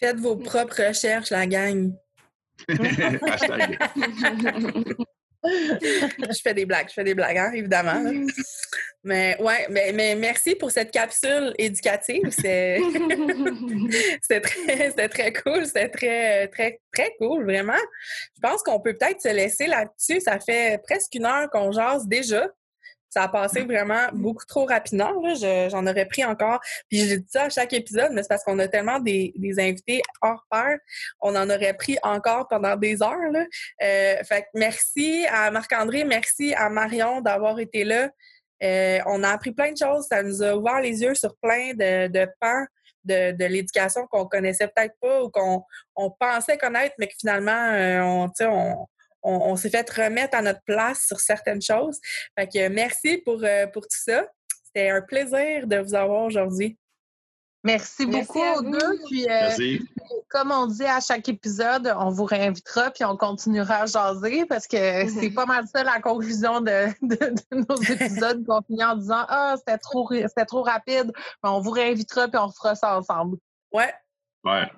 Faites 0.00 0.18
vos 0.18 0.36
propres 0.36 0.88
recherches, 0.88 1.28
la 1.28 1.46
gang. 1.46 1.92
Hashtag. 2.68 3.78
je 5.44 6.40
fais 6.42 6.54
des 6.54 6.66
blagues, 6.66 6.88
je 6.88 6.94
fais 6.94 7.04
des 7.04 7.14
blagues, 7.14 7.38
hein, 7.38 7.52
évidemment. 7.54 8.02
Mais 9.04 9.40
ouais, 9.40 9.66
mais, 9.70 9.92
mais, 9.92 10.16
merci 10.16 10.56
pour 10.56 10.70
cette 10.70 10.90
capsule 10.90 11.54
éducative. 11.56 12.30
C'était 12.30 12.80
très, 14.40 15.08
très 15.08 15.32
cool. 15.32 15.66
C'était 15.66 15.88
très, 15.88 16.48
très, 16.48 16.80
très 16.92 17.14
cool, 17.18 17.44
vraiment. 17.44 17.78
Je 18.34 18.40
pense 18.42 18.62
qu'on 18.62 18.80
peut 18.80 18.96
peut-être 18.96 19.22
se 19.22 19.28
laisser 19.28 19.66
là-dessus. 19.66 20.20
Ça 20.20 20.40
fait 20.40 20.82
presque 20.82 21.14
une 21.14 21.26
heure 21.26 21.48
qu'on 21.50 21.70
jase 21.70 22.06
déjà. 22.08 22.48
Ça 23.18 23.24
a 23.24 23.28
passé 23.28 23.62
vraiment 23.62 24.06
beaucoup 24.12 24.44
trop 24.46 24.64
rapidement. 24.64 25.12
J'en 25.34 25.84
aurais 25.88 26.06
pris 26.06 26.24
encore. 26.24 26.60
Puis 26.88 27.00
j'ai 27.00 27.18
dit 27.18 27.26
ça 27.28 27.46
à 27.46 27.48
chaque 27.48 27.72
épisode, 27.72 28.12
mais 28.12 28.22
c'est 28.22 28.28
parce 28.28 28.44
qu'on 28.44 28.60
a 28.60 28.68
tellement 28.68 29.00
des, 29.00 29.32
des, 29.34 29.58
invités 29.58 30.02
hors 30.22 30.46
pair. 30.48 30.78
On 31.20 31.34
en 31.34 31.50
aurait 31.50 31.74
pris 31.74 31.98
encore 32.04 32.46
pendant 32.46 32.76
des 32.76 33.02
heures. 33.02 33.32
Euh, 33.82 34.22
fait 34.22 34.46
merci 34.54 35.26
à 35.32 35.50
Marc-André, 35.50 36.04
merci 36.04 36.54
à 36.54 36.70
Marion 36.70 37.20
d'avoir 37.20 37.58
été 37.58 37.82
là. 37.82 38.08
Euh, 38.62 39.00
on 39.06 39.24
a 39.24 39.30
appris 39.30 39.50
plein 39.50 39.72
de 39.72 39.78
choses. 39.78 40.06
Ça 40.08 40.22
nous 40.22 40.40
a 40.40 40.54
ouvert 40.54 40.80
les 40.80 41.02
yeux 41.02 41.16
sur 41.16 41.34
plein 41.38 41.72
de, 41.74 42.06
de 42.06 42.24
pans 42.40 42.66
de, 43.02 43.32
de 43.32 43.44
l'éducation 43.46 44.06
qu'on 44.06 44.26
connaissait 44.26 44.68
peut-être 44.68 44.94
pas 45.00 45.24
ou 45.24 45.30
qu'on 45.30 45.64
on 45.96 46.10
pensait 46.12 46.56
connaître, 46.56 46.94
mais 47.00 47.08
que 47.08 47.14
finalement, 47.18 47.50
euh, 47.72 48.00
on, 48.00 48.86
on, 49.22 49.56
s'est 49.56 49.70
fait 49.70 49.88
remettre 49.90 50.36
à 50.36 50.42
notre 50.42 50.62
place 50.64 51.04
sur 51.06 51.20
certaines 51.20 51.62
choses. 51.62 51.98
Fait 52.38 52.48
que 52.48 52.68
merci 52.68 53.18
pour, 53.18 53.42
euh, 53.42 53.66
pour 53.66 53.82
tout 53.82 54.00
ça. 54.04 54.24
C'était 54.64 54.90
un 54.90 55.02
plaisir 55.02 55.66
de 55.66 55.78
vous 55.78 55.94
avoir 55.94 56.24
aujourd'hui. 56.24 56.78
Merci, 57.64 58.06
beaucoup 58.06 58.40
aux 58.40 58.62
deux. 58.62 58.98
Puis, 59.08 59.26
euh, 59.28 59.78
comme 60.28 60.52
on 60.52 60.66
dit 60.66 60.84
à 60.84 61.00
chaque 61.00 61.28
épisode, 61.28 61.92
on 61.98 62.10
vous 62.10 62.24
réinvitera 62.24 62.90
puis 62.90 63.04
on 63.04 63.16
continuera 63.16 63.82
à 63.82 63.86
jaser 63.86 64.46
parce 64.46 64.66
que 64.66 65.08
c'est 65.08 65.30
pas 65.30 65.44
mal 65.44 65.64
ça 65.66 65.82
la 65.82 66.00
conclusion 66.00 66.60
de, 66.60 66.86
nos 67.52 67.76
épisodes 67.82 68.46
qu'on 68.46 68.62
finit 68.62 68.84
en 68.84 68.96
disant 68.96 69.24
Ah, 69.28 69.56
c'était 69.58 69.78
trop, 69.78 70.08
trop 70.46 70.62
rapide. 70.62 71.12
on 71.42 71.60
vous 71.60 71.70
réinvitera 71.70 72.28
puis 72.28 72.38
on 72.38 72.50
fera 72.50 72.74
ça 72.74 72.96
ensemble. 72.96 73.38
Ouais. 73.72 73.92
Ouais. 74.44 74.70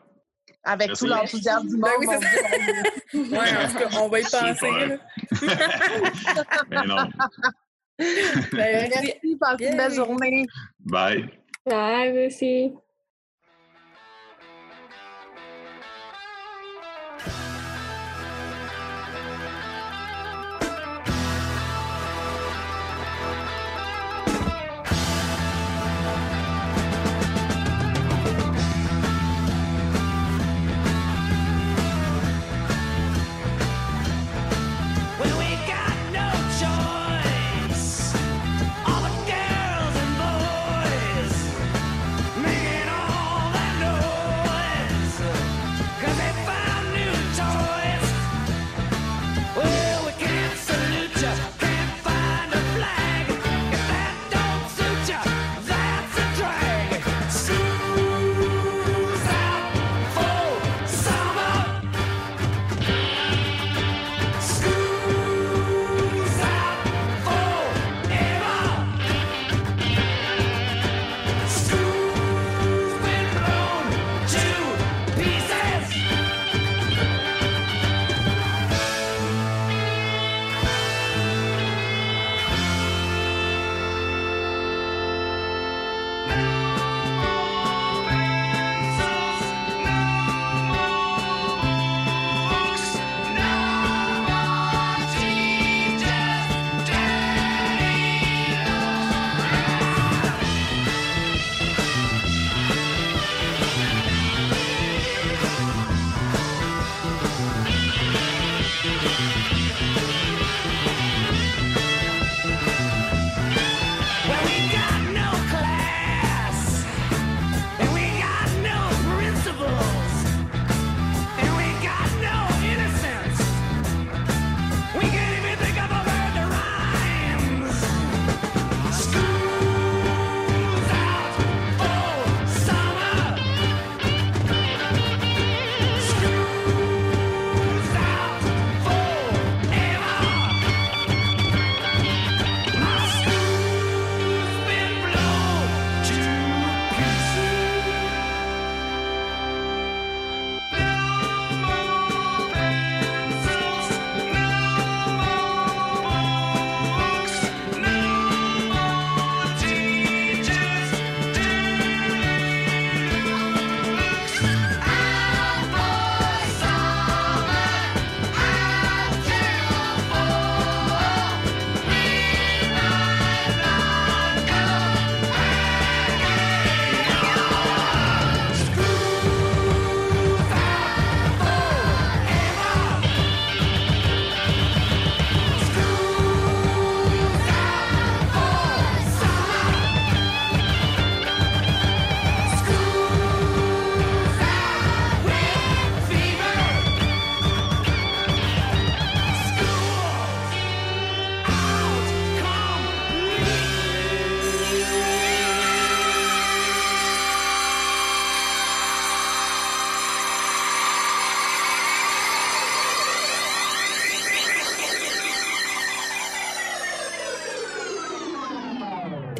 Avec 0.62 0.92
tout 0.92 1.06
l'enthousiasme 1.06 1.68
du 1.68 1.78
ben 1.78 1.90
monde. 2.00 2.22
Oui, 3.14 3.28
ouais, 3.30 3.38
en 3.38 3.68
tout 3.68 3.78
cas, 3.78 4.00
on 4.00 4.08
va 4.08 4.20
y 4.20 4.22
penser. 4.22 4.98
Mais 6.70 6.86
non. 6.86 6.96
Ben, 8.52 8.90
merci, 8.94 9.36
passez 9.38 9.66
une 9.66 9.76
belle 9.76 9.92
journée. 9.92 10.46
Bye. 10.80 11.28
Bye, 11.66 12.12
merci. 12.12 12.72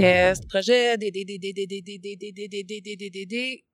Test, 0.01 0.49
projet, 0.51 0.99
D, 1.01 1.11
D, 1.13 1.25
D, 1.25 1.39
D, 1.39 1.53
D, 1.53 1.67
D, 1.67 1.83
D, 1.83 1.99
D, 2.03 2.17
D, 2.17 2.33
D, 2.33 2.49
D, 2.49 2.65
D, 2.65 2.81
D, 2.83 2.97
D, 2.97 3.11
D, 3.11 3.27
D, 3.27 3.65